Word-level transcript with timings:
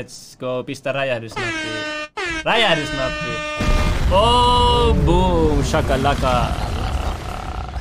Let's 0.00 0.36
go, 0.40 0.64
pistä 0.64 0.92
räjähdysnappi. 0.92 1.68
Räjähdysnappi. 2.44 3.30
Oh, 4.10 4.96
boom, 4.96 5.64
shakalaka. 5.64 6.46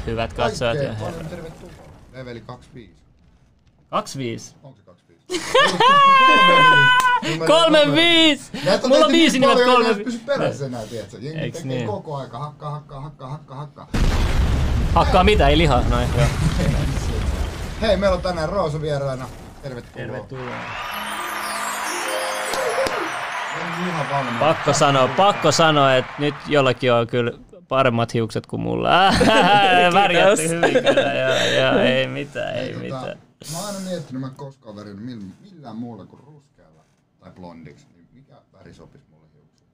Hyvät 0.06 0.34
katsojat. 0.34 0.78
ja 0.78 0.94
herrat. 0.94 1.26
Leveli 2.14 2.42
25. 2.42 2.94
25. 3.90 4.56
Onko 4.64 4.78
se 4.78 4.84
25? 4.86 5.46
Kolme 7.48 7.96
viis! 7.96 8.52
Mulla 8.88 9.06
on 9.06 9.12
viisi 9.12 9.40
nimet 9.40 9.66
kolme 9.66 10.04
Pysy 10.04 10.20
perässä 10.26 10.66
enää, 10.66 10.82
tiedätkö? 10.86 11.18
Jengi 11.22 11.40
Eiks 11.40 11.58
tekee 11.58 11.78
niin? 11.78 11.88
koko 11.88 12.16
aika 12.16 12.40
hakkaa, 12.40 12.72
hakkaa, 12.72 13.02
hakkaa, 13.02 13.28
hakkaa, 13.30 13.56
hakkaa. 13.56 13.88
Hakkaa 14.94 15.24
mitä, 15.24 15.48
ei 15.48 15.58
lihaa. 15.58 15.84
Noin, 15.90 16.08
joo. 16.18 16.26
Hei, 17.82 17.98
meillä 17.98 18.16
on 18.16 18.22
tänään 18.22 18.50
Roosa 18.50 18.82
vieraana. 18.82 19.30
Tervetuloa. 19.64 19.96
Tervetuloa. 19.96 20.93
Pakko 24.40 24.74
sanoa, 24.74 25.08
pakko 25.08 25.52
sanoa, 25.52 25.96
että 25.96 26.14
nyt 26.20 26.36
jollakin 26.48 26.94
on 26.94 27.08
kyllä 27.08 27.32
paremmat 27.68 28.14
hiukset 28.14 28.46
kuin 28.46 28.62
mulla. 28.62 28.90
Värjätty 29.94 30.50
hyvin 30.50 30.74
kyllä, 30.74 31.14
joo, 31.14 31.36
joo, 31.62 31.80
ei 31.80 32.08
mitään, 32.08 32.56
ei 32.56 32.68
Tota, 32.74 32.80
mitään. 32.84 33.18
Mä 33.52 33.58
oon 33.58 33.68
aina 33.68 33.80
miettinyt, 33.80 34.22
mä 34.22 34.30
koskaan 34.30 34.76
mill- 34.76 35.52
millään 35.52 35.76
muulla 35.76 36.06
kuin 36.06 36.24
ruskealla 36.24 36.86
tai 37.20 37.32
blondiksi. 37.32 37.88
Niin 37.96 38.08
mikä 38.14 38.34
väri 38.54 38.74
sopisi 38.74 39.06
mulle 39.12 39.28
hiuksiin? 39.34 39.70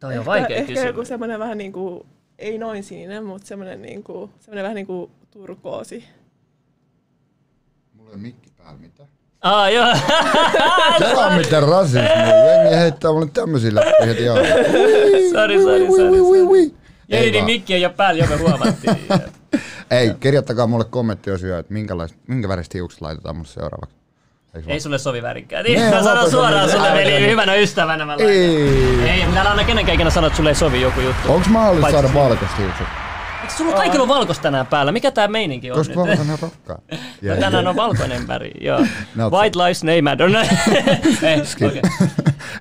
Toi 0.00 0.18
on 0.18 0.24
vaikea 0.24 0.56
ehkä 0.56 0.72
joku 0.72 0.82
kysymys. 0.86 1.08
semmoinen 1.08 1.38
vähän 1.38 1.58
niinku, 1.58 2.06
ei 2.38 2.58
noin 2.58 2.84
sininen, 2.84 3.24
mutta 3.24 3.46
semmoinen 3.46 3.82
niinku, 3.82 4.30
semmoinen 4.40 4.62
vähän 4.62 4.74
niinku 4.74 5.10
turkoosi. 5.30 6.04
Mulla 7.94 8.10
ei 8.10 8.14
ole 8.14 8.22
mikki 8.22 8.50
päällä, 8.56 8.80
mitä? 8.80 9.06
Ah, 9.42 9.72
joo. 9.72 9.86
Tää 10.98 11.26
on 11.26 11.32
miten 11.32 11.62
rasismi. 11.62 12.00
Jengi 12.46 12.76
heittää 12.76 13.12
mulle 13.12 13.26
tämmösiä 13.32 13.74
läpi 13.74 14.06
heti 14.06 14.28
alkuun. 14.28 14.48
Sori, 15.32 15.62
sori, 15.62 15.86
sori. 15.86 16.78
Ei 17.10 17.32
vaan. 17.32 17.44
mikki 17.44 17.74
ei 17.74 17.84
ole 17.84 17.94
päällä, 17.94 18.24
jo 18.24 18.30
me 18.30 18.36
huomattiin. 18.36 18.96
Ei, 19.90 20.14
kirjoittakaa 20.20 20.66
mulle 20.66 20.84
kommenttiosioon, 20.84 21.60
että 21.60 21.72
minkälais, 21.72 22.14
minkä 22.26 22.48
väristä 22.48 22.78
hiukset 22.78 23.00
laitetaan 23.00 23.36
mulle 23.36 23.48
seuraavaksi. 23.48 23.96
Ei 24.66 24.80
sulle 24.80 24.98
sovi 24.98 25.22
värikään. 25.22 25.64
Nee, 25.64 25.76
Niin, 25.76 25.94
mä 25.94 26.02
sanon 26.02 26.30
suoraan 26.30 26.70
sulle, 26.70 26.92
veli, 26.94 27.30
hyvänä 27.30 27.54
ystävänä 27.54 28.04
mä 28.04 28.12
laitan. 28.12 28.30
Ei. 28.30 29.10
Ei, 29.10 29.26
minä 29.26 29.50
anna 29.50 29.64
kenenkään 29.64 29.94
ikinä 29.94 30.10
sanoa, 30.10 30.26
että 30.26 30.36
sulle 30.36 30.50
ei 30.50 30.54
sovi 30.54 30.80
joku 30.80 31.00
juttu. 31.00 31.32
Onks 31.32 31.48
mahdollista 31.48 31.90
saada 31.90 32.14
valkoista 32.14 32.56
hiukset? 32.58 32.86
Sulla 33.56 33.72
kaikilla 33.72 34.02
on 34.02 34.08
valkoista 34.08 34.42
tänään 34.42 34.66
päällä? 34.66 34.92
Mikä 34.92 35.10
tää 35.10 35.28
meininki 35.28 35.70
on 35.70 35.76
Koska 35.76 35.94
nyt? 35.94 35.96
valkoinen 35.96 36.32
on 36.32 36.38
rokkaa. 36.42 36.78
No, 37.22 37.36
tänään 37.36 37.68
on 37.68 37.76
valkoinen 37.76 38.28
väri, 38.28 38.50
joo. 38.66 38.86
No, 39.14 39.30
White 39.30 39.58
lies 39.58 39.80
they 39.80 40.02
matter. 40.02 40.30
No, 40.30 40.38
ei, 41.22 41.40
okei. 41.66 41.82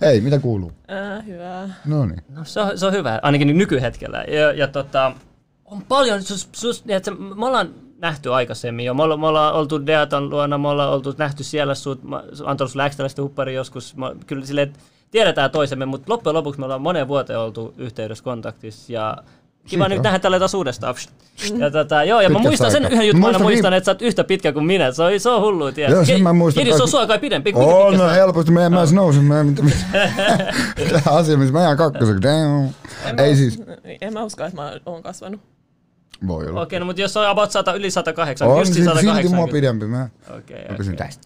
Ei, 0.01 0.21
mitä 0.21 0.39
kuuluu? 0.39 0.71
Äh, 0.91 1.25
hyvä. 1.25 1.69
No 1.85 2.05
niin. 2.05 2.21
No, 2.29 2.43
se, 2.43 2.59
on, 2.59 2.77
se 2.77 2.85
on 2.85 2.93
hyvä, 2.93 3.19
ainakin 3.21 3.57
nykyhetkellä. 3.57 4.23
Ja, 4.27 4.51
ja 4.51 4.67
tota, 4.67 5.11
on 5.65 5.81
paljon, 5.81 6.23
sus, 6.23 6.49
sus, 6.51 6.83
että 6.87 7.11
me 7.11 7.45
ollaan 7.45 7.69
nähty 7.97 8.33
aikaisemmin 8.33 8.85
jo. 8.85 8.93
Me 8.93 9.03
ollaan, 9.03 9.19
me 9.19 9.27
ollaan 9.27 9.53
oltu 9.53 9.85
Deatan 9.85 10.29
luona, 10.29 10.57
me 10.57 10.67
ollaan 10.67 10.89
oltu 10.93 11.15
nähty 11.17 11.43
siellä 11.43 11.75
sut, 11.75 12.01
antanut 12.45 12.71
sulle 12.71 13.21
huppari 13.21 13.53
joskus. 13.53 13.95
Mä, 13.95 14.11
kyllä 14.27 14.45
silleen, 14.45 14.73
tiedetään 15.11 15.51
toisemme, 15.51 15.85
mutta 15.85 16.11
loppujen 16.11 16.35
lopuksi 16.35 16.59
me 16.59 16.65
ollaan 16.65 16.81
moneen 16.81 17.07
vuoteen 17.07 17.39
oltu 17.39 17.73
yhteydessä 17.77 18.23
kontaktissa. 18.23 18.93
Ja 18.93 19.17
Kiva 19.67 19.83
Siitä 19.83 19.95
nyt 19.95 20.03
nähdä 20.03 20.19
tälle 20.19 20.39
taas 20.39 20.53
uudestaan. 20.53 20.95
Pst. 20.95 21.11
Ja, 21.57 21.71
tota, 21.71 22.03
joo, 22.03 22.21
ja 22.21 22.29
mä 22.29 22.39
muistan 22.39 22.71
sen 22.71 22.83
aikaa. 22.83 22.93
yhden 22.93 23.07
jutun, 23.07 23.21
mä 23.21 23.27
aina 23.27 23.39
Muistan 23.39 23.51
muistan, 23.53 23.71
niin- 23.71 23.77
että 23.77 23.85
sä 23.85 23.91
oot 23.91 24.01
yhtä 24.01 24.23
pitkä 24.23 24.53
kuin 24.53 24.65
minä. 24.65 24.91
Se 24.91 25.03
on, 25.03 25.19
se 25.19 25.29
on 25.29 25.41
hullu, 25.41 25.71
tiedä. 25.71 25.93
Joo, 25.93 26.05
sen 26.05 26.23
mä 26.23 26.33
muistan 26.33 26.63
Kiri, 26.63 26.77
se 26.77 26.83
on 26.83 26.89
sua 26.89 27.07
kai 27.07 27.19
pidempi. 27.19 27.53
Kuinka 27.53 27.75
On, 27.75 27.97
no 27.97 28.09
helposti. 28.09 28.51
Mä 28.51 28.65
en 28.65 28.71
mä 28.71 28.83
nousin. 28.93 29.23
Mä 29.23 29.39
en 29.39 29.55
Tämä 30.89 31.15
asia, 31.17 31.37
missä 31.37 31.53
mä 31.53 31.61
jään 31.61 31.77
kakkoseksi. 31.77 32.27
Ei 33.17 33.29
mä- 33.29 33.35
siis. 33.35 33.61
En 34.01 34.13
mä 34.13 34.23
usko, 34.23 34.43
että 34.45 34.55
mä 34.61 34.71
oon 34.85 35.03
kasvanut. 35.03 35.41
Voi 36.27 36.47
olla. 36.47 36.61
Okei, 36.61 36.79
no 36.79 36.85
mutta 36.85 37.01
jos 37.01 37.17
on 37.17 37.27
about 37.27 37.51
100, 37.51 37.73
yli 37.73 37.91
108, 37.91 38.47
On 38.47 38.59
just 38.59 38.73
silti, 38.73 38.83
silti 38.83 38.99
180. 38.99 39.35
mua 39.35 39.47
pidempi. 39.47 39.85
Mä, 39.85 40.09
Okei, 40.37 40.67
mä 40.69 40.77
pysyn 40.77 40.95
tästä. 40.95 41.23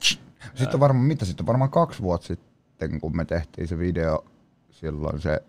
Sitten 0.56 0.74
on 0.74 0.80
varmaan, 0.80 1.06
mitä 1.06 1.26
sitten 1.26 1.44
on 1.44 1.48
varmaan 1.48 1.72
kaksi 1.72 2.02
vuotta 2.02 2.28
sitten, 2.28 3.00
kun 3.02 3.18
me 3.18 3.26
tehtiin 3.26 3.68
se 3.68 3.80
video, 3.80 4.26
silloin 4.72 5.22
se 5.22 5.42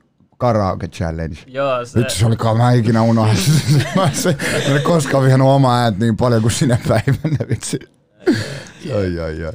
karaoke 0.43 0.89
challenge. 0.89 1.39
Joo, 1.47 1.85
se, 1.85 1.99
Vitsi, 2.01 2.19
se 2.19 2.27
olikaan 2.27 2.57
mä 2.57 2.73
ikinä 2.73 3.03
unohda. 3.03 3.33
mä 3.97 4.11
se, 4.13 4.37
mä 4.69 4.77
en 4.77 4.83
koskaan 4.83 5.25
vihannut 5.25 5.49
omaa 5.49 5.79
ääntä 5.83 6.01
niin 6.01 6.17
paljon 6.17 6.43
kuin 6.43 6.53
sinä 6.53 6.79
päivänä, 6.89 7.37
vitsi. 7.49 7.79
Ai, 8.97 9.21
ai, 9.21 9.45
ai. 9.45 9.53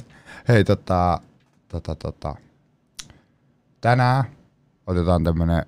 Hei, 0.48 0.64
tota, 0.64 1.20
tota, 1.68 1.94
tota. 1.94 2.34
Tänään 3.80 4.24
otetaan 4.86 5.24
tämmönen 5.24 5.66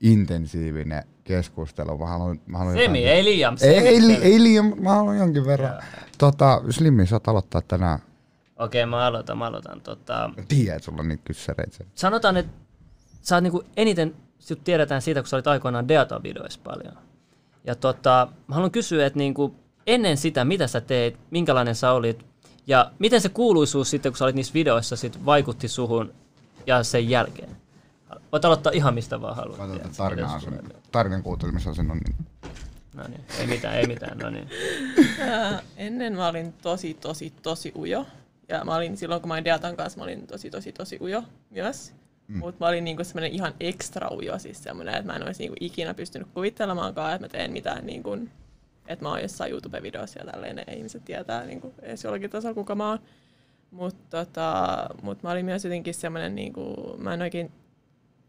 intensiivinen 0.00 1.04
keskustelu. 1.24 1.98
Mä 1.98 2.06
haluan, 2.06 2.40
mä 2.46 2.58
haluan 2.58 2.76
Semi, 2.76 3.02
jotain- 3.02 3.16
ei 3.16 3.24
liian. 3.24 3.56
ei, 3.62 3.74
semi. 3.74 3.88
ei, 3.88 4.06
li- 4.06 4.18
ei 4.22 4.42
liian, 4.42 4.72
mä 4.80 4.90
haluan 4.94 5.18
jonkin 5.18 5.46
verran. 5.46 5.82
Tota, 6.18 6.62
Slimmi, 6.70 7.06
saat 7.06 7.28
aloittaa 7.28 7.62
tänään. 7.62 7.98
Okei, 8.58 8.86
mä 8.86 9.06
aloitan, 9.06 9.38
mä 9.38 9.46
aloitan. 9.46 9.80
Tota, 9.80 10.30
Mä 10.36 10.42
tiedän, 10.48 10.82
sulla 10.82 11.00
on 11.00 11.08
niitä 11.08 11.22
kyssäreitä. 11.24 11.84
sanotaan, 11.94 12.36
että 12.36 12.52
sä 13.28 13.36
oot 13.36 13.42
niinku 13.42 13.64
eniten, 13.76 14.14
sut 14.38 14.64
tiedetään 14.64 15.02
siitä, 15.02 15.20
kun 15.20 15.28
sä 15.28 15.36
olit 15.36 15.46
aikoinaan 15.46 15.88
Deata-videoissa 15.88 16.60
paljon. 16.64 16.98
Ja 17.64 17.74
tota, 17.74 18.28
mä 18.46 18.54
haluan 18.54 18.70
kysyä, 18.70 19.06
että 19.06 19.18
niinku, 19.18 19.54
ennen 19.86 20.16
sitä, 20.16 20.44
mitä 20.44 20.66
sä 20.66 20.80
teit, 20.80 21.18
minkälainen 21.30 21.74
sä 21.74 21.92
olit, 21.92 22.26
ja 22.66 22.90
miten 22.98 23.20
se 23.20 23.28
kuuluisuus 23.28 23.90
sitten, 23.90 24.12
kun 24.12 24.16
sä 24.16 24.24
olit 24.24 24.36
niissä 24.36 24.54
videoissa, 24.54 24.96
sit 24.96 25.24
vaikutti 25.26 25.68
suhun 25.68 26.14
ja 26.66 26.82
sen 26.82 27.10
jälkeen? 27.10 27.56
Voit 28.32 28.44
aloittaa 28.44 28.72
ihan 28.72 28.94
mistä 28.94 29.20
vaan 29.20 29.36
haluat. 29.36 29.58
Mä 29.58 29.64
otan 29.64 29.76
tiedätkö, 29.76 29.96
tarinan, 29.96 30.30
asun, 30.30 30.72
tarinan 30.92 31.22
kuuntelemisasennon. 31.22 31.98
Niin. 31.98 32.26
No 32.94 33.04
niin, 33.08 33.24
ei 33.38 33.46
mitään, 33.46 33.74
ei 33.74 33.86
mitään, 33.86 34.18
no 34.18 34.30
niin. 34.30 34.48
Ennen 35.76 36.16
mä 36.16 36.28
olin 36.28 36.52
tosi, 36.52 36.94
tosi, 36.94 37.32
tosi 37.42 37.72
ujo. 37.76 38.06
Ja 38.48 38.64
mä 38.64 38.74
olin 38.74 38.96
silloin, 38.96 39.20
kun 39.20 39.28
mä 39.28 39.34
olin 39.34 39.44
Deatan 39.44 39.76
kanssa, 39.76 39.98
mä 39.98 40.04
olin 40.04 40.26
tosi, 40.26 40.50
tosi, 40.50 40.72
tosi 40.72 40.98
ujo 41.00 41.22
myös. 41.50 41.92
Mm. 42.28 42.38
Mutta 42.38 42.64
mä 42.64 42.68
olin 42.68 42.84
niinku 42.84 43.04
semmoinen 43.04 43.32
ihan 43.32 43.54
ekstra 43.60 44.08
ujo, 44.12 44.38
siis 44.38 44.62
semmoinen, 44.62 44.94
että 44.94 45.06
mä 45.06 45.16
en 45.16 45.26
olisi 45.26 45.42
niinku 45.42 45.56
ikinä 45.60 45.94
pystynyt 45.94 46.28
kuvittelemaankaan, 46.34 47.14
että 47.14 47.24
mä 47.24 47.28
teen 47.28 47.52
mitään, 47.52 47.86
niinku, 47.86 48.18
että 48.86 49.04
mä 49.04 49.08
oon 49.08 49.22
jossain 49.22 49.52
YouTube-videossa 49.52 50.18
ja 50.18 50.32
tälleen, 50.32 50.56
ne 50.56 50.64
ihmiset 50.76 51.04
tietää 51.04 51.44
niinku, 51.44 51.74
edes 51.82 52.04
jollakin 52.04 52.30
tasolla, 52.30 52.54
kuka 52.54 52.74
mä 52.74 52.88
oon. 52.88 52.98
Mutta 53.70 54.24
tota, 54.24 54.86
mut 55.02 55.22
mä 55.22 55.30
olin 55.30 55.44
myös 55.44 55.64
jotenkin 55.64 55.94
semmoinen, 55.94 56.34
niinku, 56.34 56.94
mä 56.98 57.14
en 57.14 57.22
oikein 57.22 57.52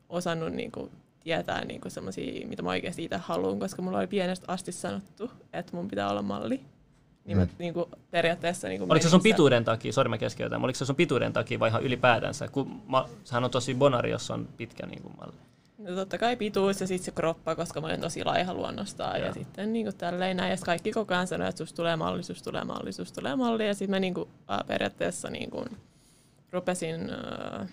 osannut 0.10 0.54
niinku, 0.54 0.92
tietää 1.24 1.66
niinku 1.66 1.90
semmosia, 1.90 2.48
mitä 2.48 2.64
mä 2.64 2.70
oikeasti 2.70 3.04
itse 3.04 3.18
haluan, 3.18 3.60
koska 3.60 3.82
mulla 3.82 3.98
oli 3.98 4.08
pienestä 4.08 4.46
asti 4.48 4.72
sanottu, 4.72 5.32
että 5.54 5.76
mun 5.76 5.88
pitää 5.88 6.10
olla 6.10 6.22
malli. 6.22 6.62
Niin 7.26 7.38
mä 7.38 7.44
Mm. 7.46 7.52
niinku, 7.60 7.90
periaatteessa... 8.12 8.68
Niinku 8.68 8.86
Oliko 8.90 9.04
se 9.04 9.10
sun 9.10 9.22
pituuden 9.22 9.64
takia, 9.64 9.94
sori 9.94 10.10
mä 10.10 10.18
keskeytän, 10.18 10.64
oliko 10.64 10.78
se 10.78 10.86
sun 10.86 10.96
pituuden 10.96 11.34
takia 11.34 11.60
vai 11.60 11.70
ihan 11.70 11.84
ylipäätänsä? 11.84 12.48
Kun 12.48 12.82
mä, 12.88 13.06
sehän 13.24 13.44
on 13.44 13.52
tosi 13.52 13.76
bonari, 13.76 14.12
jos 14.12 14.32
on 14.32 14.48
pitkä 14.58 14.86
niin 14.86 15.02
kuin 15.02 15.14
malli. 15.20 15.36
No 15.78 15.96
totta 15.96 16.18
kai 16.18 16.36
pituus 16.36 16.82
ja 16.82 16.88
sitten 16.88 17.06
se 17.06 17.12
kroppa, 17.12 17.56
koska 17.56 17.82
mä 17.82 17.88
olen 17.88 18.02
tosi 18.02 18.24
laiha 18.24 18.54
luonnostaan. 18.54 19.20
Ja, 19.20 19.26
ja 19.26 19.34
sitten 19.34 19.74
niin 19.74 19.96
tälleen 19.98 20.38
näin. 20.38 20.52
Ja 20.52 20.58
kaikki 20.66 20.92
koko 20.92 21.14
ajan 21.14 21.28
sanoo, 21.28 21.48
että 21.48 21.58
susta 21.58 21.76
tulee 21.76 21.96
malli, 21.96 22.24
susta 22.24 22.50
tulee 22.50 22.64
malli, 22.64 22.92
susta 22.94 23.22
tulee 23.22 23.36
malli. 23.36 23.68
Ja 23.68 23.74
sitten 23.74 23.90
mä 23.90 24.00
niin 24.00 24.14
kuin, 24.14 24.30
äh, 24.52 24.60
periaatteessa 24.68 25.30
niin 25.30 25.50
kuin, 25.50 25.66
rupesin 26.52 27.10
äh, 27.10 27.68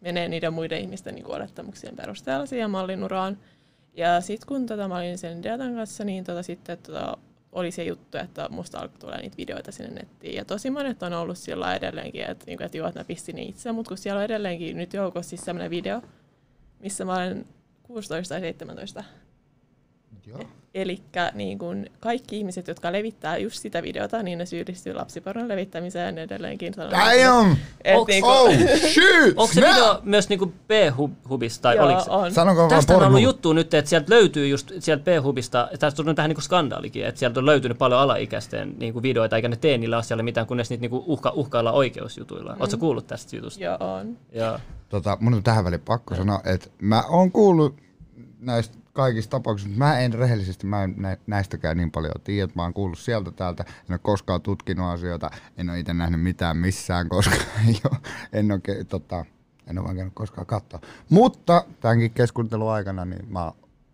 menee 0.00 0.28
niiden 0.28 0.54
muiden 0.54 0.80
ihmisten 0.80 1.14
niin 1.14 1.24
kuin, 1.24 1.36
olettamuksien 1.36 1.96
perusteella 1.96 2.46
siihen 2.46 2.70
mallinuraan. 2.70 3.38
Ja 3.94 4.20
sitten 4.20 4.46
kun 4.48 4.66
tota, 4.66 4.88
mä 4.88 4.96
olin 4.96 5.18
sen 5.18 5.42
Deatan 5.42 5.74
kanssa, 5.74 6.04
niin 6.04 6.24
tota, 6.24 6.42
sitten 6.42 6.78
tota, 6.78 7.16
oli 7.52 7.70
se 7.70 7.84
juttu, 7.84 8.18
että 8.18 8.48
musta 8.50 8.78
alkoi 8.78 8.98
tulla 8.98 9.16
niitä 9.16 9.36
videoita 9.36 9.72
sinne 9.72 9.90
nettiin. 9.90 10.34
Ja 10.34 10.44
tosi 10.44 10.70
monet 10.70 11.02
on 11.02 11.12
ollut 11.12 11.38
sillä 11.38 11.74
edelleenkin, 11.74 12.30
että, 12.30 12.44
niin 12.46 12.56
kuin, 12.58 12.64
että 12.66 12.78
joo, 12.78 12.88
että 12.88 13.00
mä 13.00 13.04
pistin 13.04 13.36
ne 13.36 13.42
itse, 13.42 13.72
mutta 13.72 13.88
kun 13.88 13.98
siellä 13.98 14.18
on 14.18 14.24
edelleenkin 14.24 14.76
nyt 14.76 14.92
joukossa 14.92 15.30
siis 15.30 15.40
sellainen 15.40 15.70
video, 15.70 16.02
missä 16.80 17.04
mä 17.04 17.14
olen 17.14 17.44
16 17.82 18.34
tai 18.34 18.40
17. 18.40 19.04
Joo. 20.26 20.40
Eli 20.74 21.02
niin 21.34 21.58
kun 21.58 21.86
kaikki 22.00 22.38
ihmiset, 22.38 22.68
jotka 22.68 22.92
levittää 22.92 23.36
just 23.36 23.56
sitä 23.56 23.82
videota, 23.82 24.22
niin 24.22 24.38
ne 24.38 24.46
syyllistyy 24.46 24.94
lapsipornon 24.94 25.48
levittämiseen 25.48 26.18
edelleenkin. 26.18 26.74
Damn! 26.76 27.56
Et 27.84 27.96
Onks- 27.96 28.06
niinku, 28.08 28.28
Oh, 28.28 28.50
shit! 28.92 29.34
Onko 29.36 29.52
se 29.54 29.60
video 29.60 30.00
myös 30.02 30.28
niinku 30.28 30.46
B-hubista 30.46 31.62
tai 31.62 31.76
joo, 31.76 31.86
oliko 31.86 32.00
se? 32.00 32.10
on. 32.10 32.32
Sanonko 32.32 32.58
vaan 32.60 32.70
Tästä 32.70 32.92
on 32.92 32.96
porno? 32.96 33.08
ollut 33.08 33.22
juttu 33.22 33.52
nyt, 33.52 33.74
että 33.74 33.88
sieltä 33.88 34.14
löytyy 34.14 34.48
just 34.48 34.72
sieltä 34.78 35.04
B-hubista, 35.04 35.68
tästä 35.78 36.02
on 36.06 36.14
tähän 36.14 36.28
niinku 36.28 36.40
skandaalikin, 36.40 37.06
että 37.06 37.18
sieltä 37.18 37.40
on 37.40 37.46
löytynyt 37.46 37.78
paljon 37.78 38.00
alaikäisten 38.00 38.74
niinku 38.78 39.02
videoita, 39.02 39.36
eikä 39.36 39.48
ne 39.48 39.56
tee 39.56 39.78
niillä 39.78 39.96
asialla 39.96 40.22
mitään, 40.22 40.46
kunnes 40.46 40.70
niitä 40.70 40.80
niinku 40.80 41.04
uhka, 41.06 41.32
uhkaillaan 41.34 41.76
oikeusjutuilla. 41.76 42.52
Mm. 42.52 42.60
Oletko 42.60 42.76
kuullut 42.78 43.06
tästä 43.06 43.36
jutusta? 43.36 43.64
Joo, 43.64 43.76
on. 43.80 44.16
Joo. 44.32 44.58
Tota, 44.88 45.16
mun 45.20 45.34
on 45.34 45.42
tähän 45.42 45.64
väliin 45.64 45.80
pakko 45.80 46.14
sanoa, 46.14 46.40
että 46.44 46.68
mä 46.80 47.02
oon 47.08 47.32
kuullut 47.32 47.74
näistä 48.40 48.78
kaikissa 48.98 49.30
tapauksissa, 49.30 49.78
mä 49.78 49.98
en 49.98 50.12
rehellisesti, 50.12 50.66
mä 50.66 50.84
en 50.84 50.94
nä- 50.96 51.16
näistäkään 51.26 51.76
niin 51.76 51.90
paljon 51.90 52.14
tiedä, 52.24 52.52
mä 52.54 52.62
oon 52.62 52.74
kuullut 52.74 52.98
sieltä 52.98 53.30
täältä, 53.30 53.64
en 53.68 53.92
ole 53.92 53.98
koskaan 53.98 54.42
tutkinut 54.42 54.86
asioita, 54.86 55.30
en 55.56 55.70
ole 55.70 55.78
itse 55.78 55.94
nähnyt 55.94 56.22
mitään 56.22 56.56
missään, 56.56 57.08
koska 57.08 57.34
ei 57.68 57.80
ole, 57.90 57.98
en 58.32 58.52
ole, 58.52 58.84
tota, 58.84 59.24
en 59.66 59.78
ole 59.78 59.84
vaan 59.84 59.96
käynyt 59.96 60.14
koskaan 60.14 60.46
katsoa. 60.46 60.80
Mutta 61.10 61.64
tämänkin 61.80 62.10
keskustelun 62.10 62.72
aikana 62.72 63.04
niin 63.04 63.32
mä 63.32 63.52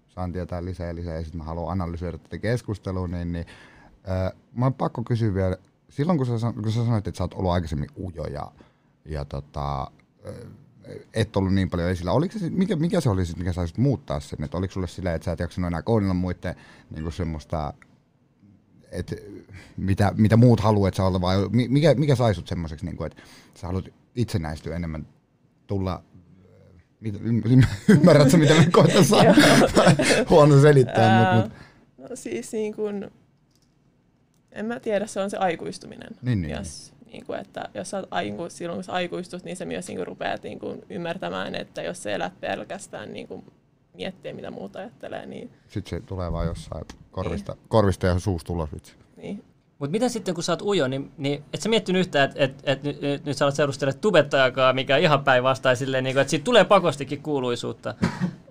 saan 0.08 0.32
tietää 0.32 0.64
lisää 0.64 0.86
ja 0.86 0.94
lisää 0.94 1.14
ja 1.14 1.22
sitten 1.22 1.38
mä 1.38 1.44
haluan 1.44 1.72
analysoida 1.72 2.18
tätä 2.18 2.38
keskustelua, 2.38 3.08
niin, 3.08 3.32
niin 3.32 3.46
äh, 4.08 4.32
mä 4.54 4.64
oon 4.64 4.74
pakko 4.74 5.02
kysyä 5.02 5.34
vielä, 5.34 5.56
silloin 5.90 6.18
kun 6.18 6.26
sä, 6.26 6.52
kun 6.52 6.72
sä 6.72 6.84
sanoit, 6.84 7.08
että 7.08 7.18
sä 7.18 7.24
oot 7.24 7.34
ollut 7.34 7.52
aikaisemmin 7.52 7.90
ujo 7.98 8.24
ja, 8.24 8.52
ja 9.04 9.24
tota, 9.24 9.90
et 11.14 11.36
ollut 11.36 11.54
niin 11.54 11.70
paljon 11.70 11.90
esillä. 11.90 12.12
Oliko 12.12 12.38
se, 12.38 12.50
mikä, 12.50 12.76
mikä 12.76 13.00
se 13.00 13.10
oli, 13.10 13.26
sit, 13.26 13.36
mikä 13.36 13.52
saisit 13.52 13.78
muuttaa 13.78 14.20
sen? 14.20 14.44
Et 14.44 14.54
oliko 14.54 14.72
sulle 14.72 14.86
silleen, 14.86 15.16
että 15.16 15.24
sä 15.24 15.32
et 15.32 15.38
jaksanut 15.38 15.68
enää 15.68 15.82
kohdella 15.82 16.14
muiden 16.14 16.54
niin 16.90 17.12
semmoista, 17.12 17.74
että 18.92 19.16
mitä, 19.76 20.12
mitä 20.16 20.36
muut 20.36 20.60
haluaa, 20.60 20.88
että 20.88 20.96
sä 20.96 21.04
olla, 21.04 21.20
vai 21.20 21.48
mi- 21.50 21.68
mikä, 21.68 21.94
mikä 21.94 22.14
sai 22.14 22.34
sut 22.34 22.48
semmoiseksi, 22.48 22.86
niin 22.86 23.06
että 23.06 23.22
sä 23.54 23.66
haluat 23.66 23.88
itsenäistyä 24.14 24.76
enemmän, 24.76 25.06
tulla 25.66 26.02
mitä, 27.00 27.18
ymm- 27.18 27.66
ymmärrät 27.88 28.30
sä, 28.30 28.36
mitä 28.36 28.54
mä 28.54 28.64
koitan 28.72 29.04
sanoa? 29.04 29.34
Huono 30.30 30.60
selittää, 30.60 31.18
Ää, 31.18 31.36
mutta 31.36 31.50
mut, 31.50 32.10
No 32.10 32.16
siis 32.16 32.52
niin 32.52 32.74
kuin, 32.74 33.10
en 34.52 34.66
mä 34.66 34.80
tiedä, 34.80 35.06
se 35.06 35.20
on 35.20 35.30
se 35.30 35.36
aikuistuminen. 35.36 36.08
Niin, 36.22 36.42
niin, 36.42 36.50
Jos, 36.56 36.94
niin 37.12 37.26
kuin, 37.26 37.40
että 37.40 37.68
jos 37.74 37.90
sä 37.90 38.04
aiku, 38.10 38.44
silloin 38.48 38.76
kun 38.76 38.84
sä 38.84 38.92
aikuistut, 38.92 39.44
niin 39.44 39.56
sä 39.56 39.64
myös 39.64 39.88
niin 39.88 39.96
kuin, 39.96 40.06
rupeat 40.06 40.42
niin 40.42 40.58
kuin, 40.58 40.82
ymmärtämään, 40.90 41.54
että 41.54 41.82
jos 41.82 42.02
sä 42.02 42.10
elät 42.10 42.40
pelkästään 42.40 43.12
niin 43.12 43.28
kuin, 43.28 43.44
miettiä, 43.94 44.32
mitä 44.32 44.50
muuta 44.50 44.78
ajattelee, 44.78 45.26
niin, 45.26 45.50
sit 45.68 45.86
se 45.86 46.00
tulee 46.00 46.32
vaan 46.32 46.46
jossain 46.46 46.84
korvista, 47.10 47.56
korvista 47.68 48.06
ja 48.06 48.18
suusta 48.18 48.52
ulos 48.52 48.72
vitsi. 48.74 48.94
niin 49.16 49.44
Mutta 49.78 49.90
miten 49.92 50.10
sitten, 50.10 50.34
kun 50.34 50.44
sä 50.44 50.52
oot 50.52 50.62
ujo, 50.62 50.88
niin, 50.88 51.12
niin 51.18 51.44
et 51.52 51.60
sä 51.60 51.68
miettinyt 51.68 52.00
yhtään, 52.00 52.24
että 52.24 52.44
et, 52.44 52.54
et, 52.64 52.82
nyt, 52.82 53.00
nyt, 53.00 53.24
nyt 53.24 53.36
sä 53.36 53.44
olet 53.44 53.54
seurustellut 53.54 54.00
tubettajakaan, 54.00 54.74
mikä 54.74 54.94
on 54.94 55.02
ihan 55.02 55.24
päinvastainen 55.24 55.76
silleen, 55.76 56.04
niin 56.04 56.14
kuin, 56.14 56.20
että 56.20 56.30
siitä 56.30 56.44
tulee 56.44 56.64
pakostikin 56.64 57.22
kuuluisuutta. 57.22 57.94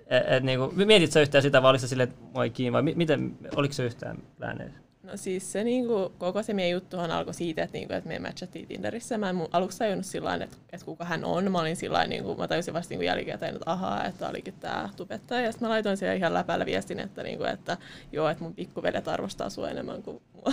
Et, 0.06 0.22
et, 0.26 0.42
niin 0.42 0.58
kuin, 0.58 0.86
mietit 0.86 1.12
sä 1.12 1.20
yhtään 1.20 1.42
sitä, 1.42 1.62
vai 1.62 1.70
oliko 1.70 1.80
se 1.80 1.88
silleen, 1.88 2.08
että 2.08 2.22
moi 2.34 2.50
kiinni, 2.50 2.72
vai 2.72 2.82
mi- 2.82 2.94
miten, 2.94 3.38
oliko 3.56 3.74
se 3.74 3.84
yhtään 3.84 4.18
lääneen? 4.38 4.83
No 5.04 5.16
siis 5.16 5.52
se 5.52 5.64
niinku, 5.64 6.12
koko 6.18 6.42
se 6.42 6.54
meidän 6.54 6.70
juttuhan 6.70 7.10
alkoi 7.10 7.34
siitä, 7.34 7.62
että, 7.62 7.78
niinku, 7.78 7.94
että 7.94 8.08
me 8.08 8.18
matchattiin 8.18 8.68
Tinderissä. 8.68 9.18
Mä 9.18 9.28
en 9.28 9.36
mun 9.36 9.48
aluksi 9.52 9.78
tajunnut 9.78 10.06
sillä 10.06 10.34
että, 10.34 10.56
että 10.72 10.86
kuka 10.86 11.04
hän 11.04 11.24
on. 11.24 11.52
Mä 11.52 11.60
olin 11.60 11.76
sillä 11.76 11.96
lailla, 11.96 12.08
niinku, 12.08 12.34
mä 12.34 12.48
tajusin 12.48 12.74
vasta 12.74 12.92
niinku 12.92 13.04
jälkikäteen, 13.04 13.54
että 13.54 13.70
ahaa, 13.70 14.04
että 14.04 14.28
olikin 14.28 14.54
tää 14.54 14.88
tubettaja. 14.96 15.40
Ja 15.40 15.52
sitten 15.52 15.68
mä 15.68 15.72
laitoin 15.72 15.96
siellä 15.96 16.14
ihan 16.14 16.34
läpällä 16.34 16.66
viestin, 16.66 17.00
että, 17.00 17.22
niinku, 17.22 17.44
että 17.44 17.76
joo, 18.12 18.28
että 18.28 18.44
mun 18.44 18.54
pikkuvelet 18.54 19.08
arvostaa 19.08 19.50
sua 19.50 19.70
enemmän 19.70 20.02
kuin 20.02 20.22
mua. 20.32 20.52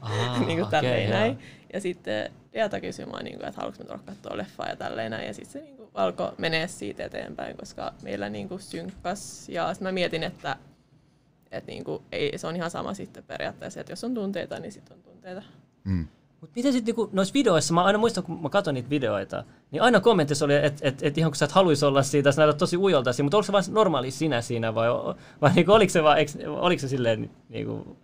Ah, 0.00 0.40
niinku 0.46 0.62
okei, 0.66 0.70
tälleen 0.70 1.10
joo. 1.10 1.18
näin. 1.18 1.38
Ja 1.72 1.80
sitten 1.80 2.32
Deata 2.52 2.80
kysyi 2.80 3.06
mua, 3.06 3.20
niinku, 3.20 3.46
että 3.46 3.60
haluatko 3.60 3.82
me 3.82 3.88
tulla 3.88 4.02
katsoa 4.06 4.36
leffaa 4.36 4.68
ja 4.68 4.76
tälleen 4.76 5.10
näin. 5.10 5.26
Ja 5.26 5.34
sitten 5.34 5.52
se 5.52 5.60
niinku, 5.60 5.90
alkoi 5.94 6.32
menee 6.38 6.66
siitä 6.66 7.04
eteenpäin, 7.04 7.56
koska 7.56 7.94
meillä 8.02 8.28
niinku, 8.28 8.58
synkkas. 8.58 9.48
Ja 9.48 9.74
sitten 9.74 9.88
mä 9.88 9.92
mietin, 9.92 10.22
että 10.22 10.56
et 11.56 11.66
niinku, 11.66 12.02
ei, 12.12 12.38
se 12.38 12.46
on 12.46 12.56
ihan 12.56 12.70
sama 12.70 12.94
sitten 12.94 13.24
periaatteessa, 13.24 13.80
että 13.80 13.92
jos 13.92 14.04
on 14.04 14.14
tunteita, 14.14 14.58
niin 14.58 14.72
sitten 14.72 14.96
on 14.96 15.02
tunteita. 15.02 15.42
Mm. 15.84 16.06
Mut 16.40 16.50
miten 16.56 16.72
sitten 16.72 16.86
niinku, 16.86 17.10
noissa 17.12 17.34
videoissa, 17.34 17.74
mä 17.74 17.84
aina 17.84 17.98
muistan, 17.98 18.24
kun 18.24 18.42
mä 18.42 18.48
katson 18.48 18.74
niitä 18.74 18.90
videoita, 18.90 19.44
niin 19.70 19.82
aina 19.82 20.00
kommentissa 20.00 20.44
oli, 20.44 20.54
että 20.54 20.88
et, 20.88 21.02
et 21.02 21.18
ihan 21.18 21.30
kun 21.30 21.36
sä 21.36 21.44
et 21.44 21.52
haluaisi 21.52 21.84
olla 21.84 22.02
siitä, 22.02 22.32
sä 22.32 22.42
näytät 22.42 22.58
tosi 22.58 22.76
ujolta 22.76 23.12
siinä, 23.12 23.24
mutta 23.24 23.36
oliko 23.36 23.46
se 23.46 23.52
vain 23.52 23.64
normaali 23.68 24.10
sinä 24.10 24.40
siinä 24.40 24.74
vai, 24.74 24.88
vai 25.40 25.52
niinku, 25.54 25.72
oliko 25.72 25.90
se 25.90 26.02
vaan, 26.02 26.18
oliko 26.46 26.80
se 26.80 26.88
silleen 26.88 27.30
niinku, 27.48 27.96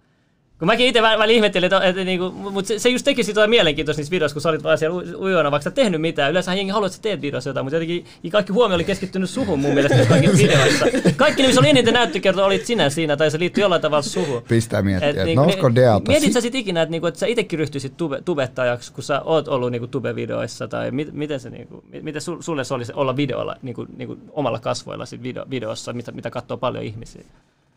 kun 0.61 0.67
mäkin 0.67 0.87
itse 0.87 1.03
välillä 1.03 1.19
väl 1.19 1.31
ihmettelin, 1.31 1.65
että, 1.65 1.89
että 1.89 2.05
niinku, 2.05 2.31
mutta 2.31 2.69
se, 2.69 2.79
se, 2.79 2.89
just 2.89 3.05
teki 3.05 3.25
sitä 3.25 3.47
mielenkiintoista 3.47 4.01
niissä 4.01 4.11
videoissa, 4.11 4.35
kun 4.35 4.43
sä 4.43 4.49
olit 4.49 4.63
vaan 4.63 4.79
siellä 4.79 5.03
ujona, 5.19 5.51
vaikka 5.51 5.65
sä 5.65 5.71
tehnyt 5.71 6.01
mitään. 6.01 6.31
Yleensä 6.31 6.55
jengi 6.55 6.73
haluaa, 6.73 6.87
että 6.87 6.97
sä 6.97 7.03
teet 7.03 7.23
videossa 7.23 7.51
jotain, 7.51 7.67
mutta 7.67 7.77
jotenkin 7.77 8.05
kaikki 8.33 8.53
huomio 8.53 8.75
oli 8.75 8.85
keskittynyt 8.85 9.31
suhun 9.31 9.61
mun 9.61 9.75
mielestä 9.75 10.07
kaikissa 10.07 10.39
videoissa. 10.39 10.87
Kaikki, 11.17 11.43
missä 11.43 11.61
oli 11.61 11.69
eniten 11.69 11.95
näyttökertoa, 11.95 12.47
olit 12.47 12.67
sinä 12.67 12.91
siinä, 12.91 13.17
tai 13.17 13.31
se 13.31 13.39
liittyy 13.39 13.63
jollain 13.63 13.83
tavalla 13.83 14.03
suhun. 14.03 14.43
Pistää 14.49 14.83
miettiä, 14.83 15.09
Et 15.09 15.17
että 15.17 15.25
niinku, 15.25 15.43
nousko 15.43 15.75
Deata. 15.75 16.11
Mietit 16.13 16.33
sä 16.33 16.41
sit 16.41 16.55
ikinä, 16.55 16.83
että, 16.83 16.91
niinku, 16.91 17.07
että 17.07 17.21
sä 17.21 17.27
itsekin 17.27 17.59
ryhtyisit 17.59 17.97
tube, 17.97 18.23
tubettajaksi, 18.25 18.93
kun 18.93 19.05
sä 19.05 19.21
oot 19.21 19.49
ollut 19.49 19.71
niinku, 19.71 19.87
tube-videoissa, 19.87 20.69
tai 20.69 20.91
mit, 20.91 21.13
miten, 21.13 21.41
se, 21.41 21.51
niinku, 21.51 21.85
mi- 21.93 22.01
miten 22.01 22.23
su, 22.23 22.43
sulle 22.43 22.65
se 22.65 22.75
olisi 22.75 22.93
olla 22.93 23.17
videolla, 23.17 23.57
niinku, 23.63 23.87
niinku, 23.97 24.19
omalla 24.33 24.59
kasvoilla 24.59 25.07
sit 25.07 25.23
video, 25.23 25.45
videossa, 25.51 25.93
mitä, 25.93 26.13
mitä 26.13 26.31
katsoo 26.31 26.57
paljon 26.57 26.85
ihmisiä? 26.85 27.25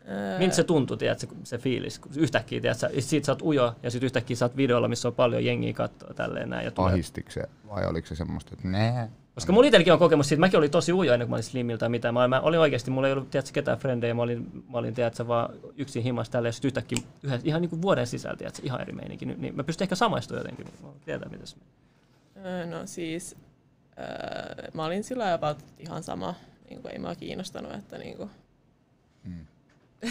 Öö, 0.08 0.38
Miltä 0.38 0.54
se 0.54 0.64
tuntuu, 0.64 0.96
tiedätkö, 0.96 1.26
se 1.44 1.58
fiilis, 1.58 1.98
kun 1.98 2.12
yhtäkkiä, 2.16 2.60
tiedätkö, 2.60 2.88
siitä 3.00 3.26
sä 3.26 3.32
oot 3.32 3.42
ujo, 3.42 3.74
ja 3.82 3.90
sitten 3.90 4.06
yhtäkkiä 4.06 4.36
sä 4.36 4.44
oot 4.44 4.56
videolla, 4.56 4.88
missä 4.88 5.08
on 5.08 5.14
paljon 5.14 5.44
jengiä 5.44 5.72
katsoa 5.72 6.14
tälleen 6.14 6.50
näin. 6.50 6.64
Ja 6.64 6.70
tulee. 6.70 6.92
Ahistiko 6.92 7.30
se 7.30 7.42
vai 7.68 7.86
oliko 7.86 8.06
se 8.06 8.14
semmoista, 8.14 8.50
että 8.52 8.68
nää? 8.68 9.08
Koska 9.34 9.52
mulla 9.52 9.66
itselläkin 9.66 9.92
on 9.92 9.98
kokemus 9.98 10.28
siitä, 10.28 10.40
mäkin 10.40 10.58
olin 10.58 10.70
tosi 10.70 10.92
ujo 10.92 11.12
ennen 11.12 11.26
kuin 11.26 11.30
mä 11.30 11.36
olin 11.36 11.44
slimmiltä 11.44 11.88
mitään. 11.88 12.14
Mä, 12.14 12.28
mä 12.28 12.40
olin 12.40 12.60
oikeasti, 12.60 12.90
mulla 12.90 13.08
ei 13.08 13.12
ollut 13.12 13.30
tiedätkö, 13.30 13.52
ketään 13.52 13.78
frendejä, 13.78 14.14
mä 14.14 14.22
olin, 14.22 14.64
mä 14.72 14.78
olin 14.78 14.94
tiedätkö, 14.94 15.26
vaan 15.28 15.54
yksin 15.76 16.02
himas 16.02 16.30
tällä 16.30 16.48
ja 16.48 16.52
sitten 16.52 16.68
yhtäkkiä 16.68 16.98
yhden, 17.22 17.40
ihan 17.44 17.60
niin 17.62 17.70
kuin 17.70 17.82
vuoden 17.82 18.06
sisällä, 18.06 18.36
tiedätkö, 18.36 18.62
ihan 18.64 18.80
eri 18.80 18.92
meininki. 18.92 19.26
Niin, 19.26 19.40
niin 19.40 19.56
mä 19.56 19.64
pystyn 19.64 19.84
ehkä 19.84 19.94
samaistumaan 19.94 20.40
jotenkin, 20.40 20.66
niin 20.66 20.74
mä 20.82 20.92
tietää 21.04 21.28
mitä 21.28 21.46
se 21.46 21.56
öö, 22.36 22.66
no 22.66 22.86
siis, 22.86 23.36
öö, 23.98 24.70
mä 24.74 24.84
olin 24.84 25.04
sillä 25.04 25.34
about 25.34 25.58
ihan 25.78 26.02
sama, 26.02 26.34
niin 26.70 26.82
kuin 26.82 26.92
ei 26.92 26.98
mua 26.98 27.14
kiinnostanut, 27.14 27.72
että 27.72 27.98
niin 27.98 28.16
kuin, 28.16 28.30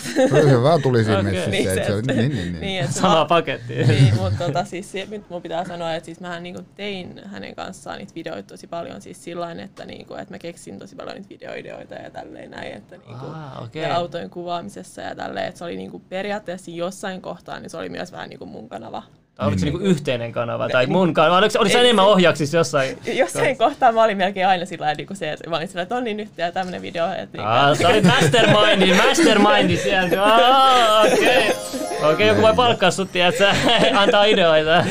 Se 0.01 0.61
vaan 0.63 0.81
tuli 0.81 1.03
siinä 1.03 1.23
messissä. 1.23 1.49
Niin 1.49 1.69
että 1.69 1.85
se, 1.85 2.01
se 2.05 2.13
Niin, 2.13 2.17
niin, 2.35 2.35
niin. 2.51 2.59
niin, 2.61 2.83
että 2.83 2.95
Sama 2.95 3.15
mä- 3.15 3.25
paketti. 3.25 3.73
niin, 3.83 4.15
mutta 4.15 4.45
tota, 4.45 4.65
siis 4.65 4.91
se, 4.91 5.07
nyt 5.11 5.29
mun 5.29 5.41
pitää 5.41 5.65
sanoa, 5.65 5.93
että 5.95 6.05
siis 6.05 6.19
mähän 6.19 6.43
niinku 6.43 6.61
tein 6.75 7.21
hänen 7.25 7.55
kanssaan 7.55 7.97
niitä 7.97 8.15
videoita 8.15 8.47
tosi 8.47 8.67
paljon 8.67 9.01
siis 9.01 9.23
sillain, 9.23 9.59
että, 9.59 9.85
niinku, 9.85 10.13
että 10.13 10.33
mä 10.33 10.39
keksin 10.39 10.79
tosi 10.79 10.95
paljon 10.95 11.15
niitä 11.15 11.29
videoideoita 11.29 11.95
ja 11.95 12.09
tälleen 12.09 12.51
näin, 12.51 12.73
että 12.73 12.97
niinku, 12.97 13.25
Ah, 13.25 13.63
okei. 13.63 13.83
ja 13.83 13.95
autojen 13.95 14.29
kuvaamisessa 14.29 15.01
ja 15.01 15.15
tälleen, 15.15 15.45
että 15.47 15.57
se 15.57 15.63
oli 15.65 15.77
niinku 15.77 15.99
periaatteessa 16.09 16.71
jossain 16.71 17.21
kohtaa, 17.21 17.59
niin 17.59 17.69
se 17.69 17.77
oli 17.77 17.89
myös 17.89 18.11
vähän 18.11 18.29
niinku 18.29 18.45
mun 18.45 18.69
kanava. 18.69 19.03
Tai 19.35 19.47
oliko 19.47 19.59
se 19.59 19.65
Niin, 19.65 19.73
niinku 19.73 19.89
yhteinen 19.89 20.31
kanava 20.31 20.69
tai 20.69 20.85
Niin. 20.85 20.91
mun 20.93 21.13
kanava? 21.13 21.37
Oliko, 21.37 21.59
oliko 21.59 21.73
se 21.73 21.79
enemmän 21.79 22.05
ohjaksissa 22.05 22.57
jossain? 22.57 22.97
Jossain 23.19 23.57
kohtaa 23.57 23.91
mä 23.91 24.03
olin 24.03 24.17
melkein 24.17 24.47
aina 24.47 24.65
sillä 24.65 24.93
niinku 24.93 25.15
se, 25.15 25.31
että 25.31 25.49
mä 25.49 25.55
olin 25.55 25.67
sillä, 25.67 25.81
että 25.81 25.95
on 25.95 26.03
niin 26.03 26.17
nyt 26.17 26.29
ja 26.37 26.51
tämmönen 26.51 26.81
video. 26.81 27.05
Että 27.05 27.37
niinku, 27.37 27.41
Ah, 27.49 27.77
sä 27.77 27.87
olit 27.87 28.03
mastermindi, 28.03 28.93
mastermindi 29.07 29.77
sieltä. 29.77 30.23
Ah, 30.25 31.05
okei. 31.05 31.49
Okay. 31.49 32.13
Okei, 32.13 32.27
joku 32.27 32.41
voi 32.41 32.53
palkkaa 32.55 32.91
sut, 32.91 33.11
tiedätkö, 33.11 33.47
antaa 34.01 34.23
ideoita. 34.25 34.85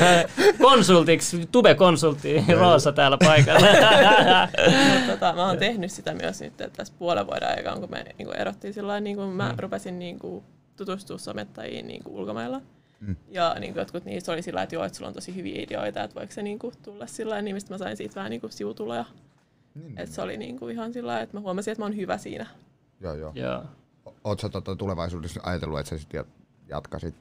Konsultiksi, 0.63 1.49
tube-konsultti, 1.53 2.45
Roosa 2.59 2.93
täällä 2.93 3.19
paikalla. 3.25 3.67
Mutta 4.95 5.13
tota, 5.13 5.33
mä 5.33 5.47
oon 5.47 5.59
tehnyt 5.59 5.91
sitä 5.93 6.15
myös 6.15 6.41
nyt 6.41 6.61
että 6.61 6.77
tässä 6.77 6.95
puolen 6.99 7.27
vuoden 7.27 7.49
aikaan, 7.57 7.81
kun 7.81 7.91
me 7.91 8.05
niin 8.19 8.27
kuin 8.27 8.37
erottiin 8.41 8.75
sillä 8.75 9.01
niin 9.01 9.17
kuin 9.17 9.29
mä 9.29 9.49
Mm. 9.49 9.59
rupesin 9.59 9.99
niin 9.99 10.19
kuin, 10.19 10.45
tutustua 10.77 11.19
somettajiin 11.19 11.89
niin 11.89 12.03
kuin 12.05 12.17
ulkomailla. 12.17 12.61
Mm. 13.07 13.17
Ja 13.29 13.57
niin 13.61 13.73
kuin, 13.73 13.81
jotkut 13.81 14.05
niistä 14.05 14.33
oli 14.33 14.43
sillä 14.43 14.63
että 14.63 14.75
joo, 14.75 14.85
että 14.85 14.99
sulla 14.99 15.09
on 15.09 15.15
tosi 15.15 15.37
hyviä 15.37 15.63
ideoita, 15.63 16.03
että 16.03 16.15
voiko 16.15 16.33
se 16.33 16.43
niin 16.43 16.59
kuin, 16.59 16.75
tulla 16.83 17.07
sillä 17.07 17.43
niin 17.43 17.57
mistä 17.57 17.75
mä 17.75 17.79
sain 17.79 17.97
siitä 17.97 18.15
vähän 18.15 18.31
niin 18.31 18.41
kuin 18.41 18.53
sivutuloja. 18.53 19.05
Niin, 19.75 20.01
Että 20.01 20.15
se 20.15 20.23
oli 20.23 20.37
niin 20.37 20.59
kuin, 20.59 20.73
ihan 20.75 20.93
sillä 20.93 21.21
että 21.21 21.37
mä 21.37 21.41
huomasin, 21.41 21.73
että 21.73 21.83
mä 21.83 21.85
oon 21.87 21.97
hyvä 21.97 22.19
siinä. 22.19 22.47
Joo, 23.01 23.15
joo. 23.15 23.33
Joo. 23.35 23.65
Oot 24.25 24.41
sä 24.41 24.49
tota 24.49 24.77
tulevaisuudessa 24.77 25.41
ajatellut, 25.45 25.79
että 25.81 25.91
sä 25.91 25.99
sit 25.99 26.15
jat- 26.15 26.43
jatkasit 26.69 27.15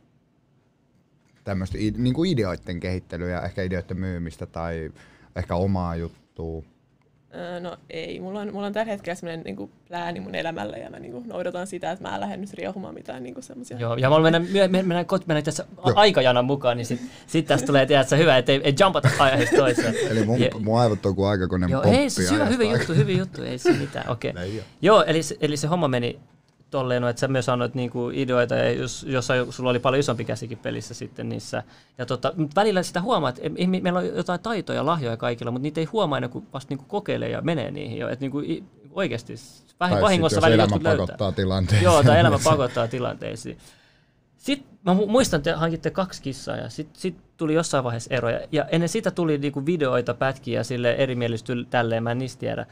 tämmöistä 1.43 1.77
i- 1.77 1.93
niinku 1.97 2.23
ideoiden 2.23 2.79
kehittelyä, 2.79 3.41
ehkä 3.41 3.63
ideoiden 3.63 3.99
myymistä 3.99 4.45
tai 4.45 4.91
ehkä 5.35 5.55
omaa 5.55 5.95
juttua? 5.95 6.63
Öö, 7.35 7.59
No 7.59 7.77
ei, 7.89 8.19
mulla 8.19 8.39
on, 8.39 8.53
mulla 8.53 8.67
on 8.67 8.73
tällä 8.73 8.91
hetkellä 8.91 9.15
sellainen 9.15 9.43
niin 9.45 9.55
kuin, 9.55 9.71
plääni 9.87 10.19
mun 10.19 10.35
elämällä 10.35 10.77
ja 10.77 10.89
mä 10.89 10.99
niin 10.99 11.11
kuin, 11.11 11.27
noudatan 11.27 11.67
sitä, 11.67 11.91
että 11.91 12.07
mä 12.07 12.15
en 12.15 12.21
lähde 12.21 12.37
nyt 12.37 12.53
riehumaan 12.53 12.93
mitään 12.93 13.23
niin 13.23 13.33
kuin, 13.33 13.43
semmoisia. 13.43 13.77
Joo, 13.79 13.95
ja 13.95 14.09
mä 14.09 14.19
mennään, 14.19 14.47
myö- 14.51 14.67
me- 14.67 14.83
mennään, 14.83 15.05
kot, 15.05 15.27
mennään 15.27 15.43
tässä 15.43 15.65
aikajanan 15.83 16.45
mukaan, 16.45 16.77
niin 16.77 16.85
sit, 16.85 17.01
sit 17.27 17.45
tästä 17.45 17.67
tulee, 17.67 17.85
tiedätkö, 17.85 18.15
hyvä, 18.15 18.37
ettei 18.37 18.61
ei 18.63 18.73
jumpata 18.83 19.09
aiheesta 19.19 19.55
toiseen. 19.55 19.95
Eli 20.11 20.25
mun, 20.25 20.39
Ja- 20.39 20.49
mun 20.59 20.79
aivot 20.79 21.05
on 21.05 21.15
kuin 21.15 21.27
aikakoneen 21.29 21.71
Joo, 21.71 21.83
ei, 21.83 22.09
siis 22.09 22.31
hyvä, 22.31 22.45
hyvä 22.45 22.63
juttu, 22.63 22.93
hyvä 22.93 23.11
juttu, 23.11 23.43
ei 23.43 23.57
se 23.57 23.73
mitään, 23.73 24.09
okei. 24.09 24.33
Ei 24.43 24.59
oo. 24.59 24.65
Joo, 24.81 25.03
eli, 25.03 25.23
se- 25.23 25.37
eli 25.41 25.57
se 25.57 25.67
homma 25.67 25.87
meni 25.87 26.19
tolleen, 26.71 27.01
no, 27.01 27.09
että 27.09 27.19
sä 27.19 27.27
myös 27.27 27.49
annoit 27.49 27.75
niinku 27.75 28.09
ideoita, 28.13 28.55
ja 28.55 28.71
jos, 28.71 29.03
jos 29.09 29.27
sulla 29.49 29.69
oli 29.69 29.79
paljon 29.79 29.99
isompi 29.99 30.25
käsikin 30.25 30.57
pelissä 30.57 30.93
sitten 30.93 31.29
niissä. 31.29 31.63
Ja 31.97 32.05
tota, 32.05 32.33
välillä 32.55 32.83
sitä 32.83 33.01
huomaa, 33.01 33.29
että 33.29 33.41
ei- 33.41 33.51
ei- 33.55 33.67
meillä 33.81 33.99
on 33.99 34.05
jotain 34.05 34.39
taitoja, 34.39 34.85
lahjoja 34.85 35.17
kaikilla, 35.17 35.51
mutta 35.51 35.63
niitä 35.63 35.79
ei 35.79 35.85
huomaa 35.85 36.17
ennen 36.17 36.29
kuin 36.29 36.47
vasta 36.53 36.71
niinku 36.71 36.85
kokeilee 36.87 37.29
ja 37.29 37.41
menee 37.41 37.71
niihin 37.71 37.97
jo. 37.97 38.09
Että 38.09 38.23
niinku, 38.23 38.41
oikeasti 38.91 39.33
vähin, 39.79 39.93
Tai 39.95 40.01
vahingossa 40.01 40.41
välillä 40.41 40.63
elämä 40.63 40.79
pakottaa 40.97 41.31
tilanteeseen. 41.31 41.83
Joo, 41.83 42.03
tai 42.03 42.19
elämä 42.19 42.37
pakottaa 42.43 42.87
tilanteisiin. 42.87 43.57
Sitten 44.37 44.67
mä 44.85 44.93
mu- 44.93 45.07
muistan, 45.07 45.37
että 45.37 45.57
hankitte 45.57 45.89
kaksi 45.89 46.21
kissaa 46.21 46.57
ja 46.57 46.69
sitten 46.69 47.01
sit 47.01 47.15
tuli 47.37 47.53
jossain 47.53 47.83
vaiheessa 47.83 48.13
eroja. 48.13 48.39
Ja 48.51 48.65
ennen 48.65 48.89
sitä 48.89 49.11
tuli 49.11 49.37
niinku 49.37 49.65
videoita, 49.65 50.13
pätkiä 50.13 50.63
sille 50.63 50.91
erimielistyi 50.91 51.65
tälleen, 51.69 52.03
mä 52.03 52.11
en 52.11 52.17
niistä 52.17 52.39
tiedä. 52.39 52.65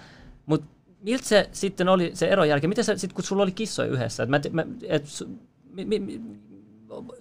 Mutta 0.45 0.67
miltä 1.01 1.25
se 1.25 1.49
sitten 1.51 1.89
oli 1.89 2.11
se 2.13 2.27
eron 2.27 2.49
jälkeen? 2.49 2.69
Miten 2.69 2.83
sä, 2.83 2.97
sit, 2.97 3.13
kun 3.13 3.23
sulla 3.23 3.43
oli 3.43 3.51
kissoja 3.51 3.91
yhdessä? 3.91 4.23
Et 4.23 4.29
mä, 4.29 4.41
mä, 4.51 4.65
et, 4.87 5.05
mi, 5.73 5.85
mi, 5.85 5.99
mi, 5.99 6.21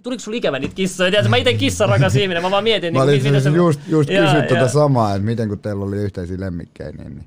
tuliko 0.03 0.19
sulla 0.19 0.37
ikävä 0.37 0.59
niitä 0.59 0.75
kissoja? 0.75 1.11
Tiedätkö, 1.11 1.29
mä 1.29 1.37
itse 1.37 1.85
rakas 1.87 2.15
ihminen, 2.21 2.43
mä 2.43 2.51
vaan 2.51 2.63
mietin. 2.63 2.93
Mä 2.93 2.99
niin, 2.99 3.09
olin 3.09 3.23
miten 3.23 3.41
siis 3.41 3.55
just, 3.55 3.79
just 3.87 4.09
kysynyt 4.09 4.47
tuota 4.47 4.63
ja. 4.63 4.67
samaa, 4.67 5.15
että 5.15 5.25
miten 5.25 5.49
kun 5.49 5.59
teillä 5.59 5.85
oli 5.85 5.97
yhteisiä 5.97 6.39
lemmikkejä, 6.39 6.91
niin, 6.91 7.23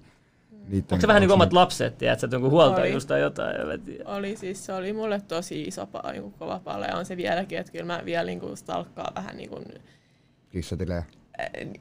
niin 0.68 0.84
Onko 0.90 1.00
se 1.00 1.06
vähän 1.06 1.20
niin 1.20 1.28
kuin 1.28 1.34
omat 1.34 1.52
lapset, 1.52 1.98
tiedätkö, 1.98 2.26
että 2.26 2.34
jonkun 2.34 2.50
huoltajuus 2.50 3.06
tai 3.06 3.20
jotain? 3.20 3.56
Oli 4.04 4.36
siis, 4.36 4.66
se 4.66 4.72
oli 4.72 4.92
mulle 4.92 5.22
tosi 5.28 5.62
iso 5.62 5.88
niin 6.12 6.32
kova 6.32 6.60
pala 6.64 6.86
ja 6.86 6.96
on 6.96 7.06
se 7.06 7.16
vieläkin, 7.16 7.58
että 7.58 7.72
kyllä 7.72 7.84
mä 7.84 8.02
vielä 8.04 8.24
niin 8.24 8.40
kuin 8.40 8.56
stalkkaan 8.56 9.14
vähän 9.14 9.36
niin 9.36 9.48
kuin 9.48 9.64
kissatilejä. 10.50 11.02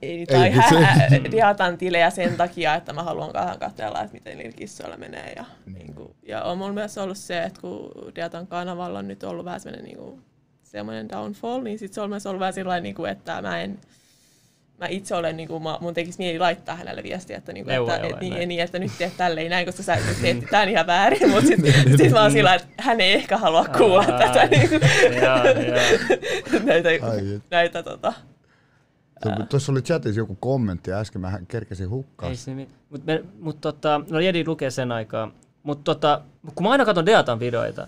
Ei, 0.02 0.26
tai 0.26 0.48
ei, 0.48 0.52
hä- 0.52 0.70
diatan 1.32 1.78
tilejä 1.78 2.10
sen 2.10 2.38
takia, 2.38 2.76
että 2.76 2.94
mä 2.94 3.04
haluan 3.04 3.34
vähän 3.34 3.60
katsella, 3.60 4.02
että 4.02 4.14
miten 4.14 4.38
niillä 4.38 4.58
kissoilla 4.58 4.98
menee. 4.98 5.34
Ja, 5.36 5.46
mm. 5.66 5.74
niin 5.74 5.94
kuin, 5.94 6.16
ja 6.24 6.44
on 6.44 6.58
mulla 6.58 6.74
myös 6.74 6.98
ollut 6.98 7.18
se, 7.18 7.44
että 7.44 7.62
kun 7.62 7.92
diatan 8.16 8.48
kanavalla 8.48 9.00
on 9.00 9.08
nyt 9.08 9.24
ollut 9.24 9.46
vähän 9.46 9.60
semmoinen 9.60 9.86
niin 9.86 9.98
kuin, 9.98 10.22
semmoinen 10.64 11.10
downfall, 11.10 11.62
niin 11.62 11.80
sit 11.80 11.94
se 11.94 12.02
on 12.02 12.10
myös 12.10 12.26
ollut 12.26 12.40
vähän 12.40 12.54
sellainen, 12.54 12.84
niin 12.84 12.96
kuin, 12.96 13.12
että 13.12 13.42
mä 13.42 13.62
en, 13.62 13.80
mä 14.78 14.88
itse 14.88 15.16
olen, 15.16 15.38
niin 15.38 15.48
kuin, 15.48 15.64
mun 15.82 15.94
tekisi 15.94 16.20
mieli 16.20 16.40
laittaa 16.40 16.76
hänelle 16.76 17.04
viestiä, 17.04 17.38
että, 17.38 17.54
niin 17.54 17.66
kuin, 17.66 17.76
että, 17.76 18.08
et, 18.08 18.20
niin, 18.20 18.50
niin, 18.50 18.62
että 18.62 18.80
nyt 18.80 18.92
teet 18.98 19.18
tälleen 19.18 19.50
näin, 19.50 19.66
koska 19.66 19.84
sä 19.84 19.98
teet 20.22 20.38
tämän 20.52 20.70
ihan 20.70 20.88
väärin, 20.88 21.30
mutta 21.30 21.48
sitten 21.48 21.74
sit 21.98 22.12
mä 22.12 22.22
oon 22.22 22.32
sillä 22.32 22.56
että 22.56 22.68
hän 22.78 23.02
ei 23.02 23.14
ehkä 23.14 23.38
halua 23.38 23.66
kuulla 23.78 24.06
tätä. 24.06 24.46
Niin 24.46 24.70
kuin, 24.70 24.82
näitä, 26.68 26.90
näitä 27.52 27.84
tota, 27.84 28.14
Tuossa 29.50 29.72
oli 29.72 29.82
chatissa 29.82 30.20
joku 30.20 30.38
kommentti 30.40 30.94
äsken, 30.94 31.22
mä 31.22 31.40
kerkesin 31.48 31.90
hukkaan. 31.90 32.32
Mutta 32.90 33.12
mut 33.40 33.62
tota, 33.62 34.02
no 34.10 34.20
Jedi 34.20 34.44
lukee 34.48 34.72
sen 34.72 34.92
aikaa. 34.92 35.32
Mutta 35.64 35.84
tota, 35.84 36.22
kun 36.56 36.64
mä 36.64 36.72
aina 36.72 36.86
katson 36.86 37.06
Deatan 37.06 37.40
videoita, 37.40 37.88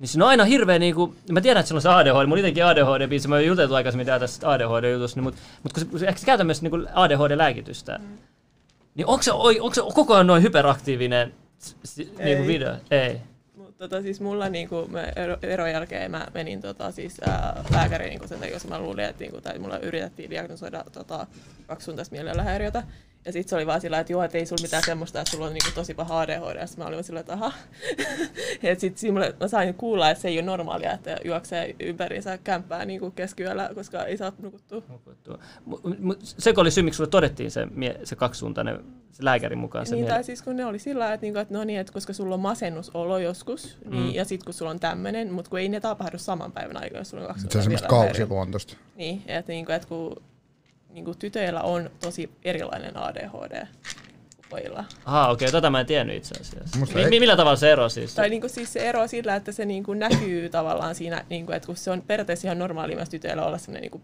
niin 0.00 0.08
siinä 0.08 0.24
on 0.24 0.28
aina 0.28 0.44
hirveä 0.44 0.78
niinku, 0.78 1.14
mä 1.32 1.40
tiedän, 1.40 1.60
että 1.60 1.68
sillä 1.68 1.78
on 1.78 1.82
se 1.82 1.88
ADHD, 1.88 2.26
mun 2.26 2.38
itsekin 2.38 2.64
ADHD-biisi, 2.64 3.28
mä 3.28 3.34
oon 3.34 3.46
juteltu 3.46 3.74
aikaisemmin 3.74 4.06
tästä 4.06 4.50
ADHD-jutusta, 4.50 5.16
niin, 5.16 5.24
mutta 5.24 5.40
mut 5.62 5.72
kun 5.72 5.82
se, 5.82 5.98
se, 5.98 6.06
ehkä 6.06 6.20
se 6.20 6.26
käytän 6.26 6.46
myös 6.46 6.62
niinku 6.62 6.76
ADHD-lääkitystä, 6.94 7.98
mm. 7.98 8.18
niin 8.94 9.06
onko 9.06 9.22
se, 9.22 9.32
onko 9.32 9.74
se 9.74 9.82
koko 9.94 10.14
ajan 10.14 10.26
noin 10.26 10.42
hyperaktiivinen 10.42 11.34
niinku 12.18 12.46
video? 12.46 12.74
Ei 12.90 13.20
tota, 13.78 14.02
siis 14.02 14.20
mulla 14.20 14.48
niinku, 14.48 14.86
mä 14.88 15.02
ero, 15.16 15.36
eron 15.42 15.70
jälkeen 15.70 16.10
mä 16.10 16.26
menin 16.34 16.60
tota, 16.60 16.90
siis, 16.90 17.20
ää, 17.28 17.64
lääkäriin 17.70 18.10
niinku 18.10 18.28
sen 18.28 18.38
takia, 18.38 18.54
koska 18.54 18.68
mä 18.68 18.78
luulin, 18.78 19.04
että 19.04 19.24
niinku, 19.24 19.40
tai 19.40 19.58
mulla 19.58 19.78
yritettiin 19.78 20.30
diagnosoida 20.30 20.84
tota, 20.92 21.26
kaksisuuntaista 21.66 22.12
mielenhäiriötä. 22.12 22.82
Ja 23.26 23.32
sitten 23.32 23.50
se 23.50 23.56
oli 23.56 23.66
vaan 23.66 23.80
sillä, 23.80 23.98
että 23.98 24.12
joo, 24.12 24.22
että 24.22 24.38
ei 24.38 24.46
sulla 24.46 24.62
mitään 24.62 24.82
semmoista, 24.86 25.20
että 25.20 25.30
sulla 25.30 25.46
on 25.46 25.52
niinku 25.52 25.70
tosi 25.74 25.94
paha 25.94 26.20
ADHD. 26.20 26.56
Ja 26.56 26.66
mä 26.76 26.86
olin 26.86 27.04
sillä, 27.04 27.20
että 27.20 27.32
aha. 27.32 27.52
ja 28.62 28.80
sitten 28.80 29.14
mä 29.14 29.48
sain 29.48 29.74
kuulla, 29.74 30.10
että 30.10 30.22
se 30.22 30.28
ei 30.28 30.38
ole 30.38 30.46
normaalia, 30.46 30.92
että 30.92 31.16
juoksee 31.24 31.74
ympäriinsä 31.80 32.38
kämppää 32.38 32.84
niinku 32.84 33.10
keskiyöllä, 33.10 33.70
koska 33.74 34.04
ei 34.04 34.16
saa 34.16 34.32
nukuttua. 34.42 34.82
nukuttua. 34.88 35.38
Se 36.22 36.54
oli 36.56 36.70
syy, 36.70 36.82
miksi 36.82 36.96
sulle 36.96 37.10
todettiin 37.10 37.50
se, 37.50 37.68
se 38.04 38.16
kaksisuuntainen 38.16 38.84
se 39.12 39.24
lääkärin 39.24 39.58
mukaan. 39.58 39.86
Se 39.86 39.94
niin, 39.94 40.06
tai 40.06 40.24
siis 40.24 40.42
kun 40.42 40.56
ne 40.56 40.64
oli 40.64 40.78
sillä 40.78 41.12
että, 41.12 41.24
niinku, 41.24 41.38
että 41.38 41.54
no 41.54 41.64
niin, 41.64 41.80
että 41.80 41.92
koska 41.92 42.12
sulla 42.12 42.34
on 42.34 42.40
masennusolo 42.40 43.18
joskus, 43.18 43.78
niin, 43.90 44.02
mm. 44.02 44.14
ja 44.14 44.24
sitten 44.24 44.44
kun 44.44 44.54
sulla 44.54 44.70
on 44.70 44.80
tämmöinen, 44.80 45.32
mutta 45.32 45.50
kun 45.50 45.58
ei 45.58 45.68
ne 45.68 45.80
tapahdu 45.80 46.18
saman 46.18 46.52
päivän 46.52 46.76
aikana, 46.76 47.00
jos 47.00 47.10
sulla 47.10 47.22
on 47.22 47.28
kaksi 47.28 47.46
Se 47.50 47.58
on 47.58 47.62
semmoista 47.62 47.88
kausiluontoista. 47.88 48.76
Niin, 48.96 49.22
että, 49.26 49.52
niinku, 49.52 49.72
että 49.72 49.88
kun 49.88 50.22
niinku, 50.94 51.14
tytöillä 51.14 51.62
on 51.62 51.90
tosi 52.00 52.30
erilainen 52.44 52.96
ADHD, 52.96 53.66
pojilla. 54.50 54.84
Aha, 55.04 55.28
okei, 55.28 55.46
okay, 55.46 55.52
tota 55.52 55.70
mä 55.70 55.80
en 55.80 55.86
tiennyt 55.86 56.16
itse 56.16 56.34
asiassa. 56.40 56.78
Mi- 56.78 57.02
ei... 57.02 57.20
Millä 57.20 57.36
tavalla 57.36 57.56
se 57.56 57.72
ero 57.72 57.88
siis? 57.88 58.14
Tai 58.14 58.28
niinku, 58.28 58.48
siis 58.48 58.72
se 58.72 58.80
ero 58.80 59.06
sillä, 59.06 59.36
että 59.36 59.52
se 59.52 59.64
niinku 59.64 59.94
näkyy 59.94 60.48
tavallaan 60.48 60.94
siinä, 60.94 61.24
niinku, 61.30 61.52
että 61.52 61.66
kun 61.66 61.76
se 61.76 61.90
on 61.90 62.02
periaatteessa 62.02 62.48
ihan 62.48 62.58
normaali 62.58 62.94
myös 62.94 63.08
tytöillä 63.08 63.46
olla 63.46 63.58
sellainen 63.58 63.82
niinku, 63.82 64.02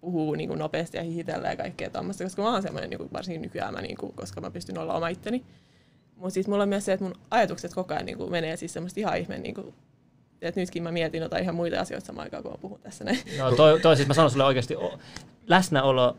puhuu 0.00 0.34
niin 0.34 0.48
kuin 0.48 0.58
nopeasti 0.58 0.96
ja 0.96 1.02
hihitellä 1.02 1.48
ja 1.48 1.56
kaikkea 1.56 1.90
tuommoista, 1.90 2.24
koska 2.24 2.42
mä 2.42 2.52
oon 2.52 2.62
semmoinen 2.62 2.90
niin 2.90 2.98
kuin, 2.98 3.12
varsinkin 3.12 3.42
nykyään, 3.42 3.74
mä, 3.74 3.82
niin 3.82 3.96
kuin, 3.96 4.12
koska 4.12 4.40
mä 4.40 4.50
pystyn 4.50 4.78
olla 4.78 4.94
oma 4.94 5.08
itteni. 5.08 5.44
Mutta 6.16 6.34
siis 6.34 6.48
mulla 6.48 6.62
on 6.62 6.68
myös 6.68 6.84
se, 6.84 6.92
että 6.92 7.04
mun 7.04 7.14
ajatukset 7.30 7.74
koko 7.74 7.94
ajan 7.94 8.06
niin 8.06 8.18
kuin, 8.18 8.30
menee 8.30 8.56
siis 8.56 8.72
semmoista 8.72 9.00
ihan 9.00 9.18
ihmeen, 9.18 9.42
niin 9.42 9.54
kuin, 9.54 9.74
että 10.42 10.60
nytkin 10.60 10.82
mä 10.82 10.92
mietin 10.92 11.22
jotain 11.22 11.42
ihan 11.42 11.54
muita 11.54 11.80
asioita 11.80 12.06
samaan 12.06 12.24
aikaan, 12.26 12.42
kun 12.42 12.52
mä 12.52 12.58
puhun 12.58 12.80
tässä 12.80 13.04
näin. 13.04 13.18
No 13.38 13.52
toi, 13.52 13.80
toi 13.80 13.96
siis 13.96 14.08
mä 14.08 14.14
sanon 14.14 14.30
sulle 14.30 14.44
oikeasti, 14.44 14.76
läsnäolo 15.46 16.16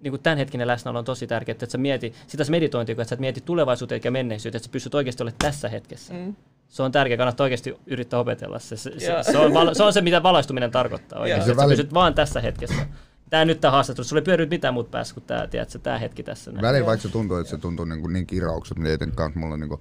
niin 0.00 0.12
kuin 0.12 0.22
tämänhetkinen 0.22 0.66
läsnäolo 0.66 0.98
on 0.98 1.04
tosi 1.04 1.26
tärkeää, 1.26 1.52
että 1.52 1.66
sä 1.66 1.78
mieti, 1.78 2.14
sitä 2.26 2.44
meditointia, 2.50 2.92
että 2.92 3.04
sä 3.04 3.16
mieti 3.16 3.40
tulevaisuuteen 3.40 3.96
eikä 3.96 4.10
menneisyyteen, 4.10 4.58
että 4.58 4.66
sä 4.66 4.72
pystyt 4.72 4.94
oikeasti 4.94 5.22
olemaan 5.22 5.38
tässä 5.38 5.68
hetkessä. 5.68 6.14
Mm. 6.14 6.34
Se 6.68 6.82
on 6.82 6.92
tärkeää, 6.92 7.18
kannattaa 7.18 7.44
oikeasti 7.44 7.76
yrittää 7.86 8.20
opetella 8.20 8.58
se. 8.58 8.76
Se, 8.76 9.00
se, 9.00 9.12
se, 9.22 9.38
on, 9.38 9.76
se 9.76 9.82
on 9.82 9.92
se, 9.92 10.00
mitä 10.00 10.22
valaistuminen 10.22 10.70
tarkoittaa 10.70 11.20
oikeasti, 11.20 11.50
että 11.50 11.62
sä 11.62 11.68
pysyt 11.68 11.94
vaan 11.94 12.14
tässä 12.14 12.40
hetkessä 12.40 12.86
tämä 13.34 13.44
nyt 13.44 13.60
tämä 13.60 13.72
haastattelu, 13.72 14.04
sulla 14.04 14.20
ei 14.20 14.24
pyörinyt 14.24 14.50
mitään 14.50 14.74
muuta 14.74 14.90
päässä 14.90 15.14
kuin 15.14 15.24
tämä, 15.24 15.46
tiedätkö, 15.46 15.78
tämä 15.78 15.98
hetki 15.98 16.22
tässä. 16.22 16.52
Näin. 16.52 16.62
Välillä 16.62 16.86
vaikka 16.86 17.02
se 17.02 17.08
tuntuu, 17.08 17.36
että 17.36 17.50
se 17.50 17.58
tuntuu 17.58 17.84
niin, 17.84 18.00
kuin 18.00 18.12
niin 18.12 18.26
kiraukset, 18.26 18.78
niin 18.78 18.94
etenkin 18.94 19.16
kanssa 19.16 19.40
mulla 19.40 19.54
on 19.54 19.60
niin 19.60 19.68
kuin 19.68 19.80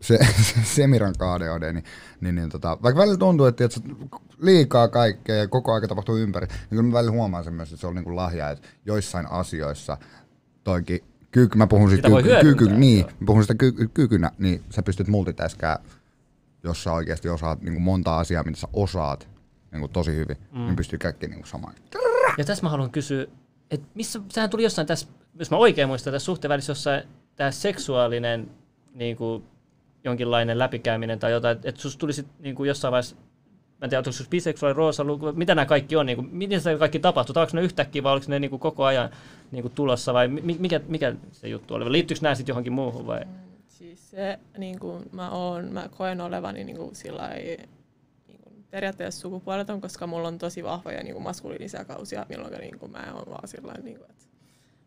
se, 0.00 0.18
se 0.54 0.54
Semiran 0.64 1.14
KDOD, 1.14 1.72
niin, 1.72 1.84
niin, 2.20 2.34
niin 2.34 2.48
tota, 2.48 2.78
vaikka 2.82 3.00
välillä 3.00 3.18
tuntuu, 3.18 3.46
että 3.46 3.68
tiedätkö, 3.68 4.06
liikaa 4.38 4.88
kaikkea 4.88 5.36
ja 5.36 5.48
koko 5.48 5.72
aika 5.72 5.88
tapahtuu 5.88 6.16
ympäri, 6.16 6.46
niin 6.46 6.68
kyllä 6.68 6.82
mä 6.82 6.92
välillä 6.92 7.12
huomaan 7.12 7.44
sen 7.44 7.54
myös, 7.54 7.68
että 7.68 7.80
se 7.80 7.86
on 7.86 7.94
niin 7.94 8.04
kuin 8.04 8.16
lahja, 8.16 8.50
että 8.50 8.68
joissain 8.86 9.26
asioissa 9.30 9.96
toikin 10.64 11.00
kyky, 11.30 11.58
mä 11.58 11.66
puhun 11.66 11.90
siitä 11.90 12.08
kyky, 12.08 12.30
kyky, 12.40 12.68
niin, 12.68 13.06
mä 13.06 13.26
puhun 13.26 13.42
sitä 13.42 13.54
ky, 13.54 13.72
kykynä, 13.94 14.30
niin 14.38 14.62
sä 14.70 14.82
pystyt 14.82 15.08
multitaskää, 15.08 15.78
jos 16.62 16.84
sä 16.84 16.92
oikeasti 16.92 17.28
osaat 17.28 17.62
niin 17.62 17.74
kuin 17.74 17.82
monta 17.82 18.18
asiaa, 18.18 18.42
mitä 18.42 18.58
sä 18.58 18.68
osaat 18.72 19.33
niin 19.74 19.80
kuin 19.80 19.92
tosi 19.92 20.16
hyvin, 20.16 20.36
mm. 20.52 20.60
niin 20.60 20.76
pystyy 20.76 20.98
kaikki 20.98 21.26
niin 21.26 21.38
kuin 21.38 21.48
samaan. 21.48 21.74
Ja 22.38 22.44
tässä 22.44 22.62
mä 22.62 22.70
haluan 22.70 22.90
kysyä, 22.90 23.26
että 23.70 23.86
missä, 23.94 24.20
sehän 24.28 24.50
tuli 24.50 24.62
jossain 24.62 24.86
tässä, 24.86 25.06
jos 25.38 25.50
mä 25.50 25.56
oikein 25.56 25.88
muistan, 25.88 26.12
tässä 26.12 26.26
suhteen 26.26 26.48
välissä 26.48 26.70
jossain 26.70 27.02
tämä 27.36 27.50
seksuaalinen 27.50 28.50
niin 28.94 29.16
kuin, 29.16 29.44
jonkinlainen 30.04 30.58
läpikäyminen 30.58 31.18
tai 31.18 31.32
jotain, 31.32 31.58
että 31.64 31.80
sus 31.80 31.96
tuli 31.96 32.12
sit, 32.12 32.26
niin 32.38 32.54
kuin 32.54 32.68
jossain 32.68 32.92
vaiheessa, 32.92 33.16
mä 33.16 33.84
en 33.84 33.90
tiedä, 33.90 33.98
onko 33.98 34.12
se 34.12 34.24
biseksuaali, 34.30 34.76
roosa, 34.76 35.04
mitä 35.34 35.54
nämä 35.54 35.66
kaikki 35.66 35.96
on, 35.96 36.06
niin 36.06 36.16
kuin, 36.16 36.28
miten 36.32 36.60
se 36.60 36.78
kaikki 36.78 36.98
tapahtuu, 36.98 37.34
onko 37.40 37.50
ne 37.54 37.62
yhtäkkiä 37.62 38.02
vai 38.02 38.12
oliko 38.12 38.26
ne 38.28 38.38
niin 38.38 38.50
kuin 38.50 38.60
koko 38.60 38.84
ajan 38.84 39.10
niin 39.52 39.62
kuin 39.62 39.72
tulossa 39.72 40.14
vai 40.14 40.28
mikä, 40.28 40.80
mikä 40.88 41.14
se 41.32 41.48
juttu 41.48 41.74
oli, 41.74 41.92
liittyykö 41.92 42.22
nämä 42.22 42.34
sitten 42.34 42.52
johonkin 42.52 42.72
muuhun 42.72 43.06
vai? 43.06 43.20
Siis 43.66 44.10
se, 44.10 44.38
niin 44.58 44.78
kuin 44.78 45.02
mä, 45.12 45.30
oon, 45.30 45.64
mä 45.72 45.88
koen 45.96 46.20
olevani 46.20 46.64
niin 46.64 46.76
kuin 46.76 46.94
sillä 46.94 47.30
periaatteessa 48.70 49.20
sukupuoleton, 49.20 49.80
koska 49.80 50.06
mulla 50.06 50.28
on 50.28 50.38
tosi 50.38 50.64
vahvoja 50.64 51.02
niin 51.02 51.12
kuin 51.12 51.22
maskuliinisia 51.22 51.84
kausia, 51.84 52.26
milloin 52.28 52.52
niin 52.52 52.78
kuin 52.78 52.92
mä 52.92 53.12
oon 53.14 53.30
vaan 53.30 53.48
sillä 53.48 53.74
niin 53.82 53.98
kuin, 53.98 54.10
että 54.10 54.24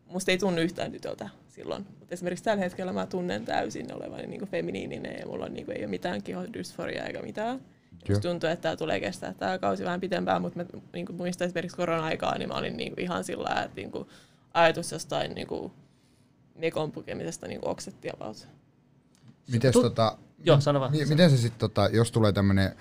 musta 0.06 0.30
ei 0.30 0.38
tunnu 0.38 0.60
yhtään 0.60 0.92
tytöltä 0.92 1.28
silloin. 1.48 1.86
Mutta 1.98 2.14
esimerkiksi 2.14 2.44
tällä 2.44 2.62
hetkellä 2.62 2.92
mä 2.92 3.06
tunnen 3.06 3.44
täysin 3.44 3.94
olevani 3.94 4.26
niin 4.26 4.38
kuin 4.38 4.50
feminiininen 4.50 5.16
ja 5.20 5.26
mulla 5.26 5.44
on, 5.44 5.54
niin 5.54 5.64
kuin, 5.66 5.76
ei 5.76 5.82
ole 5.82 5.90
mitään 5.90 6.22
kihodysforiaa 6.22 7.06
eikä 7.06 7.22
mitään. 7.22 7.60
Musta 8.08 8.28
tuntuu, 8.28 8.50
että 8.50 8.62
tämä 8.62 8.76
tulee 8.76 9.00
kestää 9.00 9.34
tämä 9.34 9.58
kausi 9.58 9.84
vähän 9.84 10.00
pitempään, 10.00 10.42
mutta 10.42 10.58
mä 10.58 10.64
niin 10.92 11.06
kuin 11.06 11.16
muistan 11.16 11.46
esimerkiksi 11.46 11.76
korona-aikaa, 11.76 12.38
niin 12.38 12.48
mä 12.48 12.54
olin 12.54 12.76
niin 12.76 12.94
kuin 12.94 13.04
ihan 13.04 13.24
sillä 13.24 13.62
että 13.64 13.76
niin 13.76 13.90
kuin 13.90 14.08
ajatus 14.54 14.92
jostain 14.92 15.34
niin 15.34 15.46
kuin 15.46 15.72
mekon 16.54 16.92
pukemisesta 16.92 17.48
niin 17.48 17.60
kuin 17.60 17.70
oksetti 17.70 18.10
about. 18.14 18.48
Mites, 19.52 19.72
tu- 19.72 19.82
tota, 19.82 20.18
Joo, 20.44 20.60
sano 20.60 20.80
vaan. 20.80 20.92
Miten 21.08 21.30
se 21.30 21.36
sitten, 21.36 21.58
tota, 21.58 21.88
jos 21.92 22.12
tulee 22.12 22.32
tämmöinen 22.32 22.72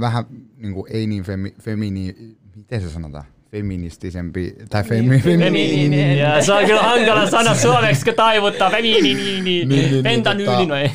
vähän 0.00 0.24
niin 0.56 0.74
kuin, 0.74 0.92
ei 0.92 1.06
niin 1.06 1.22
femi, 1.22 1.54
femini, 1.62 2.36
miten 2.56 2.80
se 2.80 2.90
sanotaan? 2.90 3.24
feministisempi, 3.52 4.54
tai 4.70 4.84
femi, 4.84 5.08
niin, 5.08 5.22
feminiini. 5.22 6.18
Ja 6.18 6.42
se 6.42 6.52
on 6.52 6.64
kyllä 6.64 6.82
hankala 6.82 7.30
sana 7.30 7.54
suomeksi, 7.68 8.04
kun 8.04 8.14
taivuttaa 8.14 8.70
feminiini, 8.70 9.40
niin, 9.40 9.68
niin, 9.68 10.02
pentanyyli, 10.02 10.66
no 10.66 10.74
ei. 10.74 10.90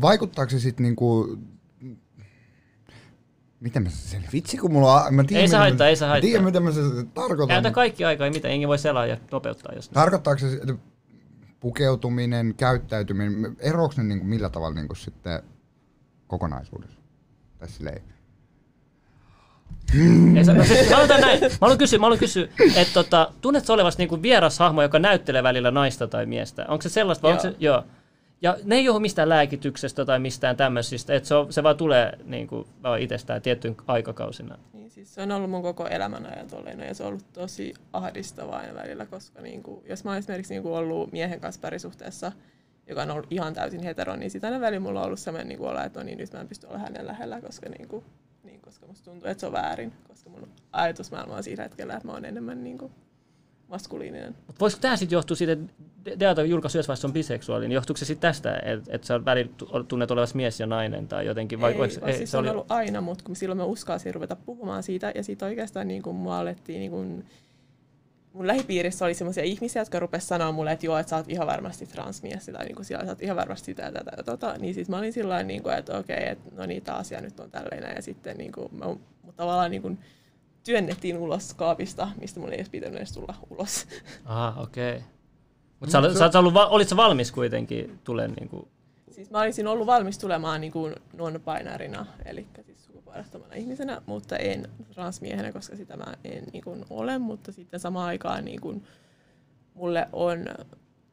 Vaikuttaako 0.00 0.50
se 0.50 0.60
sitten 0.60 0.84
niinku, 0.84 1.38
miten 3.60 3.82
mä 3.82 3.88
sen, 3.90 4.24
vitsi 4.32 4.56
kun 4.56 4.72
mulla 4.72 5.04
on, 5.04 5.14
mä 5.14 5.24
tiedän, 5.24 5.42
ei 5.42 5.48
se 5.48 5.56
haittaa, 5.56 5.88
ei 5.88 5.96
se 5.96 6.06
haittaa. 6.06 6.28
Tiedän, 6.28 6.44
mitä 6.44 6.60
mä 6.60 6.72
se 6.72 6.80
tarkoitan. 7.14 7.48
Käytä 7.48 7.70
kaikki 7.70 8.04
aikaa, 8.04 8.26
ei 8.26 8.32
mitään, 8.32 8.54
enkin 8.54 8.68
voi 8.68 8.78
selaa 8.78 9.06
ja 9.06 9.16
nopeuttaa. 9.32 9.72
Jos 9.74 9.88
Tarkoittaako 9.88 10.40
se 10.40 10.60
pukeutuminen, 11.60 12.54
käyttäytyminen, 12.56 13.56
eroako 13.58 13.94
ne 13.96 14.02
niinku 14.02 14.24
millä 14.24 14.48
tavalla 14.48 14.74
niinku 14.74 14.94
sitten 14.94 15.42
kokonaisuudessa? 16.26 17.03
Tai 17.58 17.68
silleen. 17.68 18.02
Ei, 19.94 20.44
no 20.54 20.64
siis, 20.64 20.90
mä 20.90 21.18
näin. 21.18 21.40
Mä 21.40 21.48
haluan 21.60 21.78
kysyä, 21.78 21.98
mä 21.98 22.04
haluan 22.04 22.18
kysyä 22.18 22.48
että 22.76 22.94
tota, 22.94 23.32
tunnetko 23.40 23.72
olevasi 23.72 23.98
niinku 23.98 24.22
vieras 24.22 24.58
hahmo, 24.58 24.82
joka 24.82 24.98
näyttelee 24.98 25.42
välillä 25.42 25.70
naista 25.70 26.08
tai 26.08 26.26
miestä? 26.26 26.64
Onko 26.68 26.82
se 26.82 26.88
sellaista? 26.88 27.22
Vai 27.22 27.32
joo. 27.32 27.40
Onko 27.44 27.50
se, 27.50 27.56
joo. 27.64 27.84
Ja 28.42 28.56
ne 28.64 28.74
ei 28.74 28.84
johdu 28.84 29.00
mistään 29.00 29.28
lääkityksestä 29.28 30.04
tai 30.04 30.18
mistään 30.18 30.56
tämmöisistä, 30.56 31.14
että 31.14 31.28
se, 31.28 31.34
on, 31.34 31.52
se 31.52 31.62
vaan 31.62 31.76
tulee 31.76 32.18
niin 32.24 32.46
kuin, 32.46 32.66
vaan 32.82 33.00
itsestään 33.00 33.42
tiettyyn 33.42 33.76
aikakausina. 33.86 34.58
Niin, 34.72 34.90
siis 34.90 35.14
se 35.14 35.22
on 35.22 35.32
ollut 35.32 35.50
mun 35.50 35.62
koko 35.62 35.86
elämän 35.86 36.26
ajan 36.26 36.48
tolleen, 36.48 36.80
ja 36.80 36.94
se 36.94 37.02
on 37.02 37.08
ollut 37.08 37.32
tosi 37.32 37.74
ahdistavaa 37.92 38.58
aina 38.58 38.74
välillä, 38.74 39.06
koska 39.06 39.40
niin 39.40 39.62
kuin, 39.62 39.84
jos 39.88 40.04
mä 40.04 40.10
oon 40.10 40.18
esimerkiksi 40.18 40.54
niin 40.54 40.62
kuin 40.62 40.74
ollut 40.74 41.12
miehen 41.12 41.40
kanssa 41.40 41.60
parisuhteessa, 41.60 42.32
joka 42.86 43.02
on 43.02 43.10
ollut 43.10 43.32
ihan 43.32 43.54
täysin 43.54 43.82
hetero, 43.82 44.16
niin 44.16 44.30
sitä 44.30 44.46
aina 44.46 44.60
välillä 44.60 44.80
mulla 44.80 45.00
on 45.00 45.06
ollut 45.06 45.18
sellainen 45.18 45.48
niin 45.48 45.68
olla, 45.68 45.84
että 45.84 46.00
no 46.00 46.04
niin, 46.04 46.18
nyt 46.18 46.32
mä 46.32 46.40
en 46.40 46.48
pysty 46.48 46.66
olla 46.66 46.78
hänen 46.78 47.06
lähellä, 47.06 47.40
koska, 47.40 47.68
niin 47.68 47.88
kuin, 47.88 48.04
niin, 48.44 48.60
koska 48.60 48.86
musta 48.86 49.10
tuntuu, 49.10 49.28
että 49.28 49.40
se 49.40 49.46
on 49.46 49.52
väärin, 49.52 49.92
koska 50.08 50.30
mun 50.30 50.48
ajatusmaailma 50.72 51.36
on 51.36 51.42
siinä 51.42 51.62
hetkellä, 51.62 51.94
että 51.94 52.08
mä 52.08 52.12
oon 52.12 52.24
enemmän 52.24 52.64
niin 52.64 52.78
kuin, 52.78 52.92
maskuliininen. 53.68 54.36
Mut 54.46 54.60
voisiko 54.60 54.80
tämä 54.80 54.96
sitten 54.96 55.16
johtua 55.16 55.36
siitä, 55.36 55.52
että 55.52 55.72
Deata 56.20 56.42
jossain 56.42 56.84
vaiheessa 56.88 57.08
on 57.08 57.12
biseksuaali, 57.12 57.68
niin 57.68 57.74
johtuuko 57.74 57.98
se 57.98 58.04
sitten 58.04 58.28
tästä, 58.28 58.56
että, 58.56 58.94
että 58.94 59.06
sä 59.06 59.24
välillä 59.24 59.52
tunnet 59.88 60.10
olevasi 60.10 60.36
mies 60.36 60.60
ja 60.60 60.66
nainen 60.66 61.08
tai 61.08 61.26
jotenkin? 61.26 61.60
Vai, 61.60 61.72
ei, 61.72 61.78
vai, 61.78 61.88
ei, 62.06 62.16
siis 62.16 62.30
se 62.30 62.36
on 62.36 62.44
oli... 62.44 62.50
ollut 62.50 62.70
aina, 62.70 63.00
mutta 63.00 63.24
kun 63.24 63.36
silloin 63.36 63.58
me 63.58 63.64
uskalsin 63.64 64.14
ruveta 64.14 64.36
puhumaan 64.36 64.82
siitä, 64.82 65.12
ja 65.14 65.22
sitten 65.24 65.48
oikeastaan 65.48 65.88
niin 65.88 66.02
kuin 66.02 66.16
mua 66.16 66.38
alettiin 66.38 66.78
niin 66.78 66.90
kuin, 66.90 67.24
mun 68.34 68.46
lähipiirissä 68.46 69.04
oli 69.04 69.14
sellaisia 69.14 69.44
ihmisiä, 69.44 69.82
jotka 69.82 70.00
rupesivat 70.00 70.28
sanoa 70.28 70.52
mulle, 70.52 70.72
että 70.72 70.86
joo, 70.86 70.98
että 70.98 71.10
sä 71.10 71.16
oot 71.16 71.28
ihan 71.28 71.46
varmasti 71.46 71.86
transmies, 71.86 72.46
tai 72.46 72.64
niin 72.64 72.74
kuin 72.74 72.84
siellä, 72.84 73.04
sä 73.04 73.10
oot 73.10 73.22
ihan 73.22 73.36
varmasti 73.36 73.64
sitä 73.64 73.82
ja 73.82 73.92
tätä 73.92 74.10
ja 74.16 74.22
tota. 74.22 74.58
Niin 74.58 74.74
sitten 74.74 74.92
mä 74.92 74.98
olin 74.98 75.12
sillä 75.12 75.42
niin 75.42 75.62
kuin, 75.62 75.74
että 75.74 75.98
okei, 75.98 76.16
okay, 76.16 76.28
että 76.28 76.50
no 76.56 76.66
niin, 76.66 76.82
tämä 76.82 76.98
asia 76.98 77.20
nyt 77.20 77.40
on 77.40 77.50
tällainen, 77.50 77.96
ja 77.96 78.02
sitten 78.02 78.36
niin 78.36 78.52
kuin, 78.52 78.68
mä, 78.72 78.86
mutta 79.22 79.36
tavallaan 79.36 79.70
niin 79.70 79.82
kuin, 79.82 79.98
työnnettiin 80.64 81.18
ulos 81.18 81.54
kaapista, 81.54 82.08
mistä 82.20 82.40
mun 82.40 82.48
ei 82.48 82.54
edes 82.54 82.68
pitänyt 82.68 82.96
edes 82.96 83.12
tulla 83.12 83.34
ulos. 83.50 83.86
Aha, 84.24 84.62
okei. 84.62 84.96
Okay. 84.96 85.08
Mutta 85.80 85.92
sä, 85.92 86.18
sä, 86.18 86.32
sä 86.32 86.38
ollut, 86.38 86.54
olit 86.56 86.88
sä 86.88 86.96
valmis 86.96 87.32
kuitenkin 87.32 87.98
tulen 88.04 88.32
niin 88.32 88.48
kuin... 88.48 88.68
Siis 89.10 89.30
mä 89.30 89.40
olisin 89.40 89.66
ollut 89.66 89.86
valmis 89.86 90.18
tulemaan 90.18 90.60
niin 90.60 90.72
kuin 90.72 90.94
non-binarina, 91.16 92.06
eli 92.24 92.46
sukupuolettomana 93.22 93.54
ihmisenä, 93.54 94.02
mutta 94.06 94.36
en 94.36 94.68
transmiehenä, 94.94 95.52
koska 95.52 95.76
sitä 95.76 95.96
mä 95.96 96.14
en 96.24 96.44
niin 96.52 96.64
kuin 96.64 96.84
ole, 96.90 97.18
mutta 97.18 97.52
sitten 97.52 97.80
samaan 97.80 98.06
aikaan 98.06 98.44
niin 98.44 98.60
kuin, 98.60 98.84
mulle 99.74 100.08
on 100.12 100.44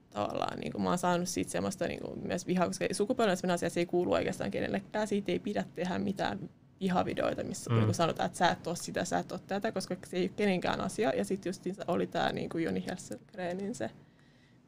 tavallaan, 0.10 0.60
niin 0.60 0.72
kuin, 0.72 0.82
mä 0.82 0.90
oon 0.90 0.98
saanut 0.98 1.30
siitä 1.30 1.52
semmoista 1.52 1.88
niin 1.88 2.00
kuin, 2.02 2.28
myös 2.28 2.48
vihaa, 2.48 2.68
koska 2.68 2.86
sukupuolettomana 2.92 3.54
asia 3.54 3.70
se 3.70 3.80
ei 3.80 3.86
kuulu 3.86 4.14
oikeastaan 4.14 4.52
kenellekään, 4.52 5.08
siitä 5.08 5.32
ei 5.32 5.40
pidä 5.40 5.66
tehdä 5.76 6.00
mitään 6.00 6.50
pihavideoita, 6.80 7.44
missä 7.44 7.74
mm. 7.74 7.80
niin 7.80 7.94
sanotaan, 7.94 8.28
että 8.28 8.38
sä 8.38 8.50
et 8.50 8.68
ole 8.68 8.76
sitä, 8.76 9.06
sä 9.06 9.20
et 9.20 9.32
ole 9.32 9.40
tätä, 9.48 9.72
koska 9.72 9.96
se 10.08 10.18
ei 10.18 10.24
ole 10.24 10.32
kenenkään 10.36 10.82
asia. 10.82 11.14
Ja 11.16 11.26
sitten 11.26 11.50
just 11.50 11.64
oli 11.88 12.08
tämä 12.08 12.32
niin 12.32 12.50
Joni 12.64 12.86
Hesselgrenin 12.88 13.76
se 13.76 13.92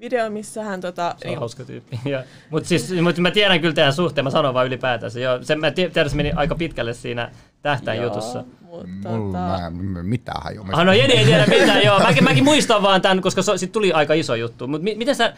video, 0.04 0.30
missä 0.30 0.64
hän... 0.64 0.82
Tota, 0.82 1.16
se 1.18 1.28
on 1.28 1.30
niin, 1.30 1.40
hauska 1.40 1.66
tyyppi. 1.66 2.00
Mutta 2.50 2.70
siis, 2.70 2.92
mut 3.02 3.18
mä 3.18 3.32
tiedän 3.32 3.62
kyllä 3.62 3.74
teidän 3.74 3.94
suhteen, 3.94 4.26
mä 4.26 4.32
sanon 4.32 4.54
vaan 4.54 4.68
ylipäätänsä. 4.68 5.20
Joo, 5.20 5.44
sen, 5.44 5.60
mä 5.60 5.72
tiedän, 5.72 6.10
se 6.10 6.16
meni 6.16 6.32
aika 6.36 6.56
pitkälle 6.56 6.94
siinä 6.94 7.32
tähtäin 7.62 8.02
jutussa. 8.02 8.44
Mutta 8.78 9.10
Mulla 9.10 9.58
tota... 9.58 9.72
mä 9.72 10.04
mitään 10.04 10.44
hajua. 10.44 10.66
Ah, 10.72 10.86
no 10.86 10.94
Jeni 10.94 11.14
ei 11.14 11.26
tiedä 11.26 11.46
mitään, 11.46 11.84
joo. 11.84 12.00
Mäkin, 12.00 12.24
mäkin 12.24 12.44
muistan 12.44 12.82
vaan 12.82 13.02
tämän, 13.02 13.22
koska 13.22 13.42
so, 13.42 13.58
sit 13.58 13.72
tuli 13.72 13.94
aika 13.94 14.14
iso 14.14 14.36
juttu. 14.36 14.68
Mutta 14.68 14.84
mi, 14.84 14.96
miten 14.96 15.16
sä, 15.16 15.34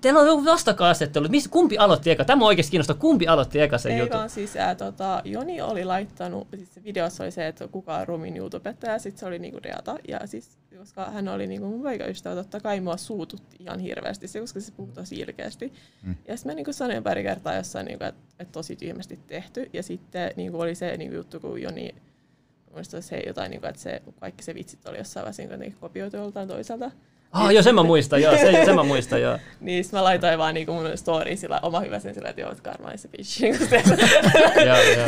teillä 0.00 0.20
on 0.20 0.26
joku 0.26 0.44
vastakaasettelu, 0.44 1.28
Mis, 1.28 1.48
kumpi 1.48 1.78
aloitti 1.78 2.10
eka? 2.10 2.24
Tämä 2.24 2.42
on 2.42 2.48
oikeasti 2.48 2.70
kiinnostaa, 2.70 2.96
kumpi 2.96 3.26
aloitti 3.26 3.60
eka 3.60 3.78
sen 3.78 3.98
jutun? 3.98 4.18
Vaan 4.18 4.30
siis, 4.30 4.56
ää, 4.56 4.74
tota, 4.74 5.22
Joni 5.24 5.60
oli 5.60 5.84
laittanut, 5.84 6.48
siis 6.56 6.74
se 6.74 6.84
videossa 6.84 7.24
oli 7.24 7.30
se, 7.30 7.46
että 7.46 7.68
kuka 7.68 7.96
on 7.96 8.08
rumin 8.08 8.36
YouTubettaja, 8.36 8.98
sitten 8.98 9.20
se 9.20 9.26
oli 9.26 9.38
niinku 9.38 9.62
Deata. 9.62 9.96
Ja 10.08 10.20
siis, 10.24 10.58
koska 10.78 11.04
hän 11.04 11.28
oli 11.28 11.46
niinku 11.46 11.66
mun 11.66 11.82
poikaystävä, 11.82 12.34
totta 12.34 12.60
kai 12.60 12.80
mua 12.80 12.96
suututti 12.96 13.56
ihan 13.60 13.80
hirveästi 13.80 14.28
se, 14.28 14.40
koska 14.40 14.60
se 14.60 14.72
puhui 14.72 14.92
tosi 14.92 15.14
ilkeästi. 15.14 15.72
Mm. 16.02 16.16
Ja 16.28 16.36
sitten 16.36 16.52
mä 16.52 16.54
niinku 16.54 16.72
sanoin 16.72 17.02
pari 17.02 17.22
kertaa 17.22 17.54
jossain, 17.54 17.86
niinku, 17.86 18.04
että 18.04 18.20
et 18.38 18.52
tosi 18.52 18.76
tyhmästi 18.76 19.18
tehty. 19.26 19.70
Ja 19.72 19.82
sitten 19.82 20.32
niinku 20.36 20.60
oli 20.60 20.74
se 20.74 20.96
niinku 20.96 21.16
juttu, 21.16 21.40
kun 21.40 21.62
Joni 21.62 21.94
Mielestäni 22.76 23.02
se 23.02 23.22
jotain, 23.26 23.50
niin 23.50 23.60
kuin, 23.60 23.70
että 23.70 23.82
se, 23.82 24.02
kaikki 24.20 24.42
se 24.42 24.54
vitsit 24.54 24.88
oli 24.88 24.98
jossain 24.98 25.24
vaiheessa 25.24 25.56
niin 25.56 25.76
kopioitu 25.80 26.16
joltain 26.16 26.48
toiselta. 26.48 26.90
Ah, 27.32 27.52
joo, 27.52 27.62
sen 27.62 27.74
mä 27.74 27.82
muistan, 27.92 28.22
joo, 28.22 28.36
sen, 28.36 28.64
sen 28.64 28.74
mä 28.74 28.82
muistan, 28.82 29.22
joo. 29.22 29.38
niin, 29.60 29.84
mä 29.92 30.04
laitoin 30.04 30.38
vaan 30.38 30.54
niinku 30.54 30.72
mun 30.72 30.90
story 30.94 31.36
sillä 31.36 31.60
oma 31.62 31.80
hyvä 31.80 31.98
sen 31.98 32.14
sillä, 32.14 32.28
että 32.28 32.40
joo, 32.40 32.50
että 32.50 32.62
karma 32.62 32.90
is 32.90 33.04
a 33.04 33.08
bitch. 33.08 33.42
joo, 34.66 34.76
joo. 34.76 35.06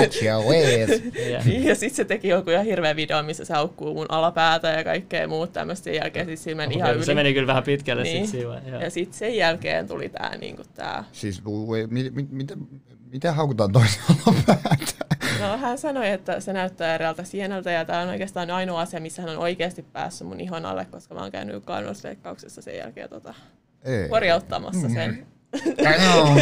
Gotcha, 0.00 0.40
ways. 0.48 1.02
Niin, 1.44 1.64
ja 1.64 1.74
sit 1.74 1.94
se 1.94 2.04
teki 2.04 2.28
joku 2.28 2.50
ihan 2.50 2.64
hirveä 2.64 2.96
video, 2.96 3.22
missä 3.22 3.44
se 3.44 3.54
haukkuu 3.54 3.94
mun 3.94 4.06
alapäätä 4.08 4.68
ja 4.68 4.84
kaikkea 4.84 5.28
muut 5.28 5.52
tämmöistä. 5.52 5.84
Sen 5.84 5.94
jälkeen 5.94 6.26
siis 6.26 6.44
siinä 6.44 6.56
meni 6.56 6.74
okay, 6.74 6.86
ihan 6.86 6.96
yli. 6.96 7.04
Se 7.04 7.14
meni 7.14 7.34
kyllä 7.34 7.46
vähän 7.46 7.62
pitkälle 7.62 8.02
niin. 8.02 8.26
sit 8.26 8.40
siinä. 8.40 8.78
Ja 8.80 8.90
sit 8.90 9.12
sen 9.12 9.36
jälkeen 9.36 9.88
tuli 9.88 10.08
tää 10.08 10.36
niinku 10.36 10.62
tää. 10.74 11.04
Siis, 11.12 11.42
miten, 11.90 12.12
miten, 12.30 12.58
miten 13.12 13.34
haukutaan 13.34 13.72
toisen 13.72 14.02
alapäätä? 14.26 15.05
No 15.40 15.58
hän 15.58 15.78
sanoi, 15.78 16.08
että 16.08 16.40
se 16.40 16.52
näyttää 16.52 16.94
eräältä 16.94 17.24
sieneltä 17.24 17.70
ja 17.70 17.84
tämä 17.84 18.00
on 18.00 18.08
oikeastaan 18.08 18.50
ainoa 18.50 18.80
asia, 18.80 19.00
missä 19.00 19.22
hän 19.22 19.30
on 19.30 19.38
oikeasti 19.38 19.82
päässyt 19.82 20.28
mun 20.28 20.40
ihon 20.40 20.66
alle, 20.66 20.86
koska 20.90 21.14
mä 21.14 21.20
oon 21.20 21.32
käynyt 21.32 21.64
kaunostleikkauksessa 21.64 22.62
sen 22.62 22.76
jälkeen 22.76 23.08
tota, 23.08 23.34
ei. 23.84 24.08
korjauttamassa 24.08 24.88
sen. 24.88 25.10
Mm. 25.10 25.26
no. 26.06 26.36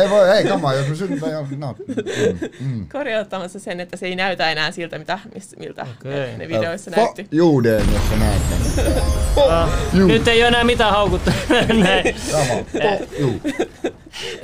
ei 0.00 0.10
voi, 0.10 0.30
ei 0.30 0.44
kama, 0.44 0.74
jos 0.74 0.88
me 0.88 0.94
synnytään 0.94 1.32
jo, 1.32 1.46
no. 1.56 1.76
Mm, 1.88 2.48
mm. 2.60 2.88
Korjauttamassa 2.92 3.58
sen, 3.58 3.80
että 3.80 3.96
se 3.96 4.06
ei 4.06 4.16
näytä 4.16 4.50
enää 4.50 4.70
siltä, 4.70 4.98
mitä, 4.98 5.18
miltä 5.58 5.86
okay. 5.98 6.12
ne, 6.36 6.48
videoissa 6.48 6.90
uh, 6.90 6.96
näytti. 6.96 7.26
Juudeen, 7.30 7.84
jos 7.92 8.08
sä 8.10 8.16
näet 8.16 8.42
uh, 9.36 10.06
Nyt 10.06 10.28
ei 10.28 10.40
ole 10.40 10.48
enää 10.48 10.64
mitään 10.64 10.92
haukuttaa. 10.92 11.34
Sama. 12.30 12.60
Juu. 13.18 13.40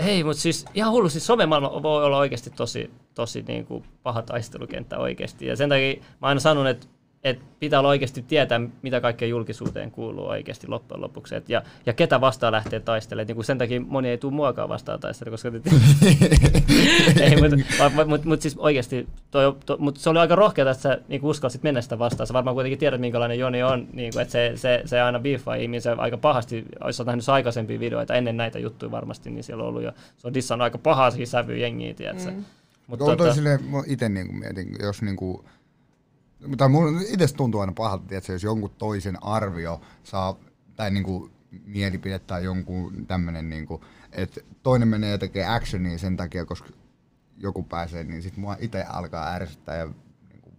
Hei, 0.04 0.24
mutta 0.24 0.42
siis 0.42 0.64
ihan 0.74 0.92
hullu, 0.92 1.08
siis 1.08 1.26
somemaailma 1.26 1.82
voi 1.82 2.04
olla 2.04 2.18
oikeasti 2.18 2.50
tosi, 2.50 2.90
tosi 3.14 3.44
niin 3.48 3.66
kuin 3.66 3.84
paha 4.02 4.22
taistelukenttä 4.22 4.98
oikeasti. 4.98 5.46
Ja 5.46 5.56
sen 5.56 5.68
takia 5.68 6.02
mä 6.20 6.28
aina 6.28 6.40
sanon, 6.40 6.66
että 6.66 6.86
että 7.24 7.44
pitää 7.60 7.78
olla 7.78 7.88
oikeasti 7.88 8.22
tietää, 8.22 8.60
mitä 8.82 9.00
kaikkea 9.00 9.28
julkisuuteen 9.28 9.90
kuuluu 9.90 10.26
oikeasti 10.26 10.68
loppujen 10.68 11.00
lopuksi. 11.00 11.34
Et 11.34 11.48
ja, 11.48 11.62
ja 11.86 11.92
ketä 11.92 12.20
vastaan 12.20 12.52
lähtee 12.52 12.80
taistelemaan. 12.80 13.36
Niin 13.36 13.44
sen 13.44 13.58
takia 13.58 13.80
moni 13.80 14.08
ei 14.08 14.18
tule 14.18 14.32
muakaan 14.32 14.68
vastaan 14.68 15.00
taistelemaan, 15.00 15.32
koska... 15.32 15.48
ei, 17.24 17.36
mutta 17.36 18.04
mut, 18.06 18.24
mut, 18.24 18.42
siis 18.42 18.56
oikeasti, 18.58 19.08
toi, 19.30 19.56
to, 19.66 19.76
mut 19.78 19.96
se 19.96 20.10
oli 20.10 20.18
aika 20.18 20.34
rohkeaa, 20.34 20.70
että 20.70 20.82
sä 20.82 20.98
niin 21.08 21.24
uskalsit 21.24 21.62
mennä 21.62 21.80
sitä 21.80 21.98
vastaan. 21.98 22.26
Sä 22.26 22.34
varmaan 22.34 22.54
kuitenkin 22.54 22.78
tiedät, 22.78 23.00
minkälainen 23.00 23.38
Joni 23.38 23.62
on, 23.62 23.88
niin 23.92 24.12
kuin, 24.12 24.22
että 24.22 24.32
se, 24.32 24.52
se, 24.56 24.82
se 24.84 25.00
aina 25.00 25.18
biiffaa 25.18 25.54
ihmisiä 25.54 25.94
aika 25.98 26.16
pahasti. 26.16 26.64
Jos 26.86 27.02
nähnyt 27.06 27.28
aikaisempia 27.28 27.80
videoita 27.80 28.14
ennen 28.14 28.36
näitä 28.36 28.58
juttuja 28.58 28.90
varmasti, 28.90 29.30
niin 29.30 29.44
siellä 29.44 29.62
on 29.62 29.68
ollut 29.68 29.82
jo, 29.82 29.92
se 30.16 30.26
on 30.26 30.34
dissannut 30.34 30.64
aika 30.64 30.78
pahaa 30.78 31.10
sävyä 31.24 31.56
jengiä, 31.56 31.94
tiedätkö? 31.94 32.30
Mm. 32.30 32.44
Mutta 32.86 33.04
tota... 33.04 33.34
silleen, 33.34 33.60
itse 33.86 34.08
niin 34.08 34.26
kuin 34.26 34.38
mietin, 34.38 34.76
jos 34.82 35.02
niin 35.02 35.16
kuin, 35.16 35.44
mutta 36.46 36.68
mun 36.68 37.02
itse 37.08 37.34
tuntuu 37.34 37.60
aina 37.60 37.72
pahalta, 37.72 38.16
että 38.16 38.32
jos 38.32 38.42
jonkun 38.42 38.70
toisen 38.78 39.24
arvio 39.24 39.80
saa, 40.04 40.36
tai 40.76 40.90
niinku 40.90 41.30
mielipide 41.66 42.18
tai 42.18 42.44
jonkun 42.44 43.06
tämmöinen, 43.06 43.48
niinku, 43.48 43.84
että 44.12 44.40
toinen 44.62 44.88
menee 44.88 45.10
ja 45.10 45.18
tekee 45.18 45.46
actionia 45.46 45.98
sen 45.98 46.16
takia, 46.16 46.44
koska 46.44 46.68
joku 47.36 47.62
pääsee, 47.62 48.04
niin 48.04 48.22
sit 48.22 48.36
mua 48.36 48.56
itse 48.60 48.82
alkaa 48.82 49.32
ärsyttää 49.32 49.76
ja 49.76 49.88
niinku, 50.28 50.52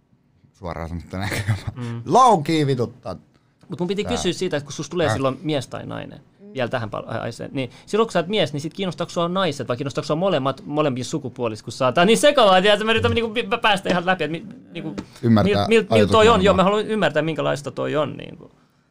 suoraan 0.52 0.88
sanottuna 0.88 1.28
mm. 1.76 2.02
low-key 2.06 2.66
vituttaa. 2.66 3.16
Mutta 3.68 3.84
mun 3.84 3.88
piti 3.88 4.04
Tää. 4.04 4.12
kysyä 4.12 4.32
siitä, 4.32 4.56
että 4.56 4.64
kun 4.64 4.72
susta 4.72 4.90
tulee 4.90 5.06
äh. 5.06 5.12
silloin 5.12 5.38
mies 5.42 5.68
tai 5.68 5.86
nainen, 5.86 6.20
vielä 6.54 6.68
tähän 6.68 6.90
aiheeseen. 7.06 7.50
Niin 7.52 7.70
silloin 7.86 8.06
kun 8.06 8.12
sä 8.12 8.18
oot 8.18 8.28
mies, 8.28 8.52
niin 8.52 8.60
sit 8.60 8.74
kiinnostaako 8.74 9.10
sua 9.10 9.28
naiset 9.28 9.68
vai 9.68 9.76
kiinnostaako 9.76 10.06
sua 10.06 10.16
molemmat, 10.16 10.62
molempia 10.66 11.04
sukupuoliset, 11.04 11.64
kun 11.64 11.72
saataan 11.72 12.06
niin 12.06 12.18
sekavaa, 12.18 12.58
että 12.58 12.84
mä 12.84 12.90
yritän 12.90 13.10
niinku 13.10 13.34
päästä 13.62 13.88
ihan 13.88 14.06
läpi, 14.06 14.24
että 14.24 14.38
niinku, 14.72 14.94
ymmärtää 15.22 15.66
mil, 15.68 15.82
mil, 15.82 15.98
mil 15.98 16.06
toi 16.06 16.28
on. 16.28 16.42
Joo, 16.42 16.54
mä 16.54 16.64
haluan 16.64 16.86
ymmärtää, 16.86 17.22
minkälaista 17.22 17.70
toi 17.70 17.96
on. 17.96 18.16
Niinku. 18.16 18.50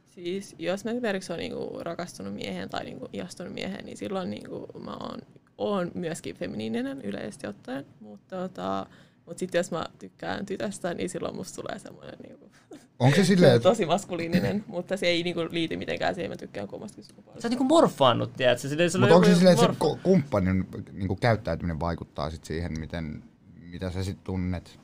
Siis 0.10 0.56
jos 0.60 0.86
mä 0.86 0.92
esimerkiksi 0.92 1.34
olen 1.34 1.40
niinku 1.40 1.80
rakastunut 1.80 2.34
miehen 2.34 2.70
tai 2.70 2.84
niinku 2.84 3.10
ihastunut 3.14 3.54
miehen, 3.54 3.86
niin 3.86 3.98
silloin 3.98 4.30
niinku 4.30 4.68
mä 4.84 4.98
oon, 5.00 5.20
oon 5.58 5.92
myöskin 5.94 6.36
feminiininen 6.36 7.02
yleisesti 7.02 7.48
ottaen, 7.48 7.86
mutta 8.00 8.36
tota, 8.36 8.86
mutta 9.30 9.40
sitten 9.40 9.60
jos 9.60 9.72
mä 9.72 9.86
tykkään 10.00 10.46
tytöstä, 10.46 10.94
niin 10.94 11.10
silloin 11.10 11.36
musta 11.36 11.62
tulee 11.62 11.80
semmoinen 11.80 12.16
niinku, 12.28 12.52
Onko 13.00 13.16
se 13.16 13.26
silleen, 13.36 13.56
että... 13.56 13.70
tosi 13.70 13.86
maskuliininen, 13.86 14.64
mutta 14.68 14.98
se 14.98 15.08
ei 15.08 15.24
niinku 15.24 15.42
liity 15.52 15.78
mitenkään 15.78 16.16
siihen, 16.16 16.32
mä 16.32 16.36
tykkään 16.38 16.68
kummastakin 16.68 17.04
sukupuolesta. 17.04 17.42
Sä 17.42 17.48
oot 17.48 17.52
niinku 17.52 17.64
morfaannut, 17.64 18.34
tiedätkö? 18.34 18.68
Mutta 19.00 19.16
onko 19.16 19.28
se 19.28 19.36
silleen, 19.36 19.54
että 19.54 19.74
se 19.74 20.00
kumppanin 20.04 20.68
niinku 20.92 21.16
käyttäytyminen 21.16 21.80
vaikuttaa 21.80 22.30
sit 22.30 22.44
siihen, 22.44 22.80
miten, 22.80 23.24
mitä 23.72 23.92
sä 23.92 24.04
sitten 24.04 24.24
tunnet? 24.24 24.80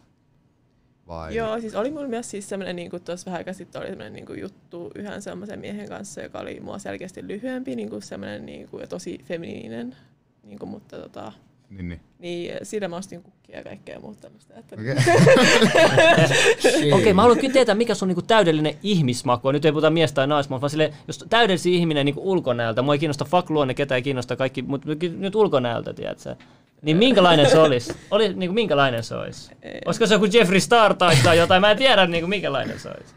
Vai? 1.08 1.36
Joo, 1.36 1.62
siis 1.62 1.75
oli 1.75 1.91
mulla 1.91 2.08
myös 2.08 2.31
siis 2.31 2.49
semmoinen, 2.49 2.75
niin 2.75 2.91
tuossa 3.05 3.25
vähän 3.25 3.38
aikaa 3.38 3.53
sitten 3.53 3.81
oli 3.81 3.89
semmoinen 3.89 4.13
niin 4.13 4.39
juttu 4.41 4.91
yhden 4.95 5.21
semmoisen 5.21 5.60
miehen 5.60 5.89
kanssa, 5.89 6.21
joka 6.21 6.39
oli 6.39 6.60
mua 6.60 6.79
selkeästi 6.79 7.27
lyhyempi, 7.27 7.75
niin 7.75 8.01
semmoinen 8.01 8.45
niin 8.45 8.67
kuin, 8.67 8.81
ja 8.81 8.88
tosi 8.88 9.19
feminiininen, 9.23 9.95
niin 10.43 10.60
kuin, 10.60 10.69
mutta 10.69 10.97
tota, 10.97 11.31
niin, 11.77 11.89
niin. 11.89 11.99
niin 12.19 12.57
siitä 12.63 12.88
mä 12.88 12.95
ostin 12.95 13.23
kukkia 13.23 13.57
ja 13.57 13.63
kaikkea 13.63 13.99
muuta 13.99 14.21
tämmöistä. 14.21 14.53
Että... 14.57 14.75
Okei, 14.75 14.93
okay. 16.88 17.01
okay, 17.01 17.13
mä 17.13 17.21
haluan 17.21 17.39
kyllä 17.39 17.53
tietää, 17.53 17.75
mikä 17.75 17.95
sun 17.95 18.07
niinku 18.07 18.21
täydellinen 18.21 18.77
ihmismaku 18.83 19.47
on. 19.47 19.53
Nyt 19.53 19.65
ei 19.65 19.71
puhuta 19.71 19.89
mies 19.89 20.13
tai 20.13 20.27
naismaa, 20.27 20.61
vaan 20.61 20.69
sille, 20.69 20.93
jos 21.07 21.25
täydellisi 21.29 21.75
ihminen 21.75 22.05
niinku 22.05 22.31
ulkonäöltä, 22.31 22.81
mua 22.81 22.93
ei 22.93 22.99
kiinnosta 22.99 23.25
fuck 23.25 23.49
luonne, 23.49 23.73
ketä 23.73 23.95
ei 23.95 24.01
kiinnosta 24.01 24.35
kaikki, 24.35 24.61
mutta 24.61 24.88
nyt 25.17 25.35
ulkonäöltä, 25.35 25.93
tiedätkö? 25.93 26.35
Niin 26.81 26.97
minkälainen 26.97 27.49
se 27.49 27.59
olisi? 27.59 27.93
Oli, 28.11 28.27
niin 28.27 28.49
kuin, 28.49 28.53
minkälainen 28.53 29.03
se 29.03 29.15
olisi? 29.15 29.51
Olisiko 29.85 30.07
se 30.07 30.13
joku 30.13 30.25
Jeffrey 30.33 30.59
Star 30.59 30.93
tai 30.93 31.38
jotain? 31.38 31.61
Mä 31.61 31.71
en 31.71 31.77
tiedä, 31.77 32.07
niin 32.07 32.21
kuin, 32.21 32.29
minkälainen 32.29 32.79
se 32.79 32.89
olisi. 32.89 33.15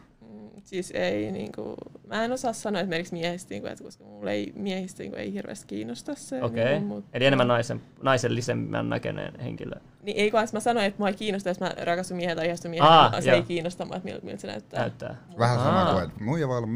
Siis 0.69 0.91
ei, 0.95 1.33
niin 1.33 1.53
kuin, 1.53 1.75
mä 2.07 2.25
en 2.25 2.33
osaa 2.33 2.53
sanoa 2.53 2.81
esimerkiksi 2.81 3.15
miehistä, 3.15 3.51
niin 3.51 3.63
kuin, 3.63 3.73
että 3.73 3.85
koska 3.85 4.05
mulla 4.05 4.31
ei, 4.31 4.53
miehistä 4.57 5.03
niin 5.03 5.13
kuin, 5.13 5.21
ei 5.21 5.33
hirveästi 5.33 5.67
kiinnosta 5.67 6.15
se. 6.15 6.43
Okei, 6.43 6.63
okay. 6.63 6.75
niin 6.75 6.87
mutta, 6.87 7.11
eli 7.13 7.25
enemmän 7.25 7.49
naisen, 7.49 7.83
naisellisemmän 8.03 8.89
näköinen 8.89 9.41
henkilö. 9.41 9.81
Niin 10.03 10.17
ei 10.17 10.31
kun 10.31 10.41
mä 10.53 10.61
sanoin, 10.61 10.87
että 10.87 10.99
mua 10.99 11.09
ei 11.09 11.15
kiinnosta, 11.15 11.49
jos 11.49 11.61
mä 11.61 11.73
rakastun 11.85 12.17
miehen 12.17 12.37
tai 12.37 12.47
ihastun 12.47 12.71
miehen, 12.71 12.89
Aa, 12.89 13.11
niin 13.11 13.23
se 13.23 13.29
joo. 13.29 13.37
ei 13.37 13.43
kiinnosta 13.43 13.85
mua, 13.85 13.97
että 13.97 14.09
miltä, 14.09 14.25
miltä 14.27 14.41
se 14.41 14.47
näyttää. 14.47 14.81
Näyttää. 14.81 15.17
Vähän 15.39 15.59
sama 15.59 15.93
kuin, 15.93 16.05
että 16.05 16.25
muija 16.25 16.49
voi 16.49 16.59
olla 16.59 16.69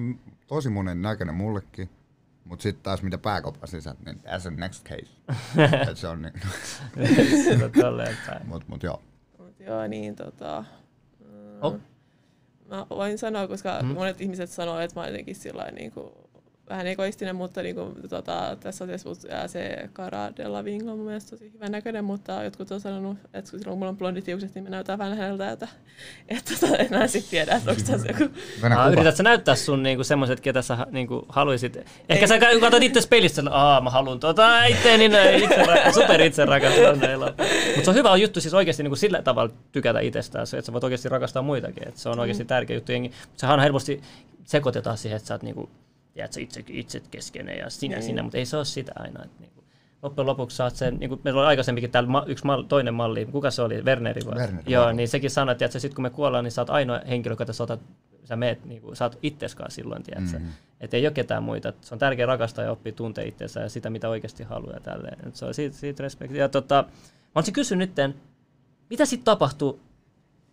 tosi 0.47 0.69
monen 0.69 1.03
näköinen 1.03 1.35
mullekin, 1.35 1.91
mutta 2.45 2.63
sitten 2.63 2.83
taas 2.83 3.03
mitä 3.03 3.19
pääkopan 3.19 3.69
sisään, 3.69 3.97
niin 4.05 4.21
as 4.35 4.47
a 4.47 4.51
next 4.51 4.89
case. 4.89 5.13
Et 5.91 5.97
se 5.97 6.09
on 6.09 6.23
niin, 6.23 6.35
Sitä 7.45 7.69
tolleen 7.81 8.17
päin. 8.27 8.47
mut, 8.47 8.69
mut 8.69 8.83
joo. 8.83 9.03
Mut 9.39 9.61
joo, 9.61 9.87
niin 9.87 10.17
tota... 10.17 10.65
Oh. 11.61 11.73
Oh. 11.73 11.81
Mä 12.73 12.87
voin 12.91 13.19
sanoa, 13.19 13.49
koska 13.49 13.79
Mm. 13.83 13.89
monet 13.89 14.21
ihmiset 14.21 14.51
sanoo, 14.51 14.81
että 14.81 14.97
mä 14.97 15.01
oon 15.01 15.11
jotenkin 15.11 15.35
sillä 15.37 15.71
niin 15.71 15.93
kuin, 15.93 16.13
vähän 16.73 16.87
egoistinen, 16.87 17.37
mutta 17.37 17.63
niin 17.63 17.75
kuin, 17.75 17.95
tota, 18.09 18.57
tässä 18.61 18.85
asiassa 18.85 19.09
mut, 19.09 19.19
ää, 19.31 19.49
se 19.49 19.89
Cara 19.95 20.37
Delevingne 20.37 20.91
on 20.91 20.99
mun 20.99 21.07
mielestä 21.07 21.31
tosi 21.31 21.53
hyvän 21.55 21.73
näköinen, 21.73 22.05
mutta 22.05 22.45
jotkut 22.45 22.71
on 22.71 22.81
sanonut, 22.81 23.19
että 23.35 23.51
kun 23.51 23.61
silloin 23.61 23.79
mulla 23.79 23.91
on 23.91 23.97
blondit 23.97 24.27
hiukset, 24.27 24.55
niin 24.55 24.65
mä 24.65 24.71
näytän 24.71 24.99
vähän 24.99 25.19
häneltä, 25.19 25.51
että, 25.51 25.69
että 26.29 26.53
tota, 26.61 26.77
en 26.77 26.91
mä 26.91 27.07
sitten 27.07 27.31
tiedä, 27.31 27.57
että 27.57 27.71
onko 27.71 27.83
tässä 27.91 28.09
joku... 28.09 28.35
Ah, 28.63 28.71
kuva. 28.71 28.89
yrität 28.93 29.17
sä 29.17 29.23
näyttää 29.23 29.55
sun 29.55 29.83
niinku 29.83 30.05
semmoiset, 30.05 30.41
ketä 30.41 30.63
sä 30.63 30.87
niinku 30.91 31.27
haluisit? 31.29 31.79
Ehkä 32.09 32.27
sä 32.27 32.39
ka- 32.39 32.61
katsot 32.61 32.83
itse 32.83 33.09
pelistä, 33.11 33.41
että 33.41 33.53
aa 33.55 33.81
mä 33.81 33.91
haluan 33.91 34.21
tota 34.21 34.65
itteeni 34.65 35.09
näin, 35.09 35.45
itse 35.45 35.63
ra- 35.63 35.93
super 35.93 36.21
itse 36.21 36.45
rakastaa 36.45 36.93
näillä. 37.07 37.27
Mutta 37.75 37.85
se 37.85 37.91
on 37.91 37.97
hyvä 37.97 38.17
juttu 38.17 38.41
siis 38.41 38.55
oikeasti 38.55 38.83
niinku 38.83 38.97
sillä 38.97 39.23
tavalla 39.23 39.53
tykätä 39.73 40.01
itsestään, 40.01 40.43
että 40.43 40.67
sä 40.67 40.73
voit 40.73 40.85
oikeasti 40.85 41.09
rakastaa 41.09 41.43
muitakin. 41.43 41.89
Et 41.89 41.97
se 41.97 42.09
on 42.09 42.21
oikeasti 42.21 42.45
tärkeä 42.45 42.77
juttu. 42.77 42.93
Jengi. 42.93 43.13
Sehän 43.37 43.55
on 43.55 43.61
helposti 43.63 44.03
sekoitetaan 44.45 44.99
siihen, 44.99 45.17
että 45.17 45.27
sä 45.29 45.35
oot 45.35 45.43
niinku, 45.43 45.71
tiedät, 46.15 46.33
sä 46.33 46.41
itse, 46.41 46.65
itse 46.69 47.03
keskeinen 47.11 47.59
ja 47.59 47.71
sinä, 47.71 47.95
Niin. 47.97 48.03
sinä, 48.05 48.23
mutta 48.23 48.39
ei 48.39 48.47
se 48.47 48.57
ole 48.57 48.65
sitä 48.65 48.93
aina. 48.97 49.25
Et 49.25 49.31
niinku, 49.41 49.65
loppujen 50.03 50.27
lopuksi 50.27 50.57
saat 50.57 50.77
sen, 50.77 50.97
niin 51.01 51.09
kuin 51.09 51.21
meillä 51.25 51.41
oli 51.41 51.47
aikaisemminkin 51.49 51.91
täällä 51.91 52.11
ma- 52.11 52.25
yksi 52.27 52.47
mal, 52.47 52.63
toinen 52.63 52.95
malli, 52.95 53.27
kuka 53.27 53.51
se 53.51 53.63
oli, 53.63 53.83
Werneri 53.83 54.21
vai? 54.27 54.35
Werneri, 54.39 54.73
Joo, 54.73 54.81
varmaan. 54.81 54.97
niin 54.97 55.09
sekin 55.09 55.31
sanoi, 55.31 55.53
että 55.61 55.79
sitten 55.79 55.95
kun 55.95 56.03
me 56.03 56.11
kuollaan, 56.11 56.45
niin 56.45 56.53
sä 56.53 56.61
oot 56.63 56.71
ainoa 56.71 57.01
henkilö, 57.09 57.33
joka 57.33 57.53
sä, 57.53 57.63
otat, 57.63 57.81
sä 58.25 58.37
meet, 58.37 58.65
niin 58.65 58.83
kuin, 58.83 58.97
sä 58.97 59.05
oot 59.05 59.19
itseskaan 59.23 59.71
silloin, 59.71 60.03
tiedätkö? 60.03 60.29
Mhm. 60.31 60.39
Mm-hmm. 60.43 60.53
Että 60.81 60.97
ei 60.97 61.07
ole 61.07 61.13
ketään 61.13 61.43
muita. 61.43 61.69
Et 61.69 61.77
Se 61.81 61.95
on 61.95 61.99
tärkeää 61.99 62.27
rakastaa 62.27 62.65
ja 62.65 62.71
oppia 62.73 62.93
tuntea 62.93 63.25
itseensä 63.25 63.61
ja 63.61 63.69
sitä, 63.69 63.91
mitä 63.91 64.09
oikeasti 64.09 64.43
haluaa 64.43 64.75
ja 64.75 64.81
tälleen. 64.81 65.29
Et 65.29 65.37
se 65.37 65.45
on 65.45 65.55
siitä, 65.55 65.77
siitä 65.77 66.03
respekti. 66.03 66.39
Ja 66.39 66.49
tota, 66.49 66.85
mä 66.89 67.33
olisin 67.35 67.55
kysynyt 67.55 67.89
nytten, 67.89 68.15
mitä 68.91 69.05
sitten 69.05 69.25
tapahtui 69.25 69.79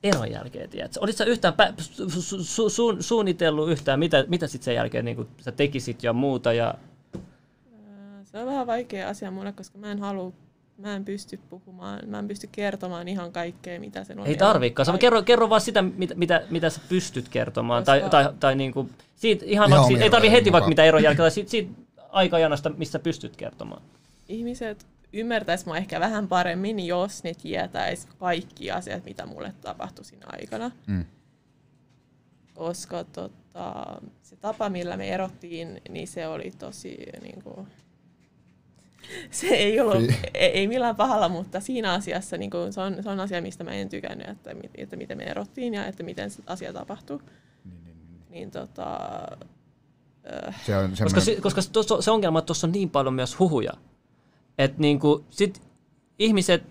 eron 0.04 0.32
jälkeen, 0.32 0.70
tiedätkö? 0.70 1.00
Olit 1.00 1.18
sä 1.18 1.26
yhtään 1.26 1.54
pä- 1.54 1.74
su- 1.82 2.06
su- 2.06 2.40
su- 2.40 2.98
su- 2.98 3.02
suunnitellut 3.02 3.70
yhtään, 3.70 4.00
mitä, 4.00 4.26
mitä 4.28 4.48
sitten 4.48 4.66
sen 4.66 4.76
jälkeen 4.76 5.06
niin 5.06 5.28
sä 5.42 5.52
tekisit 5.52 6.04
ja 6.04 6.14
muuta 6.14 6.54
ja 6.54 6.74
Se 8.24 8.40
on 8.40 8.46
vähän 8.46 8.68
vaikea 8.68 9.10
asia 9.10 9.32
mulle, 9.32 9.52
koska 9.52 9.78
mä 9.78 9.92
en 9.92 10.00
halua, 10.00 10.32
mä 10.78 10.96
en 10.96 11.06
pysty 11.06 11.40
puhumaan, 11.50 12.00
mä 12.08 12.20
en 12.20 12.28
pysty 12.28 12.50
kertomaan 12.52 13.08
ihan 13.08 13.32
kaikkea, 13.32 13.80
mitä 13.80 14.04
sen 14.04 14.20
on. 14.20 14.28
Ei 14.28 14.36
tarviikaan. 14.36 14.86
Sä 14.86 14.98
kerro, 14.98 15.22
kerro 15.24 15.50
vaan 15.50 15.62
sitä, 15.62 15.82
mitä, 15.82 16.16
mitä, 16.16 16.42
mitä 16.50 16.70
sä 16.70 16.82
pystyt 16.90 17.30
kertomaan. 17.30 17.84
Tai, 17.84 18.00
Koska- 18.00 18.10
tai, 18.10 18.34
tai 18.40 18.56
niinku, 18.56 18.90
siitä, 19.16 19.46
ihan 19.46 19.70
Ihan 19.70 19.70
vaikka, 19.70 19.88
siitä, 19.88 20.04
ei 20.04 20.10
tarvi 20.10 20.32
heti 20.32 20.52
vaikka 20.52 20.70
mitä 20.70 20.84
eron 20.84 21.04
jälkeen, 21.04 21.24
tai 21.24 21.32
siitä, 21.32 21.50
siitä 21.50 21.72
aikajanasta, 22.10 22.70
missä 22.70 23.00
pystyt 23.00 23.36
kertomaan. 23.36 23.82
Ihmiset 24.28 24.86
ymmärtäis 25.14 25.66
mua 25.66 25.78
ehkä 25.78 26.00
vähän 26.00 26.28
paremmin, 26.28 26.80
jos 26.80 27.24
ne 27.24 27.34
tietäis 27.34 28.06
kaikki 28.06 28.72
asiat, 28.72 29.06
mitä 29.06 29.26
mulle 29.26 29.54
tapahtui 29.62 30.06
siinä 30.06 30.26
aikana. 30.32 30.72
Mm. 30.88 31.06
Koska 32.54 33.04
tota, 33.04 34.02
se 34.22 34.36
tapa, 34.36 34.70
millä 34.70 34.98
me 34.98 35.10
erottiin, 35.10 35.82
niin 35.90 36.08
se 36.08 36.28
oli 36.28 36.52
tosi 36.60 36.98
niin 37.22 37.44
kuin, 37.44 37.68
se 39.32 39.48
ei 39.48 39.80
ollut, 39.80 40.10
ei, 40.34 40.50
ei 40.50 40.68
millään 40.68 40.96
pahalla, 40.96 41.30
mutta 41.30 41.60
siinä 41.60 41.94
asiassa 41.94 42.38
niin 42.38 42.52
kuin, 42.52 42.74
se, 42.74 42.82
on, 42.82 43.04
se 43.04 43.10
on 43.10 43.20
asia, 43.20 43.42
mistä 43.42 43.64
mä 43.64 43.72
en 43.72 43.90
tykännyt, 43.90 44.30
että, 44.30 44.52
että 44.76 44.96
miten 44.96 45.18
me 45.18 45.24
erottiin 45.24 45.74
ja 45.74 45.86
että 45.86 46.04
miten 46.04 46.30
se 46.30 46.44
asia 46.46 46.74
tapahtui. 46.74 47.20
Niin 48.30 48.52
tota, 48.52 48.98
äh, 50.48 50.66
Se 50.66 50.78
on 50.78 50.90
Koska, 50.90 50.98
semmoinen, 50.98 51.22
se, 51.22 51.42
koska 51.42 51.62
se, 51.62 51.72
tuossa- 51.72 52.02
se 52.02 52.12
ongelma, 52.12 52.40
että 52.40 52.46
tuossa 52.48 52.68
on 52.68 52.72
niin 52.72 52.90
paljon 52.90 53.14
myös 53.14 53.40
huhuja. 53.40 53.74
Että 54.60 54.82
niinku, 54.82 55.26
sit 55.30 55.62
ihmiset, 56.20 56.64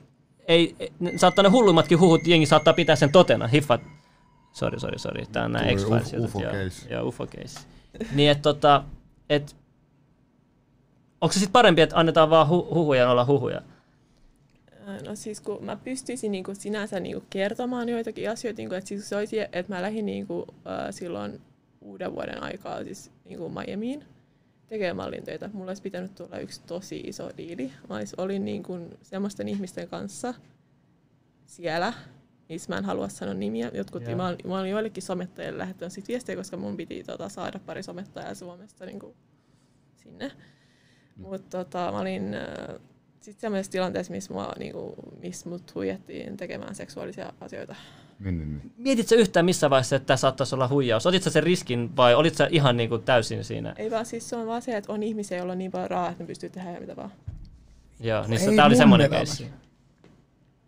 ei, 0.48 0.76
ne, 1.00 1.18
saattaa 1.18 1.42
ne 1.42 1.48
hulluimmatkin 1.48 2.00
huhut, 2.00 2.26
jengi 2.26 2.46
saattaa 2.46 2.74
pitää 2.74 2.96
sen 2.96 3.12
totena, 3.12 3.46
hiffat. 3.46 3.80
Sori, 4.52 4.80
sori, 4.80 4.98
sori, 4.98 5.26
tää 5.32 5.44
on 5.44 5.52
nää 5.52 5.62
uf- 5.62 6.14
jutut, 6.14 6.24
UFO 6.24 6.40
joo, 6.40 6.52
case. 6.52 6.94
Joo, 6.94 7.08
UFO 7.08 7.26
case. 7.26 7.60
niin 8.14 8.30
että 8.30 8.42
tota, 8.42 8.84
et, 9.30 9.56
onko 11.20 11.32
se 11.32 11.38
sitten 11.38 11.52
parempi, 11.52 11.82
että 11.82 11.96
annetaan 11.98 12.30
vaan 12.30 12.46
hu- 12.46 12.74
huhuja 12.74 13.10
olla 13.10 13.24
huhuja? 13.24 13.62
No 15.06 15.16
siis 15.16 15.40
kun 15.40 15.64
mä 15.64 15.76
pystyisin 15.76 16.32
niin 16.32 16.44
kuin 16.44 16.56
sinänsä 16.56 17.00
niin 17.00 17.14
kuin 17.14 17.26
kertomaan 17.30 17.88
joitakin 17.88 18.30
asioita, 18.30 18.56
niin 18.56 18.68
kuin, 18.68 18.78
että 18.78 18.88
siis 18.88 19.08
se 19.08 19.16
olisi, 19.16 19.40
että 19.40 19.74
mä 19.74 19.82
lähdin 19.82 20.06
niin 20.06 20.26
kuin, 20.26 20.44
äh, 20.50 20.86
silloin 20.90 21.40
uuden 21.80 22.14
vuoden 22.14 22.42
aikaa 22.42 22.84
siis 22.84 23.10
niin 23.24 23.38
kuin 23.38 23.52
Miamiin 23.52 24.04
tekemään 24.68 24.96
mallintöitä. 24.96 25.50
Mulla 25.52 25.70
olisi 25.70 25.82
pitänyt 25.82 26.14
tulla 26.14 26.38
yksi 26.38 26.60
tosi 26.66 27.00
iso 27.00 27.30
diili. 27.36 27.72
Mä 27.88 27.96
olis, 27.96 28.14
olin 28.14 28.44
niin 28.44 28.62
kuin 28.62 28.98
semmoisten 29.02 29.48
ihmisten 29.48 29.88
kanssa 29.88 30.34
siellä, 31.46 31.92
missä 32.48 32.72
mä 32.72 32.78
en 32.78 32.84
halua 32.84 33.08
sanoa 33.08 33.34
nimiä. 33.34 33.70
Jotkut, 33.74 34.02
Joo. 34.02 34.16
mä, 34.16 34.28
olin, 34.28 34.38
mä 34.46 34.58
olin 34.58 34.70
joillekin 34.70 35.02
somettajille 35.02 35.58
lähettänyt 35.58 35.92
sit 35.92 36.08
viestejä, 36.08 36.36
koska 36.36 36.56
mun 36.56 36.76
piti 36.76 37.02
tota, 37.02 37.28
saada 37.28 37.58
pari 37.66 37.82
somettajaa 37.82 38.34
Suomesta 38.34 38.86
niin 38.86 38.98
kuin, 38.98 39.14
sinne. 39.96 40.32
Mutta 41.16 41.58
tota, 41.58 41.92
mä 41.92 41.98
olin 41.98 42.34
äh, 42.34 42.80
sitten 43.20 43.40
sellaisessa 43.40 43.72
tilanteessa, 43.72 44.12
missä, 44.12 44.32
mua, 44.32 44.52
niinku, 44.58 44.94
missä 45.22 45.48
mut 45.48 45.74
huijattiin 45.74 46.36
tekemään 46.36 46.74
seksuaalisia 46.74 47.32
asioita. 47.40 47.74
Niin, 48.20 48.38
niin, 48.38 48.58
niin. 48.58 48.72
Mietit 48.76 49.08
sä 49.08 49.16
yhtään 49.16 49.46
missä 49.46 49.70
vaiheessa, 49.70 49.96
että 49.96 50.06
tämä 50.06 50.16
saattaisi 50.16 50.54
olla 50.54 50.68
huijaus? 50.68 51.06
Otit 51.06 51.22
sä 51.22 51.30
sen 51.30 51.42
riskin 51.42 51.96
vai 51.96 52.14
olit 52.14 52.34
sä 52.34 52.48
ihan 52.50 52.76
niinku 52.76 52.98
täysin 52.98 53.44
siinä? 53.44 53.74
Ei 53.76 53.90
vaan 53.90 54.06
siis 54.06 54.28
se 54.28 54.36
on 54.36 54.46
vaan 54.46 54.62
se, 54.62 54.76
että 54.76 54.92
on 54.92 55.02
ihmisiä, 55.02 55.38
joilla 55.38 55.52
on 55.52 55.58
niin 55.58 55.70
paljon 55.70 55.90
rahaa, 55.90 56.10
että 56.10 56.22
ne 56.22 56.26
pystyy 56.26 56.50
tehdä 56.50 56.80
mitä 56.80 56.96
vaan. 56.96 57.12
Joo, 58.00 58.26
niin 58.26 58.56
tämä 58.56 58.66
oli 58.66 58.76
semmoinen 58.76 59.10
keissi. 59.10 59.50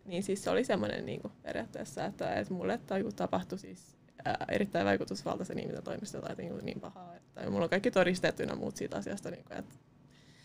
Niin 0.04 0.22
siis 0.22 0.44
se 0.44 0.50
oli 0.50 0.64
semmoinen 0.64 1.06
niinku, 1.06 1.32
periaatteessa, 1.42 2.04
että, 2.04 2.34
että 2.34 2.54
mulle 2.54 2.80
taju 2.86 3.12
tapahtui 3.12 3.58
siis 3.58 3.96
ää, 4.24 4.44
erittäin 4.48 4.86
vaikutusvaltaisen 4.86 5.58
ihmisen 5.58 5.82
toimesta 5.82 6.18
jotain 6.18 6.38
niin, 6.38 6.58
niin 6.62 6.80
pahaa. 6.80 7.14
Että 7.16 7.50
mulla 7.50 7.64
on 7.64 7.70
kaikki 7.70 7.90
todisteet 7.90 8.40
ynnä 8.40 8.54
muut 8.54 8.76
siitä 8.76 8.96
asiasta. 8.96 9.30
Niin 9.30 9.44
kuin, 9.44 9.58
että 9.58 9.74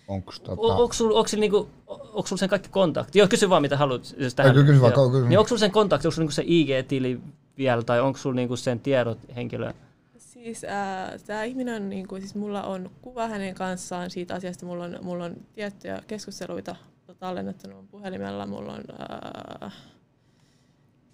Onks 0.07 0.39
tota... 0.39 0.61
Onko 0.61 0.93
sulla 0.93 1.19
onko 1.19 1.29
niinku, 1.37 1.69
onko 1.87 2.27
sul 2.27 2.37
sen 2.37 2.49
kaikki 2.49 2.69
kontakti? 2.69 3.19
Joo, 3.19 3.27
kysy 3.27 3.49
vaan 3.49 3.61
mitä 3.61 3.77
haluat. 3.77 4.15
Jos 4.17 4.35
kyllä 4.35 4.65
kysy 4.65 4.81
vaan, 4.81 4.93
Joo. 4.95 5.09
kysy. 5.09 5.27
Niin 5.27 5.39
onko 5.39 5.49
sulla 5.49 5.59
sen 5.59 5.71
kontakti, 5.71 6.07
onko 6.07 6.15
sulla 6.15 6.23
niinku 6.23 6.35
se 6.35 6.43
IG-tili 6.45 7.19
vielä, 7.57 7.83
tai 7.83 8.01
onko 8.01 8.17
sulla 8.19 8.35
niinku 8.35 8.55
sen 8.55 8.79
tiedot 8.79 9.17
henkilöä? 9.35 9.73
Siis 10.17 10.63
äh, 10.63 11.21
tämä 11.25 11.43
ihminen 11.43 11.75
on, 11.75 11.89
niin 11.89 12.07
kuin, 12.07 12.21
siis 12.21 12.35
mulla 12.35 12.63
on 12.63 12.91
kuva 13.01 13.27
hänen 13.27 13.55
kanssaan 13.55 14.09
siitä 14.09 14.35
asiasta, 14.35 14.65
mulla 14.65 14.83
on, 14.83 14.97
mulla 15.01 15.25
on 15.25 15.35
tiettyjä 15.53 16.01
keskusteluita 16.07 16.75
tallennettu 17.19 17.69
mun 17.69 17.87
puhelimella, 17.87 18.45
mulla 18.45 18.73
on 18.73 18.83
äh, 19.61 19.73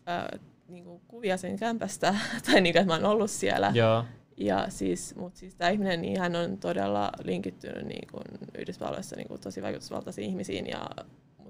äh, 0.10 0.40
niin 0.68 0.84
kuin 0.84 1.02
kuvia 1.08 1.38
sen 1.38 1.60
kämpästä, 1.60 2.16
tai 2.46 2.62
niin 2.62 2.74
kuin, 2.74 2.82
että 2.82 2.94
mä 2.94 2.94
oon 2.94 3.16
ollut 3.16 3.32
siellä. 3.32 3.72
Joo. 3.74 4.06
Ja 4.46 4.66
siis, 4.70 5.16
mutta 5.16 5.40
siis 5.40 5.56
tämä 5.56 5.70
ihminen, 5.70 6.02
niin 6.02 6.20
hän 6.20 6.36
on 6.36 6.58
todella 6.58 7.12
linkittynyt 7.24 7.86
niin 7.86 8.08
kuin 8.12 8.24
Yhdysvalloissa 8.58 9.16
niin 9.16 9.28
kuin 9.28 9.42
tosi 9.42 9.62
vaikutusvaltaisiin 9.62 10.30
ihmisiin 10.30 10.68
ja 10.68 10.90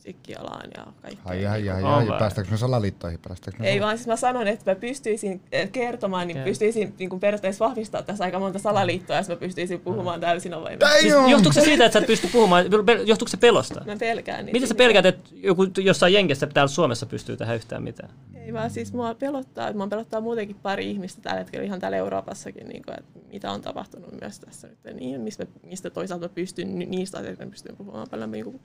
musiikkialaan 0.02 0.70
ja 0.78 0.86
kaikkeen. 1.02 1.26
Ai, 1.26 1.46
ai, 1.46 1.70
ai, 1.70 1.84
On 1.84 1.90
ai, 1.90 2.08
vai? 2.08 2.20
päästäänkö 2.20 2.52
me 2.52 2.58
salaliittoihin? 2.58 3.20
Päästäänkö 3.28 3.64
me 3.64 3.70
Ei 3.70 3.82
vaan 3.82 3.98
siis 3.98 4.08
mä 4.08 4.16
sanon, 4.16 4.48
että 4.48 4.72
mä 4.72 4.76
pystyisin 4.76 5.42
eh, 5.52 5.72
kertomaan, 5.72 6.28
niin 6.28 6.38
Okei. 6.38 6.52
pystyisin 6.52 6.94
niin 7.00 7.10
kuin 7.10 7.20
periaatteessa 7.20 7.66
vahvistaa 7.66 8.02
tässä 8.02 8.24
aika 8.24 8.40
monta 8.40 8.60
salaliittoa, 8.60 9.18
jos 9.18 9.30
mä 9.30 9.36
pystyisin 9.36 9.82
puhumaan 9.82 10.20
täysin 10.22 10.54
avoimesti. 10.54 11.00
Siis 11.02 11.14
johtuuko 11.28 11.54
se 11.54 11.62
siitä, 11.62 11.86
että 11.86 11.94
sä 11.94 12.00
et 12.00 12.08
pysty 12.08 12.28
puhumaan, 12.28 12.66
johtuuko 13.06 13.30
se 13.30 13.38
pelosta? 13.38 13.84
Mä 13.86 13.96
pelkään 13.98 14.46
niitä. 14.46 14.56
Miten 14.56 14.68
sä 14.68 14.76
pelkäät, 14.76 15.06
että 15.06 15.30
joku 15.34 15.68
jossain 15.78 16.14
jengessä 16.14 16.48
täällä 16.48 16.68
Suomessa 16.68 17.06
pystyy 17.06 17.38
tehdä 17.38 17.54
yhtään 17.54 17.84
mitään? 17.84 18.10
Ei 18.36 18.54
vaan 18.54 18.70
siis 18.70 18.94
mua 18.94 19.16
pelottaa, 19.16 19.74
mua 19.74 19.88
pelottaa 19.88 20.22
muutenkin 20.22 20.56
pari 20.56 20.92
ihmistä 20.92 21.22
tällä 21.22 21.40
hetkellä 21.40 21.66
ihan 21.66 21.80
täällä 21.80 21.98
Euroopassakin, 21.98 22.68
niin 22.68 22.84
kuin, 22.84 23.00
että 23.00 23.20
mitä 23.32 23.52
on 23.52 23.62
tapahtunut 23.62 24.22
myös 24.22 24.40
tässä 24.40 24.68
nyt. 24.68 25.00
Niin, 25.00 25.22
mistä, 25.22 25.48
mistä 25.64 25.90
toisaalta 25.90 26.26
mä 26.26 26.34
pystyn, 26.36 26.80
ni- 26.80 26.86
niistä 26.86 27.18
asioista 27.18 27.46
mä 27.46 27.52
pystyn 27.52 27.78
puhumaan 27.78 28.08
paljon 28.12 28.32
niin 28.32 28.46
kuin 28.46 28.62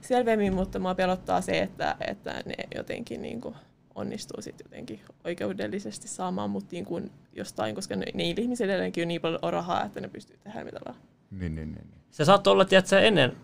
selvemmin, 0.00 0.54
mutta 0.54 0.78
mua 0.78 0.94
pelottaa 0.94 1.40
se, 1.40 1.58
että, 1.58 1.96
että 2.00 2.42
ne 2.46 2.54
jotenkin 2.74 3.22
niin 3.22 3.40
kuin 3.40 3.54
onnistuu 3.94 4.42
sitten 4.42 4.64
jotenkin 4.64 5.00
oikeudellisesti 5.24 6.08
saamaan 6.08 6.50
mut 6.50 6.70
niin 6.70 6.84
kuin 6.84 7.10
jostain, 7.32 7.74
koska 7.74 7.96
ne, 7.96 8.06
niillä 8.14 8.42
ihmisillä 8.42 8.72
edelleenkin 8.72 9.02
on 9.02 9.08
niin 9.08 9.20
paljon 9.20 9.40
rahaa, 9.42 9.84
että 9.84 10.00
ne 10.00 10.08
pystyy 10.08 10.38
tehdä 10.44 10.64
mitä 10.64 10.78
vaan. 10.86 10.96
Niin, 11.30 11.54
niin, 11.54 11.72
niin. 11.72 11.86
niin. 11.90 12.00
Se 12.10 12.24
saattoi 12.24 12.52
olla, 12.52 12.64
tiedätkö, 12.64 13.00
ennen 13.00 13.36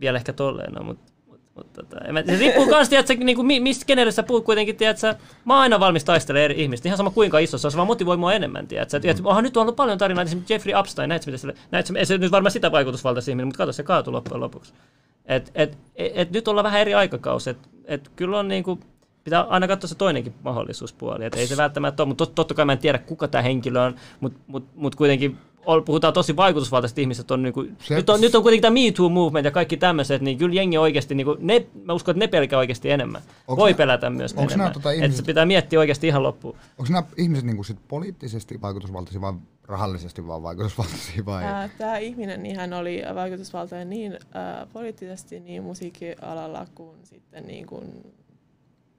vielä 0.00 0.18
ehkä 0.18 0.32
tolleen, 0.32 0.72
no, 0.72 0.82
mutta 0.82 1.12
mut 1.26 1.40
Mutta 1.54 1.82
tota, 1.82 2.04
en 2.04 2.14
mä, 2.14 2.22
se 2.26 2.36
riippuu 2.36 2.66
kans, 2.68 2.88
tiedätkö, 2.88 3.14
niin 3.14 3.36
kuin, 3.36 3.46
mi- 3.46 3.60
mistä 3.60 3.84
kenelle 3.84 4.12
sä 4.12 4.22
puhut 4.22 4.44
kuitenkin, 4.44 4.76
tiedätkö, 4.76 5.14
mä 5.44 5.54
oon 5.54 5.62
aina 5.62 5.80
valmis 5.80 6.04
taistelemaan 6.04 6.44
eri 6.44 6.62
ihmistä, 6.62 6.88
ihan 6.88 6.96
sama 6.96 7.10
kuinka 7.10 7.38
iso 7.38 7.58
se 7.58 7.66
on, 7.66 7.70
se 7.70 7.76
vaan 7.76 7.86
motivoi 7.86 8.16
mua 8.16 8.34
enemmän, 8.34 8.66
tiedätkö, 8.66 8.98
mm. 8.98 9.42
nyt 9.42 9.56
on 9.56 9.60
ollut 9.60 9.76
paljon 9.76 9.98
tarinoita, 9.98 10.28
esimerkiksi 10.28 10.54
Jeffrey 10.54 10.78
Epstein, 10.78 11.08
näetkö, 11.08 11.30
mitä 11.30 11.38
se, 11.38 11.54
näetkö, 11.70 11.98
ei 11.98 12.06
se 12.06 12.18
nyt 12.18 12.32
varmaan 12.32 12.50
sitä 12.50 12.72
vaikutusvaltaisi 12.72 13.30
ihminen, 13.30 13.46
mutta 13.46 13.58
kato, 13.58 13.72
se 13.72 13.82
kaatui 13.82 14.12
loppujen 14.12 14.40
lopuksi. 14.40 14.72
Et, 15.26 15.52
et, 15.54 15.78
et, 15.96 16.12
et, 16.14 16.30
nyt 16.30 16.48
ollaan 16.48 16.64
vähän 16.64 16.80
eri 16.80 16.94
aikakausi, 16.94 17.50
että 17.50 17.68
et, 17.84 18.10
kyllä 18.16 18.38
on 18.38 18.48
niin 18.48 18.64
kuin, 18.64 18.80
pitää 19.24 19.42
aina 19.42 19.68
katsoa 19.68 19.88
se 19.88 19.94
toinenkin 19.94 20.34
mahdollisuuspuoli. 20.42 21.24
Et 21.24 21.34
ei 21.34 21.46
se 21.46 21.56
välttämättä 21.56 22.02
ole, 22.02 22.08
mutta 22.08 22.26
tot, 22.26 22.34
totta 22.34 22.54
kai 22.54 22.64
mä 22.64 22.72
en 22.72 22.78
tiedä, 22.78 22.98
kuka 22.98 23.28
tämä 23.28 23.42
henkilö 23.42 23.82
on, 23.82 23.94
mutta 24.20 24.38
mut, 24.46 24.64
mut 24.74 24.94
kuitenkin 24.94 25.38
puhutaan 25.84 26.12
tosi 26.12 26.36
vaikutusvaltaisista 26.36 27.00
ihmisistä. 27.00 27.34
On 27.34 27.42
niinku, 27.42 27.64
se, 27.78 27.94
nyt, 27.94 28.10
on, 28.10 28.20
nyt 28.20 28.34
on 28.34 28.42
kuitenkin 28.42 28.62
tämä 28.62 28.74
Me 28.74 28.90
Too 28.96 29.08
movement 29.08 29.44
ja 29.44 29.50
kaikki 29.50 29.76
tämmöiset, 29.76 30.22
niin 30.22 30.38
kyllä 30.38 30.54
jengi 30.54 30.78
oikeasti, 30.78 31.14
niinku, 31.14 31.36
ne, 31.40 31.66
mä 31.84 31.92
uskon, 31.92 32.12
että 32.12 32.24
ne 32.24 32.28
pelkää 32.28 32.58
oikeasti 32.58 32.90
enemmän. 32.90 33.22
Voi 33.48 33.70
nää, 33.70 33.76
pelätä 33.76 34.10
myös 34.10 34.34
enemmän. 34.38 34.72
Tota 34.72 34.90
ihmiset, 34.90 35.10
että 35.10 35.16
se 35.16 35.26
pitää 35.26 35.46
miettiä 35.46 35.78
oikeasti 35.78 36.06
ihan 36.06 36.22
loppuun. 36.22 36.56
Onko 36.78 36.92
nämä 36.92 37.02
ihmiset 37.16 37.44
niinku 37.44 37.62
sit 37.62 37.78
poliittisesti 37.88 38.62
vaikutusvaltaisia 38.62 39.20
vai 39.20 39.32
rahallisesti 39.64 40.26
vaan 40.26 40.42
vaikutusvaltaisia? 40.42 41.26
Vai? 41.26 41.42
Tämä 41.78 41.98
ihminen 41.98 42.42
niin 42.42 42.56
hän 42.56 42.72
oli 42.72 43.02
vaikutusvaltainen 43.14 43.90
niin 43.90 44.18
ää, 44.34 44.66
poliittisesti 44.72 45.40
niin 45.40 45.62
musiikkialalla 45.62 46.66
kuin 46.74 46.96
sitten 47.02 47.46
niin 47.46 47.66
kuin, 47.66 48.14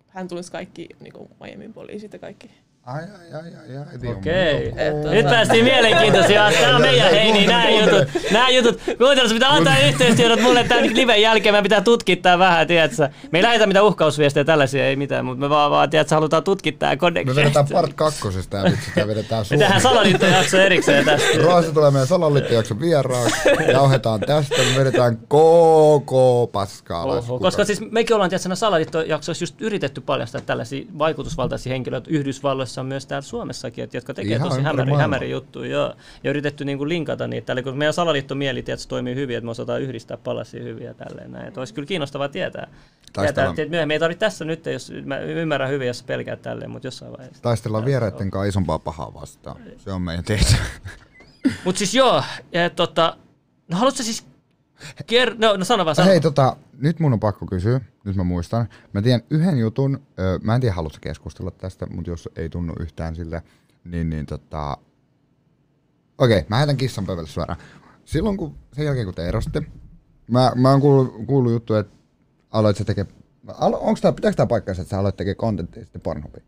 hän 0.07 0.27
tunsi 0.27 0.51
kaikki 0.51 0.89
niin 0.99 1.13
kuin 1.13 1.29
Miamin 1.39 1.73
poliisit 1.73 2.13
ja 2.13 2.19
kaikki. 2.19 2.49
Ai, 2.87 3.03
ai, 3.03 3.41
ai, 3.41 3.51
ai, 3.69 3.77
ai. 3.77 4.11
Okei. 4.11 4.69
Okay. 4.69 5.15
Nyt 5.15 5.25
päästiin 5.25 5.63
mielenkiintoisia. 5.63 6.51
Tämä 6.61 6.75
on 6.75 6.81
meidän 6.81 7.11
heini, 7.11 7.47
nämä 7.47 7.69
jutut. 7.69 8.07
Nämä 8.31 8.49
jutut. 8.49 8.81
Kuuntelu, 8.97 9.29
pitää 9.29 9.49
antaa 9.49 9.79
yhteistyöt 9.87 10.41
mulle 10.41 10.63
tämän 10.63 10.95
liven 10.95 11.21
jälkeen. 11.21 11.55
Mä 11.55 11.61
pitää 11.61 11.81
tutkittaa 11.81 12.39
vähän, 12.39 12.67
tiedätkö. 12.67 13.09
Me 13.31 13.39
ei 13.39 13.43
lähetä 13.43 13.67
mitään 13.67 13.85
uhkausviestejä 13.85 14.43
tällaisia, 14.43 14.87
ei 14.87 14.95
mitään, 14.95 15.25
mutta 15.25 15.39
me 15.39 15.49
vaan, 15.49 15.71
vaan 15.71 15.89
tiedätkö, 15.89 16.15
halutaan 16.15 16.43
tutkittaa 16.43 16.95
Me 17.25 17.35
vedetään 17.35 17.67
part 17.71 17.93
kakkosesta 17.93 18.57
ja 18.57 18.63
vitsi, 18.63 18.91
tämä 18.95 19.07
vedetään 19.07 19.45
Me 19.51 19.57
tehdään 19.57 19.81
salaliittojakso 19.81 20.57
erikseen 20.57 21.05
tästä. 21.05 21.27
Roasi 21.41 21.71
tulee 21.71 21.91
meidän 21.91 22.07
salaliittojakso 22.07 22.79
vieraaksi. 22.79 23.49
Jauhetaan 23.71 24.19
tästä, 24.19 24.55
me 24.55 24.79
vedetään 24.79 25.17
koko 25.27 26.49
paskaa 26.51 27.03
Oho, 27.03 27.39
Koska 27.39 27.65
siis 27.65 27.81
mekin 27.91 28.13
ollaan 28.13 28.29
tiedätkö, 28.29 28.55
salaliittojaksoissa 28.55 29.43
just 29.43 29.61
yritetty 29.61 30.01
paljastaa 30.01 30.41
tällaisia 30.41 30.85
vaikutusvaltaisia 30.97 31.71
henkilöitä 31.73 32.09
Yhdysvalloissa 32.09 32.76
on 32.81 32.87
myös 32.87 33.05
täällä 33.05 33.27
Suomessakin, 33.27 33.83
että, 33.83 33.97
jotka 33.97 34.13
tekee 34.13 34.35
Ihan 34.35 34.49
tosi 34.49 34.61
hämäri, 34.61 34.91
hämäri 34.91 35.31
juttuja. 35.31 35.79
Ja, 35.79 35.95
ja 36.23 36.29
yritetty 36.29 36.65
niin 36.65 36.77
kuin 36.77 36.89
linkata 36.89 37.27
niitä. 37.27 37.53
Eli 37.53 37.63
kun 37.63 37.77
meidän 37.77 37.93
salaliittomieli 37.93 38.63
tietysti 38.63 38.89
toimii 38.89 39.15
hyvin, 39.15 39.37
että 39.37 39.45
me 39.45 39.51
osataan 39.51 39.81
yhdistää 39.81 40.17
palasia 40.17 40.63
hyviä 40.63 40.93
tälleen 40.93 41.31
näin. 41.31 41.47
Että 41.47 41.61
olisi 41.61 41.73
kyllä 41.73 41.85
kiinnostavaa 41.85 42.29
tietää. 42.29 42.67
tietää 43.21 43.49
että 43.49 43.65
myöhemmin 43.69 43.93
ei 43.93 43.99
tarvitse 43.99 44.19
tässä 44.19 44.45
nyt, 44.45 44.65
jos 44.65 44.91
mä 45.05 45.19
ymmärrän 45.19 45.69
hyvin, 45.69 45.87
jos 45.87 46.03
pelkää 46.03 46.35
tälleen, 46.35 46.71
mutta 46.71 46.87
jossain 46.87 47.11
vaiheessa. 47.11 47.43
Taistellaan 47.43 47.85
vieraiden 47.85 48.31
kanssa 48.31 48.49
isompaa 48.49 48.79
pahaa 48.79 49.13
vastaan. 49.13 49.57
Se 49.77 49.91
on 49.91 50.01
meidän 50.01 50.23
tehtävä. 50.23 50.63
mutta 51.65 51.79
siis 51.79 51.95
joo, 51.95 52.23
ja 52.51 52.69
tota, 52.69 53.17
no 53.67 53.77
haluatko 53.77 54.03
siis 54.03 54.27
Ker- 55.11 55.35
no, 55.37 55.57
no 55.57 55.65
sano 55.65 55.85
vaan, 55.85 55.95
sano. 55.95 56.09
Hei, 56.09 56.21
tota, 56.21 56.55
nyt 56.77 56.99
mun 56.99 57.13
on 57.13 57.19
pakko 57.19 57.45
kysyä, 57.45 57.81
nyt 58.07 58.15
mä 58.15 58.23
muistan. 58.23 58.69
Mä 58.93 59.01
tiedän 59.01 59.21
yhden 59.29 59.57
jutun, 59.57 59.99
ö, 60.19 60.39
mä 60.43 60.55
en 60.55 60.61
tiedä 60.61 60.75
haluatko 60.75 60.97
keskustella 61.01 61.51
tästä, 61.51 61.85
mutta 61.85 62.09
jos 62.09 62.29
ei 62.35 62.49
tunnu 62.49 62.73
yhtään 62.79 63.15
sille, 63.15 63.43
niin, 63.83 64.09
niin 64.09 64.25
tota... 64.25 64.77
Okei, 66.17 66.45
mä 66.49 66.57
heitän 66.57 66.77
kissan 66.77 67.05
pöydälle 67.05 67.29
suoraan. 67.29 67.59
Silloin 68.05 68.37
kun, 68.37 68.55
sen 68.73 68.85
jälkeen 68.85 69.05
kun 69.05 69.15
te 69.15 69.27
erostitte, 69.27 69.63
mä, 70.31 70.51
mä 70.55 70.71
oon 70.71 70.81
kuullut, 70.81 71.25
kuullut 71.27 71.51
juttu, 71.51 71.73
että 71.73 71.97
aloit 72.51 72.77
sä 72.77 72.83
tekee, 72.83 73.05
onko 73.57 73.99
tää, 74.01 74.11
pitääkö 74.11 74.35
tää 74.35 74.45
paikkaansa, 74.47 74.81
että 74.81 74.89
sä 74.89 74.99
aloit 74.99 75.17
tekee 75.17 75.35
contenttia 75.35 75.83
sitten 75.83 76.01
Pornhubiin? 76.01 76.43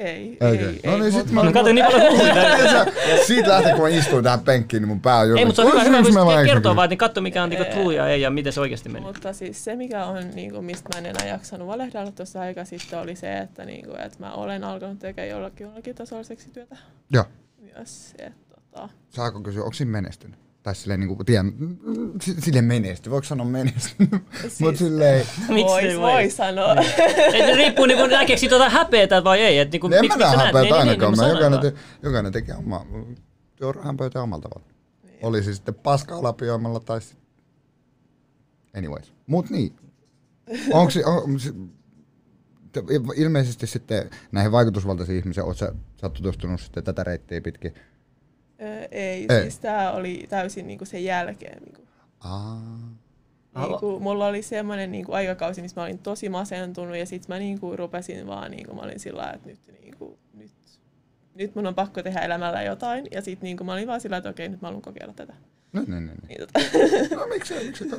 Ei, 0.00 0.36
okay. 0.40 0.56
ei, 0.58 0.80
no 0.86 0.92
ei. 0.92 1.00
niin, 1.00 1.12
sit 1.12 1.30
mä... 1.30 1.42
No 1.42 1.52
katsoin 1.52 1.74
niin 1.74 1.86
paljon. 1.86 2.86
Siitä 3.26 3.48
lähtien, 3.48 3.74
kun 3.74 3.84
mä 3.84 3.88
istuin 3.88 4.24
tähän 4.24 4.40
penkkiin, 4.40 4.80
niin 4.80 4.88
mun 4.88 5.00
pää 5.00 5.18
on 5.18 5.28
jo... 5.28 5.36
Ei, 5.36 5.44
mutta 5.44 5.62
se 5.62 5.68
on 5.68 5.72
hyvä, 5.72 6.00
hyvä 6.00 6.20
kun 6.20 6.46
kertoo 6.46 6.76
vaan, 6.76 6.88
niin 6.88 6.98
katso 6.98 7.20
mikä 7.20 7.42
on 7.42 7.50
niinku 7.50 7.72
true 7.72 7.94
ja 7.94 8.08
ei 8.08 8.20
ja 8.20 8.30
miten 8.30 8.52
se 8.52 8.60
oikeasti 8.60 8.88
meni. 8.88 9.06
Mutta 9.06 9.32
siis 9.32 9.64
se, 9.64 9.76
mikä 9.76 10.04
on, 10.04 10.30
niinku, 10.34 10.62
mistä 10.62 10.88
mä 10.94 10.98
en 10.98 11.06
enää 11.06 11.26
jaksanut 11.26 11.68
valehdella 11.68 12.12
tuossa 12.12 12.40
aika 12.40 12.64
sitten, 12.64 12.98
oli 12.98 13.16
se, 13.16 13.38
että, 13.38 13.64
niinku, 13.64 13.90
että 13.90 14.18
mä 14.18 14.32
olen 14.32 14.64
alkanut 14.64 14.98
tekemään 14.98 15.30
jollakin, 15.30 15.64
jollakin 15.64 15.94
tasolla 15.94 16.22
seksityötä. 16.22 16.76
Joo. 17.12 17.24
Myös, 17.74 18.14
että, 18.18 18.54
tota... 18.54 18.88
Saako 19.08 19.40
kysyä, 19.40 19.62
onko 19.62 19.74
siinä 19.74 19.92
menestynyt? 19.92 20.49
Tai 20.62 20.74
silleen, 20.74 21.00
niin 21.00 21.08
kuin, 21.08 21.26
tiedän, 21.26 21.52
silleen 22.38 22.64
menesty, 22.64 23.10
voiko 23.10 23.24
sanoa 23.24 23.46
menesty? 23.46 23.94
Siis, 24.40 24.60
Mut 24.60 24.76
silleen... 24.76 25.26
Vois, 25.48 25.82
voi, 25.82 26.00
voi 26.00 26.30
sanoa. 26.30 26.74
Niin. 26.74 26.90
Et 27.34 27.56
riippuu 27.56 27.86
niin 27.86 27.98
kuin, 27.98 28.10
näkeekö 28.10 28.48
tuota 28.48 28.68
häpeätä 28.68 29.24
vai 29.24 29.40
ei. 29.40 29.58
Et, 29.58 29.72
niin 29.72 29.80
kuin, 29.80 29.92
en 29.92 30.06
mä 30.06 30.16
näe 30.16 30.36
häpeätä 30.36 30.60
niin, 30.60 30.74
ainakaan. 30.74 31.12
Niin, 31.12 31.22
niin, 31.22 31.30
jokainen, 31.30 31.60
te, 31.60 31.74
jokainen 32.02 32.32
tekee 32.32 32.54
oma, 32.54 32.86
tuo 33.56 33.74
hämpöitä 33.82 34.22
omalla 34.22 34.42
tavalla. 34.42 34.68
Niin. 35.02 35.18
Oli 35.22 35.42
siis 35.42 35.56
sitten 35.56 35.74
paska 35.74 36.22
lapioimalla 36.22 36.80
tai 36.80 37.00
sitten... 37.00 37.26
Anyways. 38.76 39.12
Mut 39.26 39.50
niin. 39.50 39.76
Onko 40.72 40.90
se, 40.90 41.04
on, 41.04 41.40
ilmeisesti 43.16 43.66
sitten 43.66 44.10
näihin 44.32 44.52
vaikutusvaltaisiin 44.52 45.18
ihmisiin, 45.18 45.44
oot 45.44 45.56
sä, 45.56 45.66
sä 46.00 46.06
oot 46.06 46.12
tutustunut 46.12 46.60
sitten 46.60 46.84
tätä 46.84 47.04
reittiä 47.04 47.40
pitkin 47.40 47.74
Öö, 48.62 48.88
ei, 48.90 49.26
ei, 49.28 49.40
siis 49.40 49.58
tämä 49.58 49.92
oli 49.92 50.26
täysin 50.28 50.66
niinku 50.66 50.84
sen 50.84 51.04
jälkeen. 51.04 51.62
Niinku. 51.62 51.82
Aa. 52.20 52.60
Niinku, 53.56 54.00
mulla 54.00 54.26
oli 54.26 54.42
semmoinen 54.42 54.92
niinku, 54.92 55.12
aikakausi, 55.12 55.62
missä 55.62 55.80
mä 55.80 55.84
olin 55.84 55.98
tosi 55.98 56.28
masentunut 56.28 56.96
ja 56.96 57.06
sitten 57.06 57.34
mä 57.34 57.38
niinku, 57.38 57.76
rupesin 57.76 58.26
vaan, 58.26 58.50
niinku, 58.50 58.74
mä 58.74 58.82
olin 58.82 59.00
sillä 59.00 59.30
että 59.30 59.48
nyt, 59.48 59.58
niinku, 59.82 60.18
nyt, 60.34 60.52
nyt 61.34 61.54
mun 61.54 61.66
on 61.66 61.74
pakko 61.74 62.02
tehdä 62.02 62.20
elämällä 62.20 62.62
jotain. 62.62 63.06
Ja 63.10 63.22
sitten 63.22 63.46
niinku, 63.46 63.64
mä 63.64 63.72
olin 63.72 63.88
vaan 63.88 64.00
sillä 64.00 64.16
että 64.16 64.30
okei, 64.30 64.48
nyt 64.48 64.60
mä 64.62 64.68
haluan 64.68 64.82
kokeilla 64.82 65.14
tätä. 65.14 65.34
No, 65.72 65.82
niin, 65.86 66.06
niin, 66.06 66.18
niin. 66.28 66.40
tota. 66.40 66.60
no 67.20 67.26
miksi, 67.26 67.54
miksi 67.54 67.90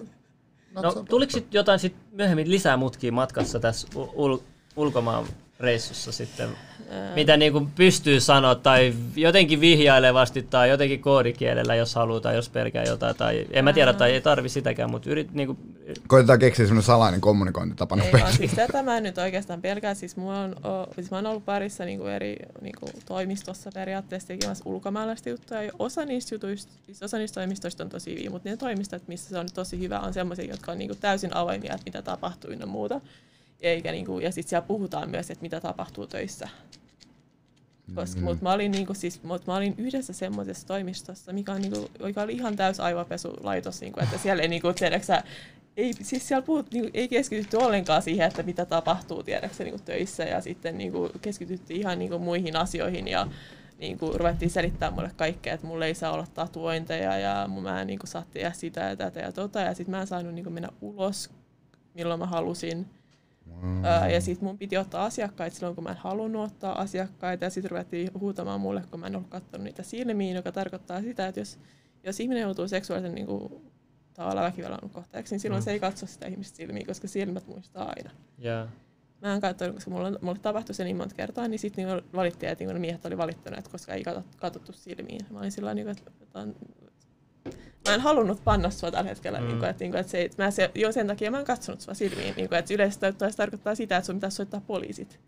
No, 0.75 0.91
tuliko 1.09 1.31
sitten 1.31 1.57
jotain 1.57 1.79
sit 1.79 1.95
myöhemmin 2.11 2.51
lisää 2.51 2.77
mutkia 2.77 3.11
matkassa 3.11 3.59
tässä 3.59 3.87
ul- 3.95 4.41
ulkomaan 4.75 5.25
reissussa 5.61 6.11
sitten 6.11 6.49
mitä 7.15 7.37
niin 7.37 7.51
kuin 7.51 7.71
pystyy 7.75 8.19
sanoa 8.19 8.55
tai 8.55 8.93
jotenkin 9.15 9.61
vihjailevasti 9.61 10.43
tai 10.43 10.69
jotenkin 10.69 11.01
koodikielellä, 11.01 11.75
jos 11.75 11.95
halutaan, 11.95 12.35
jos 12.35 12.49
pelkää 12.49 12.83
jotain. 12.83 13.15
Tai 13.15 13.47
en 13.51 13.63
mä 13.63 13.73
tiedä, 13.73 13.93
tai 13.93 14.11
ei 14.11 14.21
tarvi 14.21 14.49
sitäkään, 14.49 14.91
mutta 14.91 15.09
yrit, 15.09 15.33
niin 15.33 15.47
kuin... 15.47 15.57
Koitetaan 16.07 16.39
keksiä 16.39 16.65
semmoinen 16.65 16.85
salainen 16.85 17.21
kommunikointitapa 17.21 17.95
nopeasti. 17.95 18.37
Siis 18.37 18.51
tätä 18.51 18.83
mä 18.83 18.99
nyt 18.99 19.17
oikeastaan 19.17 19.61
pelkään. 19.61 19.95
Siis, 19.95 20.15
mulla 20.15 20.39
on, 20.39 20.55
siis 20.95 21.11
mä 21.11 21.17
oon 21.17 21.25
ollut 21.25 21.45
parissa 21.45 21.85
niin 21.85 21.99
kuin 21.99 22.11
eri 22.11 22.35
niin 22.61 22.75
kuin 22.79 22.91
toimistossa 23.05 23.69
periaatteessa 23.73 24.27
tekemässä 24.27 24.63
ulkomaalaista 24.67 25.29
juttuja. 25.29 25.63
Ja 25.63 25.71
osa 25.79 26.05
niistä 26.05 26.35
jutuista, 26.35 26.71
siis 26.85 27.03
osa 27.03 27.17
niistä 27.17 27.41
toimistoista 27.41 27.83
on 27.83 27.89
tosi 27.89 28.11
hyviä, 28.11 28.29
mutta 28.29 28.49
ne 28.49 28.57
toimistot, 28.57 29.07
missä 29.07 29.29
se 29.29 29.39
on 29.39 29.47
tosi 29.53 29.79
hyvä, 29.79 29.99
on 29.99 30.13
sellaisia, 30.13 30.45
jotka 30.45 30.71
on 30.71 30.77
niin 30.77 30.89
kuin 30.89 30.99
täysin 30.99 31.35
avoimia, 31.35 31.73
että 31.73 31.85
mitä 31.85 32.01
tapahtuu 32.01 32.51
ynnä 32.51 32.65
muuta. 32.65 33.01
Eikä, 33.61 33.91
niin 33.91 34.05
kuin, 34.05 34.23
ja 34.23 34.31
sitten 34.31 34.49
siellä 34.49 34.67
puhutaan 34.67 35.09
myös, 35.09 35.31
että 35.31 35.41
mitä 35.41 35.59
tapahtuu 35.59 36.07
töissä. 36.07 36.49
Koska, 37.95 38.19
mm. 38.19 38.23
mut 38.23 38.41
mä, 38.41 38.53
olin, 38.53 38.71
niinku, 38.71 38.93
siis, 38.93 39.23
mut 39.23 39.47
mä 39.47 39.55
olin 39.55 39.75
yhdessä 39.77 40.13
semmoisessa 40.13 40.67
toimistossa, 40.67 41.33
mikä, 41.33 41.51
on, 41.53 41.61
niinku, 41.61 41.91
joka 41.99 42.21
oli 42.21 42.33
ihan 42.33 42.55
täys 42.55 42.79
aivopesulaitos, 42.79 43.81
niinku, 43.81 43.99
että 43.99 44.17
siellä 44.17 44.43
ei, 44.43 44.49
niinku, 44.49 44.73
tiedäksä, 44.73 45.23
ei, 45.77 45.93
siis 46.01 46.27
siellä 46.27 46.45
puhut, 46.45 46.71
niinku, 46.71 46.89
ei 46.93 47.07
keskitytty 47.07 47.57
ollenkaan 47.57 48.01
siihen, 48.01 48.27
että 48.27 48.43
mitä 48.43 48.65
tapahtuu 48.65 49.23
tiedäksä, 49.23 49.63
niinku, 49.63 49.81
töissä 49.85 50.23
ja 50.23 50.41
sitten 50.41 50.77
niinku, 50.77 51.09
keskityttiin 51.21 51.79
ihan 51.79 51.99
niinku, 51.99 52.19
muihin 52.19 52.55
asioihin 52.55 53.07
ja 53.07 53.27
niin 53.81 53.97
kuin, 53.97 54.15
ruvettiin 54.15 54.51
selittämään 54.51 54.93
mulle 54.93 55.11
kaikkea, 55.17 55.53
että 55.53 55.67
mulla 55.67 55.85
ei 55.85 55.95
saa 55.95 56.11
olla 56.11 56.27
tatuointeja 56.33 57.17
ja 57.17 57.49
mä 57.61 57.81
en 57.81 57.87
niin 57.87 57.99
kuin, 57.99 58.07
saa 58.07 58.23
tehdä 58.31 58.51
sitä 58.51 58.81
ja 58.81 58.95
tätä 58.95 59.19
ja 59.19 59.31
tota. 59.31 59.59
Ja 59.59 59.73
sitten 59.73 59.91
mä 59.91 60.01
en 60.01 60.07
saanut 60.07 60.33
niin 60.33 60.43
kuin, 60.43 60.53
mennä 60.53 60.69
ulos, 60.81 61.29
milloin 61.93 62.19
mä 62.19 62.25
halusin. 62.25 62.85
Mm. 63.45 63.83
ja 64.13 64.21
sitten 64.21 64.47
mun 64.47 64.57
piti 64.57 64.77
ottaa 64.77 65.05
asiakkaita 65.05 65.55
silloin, 65.55 65.75
kun 65.75 65.83
mä 65.83 65.89
en 65.89 65.97
halunnut 65.97 66.45
ottaa 66.45 66.81
asiakkaita. 66.81 67.43
Ja 67.43 67.49
sitten 67.49 67.71
ruvettiin 67.71 68.11
huutamaan 68.19 68.61
mulle, 68.61 68.83
kun 68.91 68.99
mä 68.99 69.07
en 69.07 69.15
ollut 69.15 69.29
katsonut 69.29 69.63
niitä 69.63 69.83
silmiin, 69.83 70.35
joka 70.35 70.51
tarkoittaa 70.51 71.01
sitä, 71.01 71.27
että 71.27 71.41
jos, 71.41 71.59
jos 72.03 72.19
ihminen 72.19 72.41
joutuu 72.41 72.67
seksuaalisen 72.67 73.15
niin 73.15 73.27
kuin, 73.27 73.71
tavallaan 74.13 74.45
väkivallan 74.45 74.89
kohteeksi, 74.89 75.33
niin 75.33 75.39
silloin 75.39 75.61
mm. 75.61 75.65
se 75.65 75.71
ei 75.71 75.79
katso 75.79 76.05
sitä 76.05 76.27
ihmistä 76.27 76.57
silmiin, 76.57 76.87
koska 76.87 77.07
silmät 77.07 77.47
muistaa 77.47 77.93
aina. 77.97 78.11
Yeah. 78.43 78.69
Mä 79.21 79.33
en 79.33 79.41
katsonut, 79.41 79.75
koska 79.75 79.91
mulla, 79.91 80.11
mulla 80.21 80.39
tapahtui 80.41 80.75
se 80.75 80.83
niin 80.83 80.97
monta 80.97 81.15
kertaa, 81.15 81.47
niin 81.47 81.59
sitten 81.59 81.87
niin 81.87 82.01
valittiin, 82.15 82.51
että 82.51 82.63
niin 82.63 82.81
miehet 82.81 83.05
oli 83.05 83.17
valittanut, 83.17 83.59
että 83.59 83.71
koska 83.71 83.93
ei 83.93 84.03
katsottu 84.37 84.73
silmiin. 84.73 85.25
Mä 85.29 85.39
olin 85.39 85.51
sillä 85.51 85.73
niin 85.73 85.89
että 85.89 86.11
mä 87.87 87.95
en 87.95 88.01
halunnut 88.01 88.43
panna 88.43 88.69
sua 88.69 88.91
tällä 88.91 89.09
hetkellä. 89.09 89.39
Mm. 89.39 89.47
Niin 89.47 89.59
kuin, 89.59 89.69
että, 89.69 89.83
niin 89.83 89.91
kuin, 89.91 89.99
että 89.99 90.11
se, 90.11 90.29
mä 90.37 90.51
se, 90.51 90.71
jo 90.75 90.91
sen 90.91 91.07
takia 91.07 91.31
mä 91.31 91.39
en 91.39 91.45
katsonut 91.45 91.81
sua 91.81 91.93
silmiin. 91.93 92.33
Niin 92.35 92.49
kuin, 92.49 92.59
että 92.59 92.73
yleisesti 92.73 93.05
tarkoittaa 93.37 93.75
sitä, 93.75 93.97
että 93.97 94.05
sun 94.05 94.15
pitäisi 94.15 94.35
soittaa 94.35 94.61
poliisit. 94.67 95.19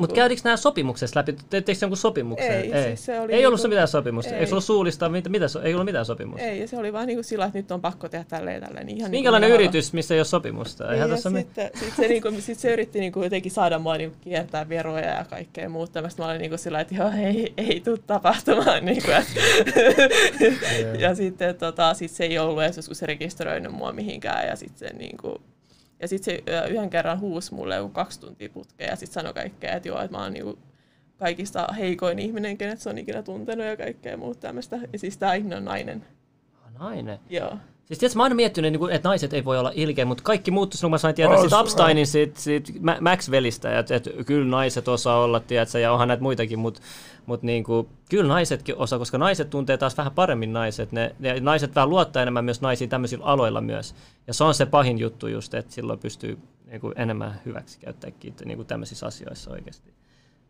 Mutta 0.00 0.14
käydikö 0.14 0.40
nämä 0.44 0.56
sopimuksessa 0.56 1.20
läpi? 1.20 1.36
Teettekö 1.50 1.78
jonkun 1.82 1.96
sopimuksen? 1.96 2.52
Ei, 2.52 2.82
siis 2.82 3.04
se 3.04 3.20
oli 3.20 3.32
ei 3.32 3.46
ollut 3.46 3.58
niinku- 3.58 3.68
mitään 3.68 3.88
sopimusta. 3.88 4.30
ei. 4.30 4.36
Eikö 4.36 4.46
se 4.46 4.54
ollut 4.54 4.64
suullista? 4.64 5.08
Mitä, 5.08 5.28
mitä, 5.30 5.46
ei 5.62 5.74
ollut 5.74 5.84
mitään 5.84 6.04
sopimusta. 6.04 6.46
Ei, 6.46 6.60
ja 6.60 6.68
se 6.68 6.76
oli 6.78 6.92
vaan 6.92 7.06
niinku 7.06 7.22
sillä, 7.22 7.44
että 7.44 7.58
nyt 7.58 7.70
on 7.70 7.80
pakko 7.80 8.08
tehdä 8.08 8.24
tälleen 8.28 8.62
tälleen. 8.62 8.86
Niin 8.86 8.98
ihan 8.98 9.10
Minkälainen 9.10 9.50
niinku 9.50 9.62
yritys, 9.62 9.92
missä 9.92 10.14
ei 10.14 10.20
ole 10.20 10.24
sopimusta? 10.24 10.84
Niin, 10.84 10.92
Eihän 10.92 11.08
ja 11.08 11.14
tässä 11.14 11.30
mi- 11.30 11.38
sitten, 11.38 11.70
sit 11.74 11.94
se, 11.96 12.08
niinku, 12.08 12.28
sit 12.40 12.58
se 12.58 12.72
yritti 12.72 13.00
niinku 13.00 13.22
jotenkin 13.22 13.52
saada 13.52 13.78
mua 13.78 13.96
niinku 13.96 14.16
kiertää 14.20 14.68
veroja 14.68 15.06
ja 15.08 15.24
kaikkea 15.30 15.68
muuta. 15.68 15.92
tämmöistä. 15.92 16.22
Mä 16.22 16.28
olin 16.28 16.40
niinku 16.40 16.56
sillä 16.58 16.80
että 16.80 16.94
joo, 16.94 17.10
ei, 17.22 17.52
ei 17.56 17.80
tule 17.80 17.98
tapahtumaan. 18.06 18.84
Niinku, 18.84 19.10
et. 19.10 19.26
ja 21.02 21.14
sitten 21.14 21.54
tota, 21.56 21.94
sit 21.94 22.10
se 22.10 22.24
ei 22.24 22.38
ollut 22.38 22.62
edes 22.62 22.76
joskus 22.76 23.02
rekisteröinyt 23.02 23.72
mua 23.72 23.92
mihinkään. 23.92 24.46
Ja 24.48 24.56
sitten 24.56 24.88
se, 24.88 24.94
niinku, 24.96 25.40
ja 26.00 26.08
sit 26.08 26.22
se 26.24 26.42
yhden 26.70 26.90
kerran 26.90 27.20
huusi 27.20 27.54
mulle 27.54 27.76
joku 27.76 27.88
kaksi 27.88 28.20
tuntia 28.20 28.48
putkea 28.48 28.90
ja 28.90 28.96
sitten 28.96 29.14
sanoi 29.14 29.34
kaikkea, 29.34 29.72
että 29.72 29.88
joo, 29.88 30.00
että 30.00 30.16
mä 30.16 30.22
oon 30.22 30.32
niinku 30.32 30.58
kaikista 31.18 31.66
heikoin 31.78 32.18
ihminen, 32.18 32.58
kenet 32.58 32.80
se 32.80 32.88
on 32.88 32.98
ikinä 32.98 33.22
tuntenut 33.22 33.66
ja 33.66 33.76
kaikkea 33.76 34.16
muuta 34.16 34.40
tämmöistä. 34.40 34.78
Ja 34.92 34.98
siis 34.98 35.18
tää 35.18 35.34
ihminen 35.34 35.58
on 35.58 35.64
nainen. 35.64 36.04
Ah, 36.64 36.72
Nainen. 36.78 37.18
Joo. 37.30 37.58
Siis 37.86 37.98
tiedätkö, 37.98 38.16
mä 38.16 38.22
oon 38.22 38.24
aina 38.24 38.34
miettinyt, 38.34 38.72
niin 38.72 38.80
kuin, 38.80 38.92
että 38.92 39.08
naiset 39.08 39.32
ei 39.32 39.44
voi 39.44 39.58
olla 39.58 39.72
ilkeä, 39.74 40.04
mutta 40.04 40.22
kaikki 40.22 40.50
silloin, 40.50 40.70
kun 40.80 40.90
mä 40.90 40.98
sain 40.98 41.14
tietää 41.14 41.40
siitä 41.40 41.60
Upsteinin, 41.60 42.06
siitä, 42.06 42.40
siitä 42.40 42.72
Ma- 42.80 42.96
Max-velistä, 43.00 43.78
että, 43.78 43.96
että 43.96 44.10
kyllä 44.26 44.50
naiset 44.50 44.88
osaa 44.88 45.24
olla, 45.24 45.40
tiedätkö, 45.40 45.78
ja 45.78 45.92
onhan 45.92 46.08
näitä 46.08 46.22
muitakin, 46.22 46.58
mutta, 46.58 46.80
mutta 47.26 47.46
niin 47.46 47.64
kuin, 47.64 47.88
kyllä 48.10 48.28
naisetkin 48.28 48.76
osaa, 48.76 48.98
koska 48.98 49.18
naiset 49.18 49.50
tuntee 49.50 49.76
taas 49.76 49.96
vähän 49.96 50.12
paremmin 50.12 50.52
naiset. 50.52 50.92
Ne, 50.92 51.14
ne 51.18 51.40
naiset 51.40 51.74
vähän 51.74 51.90
luottaa 51.90 52.22
enemmän 52.22 52.44
myös 52.44 52.60
naisiin 52.60 52.90
tämmöisillä 52.90 53.24
aloilla 53.24 53.60
myös. 53.60 53.94
Ja 54.26 54.34
se 54.34 54.44
on 54.44 54.54
se 54.54 54.66
pahin 54.66 54.98
juttu 54.98 55.26
just, 55.26 55.54
että 55.54 55.74
silloin 55.74 55.98
pystyy 55.98 56.38
niin 56.66 56.80
kuin, 56.80 56.94
enemmän 56.96 57.40
hyväksi 57.44 57.78
käyttämäänkin 57.80 58.34
niin 58.44 58.56
kuin 58.58 58.66
tämmöisissä 58.66 59.06
asioissa 59.06 59.50
oikeasti. 59.50 59.94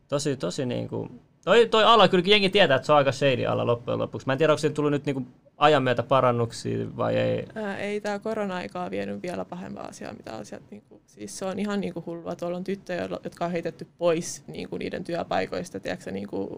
Tosi, 0.09 0.37
tosi 0.37 0.67
niin 0.67 0.89
kuin, 0.89 1.21
toi, 1.47 1.69
toi 1.69 1.85
ala, 1.85 2.09
kyllä 2.09 2.25
jengi 2.27 2.51
tietää, 2.51 2.77
että 2.77 2.87
se 2.87 2.93
on 2.93 2.99
aika 2.99 3.13
shady 3.13 3.45
ala 3.45 3.67
loppujen 3.67 3.99
lopuksi. 3.99 4.27
Mä 4.27 4.33
en 4.33 4.39
tiedä, 4.39 4.53
onko 4.53 4.59
se 4.59 4.71
tullut 4.71 4.91
nyt 4.93 5.07
niin 5.07 5.15
kuin 5.15 5.27
ajan 5.57 5.83
myötä 5.83 6.03
parannuksia 6.03 6.97
vai 6.97 7.17
ei. 7.17 7.47
Ää, 7.55 7.79
ei 7.79 8.01
tämä 8.01 8.19
korona-aikaa 8.19 8.91
vienyt 8.91 9.23
vielä 9.23 9.45
pahempaa 9.45 9.85
asiaa, 9.85 10.13
mitä 10.13 10.37
asiat. 10.37 10.63
Niinku, 10.71 11.01
siis 11.07 11.39
se 11.39 11.45
on 11.45 11.59
ihan 11.59 11.81
niinku 11.81 12.03
hullua. 12.07 12.37
Tuolla 12.37 12.57
on 12.57 12.65
tyttöjä, 12.65 13.09
jotka 13.25 13.45
on 13.45 13.51
heitetty 13.51 13.87
pois 13.99 14.45
niinku, 14.47 14.77
niiden 14.77 15.05
työpaikoista. 15.05 15.81
Tiedätkö, 15.81 16.11
niinku, 16.11 16.49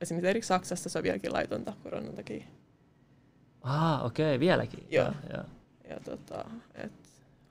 esimerkiksi 0.00 0.48
Saksassa 0.48 0.88
se 0.88 0.98
on 0.98 1.02
vieläkin 1.02 1.32
laitonta 1.32 1.72
koronan 1.82 2.14
takia. 2.14 2.44
Ah, 3.62 4.04
okei, 4.04 4.26
okay, 4.26 4.40
vieläkin. 4.40 4.86
Joo. 4.90 5.04
Ja, 5.06 5.12
ja. 5.36 5.44
Ja 5.88 6.00
tota, 6.04 6.44
et 6.74 6.92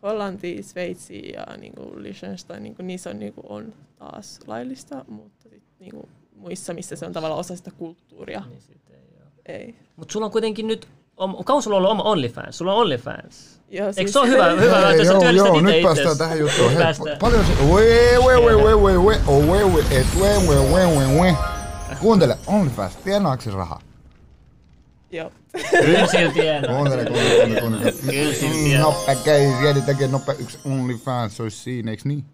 Hollanti, 0.04 0.64
Sveitsi 0.64 1.32
ja 1.32 1.58
niinku 1.58 1.92
Liechtenstein, 1.96 2.64
niinku, 2.64 2.84
niissä 2.84 3.10
on, 3.10 3.20
niinku, 3.20 3.42
on 3.50 3.74
taas 3.96 4.40
laillista, 4.48 5.06
mutta 5.08 5.50
sit, 5.50 5.64
niinku, 5.80 6.10
muissa, 6.40 6.74
missä 6.74 6.96
se 6.96 7.06
on 7.06 7.14
tavallaan 7.14 7.40
osa 7.40 7.56
sitä 7.56 7.72
kulttuuria, 7.78 8.44
Niin 8.50 8.62
sit 8.62 8.82
ei 8.92 8.98
oo. 9.20 9.32
ei. 9.46 9.76
Mut 9.96 10.12
sulla 10.12 10.26
on 10.26 10.32
kuitenkin 10.32 10.68
nyt, 10.68 10.88
on, 11.18 11.44
kauan 11.46 11.64
sulla 11.64 11.78
on 11.78 11.80
ollut 11.80 11.92
oma 11.92 12.04
OnlyFans? 12.04 12.58
Sulla 12.58 12.74
on 12.74 12.80
OnlyFans. 12.82 13.60
Ja 13.70 13.86
Eikö 13.98 14.12
se 14.12 14.20
ole 14.20 14.28
hyvä, 14.28 14.52
hyvä 14.52 14.76
Hei, 14.80 14.92
että 14.92 15.04
sä 15.06 15.12
joo, 15.12 15.20
työllistät 15.22 15.48
joo, 15.48 15.60
itse 15.60 15.72
nyt 15.72 15.84
päästään 15.84 16.06
itses? 16.06 16.18
tähän 16.18 16.40
juttuun. 16.40 16.72
Hei, 16.72 17.18
paljon 17.20 17.46
se... 17.46 17.54
Wee, 17.74 18.18
wee, 18.20 18.38
wee, 18.38 18.56
wee, 18.56 18.76
wee, 18.76 18.98
wee, 18.98 19.20
oh, 19.28 19.44
wee, 19.46 19.64
wee, 19.64 19.86
et, 19.92 20.08
wee, 20.20 20.38
wee, 20.48 20.60
wee, 20.74 20.98
wee, 20.98 21.22
wee. 21.22 21.36
Kuuntele, 22.00 22.38
OnlyFans, 22.48 22.96
tienaako 22.96 23.42
se 23.44 23.52
rahaa? 23.52 23.82
Joo. 25.12 25.32
Kyllä 25.86 26.08
sillä 26.08 26.32
tienaa. 26.34 26.76
Kuuntele, 26.76 27.06
kuuntele, 27.06 27.60
kuuntele. 27.62 27.92
Kyllä 27.92 28.34
sillä 28.34 28.54
Mm, 28.56 28.64
tienaa. 28.64 28.92
Nopea 28.92 29.16
käy, 29.16 29.52
sieltä 29.62 29.82
tekee 29.82 30.08
nopea 30.08 30.36
yksi 30.40 30.58
OnlyFans, 30.66 31.38
se 31.38 31.44
olisi 31.44 31.58
siinä, 31.58 31.92
eikö 31.92 32.04
niin? 32.06 32.26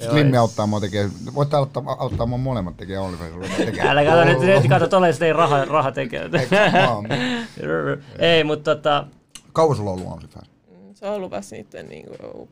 Slimmi 0.00 0.30
ois. 0.38 0.40
auttaa 0.40 0.66
mua 0.66 0.80
tekee, 0.80 1.08
voitte 1.34 1.56
auttaa, 1.56 1.82
auttaa 1.98 2.26
mua 2.26 2.38
molemmat 2.38 2.76
tekee 2.76 2.98
OnlyFans. 2.98 3.56
tekemään. 3.56 3.98
Älä 3.98 4.10
kato 4.10 4.24
nyt, 4.24 4.40
nyt 4.40 4.68
kato 4.68 4.88
tolleen, 4.88 5.12
että 5.12 5.26
ei 5.26 5.32
raha, 5.32 5.64
raha 5.64 5.92
tekee. 5.92 6.30
Ei, 8.18 8.44
mutta 8.50 8.74
tota, 8.74 9.06
Kauan 9.52 9.76
sulla 9.76 9.90
on 9.90 9.98
ollut 9.98 10.12
OnlyFans? 10.12 10.50
Mm, 10.70 10.94
Se 10.94 11.06
on 11.06 11.14
ollut 11.14 11.30
vasta 11.30 11.54
niitten 11.54 11.86
niinku 11.88 12.48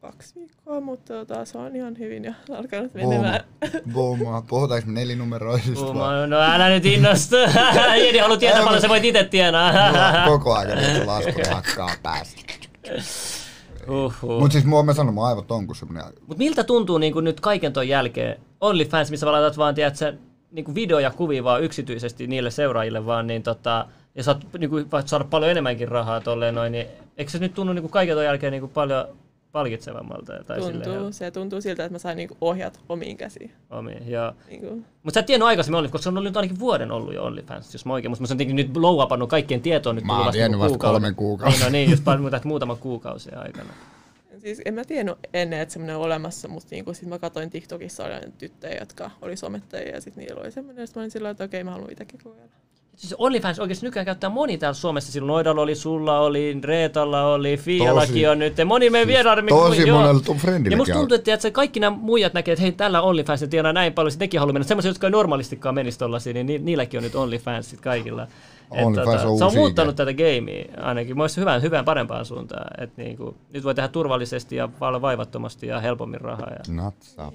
kaksi 0.00 0.34
viikkoa, 0.34 0.80
mutta 0.80 1.12
tota, 1.14 1.44
se 1.44 1.58
on 1.58 1.76
ihan 1.76 1.98
hyvin 1.98 2.24
ja 2.24 2.34
alkanut 2.58 2.94
menemään. 2.94 3.40
Boom. 3.92 4.18
Boom. 4.18 4.42
Puhutaanko 4.46 4.86
me 4.90 5.00
nelinumeroisista 5.00 5.86
vai? 5.86 5.90
Uma, 5.92 6.26
no 6.26 6.36
älä 6.40 6.68
nyt 6.68 6.84
innostu. 6.86 7.36
Jeni 8.04 8.18
haluaa 8.18 8.38
tietää 8.38 8.62
paljon, 8.64 8.80
sä 8.82 8.88
voit 8.88 9.04
itse 9.04 9.24
tienaa. 9.24 9.72
Koko 10.26 10.54
ajan 10.54 10.78
nyt 10.78 11.06
lasku 11.06 11.40
hakkaa 11.50 11.90
päästä. 12.02 12.40
Uhuh. 13.88 14.40
Mut 14.40 14.52
siis 14.52 14.64
mua 14.64 14.82
mä 14.82 14.92
sanon, 14.92 15.14
mun 15.14 15.26
aivot 15.26 15.50
on 15.50 15.66
kuin 15.66 15.76
semmonen... 15.76 16.04
Mut 16.26 16.38
miltä 16.38 16.64
tuntuu 16.64 16.98
niin 16.98 17.14
nyt 17.24 17.40
kaiken 17.40 17.72
ton 17.72 17.88
jälkeen 17.88 18.40
OnlyFans, 18.60 19.10
missä 19.10 19.26
vaan 19.26 19.42
laitat 19.42 19.58
vaan, 19.58 19.74
tiedät, 19.74 19.96
sä, 19.96 20.14
niin 20.50 20.74
videoja 20.74 21.06
ja 21.06 21.10
kuvia 21.10 21.44
vaan 21.44 21.62
yksityisesti 21.62 22.26
niille 22.26 22.50
seuraajille 22.50 23.06
vaan, 23.06 23.26
niin 23.26 23.42
tota, 23.42 23.86
ja 24.14 24.22
saat 24.22 24.46
niin 24.58 24.70
kuin, 24.70 24.86
saada 25.04 25.24
paljon 25.24 25.50
enemmänkin 25.50 25.88
rahaa 25.88 26.20
tolleen 26.20 26.54
noin, 26.54 26.72
niin 26.72 26.86
eikö 27.16 27.30
se 27.30 27.38
nyt 27.38 27.54
tunnu 27.54 27.72
niin 27.72 27.82
kuin 27.82 27.92
kaiken 27.92 28.16
ton 28.16 28.24
jälkeen 28.24 28.50
niin 28.50 28.60
kuin 28.60 28.72
paljon 28.72 29.04
palkitsevammalta? 29.52 30.32
Tai 30.46 30.60
Tuntuu, 30.60 30.82
silleen, 30.82 31.12
se 31.12 31.30
tuntuu 31.30 31.60
siltä, 31.60 31.84
että 31.84 31.94
mä 31.94 31.98
sain 31.98 32.16
niinku 32.16 32.36
ohjat 32.40 32.80
omiin 32.88 33.16
käsiin. 33.16 33.52
omiin, 33.70 34.10
joo. 34.10 34.32
Niinku, 34.50 34.84
Mutta 35.02 35.14
sä 35.14 35.20
et 35.20 35.26
tiennyt 35.26 35.46
aikaisemmin 35.46 35.76
OnlyFans, 35.78 35.92
koska 35.92 36.02
se 36.02 36.08
on 36.08 36.18
ollut 36.18 36.30
nyt 36.30 36.36
ainakin 36.36 36.58
vuoden 36.58 36.92
ollut 36.92 37.14
jo 37.14 37.24
OnlyFans, 37.24 37.72
jos 37.74 37.86
mä 37.86 37.92
oikein. 37.92 38.10
Mutta 38.10 38.34
mä 38.34 38.44
oon 38.44 38.56
nyt 38.56 38.76
low-upannut 38.76 39.28
kaikkien 39.28 39.60
tietoon 39.60 39.96
nyt 39.96 40.04
Mä 40.04 40.18
oon 40.24 40.32
tiennyt 40.32 40.60
vasta 40.60 40.68
kuukauden. 40.70 40.94
kolmen 40.94 41.14
kuukauden. 41.14 41.52
Niin, 41.58 41.64
no 41.64 41.70
niin, 41.70 41.90
just 41.90 42.04
paljon, 42.04 42.22
mutta 42.22 42.40
muutama 42.44 42.76
kuukausi 42.76 43.30
aikana. 43.34 43.70
siis 44.38 44.60
en 44.64 44.74
mä 44.74 44.84
tiennyt 44.84 45.18
ennen, 45.34 45.60
että 45.60 45.72
semmoinen 45.72 45.96
on 45.96 46.02
olemassa, 46.02 46.48
mutta 46.48 46.68
niinku, 46.70 46.94
sit 46.94 47.08
mä 47.08 47.18
katsoin 47.18 47.50
TikTokissa 47.50 48.04
oli 48.04 48.12
tyttöjä, 48.38 48.76
jotka 48.80 49.10
oli 49.22 49.36
somettajia 49.36 49.94
ja 49.94 50.00
sitten 50.00 50.24
niillä 50.24 50.40
oli 50.40 50.50
semmoinen, 50.50 50.84
että 50.84 50.98
mä 50.98 51.02
olin 51.02 51.10
sillä 51.10 51.30
että 51.30 51.44
okei, 51.44 51.64
mä 51.64 51.70
haluan 51.70 51.92
itsekin 51.92 52.20
kokeilla. 52.24 52.52
Siis 52.96 53.14
OnlyFans 53.18 53.58
oikeasti 53.60 53.86
nykyään 53.86 54.06
käyttää 54.06 54.30
moni 54.30 54.58
täällä 54.58 54.74
Suomessa. 54.74 55.12
Silloin 55.12 55.28
Noidalla 55.28 55.62
oli, 55.62 55.74
sulla 55.74 56.18
oli, 56.20 56.58
Reetalla 56.64 57.26
oli, 57.26 57.56
Fialakin 57.56 58.30
on 58.30 58.38
nyt. 58.38 58.54
Moni 58.64 58.90
meidän 58.90 59.08
Siis 59.08 59.16
vieraiden... 59.16 59.46
tosi 59.46 59.88
joo. 59.88 59.98
monella 59.98 60.20
tuon 60.20 60.36
Ja 60.36 60.40
friendilläkin 60.40 60.78
musta 60.78 60.94
on. 60.94 60.98
tuntuu, 61.00 61.14
että, 61.14 61.34
että 61.34 61.50
kaikki 61.50 61.80
nämä 61.80 61.96
muijat 62.00 62.34
näkee, 62.34 62.52
että 62.52 62.62
hei, 62.62 62.72
tällä 62.72 63.02
OnlyFans 63.02 63.44
tienaa 63.50 63.72
näin 63.72 63.92
paljon, 63.92 64.10
sitten 64.10 64.24
nekin 64.26 64.40
haluaa 64.40 64.52
mennä. 64.52 64.68
Semmoisia, 64.68 64.90
jotka 64.90 65.06
ei 65.06 65.10
normaalistikaan 65.10 65.74
menisi 65.74 65.98
tollasia, 65.98 66.32
niin 66.32 66.46
ni- 66.46 66.58
niilläkin 66.58 66.98
on 66.98 67.04
nyt 67.04 67.14
OnlyFansit 67.14 67.80
kaikilla. 67.80 68.26
Et 68.74 68.84
OnlyFans 68.84 69.24
on 69.24 69.38
se 69.38 69.44
on 69.44 69.54
muuttanut 69.54 69.96
tätä 69.96 70.12
gamea 70.14 70.64
ainakin. 70.86 71.16
Mä 71.16 71.24
hyvään, 71.36 71.62
hyvään 71.62 71.84
parempaan 71.84 72.24
suuntaan. 72.24 72.82
Et 72.82 72.96
niinku, 72.96 73.36
nyt 73.52 73.64
voi 73.64 73.74
tehdä 73.74 73.88
turvallisesti 73.88 74.56
ja 74.56 74.68
paljon 74.68 75.02
vaivattomasti 75.02 75.66
ja 75.66 75.80
helpommin 75.80 76.20
rahaa. 76.20 76.50
Ja, 76.50 76.64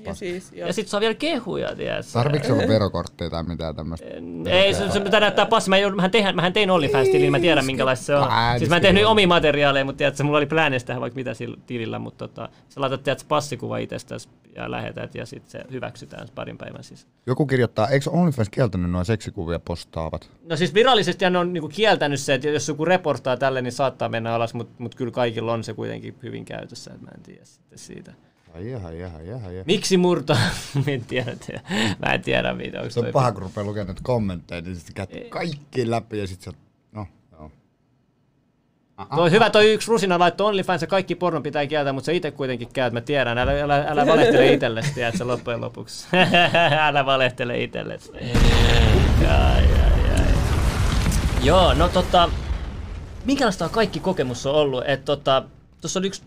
Ja 0.05 0.13
siis, 0.13 0.51
ja, 0.51 0.67
ja 0.67 0.73
sitten 0.73 0.89
saa 0.89 0.99
vielä 0.99 1.13
kehuja? 1.13 1.69
Tarviiko 2.13 2.53
olla 2.53 2.67
verokortteja 2.67 3.29
tai 3.29 3.43
mitään 3.43 3.75
tämmöistä? 3.75 4.07
Ei, 4.45 4.73
se, 4.73 4.91
se 4.91 4.99
pitää 4.99 5.19
näyttää 5.19 5.45
passi. 5.45 5.69
Mä, 5.69 5.75
mähän, 5.95 6.11
tein, 6.11 6.35
mähän 6.35 6.53
tein 6.53 6.71
OnlyFans-tilin, 6.71 7.21
niin 7.21 7.31
mä 7.31 7.39
tiedän 7.39 7.65
minkälaista 7.65 8.05
se 8.05 8.15
on. 8.15 8.27
Siis 8.57 8.69
mä 8.69 8.75
en 8.75 8.81
tehnyt 8.81 9.05
omia 9.05 9.27
materiaaleja, 9.27 9.85
mutta 9.85 9.97
tiedätkö, 9.97 10.23
mulla 10.23 10.37
oli 10.37 10.45
plääneistä 10.45 10.87
tehdä 10.87 11.01
vaikka 11.01 11.15
mitä 11.15 11.33
sillä 11.33 11.57
tilillä, 11.65 11.99
mutta 11.99 12.27
tota, 12.27 12.49
sä 12.69 12.81
laitat 12.81 13.03
tiedätkö, 13.03 13.25
passikuva 13.27 13.77
itsestäsi 13.77 14.29
ja 14.55 14.71
lähetät 14.71 15.15
ja 15.15 15.25
sitten 15.25 15.51
se 15.51 15.71
hyväksytään 15.71 16.27
parin 16.35 16.57
päivän 16.57 16.83
siis. 16.83 17.07
Joku 17.25 17.45
kirjoittaa, 17.45 17.87
eikö 17.87 18.09
OnlyFans 18.09 18.49
kieltänyt 18.49 18.91
noin 18.91 19.05
seksikuvia 19.05 19.59
postaavat? 19.59 20.29
No 20.49 20.55
siis 20.55 20.73
virallisesti 20.73 21.25
ne 21.29 21.39
on 21.39 21.53
niinku 21.53 21.69
kieltänyt 21.69 22.19
se, 22.19 22.33
että 22.33 22.47
jos 22.47 22.67
joku 22.67 22.85
reportaa 22.85 23.37
tälle, 23.37 23.61
niin 23.61 23.71
saattaa 23.71 24.09
mennä 24.09 24.33
alas, 24.33 24.53
mutta 24.53 24.73
mut 24.77 24.95
kyllä 24.95 25.11
kaikilla 25.11 25.53
on 25.53 25.63
se 25.63 25.73
kuitenkin 25.73 26.15
hyvin 26.23 26.45
käytössä, 26.45 26.93
että 26.93 27.05
mä 27.05 27.11
en 27.17 27.23
tiedä 27.23 27.45
sitten 27.45 27.79
siitä. 27.79 28.13
Ai 28.55 28.71
jaha, 28.71 28.91
jaha, 28.91 29.21
jaha, 29.21 29.51
jaha. 29.51 29.63
Miksi 29.65 29.97
murtaa? 29.97 30.37
Mä 30.85 30.91
en 30.91 31.05
tiedä, 31.05 31.35
tiedä. 31.45 31.61
mä 32.05 32.13
en 32.13 32.21
tiedä 32.21 32.53
mitä. 32.53 32.79
Onko 32.79 32.89
Se 32.89 32.99
on 32.99 33.05
toi 33.05 33.11
paha, 33.11 33.31
kun 33.31 33.41
rupeaa 33.41 33.67
lukemaan 33.67 33.87
näitä 33.87 34.01
kommentteja, 34.03 34.61
niin 34.61 34.75
sitten 34.75 34.93
käyt 34.95 35.29
kaikki 35.29 35.89
läpi 35.89 36.19
ja 36.19 36.27
sitten. 36.27 36.53
No, 36.91 37.07
joo. 37.31 37.51
Toi 39.15 39.31
hyvä 39.31 39.49
toi 39.49 39.73
yksi 39.73 39.91
rusina 39.91 40.19
laittoi 40.19 40.47
OnlyFans 40.47 40.81
ja 40.81 40.87
kaikki 40.87 41.15
porno 41.15 41.41
pitää 41.41 41.67
kieltää, 41.67 41.93
mutta 41.93 42.05
sä 42.05 42.11
itse 42.11 42.31
kuitenkin 42.31 42.69
käyt, 42.73 42.93
mä 42.93 43.01
tiedän. 43.01 43.37
Älä, 43.37 43.61
älä, 43.63 43.85
älä 43.87 44.05
valehtele 44.05 44.51
itsellesi, 44.53 44.93
tiedät 44.93 45.17
sä 45.17 45.27
loppujen 45.27 45.61
lopuksi. 45.61 46.07
älä 46.87 47.05
valehtele 47.05 47.63
itsellesi. 47.63 48.11
Joo, 51.47 51.73
no 51.73 51.89
tota, 51.89 52.29
minkälaista 53.25 53.69
kaikki 53.69 53.99
kokemus 53.99 54.45
on 54.45 54.55
ollut? 54.55 54.83
Että 54.87 55.05
tota, 55.05 55.43
tuossa 55.81 55.99
oli 55.99 56.07
yksi 56.07 56.21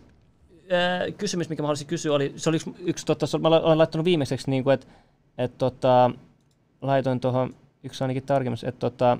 äh, 0.72 1.16
kysymys, 1.18 1.48
mikä 1.48 1.62
mä 1.62 1.66
haluaisin 1.66 1.87
kysyä, 1.87 2.14
oli, 2.14 2.33
se 2.37 2.48
oli 2.48 2.56
yksi, 2.56 2.74
yksi 2.78 3.06
tota, 3.06 3.26
se- 3.26 3.38
mä 3.38 3.48
olen 3.48 3.78
laittanut 3.78 4.04
viimeiseksi, 4.04 4.50
niin 4.50 4.64
kuin, 4.64 4.74
että 4.74 4.87
et, 5.38 5.59
tota, 5.59 6.11
laitoin 6.83 7.20
tuohon 7.20 7.54
yksi 7.85 8.04
ainakin 8.04 8.22
tarkemmin, 8.22 8.59
että 8.62 8.78
tota, 8.78 9.18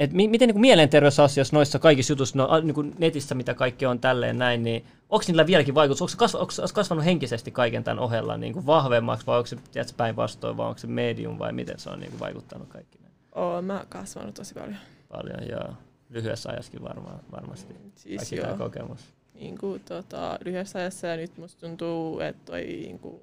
et 0.00 0.12
mi- 0.12 0.28
miten 0.28 0.48
niin 0.48 0.60
mielenterveysasioissa 0.60 1.56
noissa 1.56 1.78
kaikissa 1.78 2.12
jutuissa, 2.12 2.38
no, 2.38 2.60
niin 2.60 2.74
kuin 2.74 2.94
netissä 2.98 3.34
mitä 3.34 3.54
kaikki 3.54 3.86
on 3.86 3.98
tälleen 3.98 4.38
näin, 4.38 4.62
niin 4.62 4.84
onko 5.10 5.24
niillä 5.26 5.46
vieläkin 5.46 5.74
vaikutus? 5.74 6.02
Onko 6.02 6.12
kasva, 6.16 6.38
onko 6.38 6.52
kasvanut 6.74 7.04
henkisesti 7.04 7.50
kaiken 7.50 7.84
tämän 7.84 7.98
ohella 7.98 8.36
niin 8.36 8.52
kuin 8.52 8.66
vahvemmaksi 8.66 9.26
vai 9.26 9.38
onko 9.38 9.46
se 9.46 9.56
päinvastoin 9.96 10.56
vai 10.56 10.68
onko 10.68 10.78
se 10.78 10.86
medium 10.86 11.38
vai 11.38 11.52
miten 11.52 11.78
se 11.78 11.90
on 11.90 12.00
niin 12.00 12.10
kuin 12.10 12.20
vaikuttanut 12.20 12.68
kaikki 12.68 13.02
oon 13.34 13.64
mä 13.64 13.84
kasvanut 13.88 14.34
tosi 14.34 14.54
paljon. 14.54 14.76
Paljon? 15.12 15.48
Joo. 15.48 15.74
Lyhyessä 16.10 16.50
ajassakin 16.50 16.82
varmaan, 16.82 17.20
varmasti. 17.32 17.74
Siis 17.94 18.16
Kaikki 18.16 18.36
joo. 18.36 18.56
kokemus. 18.56 19.00
niin 19.34 19.58
kuin, 19.58 19.82
tota, 19.84 20.38
lyhyessä 20.44 20.78
ajassa 20.78 21.06
ja 21.06 21.16
nyt 21.16 21.38
musta 21.38 21.60
tuntuu, 21.60 22.20
että 22.20 22.42
toi 22.44 22.62
niin 22.62 22.98
kuin, 22.98 23.20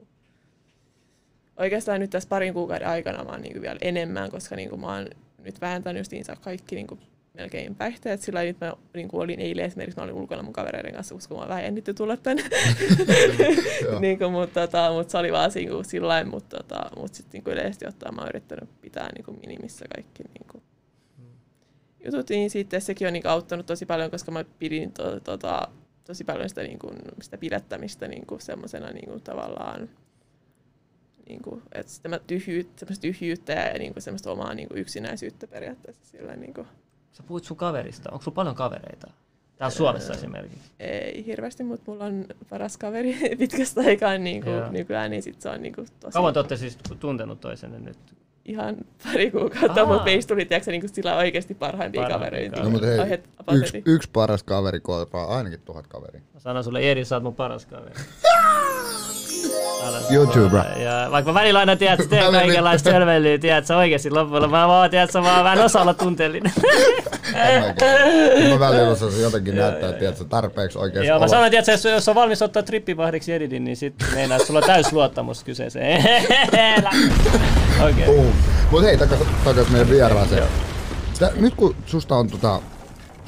oikeastaan 1.58 2.00
nyt 2.00 2.10
tässä 2.10 2.30
parin 2.30 2.54
kuukauden 2.54 2.88
aikana 2.88 3.24
mä 3.24 3.32
oon 3.32 3.42
niin 3.42 3.54
kuin 3.54 3.62
vielä 3.62 3.80
enemmän, 3.82 4.32
koska 4.32 4.56
niin 4.56 4.70
kuin 4.70 4.82
mä 4.82 4.96
oon 4.96 5.08
nyt 5.44 5.62
vähentänyt 5.62 6.00
justiinsa 6.00 6.36
kaikki 6.36 6.76
niin 6.76 6.88
kuin 6.88 7.00
melkein 7.34 7.76
päihteet. 7.76 8.22
Sillä 8.22 8.44
nyt 8.44 8.62
mä 8.62 8.74
niin 8.94 9.08
kuin 9.08 9.22
olin 9.22 9.40
eilen 9.40 9.66
esimerkiksi, 9.66 9.98
mä 9.98 10.04
olin 10.04 10.16
ulkona 10.16 10.44
mun 10.44 10.54
kavereiden 10.54 10.94
kanssa, 10.94 11.16
koska 11.16 11.36
mä 11.36 11.48
vähän 11.48 11.64
jännitti 11.64 11.94
tulla 11.94 12.18
tänne. 12.18 12.44
niin 14.00 14.18
kuin, 14.18 14.32
mutta, 14.32 14.68
tota, 14.68 14.92
mutta, 14.92 15.12
se 15.12 15.18
oli 15.18 15.32
vaan 15.32 15.52
niin 15.56 15.70
kuin, 15.70 15.86
sillä 15.86 16.08
lailla, 16.08 16.32
mutta, 16.32 16.58
tota, 16.58 16.90
mutta 16.98 17.18
sitten 17.18 17.38
niin 17.38 17.44
kuin 17.44 17.54
yleisesti 17.54 17.88
ottaen 17.88 18.16
mä 18.16 18.22
oon 18.22 18.30
yrittänyt 18.30 18.70
pitää 18.82 19.10
niin 19.16 19.26
kuin 19.26 19.40
minimissä 19.40 19.86
kaikki 19.96 20.24
niin 20.24 20.48
kuin, 20.52 20.64
jutut, 22.12 22.30
niin 22.30 22.50
sitten 22.50 22.82
sekin 22.82 23.08
on 23.08 23.14
niin 23.14 23.24
kuin, 23.24 23.32
auttanut 23.32 23.66
tosi 23.66 23.86
paljon, 23.86 24.12
koska 24.12 24.32
mä 24.32 24.46
pidin 24.60 24.92
to, 24.92 25.20
tota, 25.20 25.68
tosi 26.06 26.24
paljon 26.24 26.50
sitä, 26.50 26.62
niin 26.64 26.80
kuin, 26.80 26.96
sitä 27.22 27.38
pidättämistä 27.38 28.08
niin 28.08 28.26
kuin, 28.26 28.42
semmoisena 28.42 28.92
niin 28.92 29.10
kuin, 29.10 29.22
tavallaan 29.22 29.90
niin 31.30 31.42
kuin, 31.42 31.62
että 31.72 31.92
sitä 31.92 32.20
tyhjyyttä, 32.28 32.86
tyhjyyttä 33.02 33.54
ja 33.54 33.80
niin 33.80 33.94
kuin, 33.94 34.04
semmoista 34.04 34.32
omaa 34.32 34.54
niin 34.54 34.68
kuin, 34.68 34.78
yksinäisyyttä 34.78 35.48
periaatteessa. 35.48 36.06
Sillä, 36.06 36.36
niin 36.36 36.54
kuin, 36.54 36.68
Sä 37.12 37.24
puhuit 37.24 37.44
sun 37.44 37.58
kaverista. 37.58 38.10
Onko 38.12 38.24
sulla 38.24 38.36
paljon 38.36 38.56
kavereita? 38.56 39.08
Täällä 39.58 39.76
Suomessa 39.76 40.14
esimerkiksi? 40.14 40.72
Ei 40.80 41.26
hirveästi, 41.26 41.64
mutta 41.64 41.92
mulla 41.92 42.06
on 42.06 42.26
paras 42.50 42.78
kaveri 42.78 43.18
pitkästä 43.40 43.82
aikaa 43.82 44.18
niin 44.18 44.44
kuin, 44.44 44.74
nykyään, 44.74 45.12
niin 45.12 45.24
sit 45.24 45.42
se 45.42 45.50
on 45.50 45.62
niin 45.62 45.76
kuin, 45.76 45.88
tosi... 46.00 46.14
Kauan 46.14 46.34
te 46.34 46.40
olette 46.40 46.58
siis 46.58 46.78
tuntenut 47.00 47.42
toisenne 47.42 47.80
nyt? 47.80 47.98
Ihan 48.50 48.76
pari 49.04 49.32
kuukautta, 49.32 49.86
mutta 49.86 50.04
meistä 50.04 50.34
tuli 50.34 50.46
tiiäksä, 50.46 50.72
niin 50.72 50.82
kuin 50.82 50.94
sillä 50.94 51.16
oikeasti 51.16 51.54
parhaimpia 51.54 52.08
kavereita. 52.08 52.64
No, 52.64 52.70
mutta 52.70 52.88
hei, 52.88 53.20
yksi, 53.52 53.84
yksi 53.86 54.10
paras 54.14 54.44
kaveri 54.44 54.80
koipaa 54.80 55.38
ainakin 55.38 55.62
tuhat 55.66 55.88
kaveria. 55.88 56.22
Mä 56.34 56.40
sanon 56.40 56.64
sulle, 56.64 56.80
Eri, 56.92 57.06
sä 57.06 57.16
oot 57.16 57.24
mun 57.24 57.36
paras 57.36 57.66
kaveri. 57.66 57.94
YouTuber. 60.10 60.80
Ja 60.80 61.08
vaikka 61.12 61.34
mä 61.34 61.40
välillä 61.40 61.60
aina 61.60 61.76
tiedät, 61.76 62.00
että 62.00 62.10
teen 62.16 62.32
kaikenlaista 62.32 62.92
hölvelyä, 62.92 63.38
tiedät 63.38 63.66
sä 63.66 63.78
oikeesti 63.78 64.12
loppuilla. 64.12 64.48
Mä 64.48 64.68
vaan 64.68 64.90
tiedät 64.90 65.12
sä 65.12 65.24
vaan 65.24 65.44
vähän 65.44 65.66
osa 65.66 65.82
olla 65.82 65.94
tunteellinen. 65.94 66.54
mä 68.50 68.60
välillä 68.60 68.90
osaisin 68.90 69.22
jotenkin 69.22 69.56
näyttää, 69.56 69.94
tiedät 69.94 70.18
sä 70.18 70.26
tarpeeksi 70.26 70.78
oikeesti 70.78 71.08
Joo, 71.08 71.20
mä 71.20 71.28
sanoin, 71.28 71.54
että 71.54 71.72
jos, 71.72 71.86
jos 71.86 72.10
on 72.10 72.16
valmis 72.16 72.42
ottaa 72.42 72.64
trippivahdiksi 72.64 73.34
Eridin, 73.34 73.64
niin 73.64 73.78
sit 73.78 73.94
meinaa, 74.14 74.36
että 74.36 74.48
sulla 74.48 74.60
on 74.60 74.66
täys 74.66 74.94
luottamus 74.94 75.44
kyseeseen. 75.44 76.02
Okei. 77.90 78.10
Okay. 78.10 78.32
Mut 78.72 78.84
hei, 78.84 78.98
takas, 78.98 79.20
takas 79.44 79.70
meidän 79.70 79.90
vieraaseen. 79.90 80.44
Nyt 81.36 81.54
kun 81.56 81.76
susta 81.86 82.16
on 82.16 82.30
tota, 82.30 82.62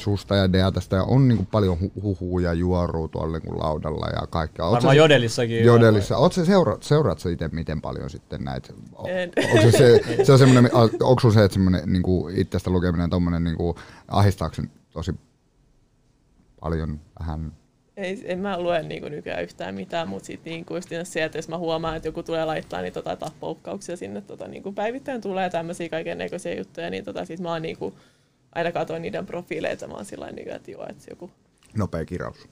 susta 0.01 0.35
ja 0.35 0.53
Deatasta 0.53 0.95
ja 0.95 1.03
on 1.03 1.27
niinku 1.27 1.45
paljon 1.51 1.77
hu- 1.81 2.01
huhua 2.01 2.41
ja 2.41 2.53
juoruu 2.53 3.07
tuolla 3.07 3.37
niinku 3.37 3.59
laudalla 3.59 4.07
ja 4.21 4.27
kaikkea. 4.27 4.71
Varmaan 4.71 4.97
Jodelissakin. 4.97 5.65
Jodelissa. 5.65 6.17
Oot 6.17 6.33
se 6.33 6.45
seura- 6.45 6.77
seuraat 6.81 7.19
sä 7.19 7.29
itse 7.29 7.47
miten 7.47 7.81
paljon 7.81 8.09
sitten 8.09 8.43
näitä? 8.43 8.73
Onko 8.95 9.61
se, 9.61 9.71
se, 9.71 10.01
se 10.25 10.31
on 10.31 10.39
semmoinen, 10.39 10.71
onko 11.03 11.31
se, 11.31 11.43
että 11.43 11.53
semmoinen 11.53 11.81
niinku 11.85 12.29
itsestä 12.35 12.69
lukeminen 12.69 13.09
tommonen 13.09 13.43
niinku 13.43 13.75
ahistaako 14.07 14.55
tosi 14.93 15.13
paljon 16.59 16.99
vähän 17.19 17.51
ei, 17.97 18.21
en 18.25 18.39
mä 18.39 18.59
lue 18.59 18.83
niin 18.83 19.01
kuin 19.01 19.11
nykyään 19.11 19.43
yhtään 19.43 19.75
mitään, 19.75 20.07
mutta 20.07 20.25
sitten 20.25 20.51
niin 20.51 20.65
kuin 20.65 20.81
se, 21.03 21.23
että 21.23 21.37
jos 21.37 21.49
mä 21.49 21.57
huomaan, 21.57 21.95
että 21.95 22.07
joku 22.07 22.23
tulee 22.23 22.45
laittaa 22.45 22.81
niin 22.81 22.93
tota, 22.93 23.15
tappoukkauksia 23.15 23.97
sinne 23.97 24.21
tota, 24.21 24.47
niin 24.47 24.63
kuin 24.63 24.75
päivittäin 24.75 25.21
tulee 25.21 25.49
tämmöisiä 25.49 25.89
kaiken 25.89 26.17
näköisiä 26.17 26.55
juttuja, 26.57 26.89
niin 26.89 27.05
tota, 27.05 27.25
sit 27.25 27.39
mä 27.39 27.51
oon 27.51 27.61
niin 27.61 27.77
kuin, 27.77 27.93
aina 28.51 28.71
katsoin 28.71 29.01
niiden 29.01 29.25
profiileita, 29.25 29.87
mä 29.87 29.93
oon 29.93 30.05
sillä 30.05 30.25
tavalla, 30.25 30.55
että 30.55 30.71
joo, 30.71 30.85
että 30.89 31.03
joku... 31.09 31.31
Nopea 31.77 32.05
kiraus. 32.05 32.37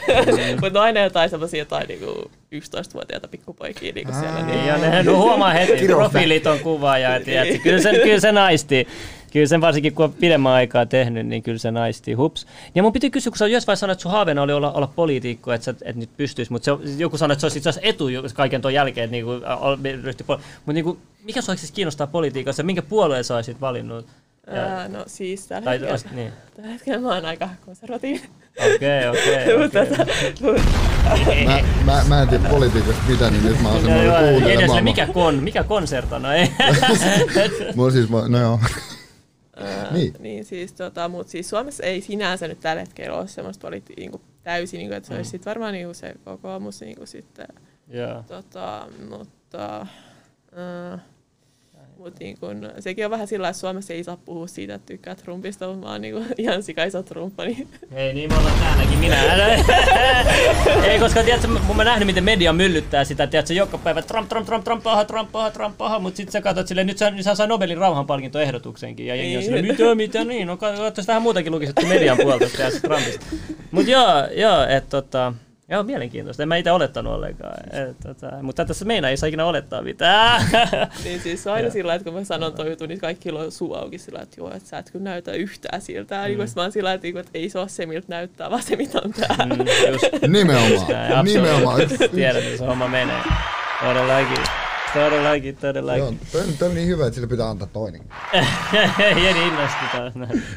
Mutta 0.60 0.82
aina 0.82 1.00
jotain 1.00 1.30
semmoisia 1.30 1.58
jotain 1.58 1.88
niinku 1.88 2.30
11-vuotiaita 2.54 3.28
pikkupoikia 3.28 3.92
niinku 3.92 4.12
siellä. 4.12 4.42
Niin. 4.46 4.66
Ja 4.66 4.78
ne 4.78 5.02
huomaa 5.02 5.52
heti, 5.52 5.86
profiilit 5.86 6.46
on 6.46 6.58
kuva 6.58 6.98
ja 6.98 7.20
tiedätkö, 7.24 7.58
kyllä, 7.58 7.80
se, 7.80 7.90
kyllä 8.02 8.20
se 8.20 8.32
naisti. 8.32 8.88
Kyllä 9.32 9.46
sen 9.46 9.60
varsinkin 9.60 9.94
kun 9.94 10.04
on 10.04 10.12
pidemmän 10.12 10.52
aikaa 10.52 10.86
tehnyt, 10.86 11.26
niin 11.26 11.42
kyllä 11.42 11.58
se 11.58 11.70
naisti. 11.70 12.12
Hups. 12.12 12.46
Ja 12.74 12.82
mun 12.82 12.92
piti 12.92 13.10
kysyä, 13.10 13.30
kun 13.30 13.38
sä 13.38 13.46
jossain 13.46 13.66
vaiheessa 13.66 13.80
sanoit, 13.80 13.96
että 13.96 14.02
sun 14.02 14.12
haaveena 14.12 14.42
oli 14.42 14.52
olla, 14.52 14.72
olla 14.72 14.86
poliitikko, 14.86 15.52
että 15.52 15.64
sä 15.64 15.74
et 15.84 15.96
nyt 15.96 16.10
pystyisi, 16.16 16.52
mutta 16.52 16.64
se, 16.64 16.90
joku 16.98 17.18
sanoi, 17.18 17.32
että 17.32 17.40
se 17.40 17.46
olisi 17.46 17.58
itse 17.58 17.68
asiassa 17.68 17.88
etu 17.88 18.04
kaiken 18.34 18.62
tuon 18.62 18.74
jälkeen, 18.74 19.04
että 19.04 19.12
niinku, 19.12 19.30
ryhtyi 20.02 20.26
poli- 20.26 20.40
Mutta 20.56 20.72
niinku, 20.72 20.98
mikä 21.24 21.42
sua 21.42 21.56
siis 21.56 21.72
kiinnostaa 21.72 22.06
politiikassa, 22.06 22.62
minkä 22.62 22.82
puolueen 22.82 23.24
sä 23.24 23.36
olisit 23.36 23.60
valinnut? 23.60 24.06
Ja, 24.46 24.88
no 24.88 25.04
siis 25.06 25.46
tällä 25.46 25.64
tai, 25.64 25.80
hetkellä, 25.80 26.14
niin. 26.14 26.32
tällä 26.56 26.70
hetkellä 26.70 27.00
mä 27.00 27.08
oon 27.08 27.24
aika 27.24 27.48
konservatiivinen. 27.66 28.30
Okei, 28.74 29.08
okei. 29.08 29.46
mä, 31.86 32.04
mä 32.08 32.22
en 32.22 32.28
tiedä 32.28 32.48
politiikasta 32.48 33.02
mitä, 33.08 33.30
niin 33.30 33.44
nyt 33.44 33.62
mä 33.62 33.68
oon 33.68 33.82
semmoinen 33.82 34.28
kuuntelemaan. 34.28 34.84
Mikä 34.84 35.06
kon, 35.06 35.42
mikä 35.42 35.64
konserta, 35.64 36.18
no 36.18 36.32
ei. 36.32 36.50
Mulla 37.74 37.90
siis, 37.90 38.10
no 38.28 38.38
joo. 38.38 38.60
Uh, 39.62 39.92
niin. 39.92 40.14
niin 40.18 40.44
siis, 40.44 40.72
tota, 40.72 41.08
mutta 41.08 41.30
siis 41.30 41.50
Suomessa 41.50 41.82
ei 41.82 42.00
sinänsä 42.00 42.48
nyt 42.48 42.60
tällä 42.60 42.80
hetkellä 42.80 43.18
ole 43.18 43.28
semmoista 43.28 43.68
politi- 43.68 43.94
niinku, 43.96 44.20
täysin, 44.42 44.78
niinku, 44.78 44.94
että 44.94 45.06
se 45.06 45.14
mm. 45.14 45.16
olisi 45.16 45.30
sit 45.30 45.46
varmaan 45.46 45.72
niinku, 45.72 45.94
se 45.94 46.14
kokoomus 46.24 46.80
niinku, 46.80 47.06
sitten. 47.06 47.46
Yeah. 47.94 48.26
Tota, 48.26 48.88
mutta 49.08 49.86
uh, 50.52 51.00
mutta 52.02 52.18
niin 52.20 52.38
kun, 52.40 52.70
sekin 52.78 53.04
on 53.04 53.10
vähän 53.10 53.26
sillä 53.26 53.48
että 53.48 53.60
Suomessa 53.60 53.92
ei 53.92 54.04
saa 54.04 54.16
puhua 54.16 54.46
siitä, 54.46 54.74
että 54.74 54.86
tykkää 54.86 55.14
Trumpista, 55.14 55.68
mutta 55.68 55.86
mä 55.86 55.92
oon 55.92 56.00
niin 56.00 56.14
ihan 56.38 56.62
sika 56.62 56.84
iso 56.84 57.02
Trumpa. 57.02 57.44
Niin. 57.44 57.68
Ei 57.92 58.14
niin, 58.14 58.30
me 58.32 58.38
ollaan 58.38 58.58
täälläkin 58.58 58.98
minä. 58.98 59.16
ei, 60.90 60.98
koska 60.98 61.22
tiedätkö, 61.22 61.48
mun 61.48 61.76
mä 61.76 61.84
nähnyt, 61.84 62.06
miten 62.06 62.24
media 62.24 62.52
myllyttää 62.52 63.04
sitä, 63.04 63.26
tiedätkö, 63.26 63.54
joka 63.54 63.78
päivä 63.78 64.02
Trump, 64.02 64.28
Trump, 64.28 64.46
Trump, 64.46 64.64
Trump, 64.64 64.82
paha, 64.82 65.04
Trump, 65.04 65.32
paha, 65.32 65.50
Trump, 65.50 65.78
paha, 65.78 65.98
mutta 65.98 66.16
sitten 66.16 66.32
sä 66.32 66.40
katsot 66.40 66.68
silleen, 66.68 66.86
nyt 66.86 66.98
sä, 66.98 67.10
nyt 67.10 67.24
sä 67.24 67.34
sai 67.34 67.48
Nobelin 67.48 67.78
rauhanpalkintoehdotuksenkin, 67.78 69.06
ja 69.06 69.14
jengi 69.14 69.36
on 69.36 69.42
silleen, 69.42 69.64
niin. 69.64 69.74
mitä, 69.74 69.94
mitä, 69.94 70.24
niin, 70.24 70.46
no 70.46 70.56
katsotaan 70.56 71.06
vähän 71.06 71.22
muutakin 71.22 71.52
lukiset 71.52 71.76
median 71.88 72.16
puolta 72.22 72.44
Trumpista. 72.82 73.26
Mutta 73.70 73.90
joo, 73.90 74.26
joo, 74.36 74.64
että 74.64 74.90
tota, 74.90 75.32
Joo, 75.68 75.82
mielenkiintoista. 75.82 76.42
En 76.42 76.48
mä 76.48 76.56
itse 76.56 76.72
olettanut 76.72 77.12
ollenkaan. 77.12 77.54
tota, 78.02 78.42
mutta 78.42 78.64
tässä 78.64 78.84
meinaa 78.84 79.10
ei 79.10 79.16
saa 79.16 79.26
ikinä 79.26 79.44
olettaa 79.44 79.82
mitään. 79.82 80.42
niin 81.04 81.20
siis 81.20 81.46
aina 81.46 81.70
sillä 81.70 81.94
että 81.94 82.04
kun 82.04 82.14
mä 82.14 82.24
sanon 82.24 82.52
toi 82.52 82.70
juttu, 82.70 82.86
niin 82.86 83.00
kaikki 83.00 83.30
on 83.30 83.52
suu 83.52 83.74
auki 83.74 83.98
sillä 83.98 84.20
että 84.20 84.36
joo, 84.40 84.54
että 84.54 84.68
sä 84.68 84.78
et 84.78 84.90
kyllä 84.90 85.04
näytä 85.04 85.32
yhtään 85.32 85.82
siltä. 85.82 86.22
Mm. 86.22 86.24
Niin 86.24 86.38
mä 86.56 86.62
oon 86.62 86.72
sillä 86.72 86.92
että, 86.92 87.08
että 87.08 87.30
ei 87.34 87.48
se 87.48 87.58
ole 87.58 87.68
se, 87.68 87.86
miltä 87.86 88.06
näyttää, 88.08 88.50
vaan 88.50 88.62
se, 88.62 88.76
mitä 88.76 89.00
on 89.04 89.12
täällä. 89.12 89.54
Mm, 89.54 89.64
just. 89.92 90.04
Nimenomaan. 90.28 91.24
Nimenomaan. 91.24 91.80
Tiedän, 92.14 92.42
että 92.42 92.58
se 92.58 92.64
homma 92.64 92.88
menee. 92.88 93.22
Todellakin. 93.80 94.71
Todellakin, 94.94 95.56
todellakin. 95.56 96.00
Joo, 96.00 96.14
toi, 96.32 96.42
toi 96.58 96.68
on 96.68 96.74
niin 96.74 96.88
hyvä, 96.88 97.06
että 97.06 97.14
sille 97.14 97.26
pitää 97.26 97.50
antaa 97.50 97.68
toinen. 97.72 98.02
Jeni 99.24 99.46
innostui 99.46 99.88
taas. 99.92 100.14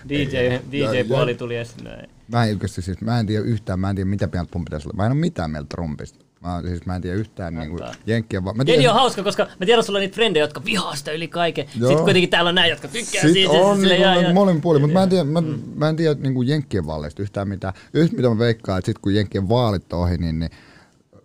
DJ, 0.10 0.38
DJ-puoli 0.72 1.36
tuli 1.36 1.56
esiin. 1.56 1.88
Mä 2.28 2.46
en 2.46 2.54
oikeasti 2.54 2.82
siis, 2.82 3.02
mä 3.02 3.20
en 3.20 3.26
tiedä 3.26 3.46
yhtään, 3.46 3.80
mä 3.80 3.90
en 3.90 3.96
tiedä 3.96 4.10
mitä 4.10 4.30
mieltä 4.34 4.52
mun 4.56 4.66
pitäisi 4.66 4.88
olla. 4.88 4.98
Mä 4.98 5.06
en 5.06 5.12
ole 5.12 5.20
mitään 5.20 5.52
mieltä 5.52 5.68
Trumpista. 5.70 6.26
Mä, 6.42 6.62
siis 6.68 6.86
mä 6.86 6.96
en 6.96 7.02
tiedä 7.02 7.18
yhtään 7.18 7.56
niin 7.56 7.70
kuin, 7.70 7.82
jenkkiä. 8.06 8.42
Mä 8.42 8.52
tiedän, 8.52 8.68
Jeni 8.68 8.88
on 8.88 8.94
hauska, 8.94 9.24
koska 9.24 9.44
mä 9.44 9.66
tiedän, 9.66 9.80
että 9.80 9.86
sulla 9.86 9.98
on 9.98 10.02
niitä 10.02 10.16
frendejä, 10.16 10.44
jotka 10.44 10.66
vihaa 10.66 10.96
sitä 10.96 11.12
yli 11.12 11.28
kaiken. 11.28 11.66
Joo. 11.80 11.90
Sitten 11.90 12.04
kuitenkin 12.04 12.30
täällä 12.30 12.50
on 12.50 12.56
näin, 12.56 12.70
jotka 12.70 12.88
tykkää 12.88 13.22
Sitten 13.22 13.34
siitä. 13.34 13.52
on 13.52 13.82
niin 13.82 14.02
ja, 14.02 14.22
ja, 14.22 14.34
molemmin 14.34 14.62
puolin, 14.62 14.82
mutta 14.82 14.94
mä 14.94 15.04
en 15.04 15.10
tiedä, 15.10 15.24
mä, 15.24 15.42
mm. 15.42 15.62
mä 15.76 15.90
en 15.90 15.96
tiedä 15.96 16.16
niin 16.20 16.34
kuin 16.34 16.48
jenkkien 16.48 16.86
vaaleista 16.86 17.22
yhtään 17.22 17.48
mitään. 17.48 17.74
Yhtä 17.94 18.16
mitä 18.16 18.30
mä 18.30 18.38
veikkaan, 18.38 18.80
että 18.80 18.86
sit 18.86 19.00
kun 19.00 19.16
jenkkien 19.16 19.50
vaalit 19.50 19.94
on 19.94 20.00
ohi, 20.00 20.18
niin, 20.18 20.40
niin 20.40 20.52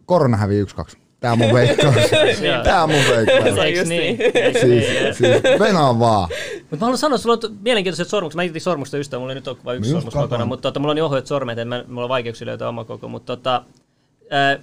korona 0.06 0.36
hävii 0.36 0.58
yksi 0.58 0.76
kaksi. 0.76 0.99
Tää 1.20 1.32
on 1.32 1.38
mun 1.38 1.54
veikkaus. 1.54 1.94
Tää 2.64 2.82
on 2.82 2.90
mun 2.90 3.04
veikkaus. 3.16 3.58
Eiks 3.58 3.88
niin? 3.88 4.18
siis, 4.60 5.18
siis 5.18 5.42
venaa 5.58 5.98
vaan. 5.98 6.28
Mutta 6.60 6.76
mä 6.76 6.80
haluan 6.80 6.98
sanoa, 6.98 7.14
että 7.14 7.22
sulla 7.22 7.38
on 7.44 7.58
mielenkiintoiset 7.62 8.08
sormukset. 8.08 8.36
Mä 8.36 8.42
etin 8.42 8.60
sormusta 8.60 8.98
ystävä, 8.98 9.20
mulla 9.20 9.32
ei 9.32 9.34
nyt 9.34 9.48
ole 9.48 9.56
vain 9.64 9.78
yksi 9.78 9.90
sormus 9.90 10.14
kotona, 10.14 10.44
mutta 10.44 10.62
tota, 10.62 10.80
mulla 10.80 10.90
on 10.90 10.96
niin 10.96 11.04
ohuet 11.04 11.26
sormet, 11.26 11.58
että 11.58 11.64
mä, 11.64 11.84
mulla 11.88 12.02
on 12.04 12.08
vaikeuksia 12.08 12.46
löytää 12.46 12.68
oma 12.68 12.84
koko. 12.84 13.08
Mutta 13.08 13.36
tota, 13.36 13.64
ää, 14.30 14.58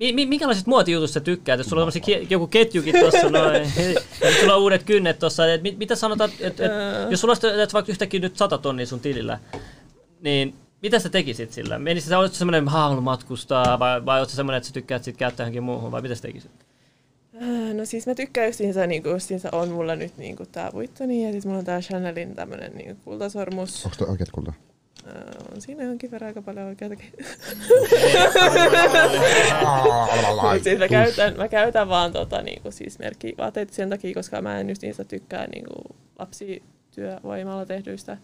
mi, 0.00 0.26
minkälaiset 0.26 0.66
muotijutusta 0.66 1.14
sä 1.14 1.20
tykkäät? 1.20 1.58
Jos 1.58 1.66
sulla 1.66 1.82
on 1.82 1.92
joku 2.30 2.46
ketjukin 2.46 2.94
tuossa 3.00 3.30
noin, 3.30 3.62
ja 4.24 4.40
sulla 4.40 4.54
on 4.54 4.62
uudet 4.62 4.82
kynnet 4.82 5.18
tuossa, 5.18 5.52
että 5.52 5.62
mit, 5.62 5.78
mitä 5.78 5.94
sanotaan, 5.94 6.30
että 6.40 6.66
et, 6.66 6.72
jos 7.10 7.20
sulla 7.20 7.34
olisi 7.58 7.72
vaikka 7.72 7.92
yhtäkkiä 7.92 8.20
nyt 8.20 8.36
sata 8.36 8.58
tonnia 8.58 8.86
sun 8.86 9.00
tilillä, 9.00 9.38
niin 10.20 10.54
mitä 10.82 10.98
sä 10.98 11.08
tekisit 11.08 11.52
sillä? 11.52 11.78
Menisit 11.78 12.08
sä, 12.08 12.18
oletko 12.18 12.36
semmoinen, 12.36 12.58
että 12.58 12.70
haluan 12.70 13.02
matkustaa, 13.02 13.78
vai, 13.78 14.06
vai 14.06 14.20
oletko 14.20 14.36
semmoinen, 14.36 14.56
että 14.56 14.66
sä 14.66 14.74
tykkäät 14.74 15.04
sit 15.04 15.16
käyttää 15.16 15.44
johonkin 15.44 15.62
muuhun, 15.62 15.92
vai 15.92 16.02
mitä 16.02 16.14
sä 16.14 16.22
tekisit? 16.22 16.50
Äh, 17.42 17.74
no 17.74 17.84
siis 17.84 18.06
mä 18.06 18.14
tykkään 18.14 18.46
justiinsa, 18.46 18.86
niin 18.86 19.02
kuin, 19.02 19.12
justiinsa 19.12 19.48
on 19.52 19.68
mulla 19.68 19.96
nyt 19.96 20.16
niin 20.16 20.36
kuin 20.36 20.48
tää 20.52 20.70
Vuittoni, 20.72 21.24
ja 21.26 21.32
siis 21.32 21.46
mulla 21.46 21.58
on 21.58 21.64
tää 21.64 21.80
Chanelin 21.80 22.34
tämmönen 22.34 22.72
niin 22.72 22.96
kultasormus. 23.04 23.84
Onko 23.84 23.96
toi 23.98 24.08
oikeat 24.08 24.30
kulta? 24.30 24.52
Uh, 25.06 25.54
on 25.54 25.60
siinä 25.60 25.84
jonkin 25.84 26.10
verran 26.10 26.28
aika 26.28 26.42
paljon 26.42 26.66
oikeatakin. 26.66 27.12
siis 30.62 30.78
mä 30.78 30.88
käytän, 30.88 31.36
mä 31.36 31.48
käytän 31.48 31.88
vaan 31.88 32.12
tota, 32.12 32.42
niin 32.42 32.62
kuin, 32.62 32.72
siis 32.72 32.98
merkkivaateita 32.98 33.74
sen 33.74 33.90
takia, 33.90 34.14
koska 34.14 34.42
mä 34.42 34.60
en 34.60 34.68
just 34.68 34.82
niistä 34.82 35.04
tykkää 35.04 35.46
niin 35.46 35.64
kuin, 35.64 35.98
lapsityövoimalla 36.18 37.66
tehdyistä 37.66 38.18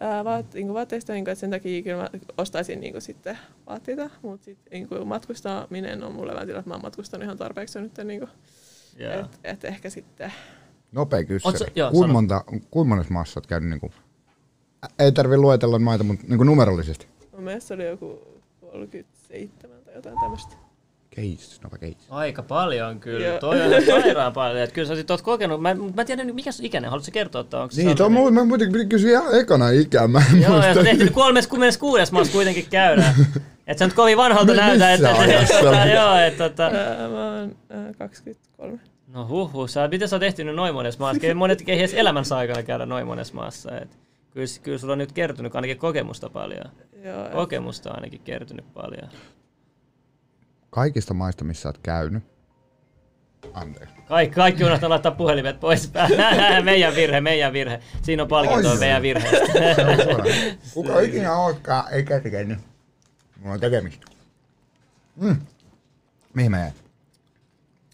ää, 0.00 0.24
vaat, 0.24 0.54
niin 0.54 0.74
vaatteista, 0.74 1.12
niin 1.12 1.24
kuin, 1.24 1.32
että 1.32 1.40
sen 1.40 1.50
takia 1.50 1.82
kyllä 1.82 2.02
mä 2.02 2.08
ostaisin 2.38 2.80
niin 2.80 2.92
kuin, 2.92 3.02
sitten 3.02 3.38
vaatteita, 3.66 4.10
mutta 4.22 4.44
sitten 4.44 4.70
niin 4.70 4.88
kuin, 4.88 5.08
matkustaminen 5.08 6.02
on 6.02 6.12
mulle 6.12 6.34
välillä, 6.34 6.58
että 6.58 6.70
mä 6.70 6.74
oon 6.74 6.82
matkustanut 6.82 7.24
ihan 7.24 7.36
tarpeeksi 7.36 7.80
nyt, 7.80 7.98
niin 8.04 8.20
kuin, 8.20 8.30
Joo. 8.98 9.12
et, 9.12 9.40
et 9.44 9.64
ehkä 9.64 9.90
sitten 9.90 10.32
Nopea 10.92 11.24
kysymys. 11.24 11.64
Kuinka 11.90 12.12
monta, 12.12 12.44
kuinka 12.70 12.88
monessa 12.88 13.12
maassa 13.12 13.40
oot 13.40 13.46
käynyt 13.46 13.70
niinku, 13.70 13.90
ei 14.98 15.12
tarvi 15.12 15.36
luetella 15.36 15.78
maita, 15.78 16.04
mutta 16.04 16.24
niinku 16.28 16.44
numerollisesti. 16.44 17.06
mun 17.32 17.44
mielestä 17.44 17.68
se 17.68 17.74
oli 17.74 17.86
joku 17.86 18.20
37 18.60 19.82
tai 19.84 19.94
jotain 19.94 20.16
tämmöistä. 20.20 20.67
Case, 21.36 21.60
nova 21.64 21.76
case. 21.78 21.96
Aika 22.10 22.42
paljon 22.42 23.00
kyllä. 23.00 23.26
Joo. 23.26 23.38
Toi 23.38 23.62
on 23.62 23.82
sairaan 23.86 24.32
paljon. 24.32 24.62
Että 24.62 24.74
kyllä 24.74 24.88
sä 24.88 24.96
sit 24.96 25.10
oot 25.10 25.22
kokenut. 25.22 25.60
Mä, 25.62 25.74
mä 25.74 26.00
en 26.02 26.06
tiedä, 26.06 26.24
mikä 26.24 26.52
sun 26.52 26.64
ikäinen. 26.66 26.90
Haluatko 26.90 27.10
kertoa, 27.12 27.40
että 27.40 27.60
onko 27.60 27.72
se 27.72 27.82
Niin, 27.82 27.96
sellainen- 27.96 28.20
muu, 28.20 28.30
mä 28.30 28.44
muuten 28.44 28.88
kysyä 28.88 29.10
ihan 29.10 29.40
ekana 29.40 29.70
ikää, 29.70 30.08
mä 30.08 30.22
en 30.34 30.42
Joo, 30.42 30.42
ja 30.42 30.50
muista. 30.50 30.74
sä 30.74 30.82
tehtiin 30.84 31.12
36 31.12 32.12
maassa 32.12 32.32
kuitenkin 32.32 32.66
käydä. 32.70 33.14
Et 33.66 33.78
sä 33.78 33.84
nyt 33.84 33.94
kovin 33.94 34.16
vanhalta 34.16 34.54
näytä. 34.54 34.92
Että, 34.92 35.08
missä 35.08 35.22
että, 35.24 35.36
ajassa? 35.36 35.58
että, 35.58 35.84
joo, 35.96 36.16
että, 36.16 36.48
tota, 36.48 36.70
mä 37.10 37.38
oon 37.40 37.56
ää, 37.70 37.92
23. 37.98 38.78
no 39.08 39.28
huhhuh, 39.28 39.68
sä, 39.68 39.88
miten 39.88 40.08
sä 40.08 40.16
oot 40.16 40.22
ehtinyt 40.22 40.54
noin 40.56 40.74
monessa 40.74 41.00
maassa? 41.00 41.34
Monet 41.34 41.62
ei 41.66 41.78
edes 41.78 41.94
elämänsä 41.94 42.36
aikana 42.36 42.62
käydä 42.62 42.86
noin 42.86 43.06
monessa 43.06 43.34
maassa. 43.34 43.78
Et, 43.78 43.98
kyllä, 44.30 44.46
kyllä 44.62 44.78
sulla 44.78 44.92
on 44.92 44.98
nyt 44.98 45.12
kertynyt 45.12 45.56
ainakin 45.56 45.78
kokemusta 45.78 46.30
paljon. 46.30 46.64
Joo, 47.04 47.26
et- 47.26 47.32
Kokemusta 47.32 47.90
on 47.90 47.96
ainakin 47.96 48.20
kertynyt 48.24 48.74
paljon. 48.74 49.08
Kaikista 50.70 51.14
maista, 51.14 51.44
missä 51.44 51.62
sä 51.62 51.68
oot 51.68 51.78
käynyt. 51.78 52.22
Anteeksi. 53.52 53.94
Kaikki, 54.08 54.34
kaikki 54.34 54.64
unohtaa 54.64 54.88
laittaa 54.88 55.12
puhelimet 55.12 55.60
pois. 55.60 55.92
meidän 56.64 56.94
virhe, 56.94 57.20
meidän 57.20 57.52
virhe. 57.52 57.80
Siinä 58.02 58.22
on 58.22 58.28
palkintoa 58.28 58.72
Oi. 58.72 58.78
meidän 58.78 59.02
virheestä. 59.02 59.52
Suoraan. 60.04 60.28
Kuka 60.74 61.00
ikinä 61.00 61.36
ootkaan, 61.36 61.92
ei 61.92 62.02
käsikäinen. 62.04 62.60
Mulla 63.40 63.54
on 63.54 63.60
tekemistä. 63.60 64.06
Mm. 65.16 65.36
Mihin 66.34 66.50
mä 66.50 66.58
jäin? 66.58 66.72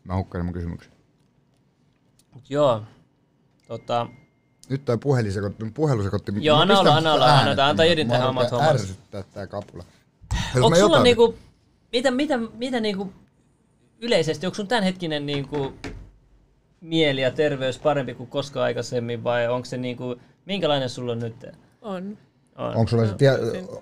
Mä 0.05 0.17
hukkasin 0.17 0.45
mun 0.45 0.55
kysymyksen. 0.55 0.93
Joo. 2.49 2.83
Tota, 3.69 4.07
Nyt 4.69 4.85
toi 4.85 4.99
puhelin 4.99 5.33
sekoitti, 5.33 5.65
puhelu 5.75 6.03
sekoitti. 6.03 6.33
Joo, 6.41 6.59
anna 6.59 6.79
olla, 6.81 6.97
anna 6.97 7.13
olla, 7.13 7.39
anna- 7.39 7.67
anna 7.67 7.85
Jedin 7.85 8.07
Mä 8.07 8.13
tehdä 8.13 8.27
rupean 8.27 8.31
omat 8.43 8.51
hommansa. 8.51 8.75
ärsyttää 8.75 9.23
tää 9.23 9.47
kapula. 9.47 9.85
Onko 10.63 10.77
sulla 10.79 11.03
niinku, 11.03 11.39
mitä, 11.95 12.11
mitä, 12.11 12.39
mitä 12.39 12.81
niinku 12.81 13.13
yleisesti, 14.01 14.47
onko 14.47 14.55
sun 14.55 14.69
tämänhetkinen 14.69 15.27
niinku 15.27 15.73
mieli 16.81 17.21
ja 17.21 17.31
terveys 17.31 17.79
parempi 17.79 18.15
kuin 18.15 18.29
koskaan 18.29 18.65
aikaisemmin 18.65 19.25
vai 19.25 19.49
onko 19.49 19.65
se 19.65 19.77
niinku, 19.77 20.17
minkälainen 20.47 20.89
sulla 20.89 21.13
on 21.13 21.19
nyt? 21.19 21.47
on. 21.83 22.19
On. 22.57 22.77
Onko 22.77 22.89
sulla, 22.89 23.05
No, 23.05 23.13
tie, 23.13 23.31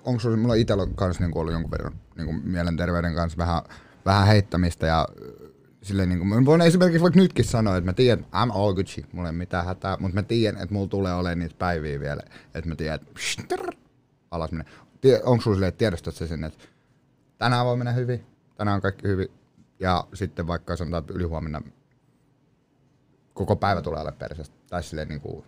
onko 0.03 0.19
sulla, 0.19 0.37
mulla 0.37 0.55
itsellä 0.55 0.83
on 0.83 0.95
kanssa 0.95 1.23
niinku 1.23 1.39
ollut 1.39 1.53
jonkun 1.53 1.71
verran 1.71 1.93
niinku 2.17 2.33
mielenterveyden 2.43 3.15
kanssa 3.15 3.37
vähän, 3.37 3.61
vähän 4.05 4.27
heittämistä 4.27 4.87
ja 4.87 5.07
äh, 5.21 5.49
silleen 5.81 6.09
niinku, 6.09 6.25
mä 6.25 6.45
voin 6.45 6.61
esimerkiksi 6.61 7.01
vaikka 7.01 7.19
nytkin 7.19 7.45
sanoa, 7.45 7.77
että 7.77 7.89
mä 7.89 7.93
tiedän, 7.93 8.25
I'm 8.25 8.51
all 8.53 8.73
Gucci, 8.73 9.05
mulla 9.11 9.29
ei 9.29 9.33
mitään 9.33 9.65
hätää, 9.65 9.97
mutta 9.99 10.15
mä 10.15 10.23
tiedän, 10.23 10.61
että 10.61 10.73
mulla 10.73 10.87
tulee 10.87 11.13
olemaan 11.13 11.39
niitä 11.39 11.55
päiviä 11.59 11.99
vielä, 11.99 12.21
että 12.53 12.69
mä 12.69 12.75
tiedän, 12.75 12.95
että 12.95 13.07
psh, 13.13 13.47
trrr, 13.47 13.73
alas 14.31 14.51
menee. 14.51 14.65
Onko 15.23 15.41
sulla 15.41 15.55
silleen, 15.55 15.69
että 15.69 15.77
tiedostat 15.77 16.15
sä 16.15 16.27
sen, 16.27 16.43
että 16.43 16.63
tänään 17.43 17.65
voi 17.65 17.77
mennä 17.77 17.91
hyvin, 17.91 18.25
tänään 18.55 18.75
on 18.75 18.81
kaikki 18.81 19.07
hyvin, 19.07 19.27
ja 19.79 20.07
sitten 20.13 20.47
vaikka 20.47 20.75
sanotaan, 20.75 21.01
että 21.01 21.13
ylihuomenna 21.13 21.61
koko 23.33 23.55
päivä 23.55 23.81
tulee 23.81 24.01
olemaan 24.01 24.19
perseestä, 24.19 24.55
tai 24.69 24.83
silleen 24.83 25.07
niinku, 25.07 25.45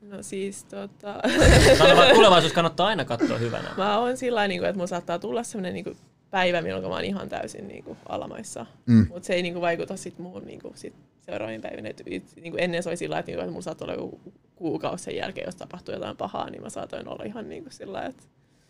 No 0.00 0.22
siis 0.22 0.64
tota, 0.64 1.20
Sano 1.78 1.96
vaan, 1.96 2.14
tulevaisuus 2.14 2.52
kannattaa 2.52 2.86
aina 2.86 3.04
katsoa 3.04 3.38
hyvänä. 3.38 3.70
mä 3.76 3.98
oon 3.98 4.16
sillä 4.16 4.48
niin 4.48 4.64
että 4.64 4.74
mulla 4.74 4.86
saattaa 4.86 5.18
tulla 5.18 5.42
sellainen 5.42 5.74
niin 5.74 5.96
päivä, 6.30 6.62
milloin 6.62 6.84
mä 6.84 6.94
oon 6.94 7.04
ihan 7.04 7.28
täysin 7.28 7.68
niin 7.68 7.84
kuin, 7.84 7.98
alamaissa. 8.08 8.66
Mm. 8.86 9.06
Mutta 9.08 9.26
se 9.26 9.34
ei 9.34 9.42
niin 9.42 9.54
kuin, 9.54 9.60
vaikuta 9.60 9.96
sit 9.96 10.18
muuhun 10.18 10.46
niin 10.46 10.60
kuin, 10.62 10.76
sit 10.76 10.94
seuraaviin 11.20 11.62
päivinä. 11.62 11.88
Et, 11.88 12.02
niin 12.06 12.52
kuin 12.52 12.62
ennen 12.62 12.82
se 12.82 12.88
oli 12.88 12.96
sillä 12.96 13.18
että, 13.18 13.30
niin 13.30 13.36
kuin, 13.36 13.44
että 13.44 13.52
mulla 13.52 13.62
saattoi 13.62 13.84
olla 13.84 14.02
joku 14.02 14.20
kuukausi 14.56 15.04
sen 15.04 15.16
jälkeen, 15.16 15.46
jos 15.46 15.56
tapahtuu 15.56 15.94
jotain 15.94 16.16
pahaa, 16.16 16.50
niin 16.50 16.62
mä 16.62 16.70
saatoin 16.70 17.08
olla 17.08 17.24
ihan 17.24 17.48
niin 17.48 17.62
kuin, 17.62 17.72
sillä 17.72 18.02
että 18.04 18.22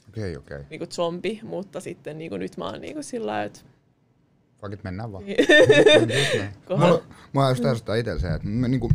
okei, 0.09 0.37
okei, 0.37 0.65
niin 0.71 0.79
kuin 0.79 0.91
zombi, 0.91 1.41
mutta 1.43 1.81
sitten 1.81 2.19
niin 2.19 2.31
kuin, 2.31 2.41
nyt 2.41 2.57
mä 2.57 2.65
oon 2.65 2.81
niin 2.81 2.95
kuin, 2.95 3.05
sillä 3.05 3.45
että 3.45 3.61
fuck 4.61 4.73
it, 4.73 4.85
mennään 4.85 5.13
vaan. 5.13 5.25
Mulla, 6.79 7.03
mulla 7.33 7.49
just 7.49 7.65
ärsyttää 7.65 7.97
itsellä 7.97 8.21
se, 8.21 8.29
että 8.29 8.49
mä, 8.49 8.69
niinku, 8.69 8.91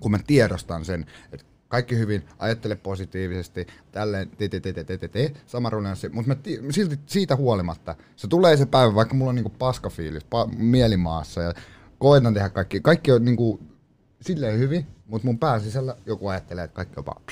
kun 0.00 0.10
mä 0.10 0.18
tiedostan 0.26 0.84
sen, 0.84 1.06
että 1.32 1.46
kaikki 1.68 1.98
hyvin, 1.98 2.24
ajattele 2.38 2.76
positiivisesti, 2.76 3.66
tälleen, 3.92 4.30
te, 4.30 4.48
te, 4.48 4.60
te, 4.60 4.72
te, 4.72 4.84
te, 4.84 4.98
te, 4.98 5.08
te, 5.08 5.32
sama 5.46 5.70
runanssi, 5.70 6.08
mutta 6.08 6.36
silti 6.70 6.98
siitä 7.06 7.36
huolimatta, 7.36 7.94
se 8.16 8.28
tulee 8.28 8.56
se 8.56 8.66
päivä, 8.66 8.94
vaikka 8.94 9.14
mulla 9.14 9.28
on 9.28 9.34
niinku 9.34 9.52
paskafiilis, 9.58 10.22
pa- 10.24 10.56
mielimaassa 10.56 11.42
ja 11.42 11.54
koitan 11.98 12.34
tehdä 12.34 12.48
kaikki, 12.48 12.80
kaikki 12.80 13.12
on 13.12 13.24
niinku 13.24 13.60
silleen 14.20 14.58
hyvin, 14.58 14.86
mutta 15.06 15.26
mun 15.26 15.38
pää 15.38 15.58
sisällä 15.58 15.96
joku 16.06 16.28
ajattelee, 16.28 16.64
että 16.64 16.74
kaikki 16.74 16.94
on 16.96 17.06
vaan 17.06 17.22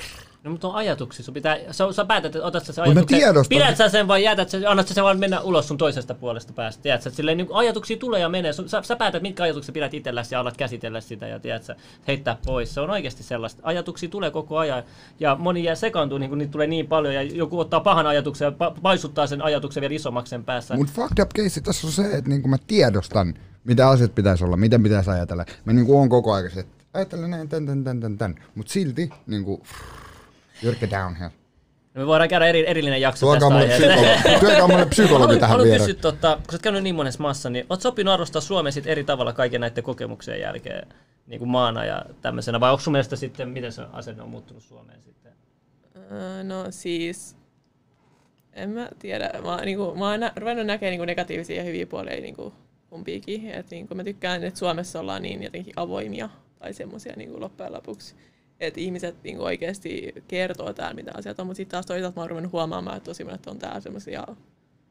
No 0.43 0.51
mutta 0.51 0.67
on 0.67 0.75
ajatuksia. 0.75 1.25
Sun 1.25 1.33
pitää, 1.33 1.57
sä, 1.71 1.91
sä 1.91 2.05
päätät, 2.05 2.35
että 2.35 2.47
otat 2.47 2.65
sä 2.65 2.73
sen 2.73 2.81
mä 2.81 2.85
ajatuksen. 2.85 3.19
tiedostan. 3.19 3.57
Pidät 3.57 3.77
sä 3.77 3.89
sen 3.89 4.07
vai 4.07 4.23
jätät 4.23 4.49
sä, 4.49 4.57
annat 4.67 4.87
sä 4.87 4.93
sen 4.93 5.03
vaan 5.03 5.19
mennä 5.19 5.39
ulos 5.39 5.67
sun 5.67 5.77
toisesta 5.77 6.13
puolesta 6.13 6.53
päästä. 6.53 6.83
Tiedät 6.83 7.01
sä, 7.01 7.09
että 7.09 7.17
silleen, 7.17 7.37
niin 7.37 7.47
ajatuksia 7.53 7.97
tulee 7.97 8.19
ja 8.19 8.29
menee. 8.29 8.53
Sun, 8.53 8.69
sä, 8.69 8.81
sä, 8.81 8.95
päätät, 8.95 9.21
mitkä 9.21 9.43
ajatuksia 9.43 9.73
pidät 9.73 9.93
itselläsi 9.93 10.35
ja 10.35 10.39
alat 10.39 10.57
käsitellä 10.57 11.01
sitä 11.01 11.27
ja 11.27 11.39
tiedät 11.39 11.63
sä, 11.63 11.75
heittää 12.07 12.37
pois. 12.45 12.73
Se 12.73 12.81
on 12.81 12.89
oikeasti 12.89 13.23
sellaista. 13.23 13.61
Ajatuksia 13.65 14.09
tulee 14.09 14.31
koko 14.31 14.57
ajan 14.57 14.83
ja 15.19 15.35
moni 15.35 15.63
jää 15.63 15.75
sekaantuu, 15.75 16.17
niin 16.17 16.29
kun 16.29 16.37
niitä 16.37 16.51
tulee 16.51 16.67
niin 16.67 16.87
paljon 16.87 17.13
ja 17.13 17.21
joku 17.21 17.59
ottaa 17.59 17.79
pahan 17.79 18.07
ajatuksen 18.07 18.45
ja 18.45 18.51
pa- 18.51 18.79
paisuttaa 18.81 19.27
sen 19.27 19.41
ajatuksen 19.41 19.81
vielä 19.81 19.95
isommaksi 19.95 20.29
sen 20.29 20.43
päässä. 20.43 20.75
Mut 20.75 20.89
fucked 20.89 21.23
up 21.23 21.29
case 21.29 21.61
tässä 21.61 21.87
on 21.87 21.93
se, 21.93 22.03
että 22.03 22.29
niinku 22.29 22.47
mä 22.47 22.57
tiedostan, 22.67 23.33
mitä 23.63 23.89
asiat 23.89 24.15
pitäisi 24.15 24.43
olla, 24.43 24.57
miten 24.57 24.83
pitäisi 24.83 25.09
ajatella. 25.09 25.45
Mä 25.65 25.73
niinku 25.73 25.99
on 25.99 26.09
koko 26.09 26.33
ajan 26.33 26.51
että 26.57 26.79
ajattelen 26.93 27.29
näin, 27.29 27.49
tän, 27.49 27.65
tän, 27.65 27.83
tän, 27.83 27.99
tän, 27.99 28.17
tän. 28.17 28.35
Mut 28.55 28.67
silti 28.67 29.09
niinku, 29.27 29.63
jyrkkä 30.63 30.89
downhill. 30.89 31.29
Me 31.93 32.07
voidaan 32.07 32.29
käydä 32.29 32.45
eri, 32.45 32.67
erillinen 32.69 33.01
jakso 33.01 33.25
Tuokaa 33.37 33.59
tästä 33.61 33.75
psykologi, 33.77 34.39
tuokaa 34.45 34.67
mulle 34.67 34.85
psykologi 34.85 35.21
Haluan- 35.23 35.39
tähän 35.39 35.49
haluan 35.49 35.65
viereen. 35.67 35.87
kysyä, 35.87 36.01
tota, 36.01 36.35
kun 36.35 36.45
sä 36.51 36.55
oot 36.55 36.61
käynyt 36.61 36.83
niin 36.83 36.95
monessa 36.95 37.21
maassa, 37.21 37.49
niin 37.49 37.65
oot 37.69 37.81
sä 37.81 37.89
oppinut 37.89 38.13
arvostaa 38.13 38.41
Suomea 38.41 38.71
sit 38.71 38.87
eri 38.87 39.03
tavalla 39.03 39.33
kaiken 39.33 39.61
näiden 39.61 39.83
kokemuksien 39.83 40.39
jälkeen 40.39 40.87
niin 41.27 41.39
kuin 41.39 41.49
maana 41.49 41.85
ja 41.85 42.05
tämmöisenä, 42.21 42.59
vai 42.59 42.71
onko 42.71 42.81
sun 42.81 42.91
mielestä 42.91 43.15
sitten, 43.15 43.49
miten 43.49 43.71
se 43.71 43.81
asenne 43.93 44.23
on 44.23 44.29
muuttunut 44.29 44.63
Suomeen 44.63 44.99
sitten? 45.01 45.31
Öö, 46.11 46.43
No 46.43 46.65
siis, 46.69 47.35
en 48.53 48.69
mä 48.69 48.89
tiedä. 48.99 49.31
Mä, 49.45 49.57
niinku, 49.65 49.95
mä 49.95 50.09
oon 50.09 50.19
nä- 50.19 50.33
ruvennut 50.35 50.65
näkemään 50.65 50.91
niinku 50.91 51.05
negatiivisia 51.05 51.55
ja 51.57 51.63
hyviä 51.63 51.85
puolia 51.85 52.21
niinku, 52.21 52.53
kumpiikin. 52.89 53.51
Et, 53.51 53.69
niinku, 53.71 53.95
mä 53.95 54.03
tykkään, 54.03 54.43
että 54.43 54.59
Suomessa 54.59 54.99
ollaan 54.99 55.21
niin 55.21 55.43
jotenkin 55.43 55.73
avoimia 55.75 56.29
tai 56.59 56.73
semmoisia 56.73 57.13
niinku, 57.15 57.39
loppujen 57.41 57.73
lopuksi. 57.73 58.15
Että 58.59 58.79
ihmiset 58.79 59.15
niinku, 59.23 59.43
oikeasti 59.43 60.13
kertoo 60.27 60.73
täällä, 60.73 60.93
mitä 60.93 61.11
asiat 61.15 61.39
on. 61.39 61.47
Mutta 61.47 61.57
sitten 61.57 61.71
taas 61.71 61.85
toisaalta 61.85 62.15
mä 62.15 62.21
oon 62.21 62.29
ruvennut 62.29 62.53
huomaamaan, 62.53 62.97
että 62.97 63.05
tosi 63.09 63.23
monet 63.23 63.47
on 63.47 63.59
täällä 63.59 63.79
semmoisia 63.79 64.27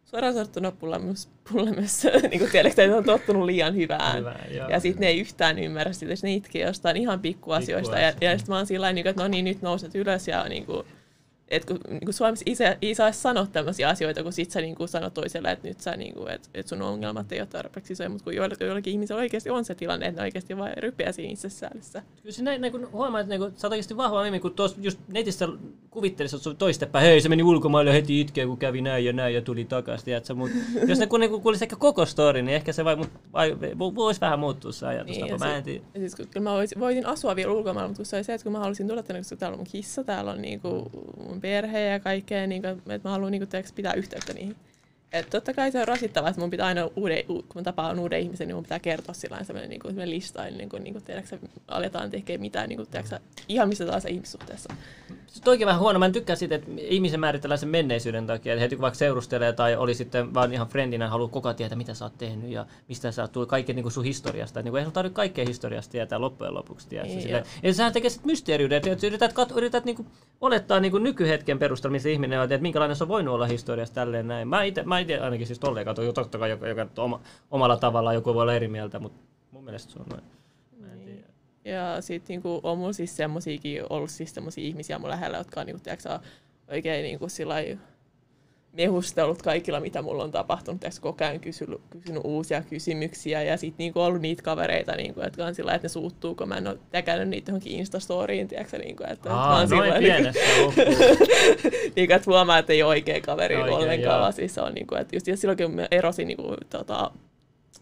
suoraan 0.04 0.34
sanottuna 0.34 0.72
pullemus, 0.72 1.28
pullemus 1.52 2.04
niin 2.30 2.38
kuin 2.38 2.50
tiedätkö, 2.50 2.84
että 2.84 2.96
on 2.96 3.04
tottunut 3.04 3.44
liian 3.44 3.76
hyvään. 3.76 4.18
Hyvä, 4.18 4.36
joo. 4.50 4.68
ja 4.68 4.80
sitten 4.80 5.00
ne 5.00 5.06
ei 5.06 5.20
yhtään 5.20 5.58
ymmärrä 5.58 5.92
sitä, 5.92 6.12
että 6.12 6.26
ne 6.26 6.34
itkee 6.34 6.66
jostain 6.66 6.96
ihan 6.96 7.20
pikkuasioista. 7.20 7.98
Ja, 7.98 8.12
ja 8.20 8.38
sitten 8.38 8.52
mä 8.52 8.56
oon 8.56 8.66
sillä 8.66 8.84
lailla, 8.84 9.10
että 9.10 9.22
no 9.22 9.28
niin, 9.28 9.44
nyt 9.44 9.62
nouset 9.62 9.94
ylös 9.94 10.28
ja 10.28 10.44
niin 10.48 10.66
kuin, 10.66 10.86
et 11.50 11.64
kun, 11.64 11.78
niin 11.88 12.04
kuin 12.04 12.14
Suomessa 12.14 12.42
isä, 12.46 12.76
ei 12.82 12.94
saa 12.94 13.12
sanoa 13.12 13.46
tämmöisiä 13.46 13.88
asioita, 13.88 14.22
kun 14.22 14.32
sit 14.32 14.50
sä 14.50 14.60
niin 14.60 14.74
kuin 14.74 14.88
sanot 14.88 15.14
toiselle, 15.14 15.50
että 15.50 15.68
nyt 15.68 15.80
sä, 15.80 15.96
niin 15.96 16.14
kuin, 16.14 16.30
että, 16.30 16.48
että 16.54 16.68
sun 16.68 16.82
ongelmat 16.82 17.32
ei 17.32 17.40
ole 17.40 17.46
tarpeeksi 17.46 17.92
isoja, 17.92 18.08
mutta 18.08 18.24
kun 18.24 18.34
joillakin, 18.34 18.66
joillakin 18.66 18.92
ihmisillä 18.92 19.20
oikeasti 19.20 19.50
on 19.50 19.64
se 19.64 19.74
tilanne, 19.74 20.06
että 20.06 20.20
ne 20.20 20.24
oikeasti 20.24 20.56
vaan 20.56 20.72
rypeää 20.76 21.12
siinä 21.12 21.32
itsesäädössä. 21.32 22.02
Kyllä 22.22 22.34
se 22.34 22.42
näin, 22.42 22.60
näin 22.60 22.72
kun 22.72 22.92
huomaa, 22.92 23.20
että 23.20 23.38
niin 23.38 23.52
sä 23.56 23.66
oot 23.66 23.72
oikeasti 23.72 23.96
vahva 23.96 24.22
mimi, 24.22 24.40
kun 24.40 24.54
tuossa 24.54 24.76
just 24.80 24.98
netissä 25.08 25.48
kuvittelisi, 25.90 26.36
että 26.36 26.50
se 26.50 26.56
toistepäin, 26.56 27.04
hei 27.04 27.20
se 27.20 27.28
meni 27.28 27.42
ulkomaille 27.42 27.92
heti 27.92 28.20
itkee, 28.20 28.46
kun 28.46 28.58
kävi 28.58 28.80
näin 28.80 29.04
ja 29.04 29.12
näin 29.12 29.34
ja 29.34 29.42
tuli 29.42 29.64
takaisin, 29.64 30.04
tiedätkö, 30.04 30.34
mutta 30.34 30.56
jos 30.88 30.98
ne 30.98 31.06
kun 31.06 31.20
niin 31.20 31.42
kuulisi 31.42 31.64
ehkä 31.64 31.76
koko 31.76 32.06
story, 32.06 32.42
niin 32.42 32.54
ehkä 32.54 32.72
se 32.72 32.84
vai, 32.84 32.96
mut, 32.96 33.08
vai, 33.32 33.56
voisi 33.78 34.20
vähän 34.20 34.38
muuttua 34.38 34.72
se 34.72 34.86
ajatustapa, 34.86 35.26
Niin, 35.26 35.32
ja 35.32 35.38
mä 35.38 35.56
en 35.56 35.62
tiedä. 35.62 35.84
Siis, 35.96 36.14
kun 36.14 36.26
kyllä 36.28 36.44
mä 36.44 36.52
voisin, 36.52 36.80
voisin 36.80 37.06
asua 37.06 37.36
vielä 37.36 37.52
ulkomailla, 37.52 37.88
mutta 37.88 37.98
kun 37.98 38.06
se 38.06 38.16
oli 38.16 38.24
se, 38.24 38.34
että 38.34 38.42
kun 38.42 38.52
mä 38.52 38.58
halusin 38.58 38.88
tulla 38.88 39.02
tänne, 39.02 39.20
koska 39.20 39.36
täällä 39.36 39.54
on 39.54 39.58
mun 39.58 39.66
kissa, 39.70 40.04
täällä 40.04 40.30
on 40.30 40.42
niinku 40.42 40.90
mun 41.28 41.37
perhe 41.40 41.80
ja 41.80 42.00
kaikkea, 42.00 42.46
niinku, 42.46 42.68
että 42.68 43.00
mä 43.04 43.10
haluan 43.10 43.32
niinku, 43.32 43.46
tiiäks, 43.46 43.72
pitää 43.72 43.92
yhteyttä 43.92 44.32
niihin. 44.32 44.56
Et 45.12 45.30
totta 45.30 45.54
kai 45.54 45.72
se 45.72 45.80
on 45.80 45.88
rasittavaa, 45.88 46.30
että 46.30 46.40
mun 46.40 46.50
pitää 46.50 46.66
aina, 46.66 46.90
uuden, 46.96 47.24
kun 47.26 47.44
mä 47.54 47.62
tapaan 47.62 47.98
uuden 47.98 48.20
ihmisen, 48.20 48.48
niin 48.48 48.56
mun 48.56 48.62
pitää 48.62 48.78
kertoa 48.78 49.14
sillä 49.14 49.44
sellainen, 49.44 49.70
niin 49.70 49.80
kuin, 49.80 49.92
sellainen 49.92 50.14
lista, 50.14 50.44
niin 50.44 50.68
kuin, 50.68 50.84
niin 50.84 50.94
kuin, 50.94 51.04
tiedätkö, 51.04 51.38
aletaan 51.68 52.10
tekemään 52.10 52.40
mitään, 52.40 52.68
niin 52.68 52.76
kuin, 52.76 52.88
tiedätkö, 52.88 53.18
ihan 53.48 53.68
missä 53.68 53.86
tahansa 53.86 54.08
ihmissuhteessa. 54.08 54.74
Se 55.26 55.42
toikin 55.42 55.66
vähän 55.66 55.80
huono. 55.80 55.98
Mä 55.98 56.06
en 56.06 56.12
tykkää 56.12 56.36
siitä, 56.36 56.54
että 56.54 56.70
ihmisen 56.76 57.20
määritellään 57.20 57.58
sen 57.58 57.68
menneisyyden 57.68 58.26
takia. 58.26 58.52
Että 58.52 58.60
heti 58.60 58.76
kun 58.76 58.82
vaikka 58.82 58.98
seurustelee 58.98 59.52
tai 59.52 59.76
oli 59.76 59.94
sitten 59.94 60.34
vaan 60.34 60.52
ihan 60.52 60.68
friendinä, 60.68 61.08
haluaa 61.08 61.28
koko 61.28 61.48
ajan 61.48 61.56
tietää, 61.56 61.78
mitä 61.78 61.94
sä 61.94 62.04
oot 62.04 62.18
tehnyt 62.18 62.50
ja 62.50 62.66
mistä 62.88 63.12
sä 63.12 63.22
oot 63.22 63.32
tullut, 63.32 63.48
kaiken 63.48 63.76
niin 63.76 63.84
kuin 63.84 63.92
sun 63.92 64.04
historiasta. 64.04 64.62
Niin 64.62 64.72
kuin, 64.72 64.78
ei 64.78 64.84
sun 64.84 64.92
tarvitse 64.92 65.14
kaikkea 65.14 65.44
historiasta 65.46 65.92
tietää 65.92 66.20
loppujen 66.20 66.54
lopuksi. 66.54 66.88
Tietää. 66.88 67.08
Niin, 67.08 67.22
Sille, 67.22 67.42
ja 67.62 67.74
sehän 67.74 67.92
tekee 67.92 68.10
sitten 68.10 68.30
mysteeriyden. 68.30 68.82
Että 68.86 69.06
yrität, 69.06 69.32
kat, 69.32 69.52
yrität 69.56 69.84
niin 69.84 69.96
kuin 69.96 70.08
olettaa 70.40 70.80
niin 70.80 70.92
kuin 70.92 71.02
nykyhetken 71.02 71.58
perusteella, 71.58 71.92
missä 71.92 72.08
ihminen 72.08 72.38
on, 72.38 72.44
että 72.44 72.62
minkälainen 72.62 72.96
se 72.96 73.04
on 73.04 73.08
voinut 73.08 73.34
olla 73.34 73.46
historiasta 73.46 73.94
tälleen 73.94 74.28
näin. 74.28 74.48
Mä 74.48 74.62
itse, 74.62 74.82
mä 74.82 74.97
ite 74.98 75.18
ainakin 75.18 75.46
siis 75.46 75.58
tolleen 75.58 75.86
katson, 75.86 76.14
totta 76.14 76.38
kai 76.38 76.50
joka, 76.50 76.68
joka 76.68 76.86
oma, 76.98 77.20
omalla 77.50 77.76
tavallaan 77.76 78.14
joku 78.14 78.34
voi 78.34 78.42
olla 78.42 78.54
eri 78.54 78.68
mieltä, 78.68 78.98
mutta 78.98 79.18
mun 79.50 79.64
mielestä 79.64 79.92
se 79.92 79.98
on 79.98 80.06
noin. 80.10 80.22
En 80.92 81.00
tiedä. 81.00 81.28
Ja 81.64 82.02
sitten 82.02 82.34
niinku, 82.34 82.60
on 82.62 82.78
mulla 82.78 82.92
siis 82.92 83.16
semmosiakin 83.16 83.82
ollut 83.90 84.10
siis 84.10 84.34
semmosia 84.34 84.64
ihmisiä 84.64 84.98
mun 84.98 85.10
lähellä, 85.10 85.38
jotka 85.38 85.60
on 85.60 85.66
niinku, 85.66 85.82
tiedätkö, 85.82 86.18
oikein 86.68 87.02
niinku, 87.02 87.28
sillai, 87.28 87.78
mehustellut 88.72 89.42
kaikilla, 89.42 89.80
mitä 89.80 90.02
mulla 90.02 90.24
on 90.24 90.30
tapahtunut. 90.30 90.80
Tiedätkö, 90.80 91.00
koko 91.02 91.24
ajan 91.24 91.40
kysynyt, 91.40 91.80
kysynyt 91.90 92.22
uusia 92.24 92.62
kysymyksiä 92.62 93.42
ja 93.42 93.56
sitten 93.56 93.78
niinku, 93.78 94.00
ollut 94.00 94.22
niitä 94.22 94.42
kavereita, 94.42 94.92
niinku, 94.92 95.20
jotka 95.22 95.44
on 95.44 95.54
sillä 95.54 95.74
että 95.74 95.84
ne 95.84 95.88
suuttuu, 95.88 96.34
kun 96.34 96.48
mä 96.48 96.56
en 96.56 96.66
ole 96.66 96.78
täkännyt 96.90 97.28
niitä 97.28 97.50
johonkin 97.50 97.72
Instastoriin. 97.72 98.48
Tiedätkö, 98.48 98.78
niinku, 98.78 99.04
että, 99.08 99.34
Aa, 99.34 99.62
että 99.62 99.74
mä 99.74 99.80
oon 99.80 99.90
noin 99.90 100.02
sillä 100.02 100.16
pienestä 100.16 100.40
niin, 101.96 102.12
että 102.12 102.30
huomaa, 102.30 102.58
että 102.58 102.72
ei 102.72 102.82
ole 102.82 102.88
oikea 102.88 103.20
kaveri 103.20 103.56
Oikein, 103.56 103.76
ollenkaan, 103.76 104.20
vaan 104.20 104.32
siis 104.32 104.58
on 104.58 104.74
niin 104.74 104.86
kuin, 104.86 105.00
että 105.00 105.16
just 105.16 105.26
ja 105.26 105.36
silloin 105.36 105.58
kun 105.58 105.74
mä 105.74 105.88
erosin 105.90 106.28
niin 106.28 106.36
kuin, 106.36 106.56
tota, 106.70 107.10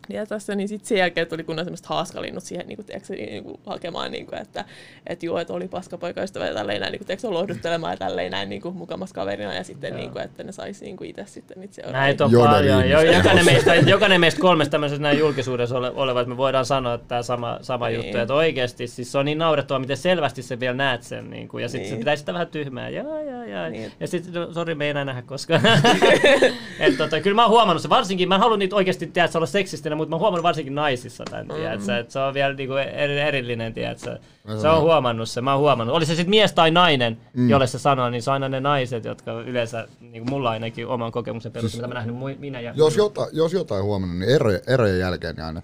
ja 0.08 0.26
tässä, 0.26 0.54
niin 0.54 0.68
sitten 0.68 0.88
sen 0.88 0.98
jälkeen 0.98 1.26
tuli 1.26 1.44
kunnon 1.44 1.64
semmoista 1.64 1.88
haaskalinnut 1.88 2.44
siihen 2.44 2.66
niin 2.66 2.76
kuin, 2.76 2.86
tiedätkö, 2.86 3.14
niin 3.14 3.44
kuin, 3.44 3.60
hakemaan, 3.66 4.10
niin 4.12 4.26
kuin, 4.26 4.38
että 4.42 4.64
et 5.06 5.22
joo, 5.22 5.38
että 5.38 5.52
oli 5.52 5.68
paskapoikaystävä 5.68 6.46
ja 6.46 6.54
tälleen 6.54 6.80
näin, 6.80 6.92
niin 6.92 6.98
kuin, 7.00 7.06
tiedätkö, 7.06 7.30
lohduttelemaan 7.30 7.92
ja 7.92 7.96
tälleen 7.96 8.30
näin 8.30 8.48
niin 8.48 8.62
kuin, 8.62 8.76
mukamas 8.76 9.12
kaverina 9.12 9.54
ja 9.54 9.64
sitten, 9.64 9.88
Joo. 9.88 9.98
niin 10.00 10.10
kuin, 10.10 10.24
että 10.24 10.42
ne 10.44 10.52
saisi 10.52 10.84
niin 10.84 10.96
kuin, 10.96 11.10
itse 11.10 11.24
sitten 11.26 11.60
niitä 11.60 11.74
seuraavia. 11.74 12.00
Näitä 12.00 12.24
on 12.24 12.30
paljon. 12.38 12.90
Jo, 12.90 13.00
jokainen, 13.00 13.44
meistä, 13.44 13.74
jokainen 13.74 14.20
meistä 14.20 14.40
kolmesta 14.40 14.70
tämmöisessä 14.72 15.02
näin 15.02 15.18
julkisuudessa 15.18 15.78
ole, 15.78 15.90
oleva, 15.90 16.20
että 16.20 16.28
me 16.30 16.36
voidaan 16.36 16.64
sanoa, 16.66 16.94
että 16.94 17.08
tämä 17.08 17.22
sama, 17.22 17.58
sama 17.62 17.88
Niin. 17.88 17.96
juttu. 17.96 18.18
Että 18.18 18.34
oikeasti 18.34 18.86
siis 18.86 19.12
se 19.12 19.18
on 19.18 19.24
niin 19.24 19.38
naurettavaa, 19.38 19.78
miten 19.78 19.96
selvästi 19.96 20.42
se 20.42 20.60
vielä 20.60 20.76
näet 20.76 21.02
sen. 21.02 21.30
Niin 21.30 21.48
kuin, 21.48 21.62
ja 21.62 21.68
sitten 21.68 21.82
Niin. 21.82 21.94
se 21.94 21.98
pitäisi 21.98 22.20
sitä 22.20 22.32
vähän 22.32 22.46
tyhmää. 22.48 22.88
Jaa, 22.88 23.20
jaa, 23.22 23.44
jaa. 23.46 23.68
Niin. 23.68 23.92
Ja 24.00 24.06
sitten, 24.08 24.32
no, 24.34 24.52
sori, 24.52 24.74
me 24.74 24.84
ei 24.84 24.90
enää 24.90 25.04
nähdä 25.04 25.22
koskaan. 25.22 25.60
Et, 26.80 26.96
tota, 26.96 27.20
kyllä 27.20 27.34
mä 27.34 27.42
oon 27.42 27.50
huomannut 27.50 27.82
se. 27.82 27.88
Varsinkin, 27.88 28.28
mä 28.28 28.34
en 28.34 28.40
halua 28.40 28.56
niitä 28.56 28.76
oikeasti 28.76 29.06
tiedätkö, 29.06 29.38
olla 29.38 29.46
seksistinen, 29.46 29.95
mutta 29.96 30.10
mä 30.10 30.18
huomannut 30.18 30.42
varsinkin 30.42 30.74
naisissa 30.74 31.24
tämän. 31.30 31.46
Mm. 31.46 31.54
Tiedätkö, 31.54 31.98
että 31.98 32.12
se 32.12 32.18
on 32.18 32.34
vielä 32.34 32.54
niin 32.54 32.68
kuin 32.68 32.82
eri, 32.82 33.20
erillinen. 33.20 33.74
Tiedätkö, 33.74 34.18
Mä 34.44 34.58
se 34.60 34.68
on 34.68 34.82
huomannut 34.82 35.28
se. 35.28 35.40
Mä 35.40 35.52
oon 35.52 35.60
huomannut. 35.60 35.96
Oli 35.96 36.06
se 36.06 36.14
sitten 36.14 36.30
mies 36.30 36.52
tai 36.52 36.70
nainen, 36.70 37.18
mm. 37.34 37.50
jolle 37.50 37.66
se 37.66 37.78
sanoo, 37.78 38.10
niin 38.10 38.22
se 38.22 38.30
on 38.30 38.34
aina 38.34 38.48
ne 38.48 38.60
naiset, 38.60 39.04
jotka 39.04 39.32
yleensä, 39.32 39.88
niin 40.00 40.22
kuin 40.22 40.30
mulla 40.30 40.50
ainakin 40.50 40.86
oman 40.86 41.12
kokemuksen 41.12 41.52
perusteella, 41.52 41.88
mitä 41.88 42.00
mä 42.00 42.06
nähnyt 42.06 42.40
minä 42.40 42.60
ja 42.60 42.72
Jos, 42.76 42.96
jota, 42.96 43.26
jos 43.32 43.52
jotain 43.52 43.84
huomannut, 43.84 44.18
niin 44.18 44.30
erojen, 44.30 44.60
erojen 44.66 44.98
jälkeen 44.98 45.34
niin 45.36 45.44
aina. 45.44 45.62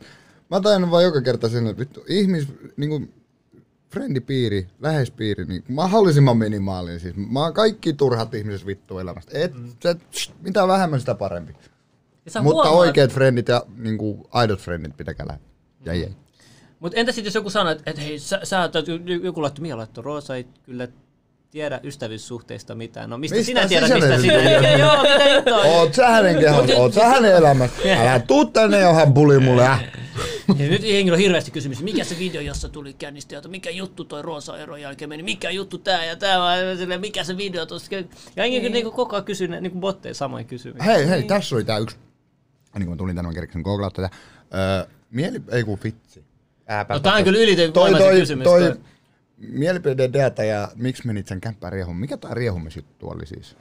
Mä 0.50 0.60
tajan 0.60 0.90
vaan 0.90 1.04
joka 1.04 1.22
kerta 1.22 1.48
sen, 1.48 1.66
että 1.66 1.80
vittu, 1.80 2.04
ihmis, 2.08 2.48
niinku, 2.76 3.02
friendipiiri, 3.92 4.66
läheispiiri, 4.80 5.44
niin 5.44 5.64
mahdollisimman 5.68 6.36
minimaalinen. 6.36 7.00
Siis 7.00 7.14
mä 7.16 7.40
oon 7.40 7.54
kaikki 7.54 7.92
turhat 7.92 8.34
ihmiset 8.34 8.66
vittu 8.66 8.98
elämästä. 8.98 9.38
Et, 9.38 9.54
mm. 9.54 9.72
se, 9.80 9.94
tst, 9.94 10.32
mitä 10.42 10.68
vähemmän, 10.68 11.00
sitä 11.00 11.14
parempi. 11.14 11.54
Mutta 12.24 12.40
huomaat- 12.40 12.74
oikeat 12.74 13.12
friendit 13.12 13.48
ja 13.48 13.62
niinku, 13.76 14.28
aidot 14.30 14.60
friendit 14.60 14.96
pitäkää 14.96 15.26
lähellä. 15.26 15.46
Ja 15.84 15.92
ei. 15.92 16.08
Mutta 16.80 16.98
entä 16.98 17.12
sitten 17.12 17.28
jos 17.28 17.34
joku 17.34 17.50
sanoo, 17.50 17.72
että, 17.72 17.90
että 17.90 18.02
hei, 18.02 18.18
sä, 18.18 18.40
sä 18.42 18.66
oot- 18.66 19.22
joku 19.24 19.42
laittoi, 19.42 19.62
Mia 19.62 19.76
laittoi, 19.76 20.04
Roosa 20.04 20.36
ei 20.36 20.46
kyllä 20.62 20.88
tiedä 21.50 21.80
ystävyyssuhteista 21.82 22.74
mitään. 22.74 23.10
No 23.10 23.18
mistä, 23.18 23.36
Mistä 23.36 23.46
sinä 23.46 23.68
tiedät, 23.68 23.90
mistä 23.92 24.20
sinä 24.20 24.40
tiedät? 24.40 24.78
Joo, 24.80 25.02
mitä 25.02 25.34
juttua? 25.34 25.62
Oot 25.62 25.94
sä 25.94 26.08
hänen 26.08 26.38
kehossa, 26.38 26.76
oot 26.76 26.94
sä 26.94 27.06
hänen 27.06 27.36
elämässä. 27.36 27.76
Älä 28.00 28.20
tuu 28.20 28.44
tänne 28.44 28.80
johon 28.80 29.14
buli 29.14 29.38
mulle. 29.38 29.66
Äh. 29.66 29.84
Ja 30.58 30.68
nyt 30.68 30.82
henkilö 30.82 31.14
on 31.14 31.20
hirveästi 31.20 31.50
kysymys, 31.50 31.82
mikä 31.82 32.04
se 32.04 32.18
video, 32.18 32.40
jossa 32.40 32.68
tuli 32.68 32.92
käynnistäjältä, 32.92 33.48
mikä 33.48 33.70
juttu 33.70 34.04
toi 34.04 34.22
Roosa 34.22 34.58
eron 34.58 34.80
jälkeen 34.80 35.08
meni, 35.08 35.22
mikä 35.22 35.50
juttu 35.50 35.78
tää 35.78 36.04
ja 36.04 36.16
tää, 36.16 36.38
mikä 36.98 37.24
se 37.24 37.36
video 37.36 37.66
tuossa. 37.66 37.94
Ja 37.94 38.02
henki 38.42 38.60
niin. 38.60 38.72
niin 38.72 38.92
koko 38.92 39.16
ajan 39.16 39.24
kysyy 39.24 39.48
niin 39.48 39.80
botteja 39.80 40.14
samoin 40.14 40.46
kysymyksiä. 40.46 40.92
Hei, 40.92 41.08
hei, 41.08 41.22
tässä 41.22 41.54
oli 41.54 41.64
tää 41.64 41.78
yksi. 41.78 41.96
Niin 42.74 42.86
kun 42.86 42.94
mä 42.94 42.98
tulin 42.98 43.16
tänne, 43.16 43.28
mä 43.28 43.34
kerksin 43.34 43.62
googlaa 43.62 43.90
tätä. 43.90 44.10
Öö, 44.54 44.86
mieli, 45.10 45.42
ei 45.50 45.64
kun 45.64 45.78
vitsi. 45.84 46.24
Ääpä 46.66 46.94
No 46.94 47.00
tää 47.00 47.14
on 47.14 47.24
kyllä 47.24 47.38
toi, 47.38 47.44
ylivoimaisin 47.44 47.98
toi, 47.98 48.20
kysymys. 48.20 48.44
toi, 48.44 48.60
toi. 48.60 48.76
mielipide 49.38 50.12
data 50.12 50.44
ja 50.44 50.68
miksi 50.74 51.06
menit 51.06 51.26
sen 51.26 51.40
kämppään 51.40 51.72
riehumaan? 51.72 52.00
Mikä 52.00 52.16
tää 52.16 52.34
riehumisjuttu 52.34 53.08
oli 53.08 53.26
siis? 53.26 53.56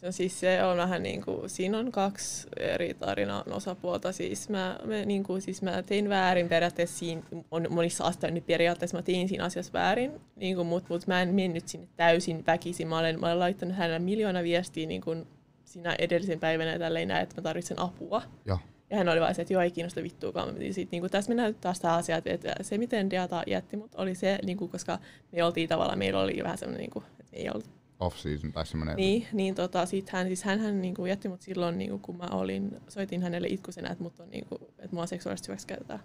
Se 0.00 0.06
on 0.06 0.12
siis 0.12 0.40
se 0.40 0.64
on 0.64 0.76
vähän 0.76 1.02
niin 1.02 1.22
kuin, 1.24 1.50
siinä 1.50 1.78
on 1.78 1.92
kaksi 1.92 2.48
eri 2.56 2.94
tarinan 2.94 3.52
osapuolta. 3.52 4.12
Siis 4.12 4.48
mä, 4.48 4.78
mä, 4.84 4.94
niin 4.94 5.24
kuin, 5.24 5.42
siis 5.42 5.62
mä 5.62 5.82
tein 5.82 6.08
väärin 6.08 6.48
periaatteessa 6.48 6.98
siinä, 6.98 7.22
on 7.50 7.66
monissa 7.70 8.04
asioissa 8.04 8.30
niin 8.30 8.44
periaatteessa 8.46 8.96
mä 8.96 9.02
tein 9.02 9.28
siinä 9.28 9.44
asiassa 9.44 9.72
väärin, 9.72 10.12
niin 10.36 10.56
kuin, 10.56 10.66
mutta 10.66 10.94
mut 10.94 11.06
mä 11.06 11.22
en 11.22 11.34
mennyt 11.34 11.68
sinne 11.68 11.88
täysin 11.96 12.44
väkisin. 12.46 12.88
Mä 12.88 12.98
olen, 12.98 13.20
mä 13.20 13.26
olen 13.26 13.38
laittanut 13.38 13.76
hänelle 13.76 13.98
miljoona 13.98 14.42
viestiä 14.42 14.86
niin 14.86 15.00
kuin 15.00 15.26
siinä 15.68 15.94
edellisen 15.98 16.40
päivänä 16.40 16.72
ja 16.72 16.78
tälleen 16.78 17.08
näin, 17.08 17.22
että 17.22 17.36
mä 17.36 17.42
tarvitsen 17.42 17.78
apua. 17.78 18.22
Joo. 18.44 18.58
Ja 18.90 18.96
hän 18.96 19.08
oli 19.08 19.20
vaan 19.20 19.34
se, 19.34 19.42
että 19.42 19.54
joo, 19.54 19.62
ei 19.62 19.70
kiinnosta 19.70 20.02
vittuakaan. 20.02 20.54
Sitten 20.70 21.00
niin 21.02 21.10
tässä 21.10 21.28
mennään 21.30 21.46
nyt 21.48 21.60
taas 21.60 21.80
tämä 21.80 21.94
asia, 21.94 22.16
että- 22.24 22.54
se 22.62 22.78
miten 22.78 23.10
Deata 23.10 23.42
jätti 23.46 23.76
mut 23.76 23.94
oli 23.94 24.14
se, 24.14 24.38
niin 24.44 24.56
kuin, 24.58 24.70
koska 24.70 24.98
me 25.32 25.44
oltiin 25.44 25.68
tavallaan, 25.68 25.98
meillä 25.98 26.20
oli 26.20 26.40
vähän 26.42 26.58
semmoinen, 26.58 26.80
niin 26.80 26.90
kuin, 26.90 27.04
että 27.20 27.32
me 27.32 27.38
ei 27.38 27.50
ollut 27.50 27.70
Off-season 28.00 28.52
tai 28.52 28.66
semmonen. 28.66 28.96
niin, 28.96 29.26
niin 29.32 29.54
tota, 29.54 29.86
sit 29.86 30.08
hän, 30.10 30.26
siis 30.26 30.42
hän, 30.44 30.58
hän 30.60 30.82
niinku 30.82 31.06
jätti 31.06 31.28
mut 31.28 31.42
silloin, 31.42 31.78
niinku, 31.78 31.98
kun 31.98 32.16
mä 32.16 32.26
olin, 32.32 32.76
soitin 32.88 33.22
hänelle 33.22 33.48
itkusena, 33.50 33.90
että, 33.90 34.04
mut 34.04 34.20
on, 34.20 34.30
niinku, 34.30 34.54
että 34.78 34.94
mua 34.96 35.06
seksuaalisesti 35.06 35.48
hyväksikäytetään. 35.48 36.00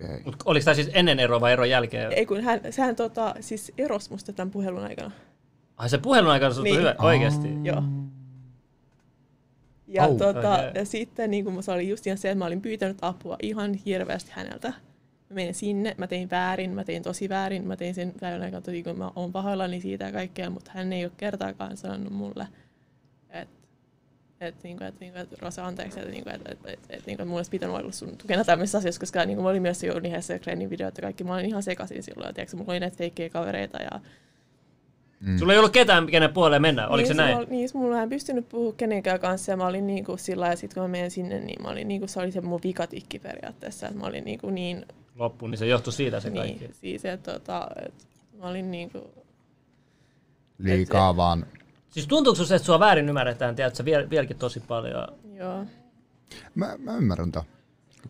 Okay. 0.00 0.20
Mut 0.24 0.36
oliko 0.44 0.64
tämä 0.64 0.74
siis 0.74 0.90
ennen 0.94 1.20
eroa 1.20 1.40
vai 1.40 1.52
eron 1.52 1.70
jälkeen? 1.70 2.12
Ei 2.12 2.26
kun 2.26 2.40
hän, 2.40 2.60
sehän 2.70 2.96
tota, 2.96 3.34
siis 3.40 3.72
erosi 3.78 4.10
musta 4.10 4.32
tämän 4.32 4.50
puhelun 4.50 4.82
aikana. 4.84 5.10
Ai 5.76 5.88
se 5.88 5.98
puhelun 5.98 6.30
aikana 6.30 6.54
Niin. 6.62 6.78
hyvä, 6.78 6.94
oikeesti. 6.98 7.48
Joo. 7.62 7.82
Ja, 9.86 10.04
Au. 10.04 10.18
tota, 10.18 10.54
Okei. 10.54 10.70
ja 10.74 10.84
sitten 10.84 11.30
niin 11.30 11.44
kun 11.44 11.62
se 11.62 11.72
oli 11.72 11.88
just 11.88 12.04
se, 12.04 12.10
että 12.10 12.34
mä 12.34 12.46
olin 12.46 12.62
pyytänyt 12.62 12.98
apua 13.00 13.36
ihan 13.42 13.74
hirveästi 13.74 14.30
häneltä. 14.34 14.68
Mä 14.68 15.34
menin 15.34 15.54
sinne, 15.54 15.94
mä 15.98 16.06
tein 16.06 16.30
väärin, 16.30 16.70
mä 16.70 16.84
tein 16.84 17.02
tosi 17.02 17.28
väärin, 17.28 17.66
mä 17.66 17.76
tein 17.76 17.94
sen 17.94 18.14
päivän 18.20 18.42
aikana 18.42 18.60
tosi, 18.60 18.82
kun 18.82 18.98
mä 18.98 19.10
oon 19.16 19.32
pahoillani 19.32 19.80
siitä 19.80 20.04
ja 20.04 20.12
kaikkea, 20.12 20.50
mutta 20.50 20.70
hän 20.74 20.92
ei 20.92 21.04
ole 21.04 21.12
kertaakaan 21.16 21.76
sanonut 21.76 22.12
mulle, 22.12 22.48
että 23.30 23.64
et, 24.40 24.54
niinku, 24.62 24.84
et, 24.84 25.00
niinku, 25.00 25.18
et, 25.18 25.32
Rosa, 25.38 25.66
anteeksi, 25.66 26.00
että 26.00 26.12
niinku, 26.12 26.30
et, 26.30 26.42
et, 26.48 26.58
et, 26.64 26.80
et, 26.90 27.06
niinku, 27.06 27.24
mulla 27.24 27.38
olisi 27.38 27.50
pitänyt 27.50 27.76
olla 27.76 27.92
sun 27.92 28.16
tukena 28.16 28.44
tämmöisessä 28.44 28.78
asiassa, 28.78 29.00
koska 29.00 29.24
niinku, 29.24 29.42
mä 29.42 29.48
olin 29.48 29.62
myös 29.62 29.82
jo 29.82 29.96
yhdessä 29.96 30.38
Glennin 30.38 30.70
videot 30.70 30.98
ja 30.98 31.02
kaikki, 31.02 31.24
mä 31.24 31.34
olin 31.34 31.46
ihan 31.46 31.62
sekaisin 31.62 32.02
silloin, 32.02 32.28
ja 32.28 32.32
tiiäksä, 32.32 32.56
mulla 32.56 32.72
oli 32.72 32.80
näitä 32.80 32.96
feikkejä 32.96 33.28
kavereita 33.28 33.82
ja 33.82 34.00
Mm. 35.20 35.38
Sulla 35.38 35.52
ei 35.52 35.58
ollut 35.58 35.72
ketään, 35.72 36.06
kenen 36.06 36.32
puoleen 36.32 36.62
mennä, 36.62 36.88
oliko 36.88 37.06
se 37.06 37.12
niin, 37.14 37.16
näin? 37.16 37.36
Mulla, 37.36 37.48
niin, 37.50 37.68
mulla 37.74 38.02
en 38.02 38.08
pystynyt 38.08 38.48
puhua 38.48 38.72
kenenkään 38.72 39.20
kanssa 39.20 39.52
ja 39.52 39.56
mä 39.56 39.66
olin 39.66 39.86
niinku 39.86 40.16
sillä 40.16 40.46
ja 40.48 40.56
sitten 40.56 40.74
kun 40.74 40.82
mä 40.82 40.88
menen 40.88 41.10
sinne, 41.10 41.40
niin 41.40 41.62
mä 41.62 41.68
olin 41.68 41.88
niinku, 41.88 42.06
se 42.06 42.20
oli 42.20 42.32
se 42.32 42.40
mun 42.40 42.60
vikatikki 42.64 43.18
periaatteessa, 43.18 43.88
että 43.88 44.00
mä 44.00 44.06
olin 44.06 44.24
niinku 44.24 44.50
niin, 44.50 44.86
Loppuun, 45.16 45.50
niin 45.50 45.58
se 45.58 45.66
johtui 45.66 45.92
siitä 45.92 46.20
se 46.20 46.30
kaikki. 46.30 46.58
niin 46.58 46.74
siis, 46.74 47.04
että 47.04 47.32
tota, 47.32 47.68
et, 47.86 47.94
mä 48.38 48.48
olin 48.48 48.70
niinku, 48.70 49.10
Liikaa 50.58 51.16
vaan. 51.16 51.46
Siis 51.90 52.06
tuntuuko 52.06 52.36
susta, 52.36 52.54
että 52.54 52.66
sua 52.66 52.80
väärin 52.80 53.08
ymmärretään, 53.08 53.56
tiedätkö, 53.56 53.84
viel, 53.84 54.10
vieläkin 54.10 54.38
tosi 54.38 54.60
paljon? 54.60 55.08
joo, 55.34 55.64
Mä, 56.54 56.74
mä 56.78 56.96
ymmärrän 56.96 57.32
tämän. 57.32 57.48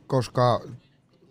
Koska 0.07 0.61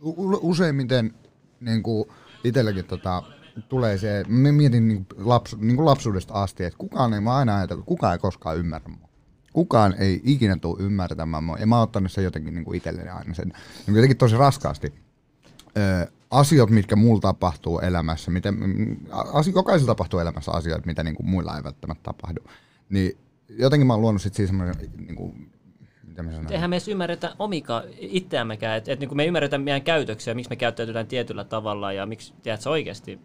u- 0.04 0.40
useimmiten 0.50 1.14
niin 1.60 1.84
kuin 1.84 2.10
itselläkin 2.44 2.86
tota, 2.86 3.24
tulee 3.70 3.98
se, 3.98 4.24
mä 4.28 4.52
mietin 4.52 4.88
niin 4.88 5.06
lapsu, 5.18 5.58
niin 5.60 5.76
kuin 5.76 5.86
lapsuudesta 5.86 6.34
asti, 6.34 6.64
että 6.64 6.78
kukaan 6.78 7.14
ei, 7.14 7.22
mä 7.22 7.36
aina 7.36 7.58
ajatellut, 7.58 7.86
kukaan 7.86 8.14
ei 8.14 8.20
koskaan 8.20 8.58
ymmärrä 8.58 8.90
mua. 8.90 9.10
Kukaan 9.54 9.96
ei 9.98 10.22
ikinä 10.24 10.58
tule 10.62 10.84
ymmärtämään 10.84 11.44
mua. 11.44 11.58
Ja 11.58 11.68
mä 11.68 11.76
oon 11.76 11.84
ottanut 11.84 12.12
sen 12.12 12.24
jotenkin 12.24 12.54
niin 12.54 12.66
kuin 12.66 12.78
itselleni 12.78 13.10
aina 13.10 13.34
sen. 13.34 13.54
Niin 13.88 13.96
jotenkin 13.96 14.18
tosi 14.18 14.38
raskaasti. 14.38 14.94
Ö, 15.78 16.12
asiat, 16.32 16.70
mitkä 16.70 16.96
mulla 16.96 17.22
tapahtuu 17.22 17.80
elämässä, 17.80 18.32
miten, 18.32 18.56
asi, 19.12 19.52
jokaisella 19.56 19.92
tapahtuu 19.92 20.20
elämässä 20.20 20.52
asioita, 20.52 20.86
mitä 20.86 21.04
niin 21.04 21.16
kuin 21.16 21.30
muilla 21.30 21.58
ei 21.58 21.64
välttämättä 21.64 22.04
tapahdu. 22.04 22.40
Niin 22.90 23.18
jotenkin 23.50 23.88
mä 23.88 23.94
oon 23.94 24.02
luonut 24.02 24.22
sit 24.22 24.34
siihen 24.34 24.48
semmoinen, 24.48 24.76
niin 24.98 25.16
kuin, 25.16 25.54
Eihän 26.52 26.70
me 26.70 26.76
edes 26.76 26.88
ymmärretä 26.88 27.36
omika 27.40 27.84
itseämmekään, 27.98 28.78
että 28.78 28.92
et, 28.92 29.00
niin 29.00 29.18
me 29.18 29.24
ei 29.24 29.28
ymmärretä 29.28 29.58
meidän 29.58 29.82
käytöksiä, 29.82 30.34
miksi 30.34 30.50
me 30.50 30.56
käyttäytytään 30.56 31.08
tietyllä 31.08 31.44
tavalla 31.44 31.94
ja 31.94 32.06
miksi, 32.06 32.34
tiedätkö, 32.44 32.70
oikeasti 32.70 33.20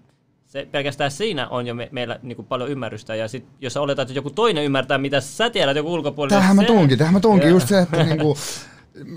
se, 0.49 0.69
pelkästään 0.73 1.11
siinä 1.11 1.49
on 1.49 1.67
jo 1.67 1.75
me, 1.75 1.89
meillä 1.93 2.19
niin 2.23 2.37
kuin 2.37 2.47
paljon 2.47 2.71
ymmärrystä, 2.71 3.15
ja 3.15 3.29
sit, 3.29 3.45
jos 3.61 3.73
sä 3.73 3.81
oletat, 3.81 4.03
että 4.03 4.19
joku 4.19 4.31
toinen 4.31 4.65
ymmärtää, 4.65 4.99
mitä 4.99 5.21
sä 5.21 5.51
tiedät 5.51 5.77
joku 5.77 5.95
ulkopuolella. 5.95 6.41
Tähän 6.41 6.57
mä 6.57 6.65
tuunkin, 6.65 6.99
tähän 6.99 7.15
mä 7.15 7.21
tuunkin 7.21 7.49
Joo. 7.49 7.57
just 7.57 7.69
se, 7.69 7.79
että 7.79 8.05
niinku, 8.05 8.37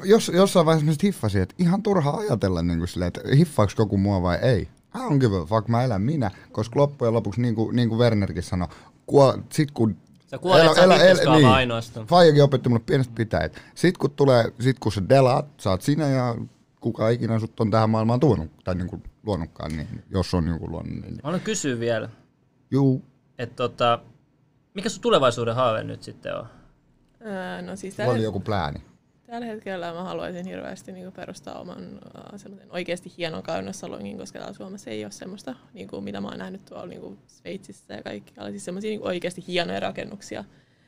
jos, 0.04 0.32
jossain 0.34 0.66
vaiheessa 0.66 0.92
mä 0.92 0.96
hiffasin, 1.04 1.42
että 1.42 1.56
ihan 1.58 1.84
turha 1.84 2.12
ajatella 2.12 2.62
niinku 2.62 2.88
silleen, 2.88 3.08
että 3.08 3.22
hiffaaks 3.36 3.76
joku 3.80 3.98
mua 3.98 4.22
vai 4.22 4.38
ei. 4.42 4.62
I 4.96 4.98
don't 4.98 5.18
give 5.20 5.38
a 5.38 5.46
fuck, 5.46 5.68
mä 5.68 5.84
elän 5.84 6.02
minä, 6.02 6.32
koska 6.52 6.80
loppujen 6.80 7.14
lopuksi, 7.14 7.42
niin 7.42 7.56
kuin, 7.56 7.76
niin 7.76 7.90
kuin 7.90 8.00
Wernerkin 8.00 8.44
sanoi, 8.44 8.68
kuo, 9.06 9.38
sit 9.50 9.72
kun 9.72 9.98
Sä 10.28 10.38
kuolet, 10.38 10.76
sä 10.76 10.82
oot 11.30 11.38
niin. 11.38 11.48
ainoastaan. 11.48 12.08
Faijakin 12.08 12.44
opetti 12.44 12.70
mulle 12.70 12.84
pienestä 12.86 13.14
pitäen. 13.16 13.52
Sit 13.76 13.98
kun 13.98 14.12
tulee, 14.12 14.54
sit 14.60 14.80
kun 14.80 14.92
sä 14.92 15.02
delaat, 15.10 15.46
sä 15.58 15.70
oot 15.70 15.82
sinä 15.82 16.08
ja 16.08 16.36
kuka 16.82 17.10
ikinä 17.10 17.40
sut 17.40 17.60
on 17.60 17.72
tähän 17.72 17.90
maailmaan 17.90 18.20
tuonut, 18.20 18.52
tai 18.64 18.76
niinku 18.76 19.02
luonutkaan, 19.24 19.72
niin 19.78 19.88
jos 20.10 20.34
on 20.34 20.48
joku 20.48 20.72
luonut, 20.72 20.92
niin 20.92 21.14
Mä 21.14 21.20
haluan 21.24 21.42
kysyä 21.42 21.80
vielä, 21.80 22.10
juu. 22.72 23.06
että 23.38 23.56
tota, 23.56 24.00
mikä 24.74 24.90
sun 24.90 25.02
tulevaisuuden 25.02 25.56
haave 25.56 25.84
nyt 25.84 26.04
sitten 26.04 26.36
on? 26.36 26.46
Ää, 27.24 27.62
no 27.62 27.76
siis 27.76 27.94
Sulla 27.96 28.06
tällä, 28.06 28.16
oli 28.18 28.24
joku 28.24 28.40
plääni. 28.40 28.80
tällä 29.28 29.46
hetkellä 29.46 29.94
mä 29.94 30.04
haluaisin 30.04 30.46
hirveästi 30.46 30.92
niin 30.92 31.12
perustaa 31.12 31.60
oman 31.60 31.78
uh, 31.94 32.40
sellaisen 32.40 32.72
oikeasti 32.72 33.14
hienon 33.18 33.44
kauneusalongin, 33.44 34.18
koska 34.18 34.40
täällä 34.40 34.54
Suomessa 34.58 34.90
ei 34.90 35.06
ole 35.06 35.12
semmoista, 35.12 35.56
niin 35.74 35.88
kuin, 35.88 36.04
mitä 36.04 36.22
mä 36.22 36.28
oon 36.28 36.38
nähnyt 36.38 36.66
tuolla 36.66 36.86
niin 36.86 37.02
kuin 37.02 37.20
Sveitsissä 37.28 37.94
ja 37.94 38.04
kaikkialla. 38.04 38.50
Siis 38.52 38.66
semmoisia 38.66 38.90
niin 38.90 39.04
oikeasti 39.08 39.44
hienoja 39.48 39.80
rakennuksia. 39.80 40.44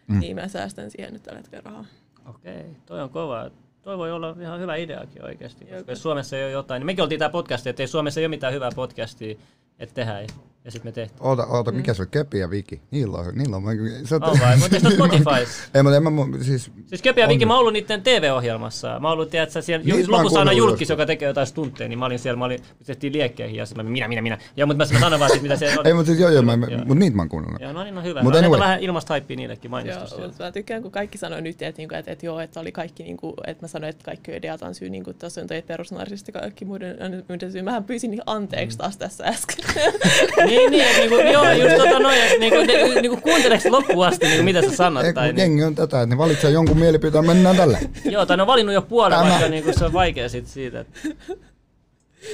Mm. 0.07 0.19
Niin 0.19 0.35
mä 0.35 0.47
säästän 0.47 0.91
siihen 0.91 1.13
nyt 1.13 1.23
tällä 1.23 1.39
hetkellä 1.39 1.61
rahaa. 1.65 1.85
Okei, 2.29 2.65
toi 2.85 3.01
on 3.01 3.09
kova. 3.09 3.51
Toi 3.83 3.97
voi 3.97 4.11
olla 4.11 4.35
ihan 4.41 4.59
hyvä 4.59 4.75
ideakin 4.75 5.25
oikeasti. 5.25 5.65
Koska 5.65 5.91
jos 5.91 6.01
Suomessa 6.01 6.37
ei 6.37 6.43
ole 6.43 6.51
jotain, 6.51 6.79
niin 6.79 6.85
mekin 6.85 7.03
oltiin 7.03 7.19
tää 7.19 7.29
podcasti, 7.29 7.69
että 7.69 7.83
ei 7.83 7.87
Suomessa 7.87 8.19
ei 8.19 8.25
ole 8.25 8.29
mitään 8.29 8.53
hyvää 8.53 8.69
podcastia, 8.75 9.35
että 9.79 9.95
tehdään. 9.95 10.27
Ja 10.65 10.71
sitten 10.71 10.89
me 10.89 10.91
tehtiin. 10.91 11.23
Oota, 11.23 11.45
oota, 11.45 11.71
mikä 11.71 11.93
se 11.93 12.01
on? 12.01 12.07
Kepi 12.11 12.39
ja 12.39 12.49
Viki? 12.49 12.81
Niillä 12.91 13.17
on, 13.17 13.25
niillä 13.35 13.57
on. 13.57 13.63
Sä, 14.05 14.15
On 14.15 14.39
vai? 14.39 14.57
Mutta 14.57 14.75
eikö 14.75 14.89
ne 14.89 14.95
Spotifys? 14.95 15.69
Ei, 15.73 15.83
mutta 15.83 15.97
en 15.97 16.03
mä, 16.03 16.11
siis, 16.41 16.71
Siis 16.85 17.01
Köpi 17.01 17.21
ja 17.21 17.27
On 17.27 17.29
Viki, 17.29 17.45
mä 17.45 17.53
oon 17.53 17.59
ollut 17.59 17.73
niiden 17.73 18.01
TV-ohjelmassa. 18.01 18.99
Mä 18.99 19.07
oon 19.07 19.13
ollut, 19.13 19.29
tiedätkö, 19.29 19.61
siellä 19.61 19.93
oon 19.93 20.11
lopussa 20.11 20.39
aina 20.39 20.51
julkis, 20.51 20.89
joka 20.89 21.05
tekee 21.05 21.27
jotain 21.27 21.47
stuntteja, 21.47 21.89
niin 21.89 21.99
mä 21.99 22.05
olin 22.05 22.19
siellä, 22.19 22.39
mä 22.39 22.45
olin, 22.45 22.59
me 22.59 22.85
tehtiin 22.85 23.13
liekkeihin 23.13 23.55
ja 23.55 23.65
sitten 23.65 23.85
mä, 23.85 23.91
minä, 23.91 24.07
minä, 24.07 24.21
minä. 24.21 24.37
Ja 24.57 24.65
mutta 24.65 24.85
mä, 24.85 24.93
mä 24.93 24.99
sanon 24.99 25.19
vaan 25.19 25.31
sit, 25.31 25.41
mitä 25.41 25.55
se 25.55 25.79
on. 25.79 25.85
ei, 25.87 25.93
mutta 25.93 26.07
siis 26.07 26.19
joo, 26.19 26.29
joo, 26.29 26.41
mä, 26.41 26.57
Joo. 26.69 26.81
mut 26.85 26.97
niitä 26.97 27.15
mä 27.15 27.21
oon 27.21 27.29
kuunnellut. 27.29 27.61
Joo, 27.61 27.73
no 27.73 27.83
niin, 27.83 27.97
on 27.97 28.03
hyvä. 28.03 28.23
Mut 28.23 28.33
Mut 28.33 28.39
anyway. 28.39 28.59
vähän 28.59 28.79
ilmasta 28.79 29.13
haippia 29.13 29.37
niillekin 29.37 29.69
Joo, 29.69 29.71
mainostus 29.71 30.09
siellä. 30.09 30.27
mutta 30.27 30.43
mä 30.43 30.51
tykkään, 30.51 30.81
kun 30.81 30.91
kaikki 30.91 31.17
sanoo 31.17 31.39
nyt, 31.39 31.61
että, 31.61 31.79
niinku, 31.79 31.95
että, 31.95 32.11
että 32.11 32.25
joo, 32.25 32.39
että 32.39 32.59
oli 32.59 32.71
kaikki, 32.71 33.03
niinku, 33.03 33.33
että 33.47 33.63
mä 33.63 33.67
sanoin, 33.67 33.89
että 33.89 34.05
kaikki 34.05 34.31
on 34.31 34.37
ideatan 34.37 34.75
syy, 34.75 34.89
niin 34.89 35.03
kuin 35.03 35.17
tuossa 35.17 35.41
on 35.41 35.47
toi 35.47 35.61
perusnarsista 35.61 36.31
kaikki 36.31 36.65
muiden, 36.65 36.97
muiden 37.29 37.51
syy. 37.51 37.61
Mähän 37.61 37.83
pyysin 37.83 38.11
niin 38.11 38.21
anteeksi 38.25 38.77
taas 38.77 38.97
tässä 38.97 39.23
äsken. 39.23 39.65
niin, 40.57 40.71
niin, 40.71 40.83
että 40.83 40.99
niinku, 40.99 41.15
joo, 41.15 41.51
just 41.51 41.77
tota 41.77 41.99
noin, 41.99 42.17
että 42.17 42.39
niinku, 42.39 42.59
ne, 42.59 43.01
niinku, 43.01 43.17
kuunteleeko 43.21 43.71
loppuun 43.71 44.07
asti, 44.07 44.25
niinku, 44.25 44.43
mitä 44.43 44.61
sä 44.61 44.75
sanot? 44.75 45.05
Ei, 45.05 45.13
tai, 45.13 45.27
niin, 45.27 45.37
jengi 45.39 45.63
on 45.63 45.75
tätä, 45.75 46.01
että 46.01 46.15
ne 46.15 46.17
valitsee 46.17 46.51
jonkun 46.51 46.77
mielipiteen, 46.77 47.25
mennään 47.25 47.57
tällä. 47.57 47.77
joo, 48.05 48.25
tai 48.25 48.37
ne 48.37 48.43
on 48.43 48.47
valinnut 48.47 48.73
jo 48.73 48.81
puolen, 48.81 49.19
Tämä. 49.19 49.29
vaikka 49.29 49.49
niinku, 49.49 49.71
se 49.73 49.85
on 49.85 49.93
vaikea 49.93 50.29
sit 50.29 50.47
siitä. 50.47 50.79
Että. 50.79 50.99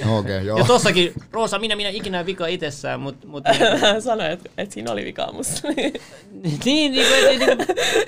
No, 0.04 0.18
Okei, 0.18 0.34
okay, 0.36 0.46
joo. 0.46 0.58
Ja 0.58 0.64
tossakin, 0.64 1.12
Roosa, 1.32 1.58
minä, 1.58 1.76
minä 1.76 1.88
ikinä 1.88 2.26
vika 2.26 2.46
itsessään, 2.46 3.00
mutta 3.00 3.26
mut, 3.26 3.44
niinku, 3.44 3.86
Hän 3.86 4.02
sanoi, 4.10 4.32
että, 4.32 4.50
että 4.58 4.74
siinä 4.74 4.92
oli 4.92 5.04
vikaa 5.04 5.32
musta. 5.32 5.68
Niin, 6.64 6.92
niin, 6.92 7.06
kuin, 7.06 7.38
niin, 7.38 7.58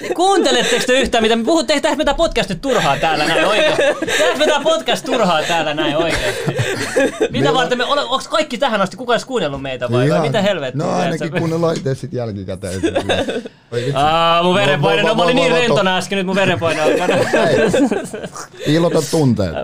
niin 0.01 0.15
kuunteletteko 0.15 0.85
te 0.87 1.01
yhtään, 1.01 1.23
mitä 1.25 1.37
me 1.37 1.45
puhutte? 1.45 1.73
Tehdäänkö 1.73 1.97
me 1.99 2.05
tää 2.05 2.15
podcast 2.15 2.49
nyt 2.51 2.61
turhaa 2.61 2.97
täällä 2.97 3.27
näin 3.27 3.45
oikeasti? 3.47 3.83
Tehdäänkö 4.07 4.39
me 4.39 4.47
tää 4.47 4.61
podcast 4.61 5.05
turhaa 5.05 5.43
täällä 5.43 5.75
näin 5.75 5.97
oikeasti? 5.97 6.43
Mitä 6.47 7.29
Meillä- 7.31 7.55
varten 7.55 7.79
me, 7.79 7.85
ole, 7.85 8.01
onko 8.01 8.25
kaikki 8.31 8.59
tähän 8.59 8.81
asti, 8.81 8.97
kukaan 8.97 9.15
edes 9.15 9.25
kuunnellut 9.25 9.63
meitä 9.63 9.91
vai, 9.91 9.99
vai 9.99 10.07
Ihan- 10.07 10.23
mitä 10.23 10.43
helvettiä? 10.43 10.87
No 10.87 10.93
ainakin 10.93 11.33
kuunnellaan 11.33 11.77
itse 11.77 11.95
sit 11.95 12.13
jälkikäteen. 12.13 12.81
Aa, 13.95 14.43
mun 14.43 14.55
verenpaine, 14.55 15.03
no 15.03 15.15
mä 15.15 15.23
olin 15.23 15.37
niin 15.37 15.53
rentona 15.53 15.97
äsken, 15.97 16.17
nyt 16.17 16.27
mun 16.27 16.37
verenpaine. 16.37 16.83
Ei, 16.83 16.97
Piilota 18.67 18.99
tunteet. 19.11 19.55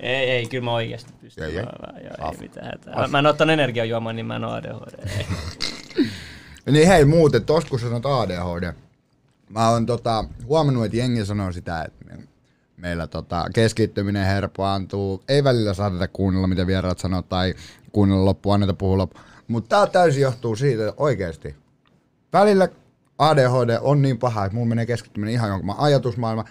Ei, 0.00 0.30
ei, 0.30 0.46
kyllä 0.46 0.64
mä 0.64 0.72
oikeasti 0.72 1.12
pystyn. 1.36 1.58
Ei. 1.58 1.64
Mä- 1.64 2.00
Joo, 2.20 2.32
ei 2.32 2.38
mitään 2.40 2.66
hätää. 2.66 2.94
Mä, 2.96 3.06
mä 3.08 3.18
en 3.18 3.26
ottanut 3.26 3.52
energiajuomaa, 3.52 4.12
niin 4.12 4.26
mä 4.26 4.36
en 4.36 4.44
oo 4.44 4.52
ADHD. 4.52 5.06
Niin 6.70 6.88
hei 6.88 7.04
muuten, 7.04 7.44
tos 7.44 7.64
kun 7.64 7.80
sanot 7.80 8.06
ADHD. 8.06 8.72
Mä 9.48 9.68
oon 9.68 9.86
tota, 9.86 10.24
huomannut, 10.46 10.84
että 10.84 10.96
jengi 10.96 11.24
sanoo 11.24 11.52
sitä, 11.52 11.82
että 11.82 12.04
me- 12.04 12.28
meillä 12.76 13.06
tota, 13.06 13.44
keskittyminen 13.54 14.26
herpaantuu. 14.26 15.22
Ei 15.28 15.44
välillä 15.44 15.74
saateta 15.74 16.08
kuunnella, 16.08 16.46
mitä 16.46 16.66
vieraat 16.66 16.98
sanoo, 16.98 17.22
tai 17.22 17.54
kuunnella 17.92 18.24
loppuun, 18.24 18.54
anneta 18.54 18.74
puhua 18.74 18.98
loppu. 18.98 19.20
Mutta 19.48 19.68
tää 19.76 19.86
täysin 19.86 20.22
johtuu 20.22 20.56
siitä, 20.56 20.88
että 20.88 21.02
oikeesti. 21.02 21.56
Välillä 22.32 22.68
ADHD 23.18 23.78
on 23.80 24.02
niin 24.02 24.18
paha, 24.18 24.44
että 24.44 24.54
mulla 24.56 24.68
menee 24.68 24.86
keskittyminen 24.86 25.34
ihan 25.34 25.48
jonkun 25.50 25.74
ajatusmaailma. 25.78 26.44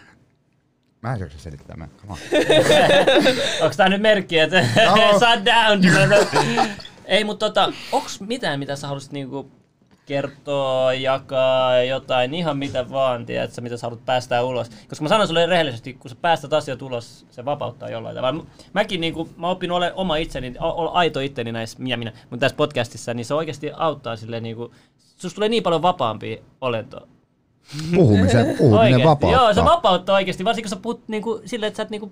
Mä 1.01 1.13
en 1.13 1.19
jaksa 1.19 1.39
selittää, 1.39 1.77
mä. 1.77 1.87
Come 2.01 2.13
on. 2.13 2.17
Onko 3.61 3.75
tää 3.77 3.89
nyt 3.89 4.01
merkki, 4.01 4.39
että 4.39 4.61
No. 4.61 4.95
shut 5.19 5.45
down? 5.45 5.81
Ei, 7.05 7.23
mutta 7.23 7.45
tota, 7.45 7.73
onks 7.91 8.21
mitään, 8.21 8.59
mitä 8.59 8.75
sä 8.75 8.87
haluaisit 8.87 9.11
niinku 9.11 9.51
kertoa, 10.05 10.93
jakaa, 10.93 11.83
jotain, 11.83 12.33
ihan 12.33 12.57
mitä 12.57 12.89
vaan, 12.89 13.25
tiedätkö, 13.25 13.61
mitä 13.61 13.77
sä 13.77 13.87
haluat 13.87 14.05
päästää 14.05 14.43
ulos. 14.43 14.69
Koska 14.89 15.03
mä 15.03 15.09
sanon 15.09 15.27
sulle 15.27 15.45
rehellisesti, 15.45 15.93
kun 15.93 16.09
sä 16.09 16.15
päästät 16.21 16.53
asiat 16.53 16.81
ulos, 16.81 17.25
se 17.31 17.45
vapauttaa 17.45 17.89
jollain 17.89 18.15
tavalla. 18.15 18.45
Mäkin 18.73 19.01
niinku, 19.01 19.29
mä 19.37 19.47
oon 19.47 19.51
oppinut 19.51 19.77
ole 19.77 19.93
oma 19.93 20.15
itseni, 20.15 20.53
olla 20.59 20.91
aito 20.91 21.19
itteni 21.19 21.51
näissä, 21.51 21.79
minä, 21.79 21.97
minä, 21.97 22.11
mutta 22.29 22.39
tässä 22.39 22.55
podcastissa, 22.55 23.13
niin 23.13 23.25
se 23.25 23.33
oikeasti 23.33 23.71
auttaa 23.75 24.15
silleen 24.15 24.43
niinku, 24.43 24.73
susta 25.17 25.35
tulee 25.35 25.49
niin 25.49 25.63
paljon 25.63 25.81
vapaampi 25.81 26.43
olento. 26.61 27.07
Puhumisen, 27.95 28.55
puhuminen 28.57 29.03
vapauttaa. 29.03 29.41
Joo, 29.41 29.53
se 29.53 29.63
vapauttaa 29.63 30.15
oikeasti, 30.15 30.45
varsinkin 30.45 30.69
kun 30.69 30.77
sä 30.77 30.81
puhut 30.81 31.07
niinku, 31.07 31.41
silleen, 31.45 31.67
että 31.67 31.77
sä 31.77 31.83
et 31.83 31.89
niinku 31.89 32.11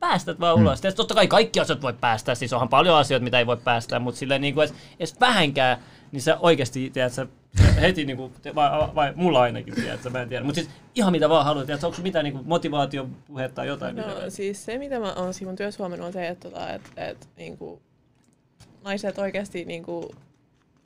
päästät 0.00 0.40
vaan 0.40 0.56
ulos. 0.56 0.82
Mm. 0.82 0.94
Totta 0.96 1.14
kai 1.14 1.26
kaikki 1.26 1.60
asiat 1.60 1.82
voi 1.82 1.92
päästää, 1.92 2.34
siis 2.34 2.52
onhan 2.52 2.68
paljon 2.68 2.96
asioita, 2.96 3.24
mitä 3.24 3.38
ei 3.38 3.46
voi 3.46 3.56
päästää, 3.56 3.98
mutta 3.98 4.18
silleen 4.18 4.40
niinku 4.40 4.60
edes, 4.60 4.74
edes 4.98 5.20
vähänkään, 5.20 5.78
niin 6.12 6.22
sä 6.22 6.38
oikeasti, 6.40 6.90
tiedät, 6.90 7.12
sä 7.12 7.26
heti 7.80 8.04
niinku, 8.04 8.32
vai, 8.54 8.70
vai, 8.94 9.12
mulla 9.16 9.42
ainakin, 9.42 9.74
tiedät, 9.74 10.02
sä, 10.02 10.10
mä 10.10 10.22
en 10.22 10.28
tiedä. 10.28 10.44
Mutta 10.44 10.60
siis 10.60 10.74
ihan 10.94 11.12
mitä 11.12 11.28
vaan 11.28 11.44
haluat, 11.44 11.66
tiedät, 11.66 11.84
onko 11.84 11.94
sun 11.94 12.02
mitään 12.02 12.24
niinku 12.24 12.40
motivaatiopuhetta 12.44 13.54
tai 13.54 13.66
jotain? 13.66 13.96
No 13.96 14.06
mitä, 14.06 14.30
siis 14.30 14.64
se, 14.64 14.78
mitä 14.78 15.00
mä 15.00 15.12
oon 15.12 15.34
siinä 15.34 15.48
mun 15.48 15.56
työssä 15.56 15.78
huomannut, 15.78 16.06
on 16.06 16.12
se, 16.12 16.28
että, 16.28 16.50
tota, 16.50 16.72
että, 16.72 16.90
että 16.96 17.26
niinku, 17.36 17.82
naiset 18.84 19.18
oikeasti 19.18 19.64
niinku, 19.64 20.14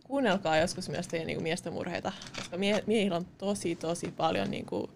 kuunnelkaa 0.05 0.57
joskus 0.57 0.89
myös 0.89 1.09
teidän 1.09 1.27
niinku, 1.27 1.43
miesten 1.43 1.73
murheita, 1.73 2.13
koska 2.37 2.59
mie, 2.59 2.83
miehillä 2.87 3.17
on 3.17 3.27
tosi, 3.39 3.77
tosi 3.77 4.15
paljon 4.17 4.51
niinku, 4.51 4.91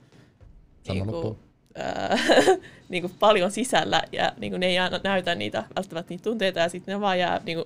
Sano 0.82 1.04
niinku, 1.04 1.38
ää, 1.74 2.18
niinku, 2.88 3.10
paljon 3.18 3.50
sisällä 3.50 4.02
ja 4.12 4.32
niinku, 4.36 4.58
ne 4.58 4.66
ei 4.66 4.78
aina 4.78 5.00
näytä 5.04 5.34
niitä 5.34 5.64
välttämättä 5.76 6.10
niitä 6.10 6.24
tunteita 6.24 6.60
ja 6.60 6.68
sitten 6.68 6.92
ne 6.94 7.00
vaan 7.00 7.18
jää 7.18 7.40
niinku, 7.44 7.64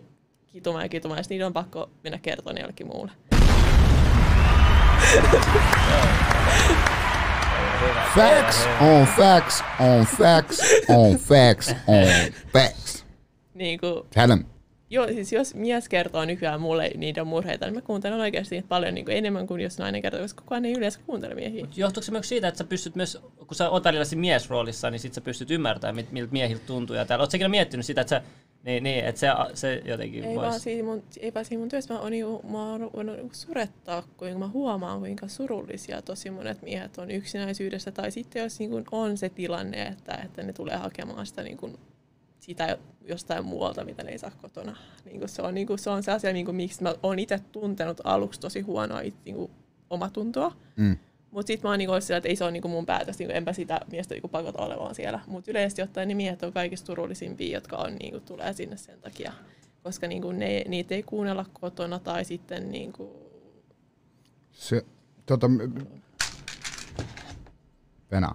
kitumaan 0.53 0.85
ja 0.85 0.89
kitumaan 0.89 1.19
ja 1.19 1.25
niiden 1.31 1.47
on 1.47 1.53
pakko 1.53 1.91
mennä 2.05 2.19
kertoa 2.19 2.53
ne 2.53 2.61
jollekin 2.61 2.87
muulle. 2.87 3.13
Facts 8.15 8.67
on 8.81 9.07
facts 9.07 9.63
on 9.81 10.07
facts 10.07 10.61
on 10.89 11.17
facts 11.17 11.75
on 11.87 12.07
facts. 12.53 13.05
Niinku, 13.55 14.07
Tell 14.11 14.31
'em. 14.31 14.45
Joo, 14.93 15.07
siis 15.07 15.33
jos 15.33 15.55
mies 15.55 15.89
kertoo 15.89 16.25
nykyään 16.25 16.61
mulle 16.61 16.91
niiden 16.97 17.27
murheita, 17.27 17.67
niin 17.67 17.75
mä 17.75 17.81
kuuntelen 17.81 18.21
oikeasti 18.21 18.55
niitä 18.55 18.69
paljon 18.69 18.95
niin 18.95 19.05
kuin 19.05 19.17
enemmän 19.17 19.47
kuin 19.47 19.61
jos 19.61 19.79
nainen 19.79 20.03
kertoo, 20.03 20.21
koska 20.21 20.43
kukaan 20.43 20.65
ei 20.65 20.73
yleensä 20.73 21.01
kuuntele 21.07 21.35
miehiä. 21.35 21.67
Johtuuko 21.77 22.05
se 22.05 22.13
myös 22.13 22.29
siitä, 22.29 22.49
että 22.49 22.59
sä 22.59 22.65
pystyt 22.65 22.95
myös, 22.95 23.19
kun 23.37 23.55
sä 23.55 23.71
oot 23.71 23.85
välillä 23.85 24.05
siinä 24.05 24.21
miesroolissa, 24.21 24.91
niin 24.91 25.01
sit 25.01 25.15
sä 25.15 25.21
pystyt 25.21 25.51
ymmärtämään, 25.51 26.07
miltä 26.11 26.33
miehiltä 26.33 26.67
tuntuu 26.67 26.97
ja 26.97 27.05
täällä. 27.05 27.23
Ootko 27.23 27.31
sä 27.31 27.37
ikinä 27.37 27.49
miettinyt 27.49 27.87
sitä, 27.87 28.01
että 28.01 28.09
sä, 28.09 28.23
niin, 28.65 28.83
niin, 28.83 29.05
että 29.05 29.19
se, 29.19 29.29
se 29.55 29.83
jotenkin 29.85 30.25
Ei 30.25 30.37
vois... 30.37 30.47
vaan, 30.49 30.61
siinä 30.61 30.89
mun, 30.89 31.03
ei 31.21 31.35
vaan 31.35 31.45
siinä 31.45 31.61
mun 31.61 31.69
työssä 31.69 31.95
mä 31.95 32.01
oon, 32.01 32.13
niinku, 32.13 32.43
mä 32.49 32.71
oon 32.71 32.91
niinku 33.07 33.35
surettaa, 33.35 34.03
kuinka 34.17 34.39
mä 34.39 34.49
huomaan, 34.49 34.99
kuinka 34.99 35.29
surullisia 35.29 36.03
tosi 36.03 36.31
monet 36.31 36.63
miehet 36.63 36.99
on 36.99 37.11
yksinäisyydessä. 37.11 37.93
Tai 37.93 38.11
sitten 38.11 38.43
jos 38.43 38.59
niinku 38.59 38.83
on 38.93 39.17
se 39.17 39.29
tilanne, 39.29 39.83
että, 39.83 40.19
että 40.25 40.43
ne 40.43 40.53
tulee 40.53 40.77
hakemaan 40.77 41.27
sitä, 41.27 41.43
niinku, 41.43 41.71
sitä 42.51 42.79
jostain 43.05 43.45
muualta, 43.45 43.85
mitä 43.85 44.03
ne 44.03 44.11
ei 44.11 44.19
saa 44.19 44.31
kotona. 44.43 44.77
Niinku 45.05 45.29
se, 45.29 45.43
on, 45.43 45.55
niinku, 45.55 45.77
se 45.77 45.91
on 45.91 46.03
se 46.03 46.13
asia, 46.13 46.33
niinku, 46.33 46.53
miksi 46.53 46.83
mä 46.83 46.95
oon 47.03 47.19
itse 47.19 47.39
tuntenut 47.53 48.01
aluksi 48.05 48.41
tosi 48.41 48.61
huonoa 48.61 49.01
it, 49.01 49.15
niinku, 49.25 49.51
omatuntoa. 49.91 50.57
Mm. 50.77 50.97
Mutta 51.31 51.47
sitten 51.47 51.69
mä 51.69 51.73
oon 51.73 51.79
niinku 51.79 52.01
sillä, 52.01 52.17
että 52.17 52.29
ei 52.29 52.37
se 52.37 52.45
ole 52.45 52.53
niinku 52.53 52.69
mun 52.69 52.87
päätös, 52.87 53.19
niinku 53.19 53.35
enpä 53.35 53.53
sitä 53.53 53.81
miestä 53.91 54.15
niinku 54.15 54.29
pakota 54.29 54.63
olemaan 54.63 54.95
siellä. 54.95 55.21
Mutta 55.27 55.51
yleisesti 55.51 55.83
ottaen 55.83 56.09
ne 56.09 56.15
miehet 56.15 56.43
on 56.43 56.53
kaikista 56.53 56.87
surullisimpia, 56.87 57.57
jotka 57.57 57.77
on, 57.77 57.95
niinku, 57.95 58.21
tulee 58.21 58.53
sinne 58.53 58.77
sen 58.77 59.01
takia. 59.01 59.33
Koska 59.83 60.07
niinku 60.07 60.33
ne, 60.33 60.65
niitä 60.69 60.95
ei 60.95 61.03
kuunnella 61.03 61.47
kotona 61.53 61.99
tai 61.99 62.25
sitten 62.25 62.71
niinku, 62.71 63.31
Se, 64.53 64.85
tota, 65.27 65.51
Venä. 68.11 68.33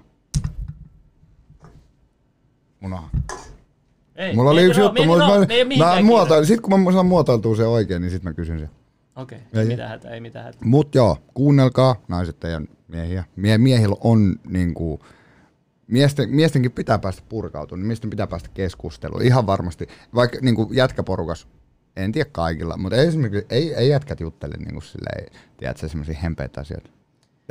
Unoha. 2.83 3.09
Ei, 4.15 4.35
Mulla 4.35 4.49
oli 4.49 4.61
ei, 4.61 4.67
yksi 4.67 4.81
juttu, 4.81 5.05
no, 5.05 5.17
mä, 5.17 5.23
ei 5.49 5.61
ole 5.61 5.95
mä, 5.95 6.01
muotoilin, 6.01 6.47
sit 6.47 6.61
kun 6.61 6.83
mä 6.83 6.91
saan 6.91 7.05
muotoiltua 7.05 7.55
se 7.55 7.65
oikein, 7.65 8.01
niin 8.01 8.11
sit 8.11 8.23
mä 8.23 8.33
kysyn 8.33 8.59
se. 8.59 8.69
Okei, 9.15 9.37
Ei. 9.53 9.59
ei 9.61 9.65
mitään 9.65 9.89
hätää, 9.89 10.11
ei 10.11 10.21
mitään 10.21 10.45
hätää. 10.45 10.61
Mut 10.65 10.95
joo, 10.95 11.17
kuunnelkaa 11.33 11.95
naiset 12.07 12.39
teidän 12.39 12.67
miehiä. 12.87 13.23
Mie- 13.35 13.57
miehillä 13.57 13.95
on 14.01 14.35
niinku, 14.47 14.99
miesten, 15.87 16.29
miestenkin 16.29 16.71
pitää 16.71 16.99
päästä 16.99 17.23
purkautumaan, 17.29 17.79
niin 17.79 17.87
miesten 17.87 18.09
pitää 18.09 18.27
päästä 18.27 18.49
keskusteluun. 18.53 19.21
Ihan 19.21 19.47
varmasti, 19.47 19.87
vaikka 20.15 20.37
niinku 20.41 20.69
jätkäporukas, 20.71 21.47
en 21.95 22.11
tiedä 22.11 22.29
kaikilla, 22.31 22.77
mutta 22.77 22.97
esimerkiksi 22.97 23.45
ei, 23.49 23.73
ei 23.73 23.89
jätkät 23.89 24.19
juttele 24.19 24.55
niinku 24.57 24.81
silleen, 24.81 25.31
tiedätkö, 25.57 25.87
semmoisia 25.87 26.19
hempeitä 26.23 26.61
asioita. 26.61 26.89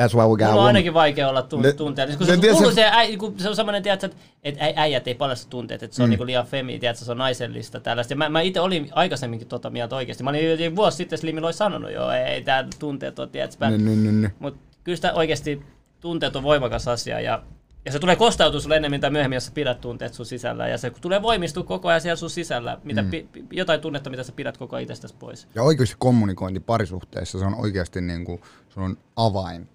That's 0.03 0.15
why 0.15 0.27
we 0.27 0.37
got 0.37 0.49
Mulla 0.49 0.61
on 0.61 0.67
ainakin 0.67 0.95
vaikea 0.95 1.29
olla 1.29 1.41
tun- 1.41 1.63
Ne- 1.63 1.73
tunteet. 1.73 2.17
Kun 2.17 2.27
ne 2.27 2.35
se, 2.35 2.41
tiedät 2.41 2.75
se- 2.75 2.91
äi, 2.93 3.17
kun 3.17 3.35
se 3.39 3.49
on 3.49 3.57
semmoinen, 3.57 3.83
tiedätkö, 3.83 4.07
että 4.07 4.17
et 4.43 4.57
äi- 4.59 4.73
äijät 4.77 5.09
ei 5.09 5.15
paljasta 5.15 5.51
tunteet, 5.51 5.83
että 5.83 5.97
se 5.97 6.03
on 6.03 6.09
mm. 6.09 6.11
niinku 6.11 6.27
liian 6.27 6.47
femi, 6.47 6.79
tiedätkö, 6.79 7.05
se 7.05 7.11
on 7.13 7.19
naisellista 7.19 7.81
tällaista. 7.81 8.13
Ja 8.13 8.17
mä, 8.17 8.29
mä 8.29 8.41
itse 8.41 8.61
olin 8.61 8.89
aikaisemminkin 8.93 9.49
tota 9.49 9.71
mieltä 9.71 9.97
oikeasti. 9.97 10.25
Mä 10.25 10.31
olin 10.31 10.77
vuosi 10.77 10.97
sitten 10.97 11.19
Slimillä 11.19 11.47
olisi 11.47 11.57
sanonut 11.59 11.93
jo, 11.93 12.11
ei, 12.11 12.23
ei 12.23 12.43
tää 12.43 12.65
tunteet 12.79 13.19
ole, 13.19 13.29
tiedätkö. 13.29 13.69
Niin, 13.69 13.85
niin, 13.85 14.05
niin, 14.05 14.23
niin. 14.23 14.33
Mutta 14.39 14.61
kyllä 14.85 14.97
sitä 14.97 15.13
oikeasti 15.13 15.63
tunteet 16.01 16.37
on 16.37 16.43
voimakas 16.43 16.89
asia 16.89 17.21
ja, 17.21 17.43
ja 17.85 17.93
se 17.93 17.99
tulee 17.99 18.17
kostautua 18.17 18.61
sulle 18.61 18.77
ennemmin 18.77 19.01
tai 19.01 19.11
myöhemmin, 19.11 19.37
jos 19.37 19.47
sä 19.47 19.53
pidät 19.55 19.81
tunteet 19.81 20.15
sun 20.15 20.27
sisällä. 20.27 20.69
Ja 20.69 20.79
se 20.79 20.91
tulee 21.01 21.23
voimistua 21.23 21.63
koko 21.63 21.89
ajan 21.89 22.01
siellä 22.01 22.17
sun 22.17 22.31
sisällä, 22.31 22.79
mitä 22.85 23.03
mm. 23.03 23.11
pi, 23.11 23.29
jotain 23.53 23.81
tunnetta, 23.81 24.11
mitä 24.11 24.23
sä 24.23 24.33
pidät 24.33 24.57
koko 24.57 24.77
ajan 24.77 24.83
itsestäsi 24.83 25.15
pois. 25.19 25.49
Ja 25.55 25.63
oikeasti 25.63 25.95
kommunikointi 25.99 26.61
parisuhteessa, 26.61 27.39
se 27.39 27.45
on 27.45 27.55
oikeasti 27.55 28.01
niinku, 28.01 28.41
se 28.69 28.81
on 28.81 28.97
avain 29.17 29.69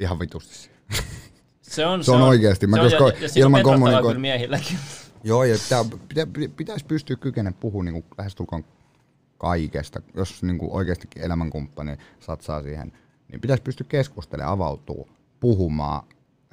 ihan 0.00 0.18
vitusti. 0.18 0.70
Se 1.62 1.86
on, 1.86 2.04
Se 2.04 2.10
on 2.10 2.22
oikeasti. 2.22 2.66
Mä 2.66 2.76
se 2.76 2.82
on, 2.82 2.90
koska 2.90 3.06
ja, 3.06 3.24
ja, 3.24 3.30
ilman 3.36 3.62
kyllä 4.02 4.18
miehilläkin. 4.18 4.78
Joo, 5.24 5.44
ja 5.44 5.56
pitä, 6.08 6.26
pitä, 6.26 6.54
pitäisi 6.56 6.84
pystyä 6.84 7.16
kykenemään 7.16 7.60
puhumaan 7.60 7.94
niin 7.94 8.04
lähestulkoon 8.18 8.64
kaikesta. 9.38 10.02
Jos 10.14 10.42
niin 10.42 10.58
kuin 10.58 10.72
oikeastikin 10.72 11.22
elämänkumppani 11.22 11.96
satsaa 12.20 12.62
siihen, 12.62 12.92
niin 13.28 13.40
pitäisi 13.40 13.62
pystyä 13.62 13.86
keskustelemaan, 13.88 14.52
avautuu, 14.52 15.08
puhumaan, 15.40 16.02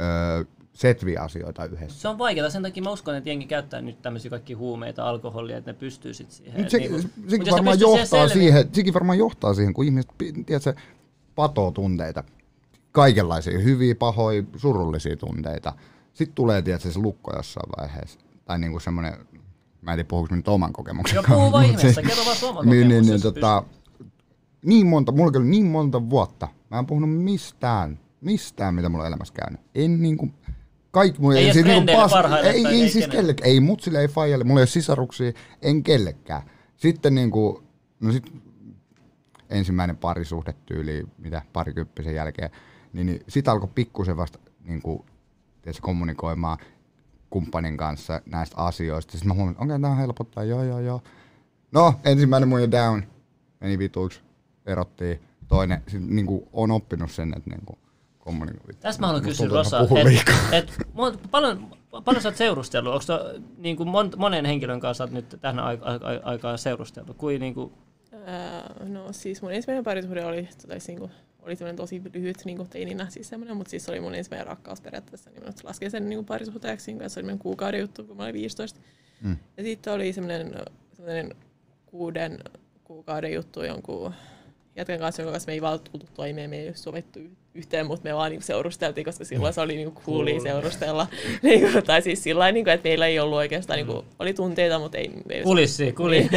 öö, 0.01 0.43
setviä 0.73 1.21
asioita 1.21 1.65
yhdessä. 1.65 2.01
Se 2.01 2.07
on 2.07 2.17
vaikeaa, 2.17 2.49
sen 2.49 2.63
takia 2.63 2.83
mä 2.83 2.91
uskon, 2.91 3.15
että 3.15 3.29
jengi 3.29 3.45
käyttää 3.45 3.81
nyt 3.81 4.01
tämmöisiä 4.01 4.29
kaikki 4.29 4.53
huumeita, 4.53 5.09
alkoholia, 5.09 5.57
että 5.57 5.71
ne 5.71 5.77
pystyy 5.77 6.13
sit 6.13 6.31
siihen. 6.31 6.61
Nyt 6.61 6.69
se, 6.69 6.79
se, 6.79 6.89
mut 6.89 7.01
sekin, 7.29 7.51
varmaan 7.51 7.79
johtaa 7.79 8.27
siihen, 8.27 8.69
sekin 8.71 8.93
varmaan 8.93 9.17
johtaa 9.17 9.53
siihen, 9.53 9.73
kun 9.73 9.85
ihmiset 9.85 10.11
tiedätkö, 10.45 10.73
patoo 11.35 11.71
tunteita. 11.71 12.23
Kaikenlaisia, 12.97 13.59
hyviä, 13.59 13.95
pahoja, 13.95 14.43
surullisia 14.55 15.15
tunteita. 15.15 15.73
Sitten 16.13 16.35
tulee 16.35 16.61
tiedätkö, 16.61 16.91
se 16.91 16.99
lukko 16.99 17.35
jossain 17.35 17.69
vaiheessa. 17.77 18.19
Tai 18.45 18.59
niinku 18.59 18.79
semmoinen, 18.79 19.13
mä 19.81 19.91
en 19.91 19.97
tiedä 19.97 20.07
puhuuko 20.07 20.35
nyt 20.35 20.47
oman 20.47 20.73
kokemuksen 20.73 21.15
Joo, 21.15 21.23
puhu 21.27 21.51
vaan 21.51 21.65
ihmeessä, 21.65 22.01
kerro 22.01 22.25
vaan 22.25 22.37
sun 22.37 22.49
oma 22.49 22.63
niin, 22.63 22.87
niin, 22.87 23.05
niin, 23.05 23.21
tota, 23.21 23.63
niin 24.65 24.87
monta, 24.87 25.11
mulla 25.11 25.31
oli 25.39 25.45
niin 25.45 25.65
monta 25.65 26.09
vuotta. 26.09 26.47
Mä 26.71 26.79
en 26.79 26.85
puhunut 26.85 27.23
mistään, 27.23 27.99
mistään 28.21 28.75
mitä 28.75 28.89
mulla 28.89 29.03
on 29.03 29.07
elämässä 29.07 29.33
käynyt. 29.33 29.61
En 29.75 30.01
niinku, 30.01 30.29
kaikki 30.91 31.21
mun, 31.21 31.35
Ei 31.35 31.49
edes 31.49 31.63
frendeille, 31.63 32.09
parhaille 32.09 32.49
ei, 32.49 32.63
tai 32.63 32.73
ei, 32.75 32.81
ei 32.81 32.89
siis 32.89 33.07
kellekään, 33.07 33.49
ei 33.49 33.59
mutsille, 33.59 34.01
ei 34.01 34.07
faijalle, 34.07 34.43
mulla 34.43 34.59
ei 34.59 34.63
ole 34.63 34.67
sisaruksia, 34.67 35.31
en 35.61 35.83
kellekään. 35.83 36.41
Sitten 36.77 37.15
niinku, 37.15 37.63
no 37.99 38.11
sit 38.11 38.33
ensimmäinen 39.49 39.97
parisuhdetyyli, 39.97 41.07
mitä 41.17 41.41
parikymppisen 41.53 42.15
jälkeen, 42.15 42.49
niin, 42.97 43.07
niin 43.07 43.23
sit 43.27 43.47
alkoi 43.47 43.69
pikkusen 43.75 44.17
vasta 44.17 44.39
niinku, 44.63 45.05
tiedätkö, 45.61 45.81
kommunikoimaan 45.81 46.57
kumppanin 47.29 47.77
kanssa 47.77 48.21
näistä 48.25 48.57
asioista. 48.57 49.11
Sitten 49.11 49.27
mä 49.27 49.33
huomasin, 49.33 49.51
että 49.51 49.63
okei, 49.63 49.75
okay, 49.75 49.81
tämä 49.81 49.95
helpottaa, 49.95 50.43
joo, 50.43 50.63
joo, 50.63 50.79
joo. 50.79 51.01
No, 51.71 51.93
ensimmäinen 52.03 52.49
mun 52.49 52.61
jo 52.61 52.71
down, 52.71 53.03
meni 53.59 53.79
vituiksi, 53.79 54.21
erottiin. 54.65 55.19
Toinen, 55.47 55.83
sit, 55.87 56.01
niinku, 56.01 56.49
on 56.53 56.71
oppinut 56.71 57.11
sen, 57.11 57.33
että 57.37 57.49
niinku, 57.49 57.77
kommunikoi. 58.19 58.73
Tästä 58.79 59.01
mä 59.01 59.07
haluan 59.07 59.23
kysyä 59.23 59.47
Rosa, 59.47 59.79
että 59.79 60.31
et, 60.51 60.73
mon, 60.93 61.19
paljon, 61.31 61.71
paljon 62.05 62.21
sä 62.21 62.29
oot 62.29 62.35
seurustellut? 62.35 62.93
Onko 62.93 63.39
niin 63.57 63.77
kuin 63.77 63.89
mon, 63.89 64.11
monen 64.17 64.45
henkilön 64.45 64.79
kanssa 64.79 65.03
oot 65.03 65.11
nyt 65.11 65.37
tähän 65.41 65.59
aikaan 65.59 65.99
aikaa 66.23 66.57
seurustellut? 66.57 67.17
Kui, 67.17 67.39
niin 67.39 67.53
kuin, 67.53 67.73
Ää, 68.25 68.73
no 68.83 69.13
siis 69.13 69.41
mun 69.41 69.53
ensimmäinen 69.53 69.83
parisuhde 69.83 70.25
oli, 70.25 70.49
tai 70.67 70.77
niinku, 70.87 71.11
oli 71.47 71.55
semmoinen 71.55 71.75
tosi 71.75 72.01
lyhyt 72.13 72.37
niinku 72.45 72.65
teininä, 72.69 73.09
siis 73.09 73.29
semmoinen, 73.29 73.57
mutta 73.57 73.69
siis 73.69 73.85
se 73.85 73.91
oli 73.91 73.99
mun 73.99 74.15
ensimmäinen 74.15 74.47
rakkaus 74.47 74.81
periaatteessa, 74.81 75.29
niin 75.29 75.43
mä 75.43 75.49
lasken 75.63 75.91
sen 75.91 76.09
niinku 76.09 76.23
parisuhteeksi, 76.23 76.93
niin 76.93 77.09
se 77.09 77.19
oli 77.19 77.25
meidän 77.25 77.39
kuukauden 77.39 77.79
juttu, 77.79 78.03
kun 78.03 78.17
mä 78.17 78.23
olin 78.23 78.33
15. 78.33 78.79
Mm. 79.21 79.37
Ja 79.57 79.63
sitten 79.63 79.93
oli 79.93 80.13
semmoinen, 80.13 80.53
semmoinen 80.93 81.35
kuuden 81.85 82.39
kuukauden 82.83 83.33
juttu 83.33 83.63
jonkun 83.63 84.13
jätkän 84.75 84.99
kanssa, 84.99 85.21
jonka 85.21 85.31
kanssa 85.31 85.47
me 85.47 85.53
ei 85.53 85.61
vaan 85.61 85.79
tultu 85.79 86.05
toimeen, 86.13 86.49
me 86.49 86.59
ei 86.59 86.75
sovittu 86.75 87.19
y- 87.19 87.35
yhteen, 87.57 87.87
mutta 87.87 88.09
me 88.09 88.15
vaan 88.15 88.31
niinku 88.31 88.45
seurusteltiin, 88.45 89.05
koska 89.05 89.25
silloin 89.25 89.53
se 89.53 89.61
oli 89.61 89.75
niinku 89.75 90.01
coolia 90.05 90.33
Cool. 90.33 90.43
seurustella. 90.43 91.07
niinku, 91.41 91.81
tai 91.81 92.01
siis 92.01 92.23
sillä 92.23 92.39
lailla, 92.39 92.53
niinku, 92.53 92.69
että 92.69 92.89
meillä 92.89 93.07
ei 93.07 93.19
ollut 93.19 93.37
oikeastaan, 93.37 93.77
niinku, 93.77 94.05
oli 94.19 94.33
tunteita, 94.33 94.79
mutta 94.79 94.97
ei... 94.97 95.11
ei 95.29 95.43
kulissi, 95.43 95.91
kuli. 95.91 96.29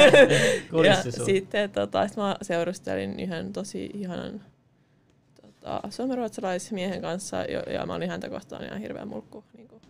kulissi 0.70 1.08
ja 1.08 1.12
sun. 1.12 1.24
sitten 1.26 1.70
tota, 1.70 2.08
sit 2.08 2.16
mä 2.16 2.36
seurustelin 2.42 3.20
yhden 3.20 3.52
tosi 3.52 3.90
ihanan 3.94 4.40
tota, 5.42 5.80
suomenruotsalaismiehen 5.90 7.00
kanssa, 7.00 7.44
jo, 7.44 7.60
ja 7.60 7.86
mä 7.86 7.94
olin 7.94 8.10
häntä 8.10 8.28
kohtaan 8.28 8.64
ihan 8.64 8.80
hirveä 8.80 9.04
mulkku. 9.04 9.44
Niin 9.56 9.68
kuin, 9.68 9.82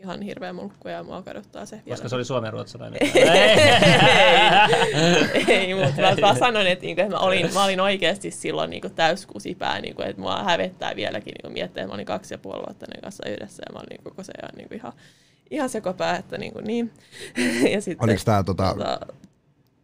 ihan 0.00 0.22
hirveä 0.22 0.52
mulkku, 0.52 0.88
ja 0.88 1.02
mua 1.02 1.22
kaduttaa 1.22 1.66
se 1.66 1.76
Koska 1.76 1.90
vielä. 1.96 2.08
se 2.08 2.14
oli 2.14 2.24
suomenruotsalainen. 2.24 3.00
ei, 5.48 5.74
mutta 5.74 6.00
mä 6.00 6.16
vaan 6.20 6.38
sanoin, 6.38 6.66
että, 6.66 6.84
niinku, 6.84 7.02
että 7.02 7.14
mä, 7.14 7.20
olin, 7.20 7.54
mä 7.54 7.64
olin 7.64 7.80
oikeasti 7.80 8.30
silloin 8.30 8.70
niinku, 8.70 8.88
täyskusipää, 8.88 9.80
niinku, 9.80 10.02
että 10.02 10.22
mua 10.22 10.42
hävettää 10.42 10.96
vieläkin 10.96 11.34
niinku, 11.34 11.54
miettiä, 11.54 11.82
että 11.82 11.90
mä 11.90 11.94
olin 11.94 12.06
kaksi 12.06 12.34
ja 12.34 12.38
puoli 12.38 12.62
vuotta 12.66 12.86
ne 12.94 13.00
kanssa 13.00 13.28
yhdessä, 13.28 13.62
ja 13.68 13.72
mä 13.72 13.78
olin 13.78 14.04
koko 14.04 14.22
se 14.22 14.32
ajan 14.42 14.54
niinku, 14.56 14.74
ihan, 14.74 14.92
ihan 15.50 15.68
sekopää, 15.68 16.16
että 16.16 16.38
niinku, 16.38 16.60
niin. 16.60 16.92
ja 17.74 17.80
sitten, 17.80 18.04
Oliko 18.04 18.22
tää 18.24 18.42
tota, 18.42 18.74
tota, 18.78 18.98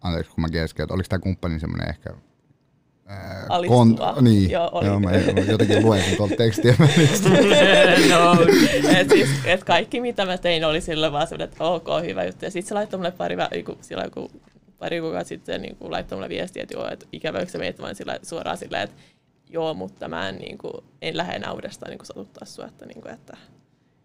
anteeksi 0.00 0.32
kun 0.32 0.42
mä 0.42 0.48
keskeytän, 0.48 0.94
oliko 0.94 1.08
tää 1.08 1.18
kumppani 1.18 1.60
semmonen 1.60 1.88
ehkä 1.88 2.10
ää, 3.10 3.46
Alistuva. 3.48 4.16
niin, 4.20 4.50
Joo, 4.50 4.68
oli. 4.72 4.86
joo, 4.86 5.00
mä 5.00 5.10
jotenkin 5.50 5.82
luen 5.82 6.04
sen 6.04 6.16
tuolta 6.16 6.34
tekstiä 6.36 6.74
no, 8.10 8.36
et 8.98 9.10
siis, 9.10 9.28
et 9.44 9.64
kaikki 9.64 10.00
mitä 10.00 10.26
mä 10.26 10.38
tein 10.38 10.64
oli 10.64 10.80
silloin 10.80 11.12
vaan 11.12 11.26
semmoinen, 11.26 11.52
että 11.52 11.64
ok, 11.64 11.86
hyvä 12.04 12.24
juttu. 12.24 12.44
Ja 12.44 12.50
sitten 12.50 12.68
se 12.68 12.74
laittoi 12.74 12.98
mulle 12.98 13.10
pari, 13.10 13.36
joku, 13.56 13.78
sillä 13.80 14.04
joku, 14.04 14.30
pari 14.78 15.00
kuukautta 15.00 15.28
sitten 15.28 15.62
niin 15.62 15.76
kuin 15.76 15.90
laittoi 15.90 16.16
mulle 16.16 16.28
viestiä, 16.28 16.62
että 16.62 16.74
joo, 16.74 16.88
että 16.90 17.06
ikäväykö 17.12 17.50
sä 17.50 17.58
meet 17.58 17.80
vaan 17.80 17.94
sillä, 17.94 18.18
suoraan 18.22 18.56
silleen, 18.56 18.82
että 18.82 18.96
joo, 19.50 19.74
mutta 19.74 20.08
mä 20.08 20.28
en, 20.28 20.36
niin 20.38 20.58
kuin, 20.58 20.72
en 21.02 21.16
lähde 21.16 21.32
enää 21.32 21.52
uudestaan 21.52 21.90
niin 21.90 21.98
kuin 21.98 22.06
satuttaa 22.06 22.44
sua, 22.46 22.66
että, 22.66 22.86
niin 22.86 23.00
kuin, 23.02 23.14
että 23.14 23.36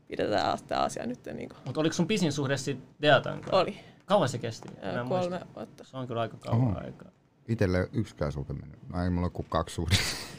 pidetään 0.07 0.57
tämä 0.67 0.81
asia 0.81 1.05
nyt. 1.05 1.19
Niin 1.33 1.49
kuin. 1.49 1.57
Mutta 1.65 1.81
oliko 1.81 1.93
sun 1.93 2.07
pisin 2.07 2.31
suhde 2.31 2.57
sitten 2.57 2.87
Deatan 3.01 3.33
kanssa? 3.41 3.57
Oli 3.57 3.79
Kauan 4.05 4.29
se 4.29 4.37
kesti? 4.37 4.69
Mä 4.69 5.05
kolme 5.09 5.29
muista. 5.29 5.45
vuotta. 5.55 5.83
Se 5.83 5.97
on 5.97 6.07
kyllä 6.07 6.21
aika 6.21 6.37
kauan 6.37 6.67
Oho. 6.67 6.79
aikaa. 6.85 7.11
Itelle 7.47 7.77
ei 7.77 7.83
ole 7.83 7.89
yksikään 7.93 8.31
suhde 8.31 8.53
mennyt. 8.53 8.79
No 8.89 9.03
ei 9.03 9.09
mulla 9.09 9.25
ole 9.25 9.31
kuin 9.31 9.45
kaksi 9.49 9.75
suhde. 9.75 9.95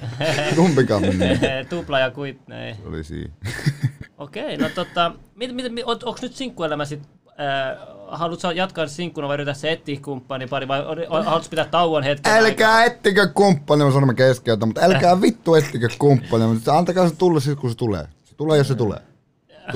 Kumpikaan 0.56 1.02
mennyt. 1.02 1.40
Tupla 1.70 1.98
ja 1.98 2.10
kuit, 2.10 2.38
ei. 2.50 2.74
Se 2.74 2.88
oli 2.88 3.04
siinä. 3.04 3.32
Okei, 4.18 4.56
no 4.56 4.68
tota, 4.68 5.12
mit, 5.34 5.54
mit, 5.54 5.72
mit, 5.72 5.84
onko 5.84 6.16
nyt 6.22 6.34
sinkkuelämä 6.34 6.84
sit, 6.84 7.02
äh, 7.28 7.88
haluatko 8.08 8.50
jatkaa 8.50 8.86
sinkkuna 8.86 9.28
vai 9.28 9.34
yrittää 9.34 9.54
se 9.54 9.72
etsiä 9.72 10.00
kumppani 10.04 10.46
pari 10.46 10.68
vai 10.68 10.82
haluatko 11.08 11.50
pitää 11.50 11.64
tauon 11.64 12.02
hetken? 12.02 12.32
aikaa? 12.32 12.48
Älkää 12.48 12.84
ettikö 12.84 13.28
kumppani, 13.34 13.84
mä 13.84 13.90
sanon 13.90 14.06
mä 14.06 14.14
keskeytän, 14.14 14.68
mutta 14.68 14.80
älkää 14.84 15.20
vittu 15.20 15.54
ettikö 15.54 15.88
kumppani, 15.98 16.46
mutta 16.46 16.78
antakaa 16.78 17.08
se 17.08 17.14
tulla 17.16 17.40
sitten 17.40 17.60
kun 17.60 17.70
se 17.70 17.76
tulee. 17.76 18.08
Se 18.24 18.34
tulee, 18.34 18.58
jos 18.58 18.68
se 18.68 18.74
tulee. 18.74 19.00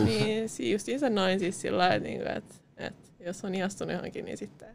Niin, 0.05 0.49
si- 0.49 0.72
justiinsa 0.72 1.11
noin 1.11 1.39
siis 1.39 1.61
sillä 1.61 1.78
lailla, 1.78 1.95
että, 1.95 2.09
niin 2.09 2.18
kuin, 2.18 2.37
että, 2.37 2.55
että 2.76 3.11
jos 3.20 3.45
on 3.45 3.55
ihastunut 3.55 3.95
johonkin, 3.95 4.24
niin 4.24 4.39
sitten 4.39 4.68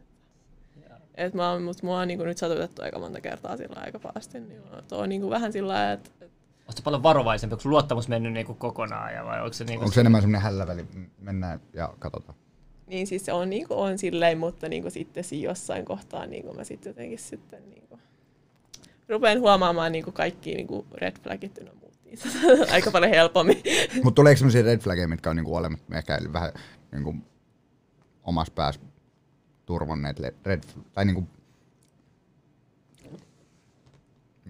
et 1.16 1.34
mä 1.34 1.52
oon, 1.52 1.62
mut 1.62 1.82
mua 1.82 2.00
on 2.00 2.08
niin 2.08 2.18
nyt 2.18 2.38
satutettu 2.38 2.82
aika 2.82 2.98
monta 2.98 3.20
kertaa 3.20 3.56
sillä 3.56 3.80
aika 3.80 3.98
pahasti. 3.98 4.40
Niin 4.40 4.62
tuo 4.88 4.98
on 4.98 5.08
niin 5.08 5.30
vähän 5.30 5.52
sillä 5.52 5.72
lailla, 5.72 5.92
että 5.92 6.10
että 6.20 6.36
Oletko 6.66 6.82
paljon 6.82 7.02
varovaisempi? 7.02 7.54
Onko 7.54 7.68
luottamus 7.68 8.08
mennyt 8.08 8.32
niinku 8.32 8.54
kokonaan? 8.54 9.14
Ja 9.14 9.24
vai 9.24 9.40
onko 9.40 9.52
se 9.52 9.64
niinku... 9.64 9.84
Onko 9.84 9.94
se 9.94 10.00
enemmän 10.00 10.20
semmonen 10.20 10.42
hälläväli, 10.42 10.86
mennään 11.18 11.60
ja 11.72 11.94
katsotaan. 11.98 12.38
Niin 12.86 13.06
siis 13.06 13.24
se 13.24 13.32
on, 13.32 13.50
niin 13.50 13.68
kuin 13.68 13.78
on 13.78 13.98
silleen, 13.98 14.38
mutta 14.38 14.68
niin 14.68 14.82
kuin 14.82 14.92
sitten 14.92 15.24
siinä 15.24 15.50
jossain 15.50 15.84
kohtaa 15.84 16.26
niin 16.26 16.44
kuin 16.44 16.56
mä 16.56 16.64
sitten 16.64 16.90
jotenkin 16.90 17.18
sitten 17.18 17.70
niin 17.70 17.82
kuin 17.88 18.00
rupean 19.08 19.40
huomaamaan 19.40 19.92
niin 19.92 20.04
kuin 20.04 20.14
kaikki 20.14 20.54
niin 20.54 20.66
kuin 20.66 20.86
red 20.94 21.16
flagit 21.22 21.58
ynnä 21.58 21.72
muut 21.80 21.96
aika 22.72 22.90
paljon 22.90 23.12
helpommin. 23.12 23.62
Mutta 24.02 24.14
tuleeko 24.14 24.38
semmoisia 24.38 24.62
red 24.62 24.80
flaggeja, 24.80 25.08
mitkä 25.08 25.30
on 25.30 25.36
niinku 25.36 25.56
olemat, 25.56 25.80
ehkä 25.92 26.18
vähän 26.32 26.52
niinku 26.92 27.14
omassa 28.22 28.52
päässä 28.52 28.80
turvanneet 29.66 30.18
le- 30.18 30.34
red, 30.44 30.62
tai 30.94 31.04
niinku 31.04 31.28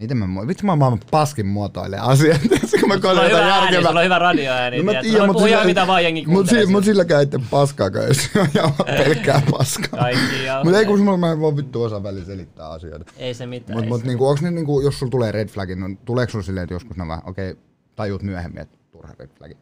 Miten 0.01 0.17
mä, 0.17 0.47
vitsi 0.47 0.65
mä 0.65 0.73
oon 0.73 0.79
maailman 0.79 1.01
paskin 1.11 1.47
muotoilee 1.47 1.99
asiat. 1.99 2.41
kun 2.81 2.89
mä 2.89 2.95
on 2.95 3.01
hyvä 3.01 3.25
jotain 3.25 3.45
ääni, 3.45 3.65
järkevää. 3.65 3.89
sulla 3.89 4.01
on 4.01 4.05
hyvä 4.05 4.19
radioääni. 4.19 4.77
No 4.79 4.83
mä 4.85 4.91
tiedän, 4.93 5.11
Sulla 5.11 5.27
mutta 5.27 5.33
puhuu 5.33 5.47
ihan 5.47 5.61
sillä- 5.61 5.71
mitä 5.71 5.87
vaan 5.87 6.05
jengi 6.05 6.25
mut, 6.27 6.49
si- 6.49 6.67
mut 6.67 6.85
silläkään 6.85 7.23
ette 7.23 7.41
paskaakaan, 7.51 8.07
jos 8.07 8.31
ja 8.55 8.71
pelkkää 8.87 9.43
paskaa. 9.51 10.01
Kaikki. 10.01 10.37
Mutta 10.65 10.79
ei 10.79 10.87
kun 10.87 11.21
mä 11.21 11.33
en 11.33 11.41
vaan 11.41 11.57
vittu 11.57 11.83
osaa 11.83 12.03
välillä 12.03 12.25
selittää 12.25 12.71
asioita. 12.71 13.13
Ei 13.17 13.35
se 13.35 13.47
mitään. 13.47 13.77
Mut, 13.77 13.85
ei 13.85 13.89
mut 13.89 14.05
niinku, 14.05 14.27
onks 14.27 14.43
ne 14.43 14.51
niinku, 14.51 14.81
jos 14.81 14.99
sulla 14.99 15.11
tulee 15.11 15.33
red 15.33 15.49
flagin, 15.49 15.81
no 15.81 15.87
tuleeko 16.05 16.31
sulla 16.33 16.45
silleen, 16.45 16.65
että 16.65 16.75
joskus 16.75 16.97
nämä, 16.97 17.21
okei, 17.27 17.51
okay, 17.51 17.63
tajut 17.97 18.23
myöhemmin, 18.23 18.63
että 18.63 18.79
turha 18.91 19.15
red 19.19 19.31
flagi. 19.39 19.57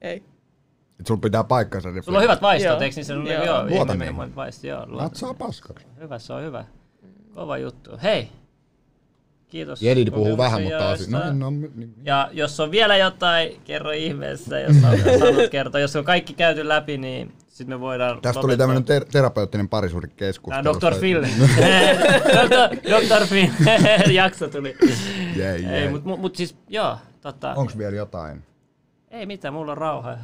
Ei. 0.00 0.22
Et 1.00 1.06
sulla 1.06 1.20
pitää 1.20 1.44
paikkansa 1.44 1.90
red 1.90 2.02
Sulla 2.02 2.18
on 2.18 2.22
hyvät 2.24 2.42
vaistot, 2.42 2.70
Joo. 2.70 2.80
eikö 2.80 2.96
niin 2.96 3.04
se 3.04 3.14
on? 3.14 3.26
Joo. 3.26 3.44
Joo, 3.44 3.64
ihminen 3.66 3.98
niihin. 3.98 4.20
on 4.20 4.36
vaisto, 4.36 4.66
joo. 4.66 4.86
luotan. 4.86 5.04
Natsaa 5.04 5.34
paskaksi. 5.34 5.86
Hyvä, 6.00 6.18
se 6.18 6.32
on 6.32 6.42
hyvä. 6.42 6.64
Kova 7.34 7.58
juttu. 7.58 7.90
Hei, 8.02 8.28
kiitos. 9.48 9.82
Jedidi 9.82 10.10
puhuu 10.10 10.36
vähän, 10.38 10.62
mutta 10.62 10.90
asia. 10.90 11.18
No, 11.18 11.32
no, 11.32 11.50
niin. 11.50 11.94
Ja 12.04 12.28
jos 12.32 12.60
on 12.60 12.70
vielä 12.70 12.96
jotain, 12.96 13.60
kerro 13.64 13.90
ihmeessä, 13.90 14.60
jos 14.60 14.76
on 14.76 14.98
saanut 15.18 15.50
kertoa. 15.50 15.80
Jos 15.80 15.96
on 15.96 16.04
kaikki 16.04 16.34
käyty 16.34 16.68
läpi, 16.68 16.98
niin 16.98 17.32
sitten 17.48 17.76
me 17.76 17.80
voidaan 17.80 18.20
Tästä 18.20 18.40
tuli 18.40 18.50
lopettaa. 18.52 18.62
tämmönen 18.66 18.84
ter- 18.84 19.04
terapeuttinen 19.12 19.68
parisuhdekeskustelu. 19.68 20.78
Tää 20.80 20.90
Dr. 20.92 20.98
Phil. 21.00 21.22
Dr. 22.34 22.76
Dr. 22.90 23.26
Phil. 23.28 23.50
Jakso 24.14 24.48
tuli. 24.48 24.76
Jee, 25.36 25.54
Ei, 25.54 25.62
jee. 25.64 25.90
mut, 25.90 26.04
mut, 26.04 26.20
mut 26.20 26.36
siis, 26.36 26.56
joo, 26.68 26.96
tota, 27.20 27.54
Onks 27.54 27.78
vielä 27.78 27.96
jotain? 27.96 28.42
ei 29.10 29.26
mitään, 29.26 29.54
mulla 29.54 29.72
on 29.72 29.78
rauha. 29.78 30.16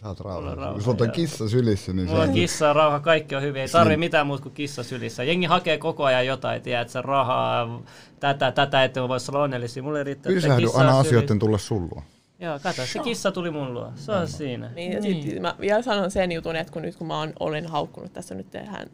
Sä 0.00 0.08
oot 0.08 0.18
Mulla 0.20 0.34
on 0.36 0.42
rauhassa. 0.42 0.60
rauha, 0.60 0.72
Kun 0.72 0.82
sulla 0.82 1.04
on 1.04 1.10
kissa 1.10 1.48
sylissä, 1.48 1.92
niin 1.92 2.08
Mulla 2.08 2.20
on 2.22 2.26
se 2.28 2.32
kissa, 2.34 2.72
rauha, 2.72 3.00
kaikki 3.00 3.34
on 3.34 3.42
hyvin. 3.42 3.62
Ei 3.62 3.68
tarvi 3.68 3.96
mitään 3.96 4.26
muuta 4.26 4.42
kuin 4.42 4.54
kissa 4.54 4.82
sylissä. 4.82 5.24
Jengi 5.24 5.46
hakee 5.46 5.78
koko 5.78 6.04
ajan 6.04 6.26
jotain, 6.26 6.62
tiedätkö, 6.62 7.02
rahaa, 7.02 7.82
tätä, 8.20 8.52
tätä, 8.52 8.84
että 8.84 9.08
voisi 9.08 9.30
olla 9.30 9.42
onnellisia. 9.42 9.82
Mulle 9.82 10.04
riittää, 10.04 10.30
että 10.30 10.36
pysähdy 10.36 10.66
anna 10.66 10.92
sylissä. 10.92 10.98
asioiden 10.98 11.38
tulla 11.38 11.58
sullua. 11.58 12.02
Joo, 12.40 12.58
kato, 12.58 12.86
se 12.86 12.98
kissa 12.98 13.32
tuli 13.32 13.50
mun 13.50 13.74
luo. 13.74 13.92
Se 13.94 14.12
on 14.12 14.28
siinä. 14.28 14.70
Niin, 14.74 14.92
ja 14.92 15.02
sitten 15.02 15.42
mä 15.42 15.54
vielä 15.60 15.82
sanon 15.82 16.10
sen 16.10 16.32
jutun, 16.32 16.56
että 16.56 16.72
kun 16.72 16.82
nyt 16.82 16.96
kun 16.96 17.06
mä 17.06 17.18
oon, 17.18 17.32
olen 17.40 17.66
haukkunut 17.66 18.12
tässä 18.12 18.34
nyt 18.34 18.46
hän 18.66 18.86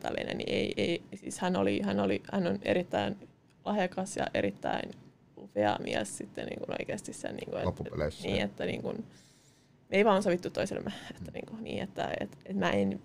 tällainen, 0.00 0.38
niin 0.38 0.52
ei, 0.52 0.74
ei, 0.76 1.02
siis 1.14 1.38
hän, 1.38 1.56
oli, 1.56 1.80
hän, 1.82 2.00
oli, 2.00 2.22
hän 2.32 2.46
on 2.46 2.58
erittäin 2.62 3.16
lahjakas 3.64 4.16
ja 4.16 4.26
erittäin 4.34 4.90
upea 5.38 5.76
mies 5.84 6.18
sitten 6.18 6.46
niin 6.46 6.58
kuin 6.58 6.70
oikeasti 6.80 7.12
sen, 7.12 7.36
niin 7.36 7.50
kuin, 7.50 7.68
että, 7.68 7.84
niin, 8.22 8.42
että 8.42 8.64
niin 8.64 8.82
kuin, 8.82 9.04
me 9.92 9.98
ei 9.98 10.04
vaan 10.04 10.22
sovittu 10.22 10.50
toisellemme, 10.50 10.92
että, 11.10 11.30
niin, 11.32 11.46
kuin, 11.46 11.64
niin, 11.64 11.82
että, 11.82 12.08
että, 12.20 12.36
että 12.44 12.58
mä 12.58 12.70
en, 12.70 13.02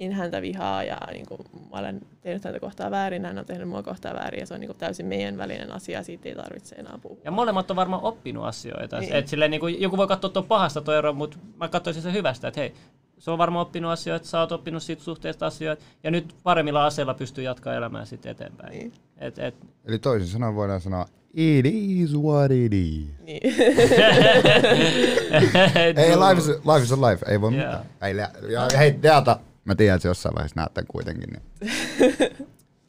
en 0.00 0.12
häntä 0.12 0.42
vihaa 0.42 0.84
ja 0.84 0.98
niin 1.12 1.26
kuin, 1.26 1.40
mä 1.72 1.78
olen 1.78 2.00
tehnyt 2.20 2.44
häntä 2.44 2.60
kohtaa 2.60 2.90
väärin, 2.90 3.24
hän 3.24 3.38
on 3.38 3.44
tehnyt 3.44 3.68
mua 3.68 3.82
kohtaa 3.82 4.14
väärin 4.14 4.40
ja 4.40 4.46
se 4.46 4.54
on 4.54 4.60
niin 4.60 4.68
kuin, 4.68 4.78
täysin 4.78 5.06
meidän 5.06 5.38
välinen 5.38 5.72
asia 5.72 5.98
ja 5.98 6.04
siitä 6.04 6.28
ei 6.28 6.34
tarvitse 6.34 6.74
enää 6.76 6.98
puhua. 7.02 7.18
Ja 7.24 7.30
molemmat 7.30 7.70
on 7.70 7.76
varmaan 7.76 8.02
oppinut 8.02 8.44
asioita. 8.44 9.00
Niin. 9.00 9.12
Et 9.12 9.28
silleen, 9.28 9.50
niin 9.50 9.60
kuin, 9.60 9.80
joku 9.80 9.96
voi 9.96 10.06
katsoa 10.06 10.30
tuon 10.30 10.46
pahasta 10.46 10.80
toi 10.80 10.96
ero, 10.96 11.12
mutta 11.12 11.38
mä 11.56 11.68
katsoisin 11.68 12.02
sen 12.02 12.12
hyvästä, 12.12 12.48
että 12.48 12.60
hei, 12.60 12.74
se 13.18 13.30
on 13.30 13.38
varmaan 13.38 13.66
oppinut 13.66 13.90
asioita, 13.90 14.26
sä 14.26 14.40
oot 14.40 14.52
oppinut 14.52 14.82
siitä 14.82 15.02
suhteesta 15.02 15.46
asioita, 15.46 15.82
ja 16.04 16.10
nyt 16.10 16.34
paremmilla 16.42 16.86
aseilla 16.86 17.14
pystyy 17.14 17.44
jatkaa 17.44 17.74
elämää 17.74 18.04
sitten 18.04 18.32
eteenpäin. 18.32 18.72
Niin. 18.72 18.92
Et, 19.18 19.38
et, 19.38 19.54
Eli 19.84 19.98
toisin 19.98 20.28
sanoen 20.28 20.54
voidaan 20.54 20.80
sanoa, 20.80 21.06
it 21.34 21.66
is 21.66 22.14
what 22.16 22.50
it 22.50 22.72
is. 22.72 23.04
Niin. 23.24 23.40
Ei, 25.96 26.16
life 26.16 26.38
is, 26.38 26.46
life 26.48 26.82
is 26.82 26.92
a 26.92 26.96
life. 26.96 27.26
Ei 27.28 27.40
voi 27.40 27.54
Joo. 27.56 27.64
mitään. 27.64 27.84
Ei, 28.02 28.16
ja, 28.52 28.68
hei, 28.78 29.02
Deata, 29.02 29.40
mä 29.64 29.74
tiedän, 29.74 29.96
että 29.96 30.08
jossain 30.08 30.34
vaiheessa 30.34 30.60
näet 30.60 30.72
kuitenkin. 30.88 31.28
Niin. 31.30 31.42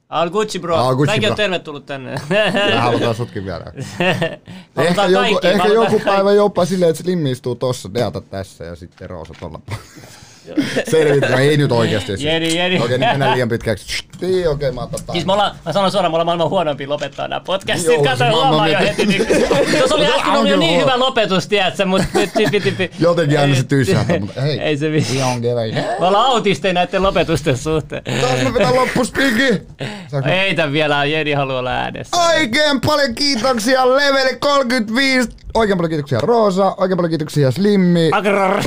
All 0.10 0.30
Gucci 0.30 0.60
bro. 0.60 0.76
All 0.76 0.96
Gucci, 0.96 1.08
Kaikki 1.08 1.26
bro. 1.26 1.32
on 1.32 1.38
tervetullut 1.38 1.86
tänne. 1.86 2.22
Me 2.30 2.76
halutaan 2.76 3.16
sutkin 3.16 3.46
vieraan. 3.46 3.74
ehkä 4.78 5.06
joku, 5.06 5.30
kaikki, 5.32 5.48
ehkä 5.48 5.68
joku 5.68 6.00
päivä 6.06 6.34
jopa 6.34 6.66
silleen, 6.66 6.90
että 6.90 7.04
Slimmi 7.04 7.32
istuu 7.32 7.56
tossa, 7.56 7.94
Deata 7.94 8.22
tässä 8.22 8.64
ja 8.66 8.76
sitten 8.76 9.10
Roosa 9.10 9.34
tuolla. 9.40 9.60
Selvitään, 10.90 11.40
ei 11.40 11.58
nyt 11.58 11.72
oikeasti. 11.72 12.08
siis. 12.08 12.24
Jedi, 12.24 12.58
jedi. 12.58 12.80
Okei, 12.80 12.98
nyt 12.98 13.10
mennään 13.10 13.34
liian 13.34 13.50
pitkäksi. 13.50 14.04
Niin, 14.22 14.50
okei, 14.50 14.72
mä 14.72 14.82
otan 14.82 15.00
Siis 15.12 15.26
me 15.26 15.34
ollaan, 15.34 15.56
mä 15.66 15.74
sanon 15.74 15.92
suoraan, 15.92 16.12
me 16.12 16.16
ollaan 16.16 16.26
maailman 16.26 16.50
huonompia 16.50 16.90
lopettaa 16.90 17.28
nämä 17.28 17.40
podcastit. 17.40 17.88
Joo, 17.88 18.04
Kato, 18.04 18.18
maailman 18.18 18.48
huomaa 18.48 18.68
jo 18.68 18.80
heti. 18.80 19.06
Niin, 19.06 19.28
tuossa 19.78 19.96
oli 19.96 20.06
äsken 20.06 20.32
oli 20.32 20.50
jo 20.50 20.58
niin 20.58 20.82
hyvä 20.82 21.00
lopetus, 21.00 21.48
tiedätkö, 21.48 21.86
mutta 21.86 22.08
nyt 22.14 22.34
tipi, 22.34 22.60
tipi. 22.60 22.92
Jotenkin 23.00 23.40
aina 23.40 23.56
se 23.56 23.64
tyssähtää, 23.64 24.20
mutta 24.20 24.42
hei. 24.42 24.60
Ei 24.60 24.78
se 24.78 24.90
mitään. 24.90 25.42
Me 26.00 26.08
ollaan 26.08 26.26
autisteja 26.26 26.74
näiden 26.74 27.04
lopetusten 27.04 27.58
suhteen. 27.58 28.04
Taas 28.04 28.54
me 28.54 28.70
loppuspinki. 28.80 29.62
Saanko 30.08 30.30
mä- 30.30 30.36
Ei 30.36 30.56
tän 30.56 30.72
vielä, 30.74 31.06
Jedi 31.06 31.32
haluaa 31.34 31.60
olla 31.60 31.72
äänessä. 31.72 32.18
Oikein 32.18 32.82
paljon 32.82 33.16
kiitoksia 33.16 33.96
Leveli 33.96 34.36
35. 34.40 35.30
Oikein 35.54 35.78
paljon 35.78 35.90
kiitoksia 35.90 36.20
Roosa. 36.22 36.76
Oikein 36.78 36.98
paljon 36.98 37.10
kiitoksia 37.10 37.52
Slimmi. 37.52 38.10
Agrrr. 38.14 38.64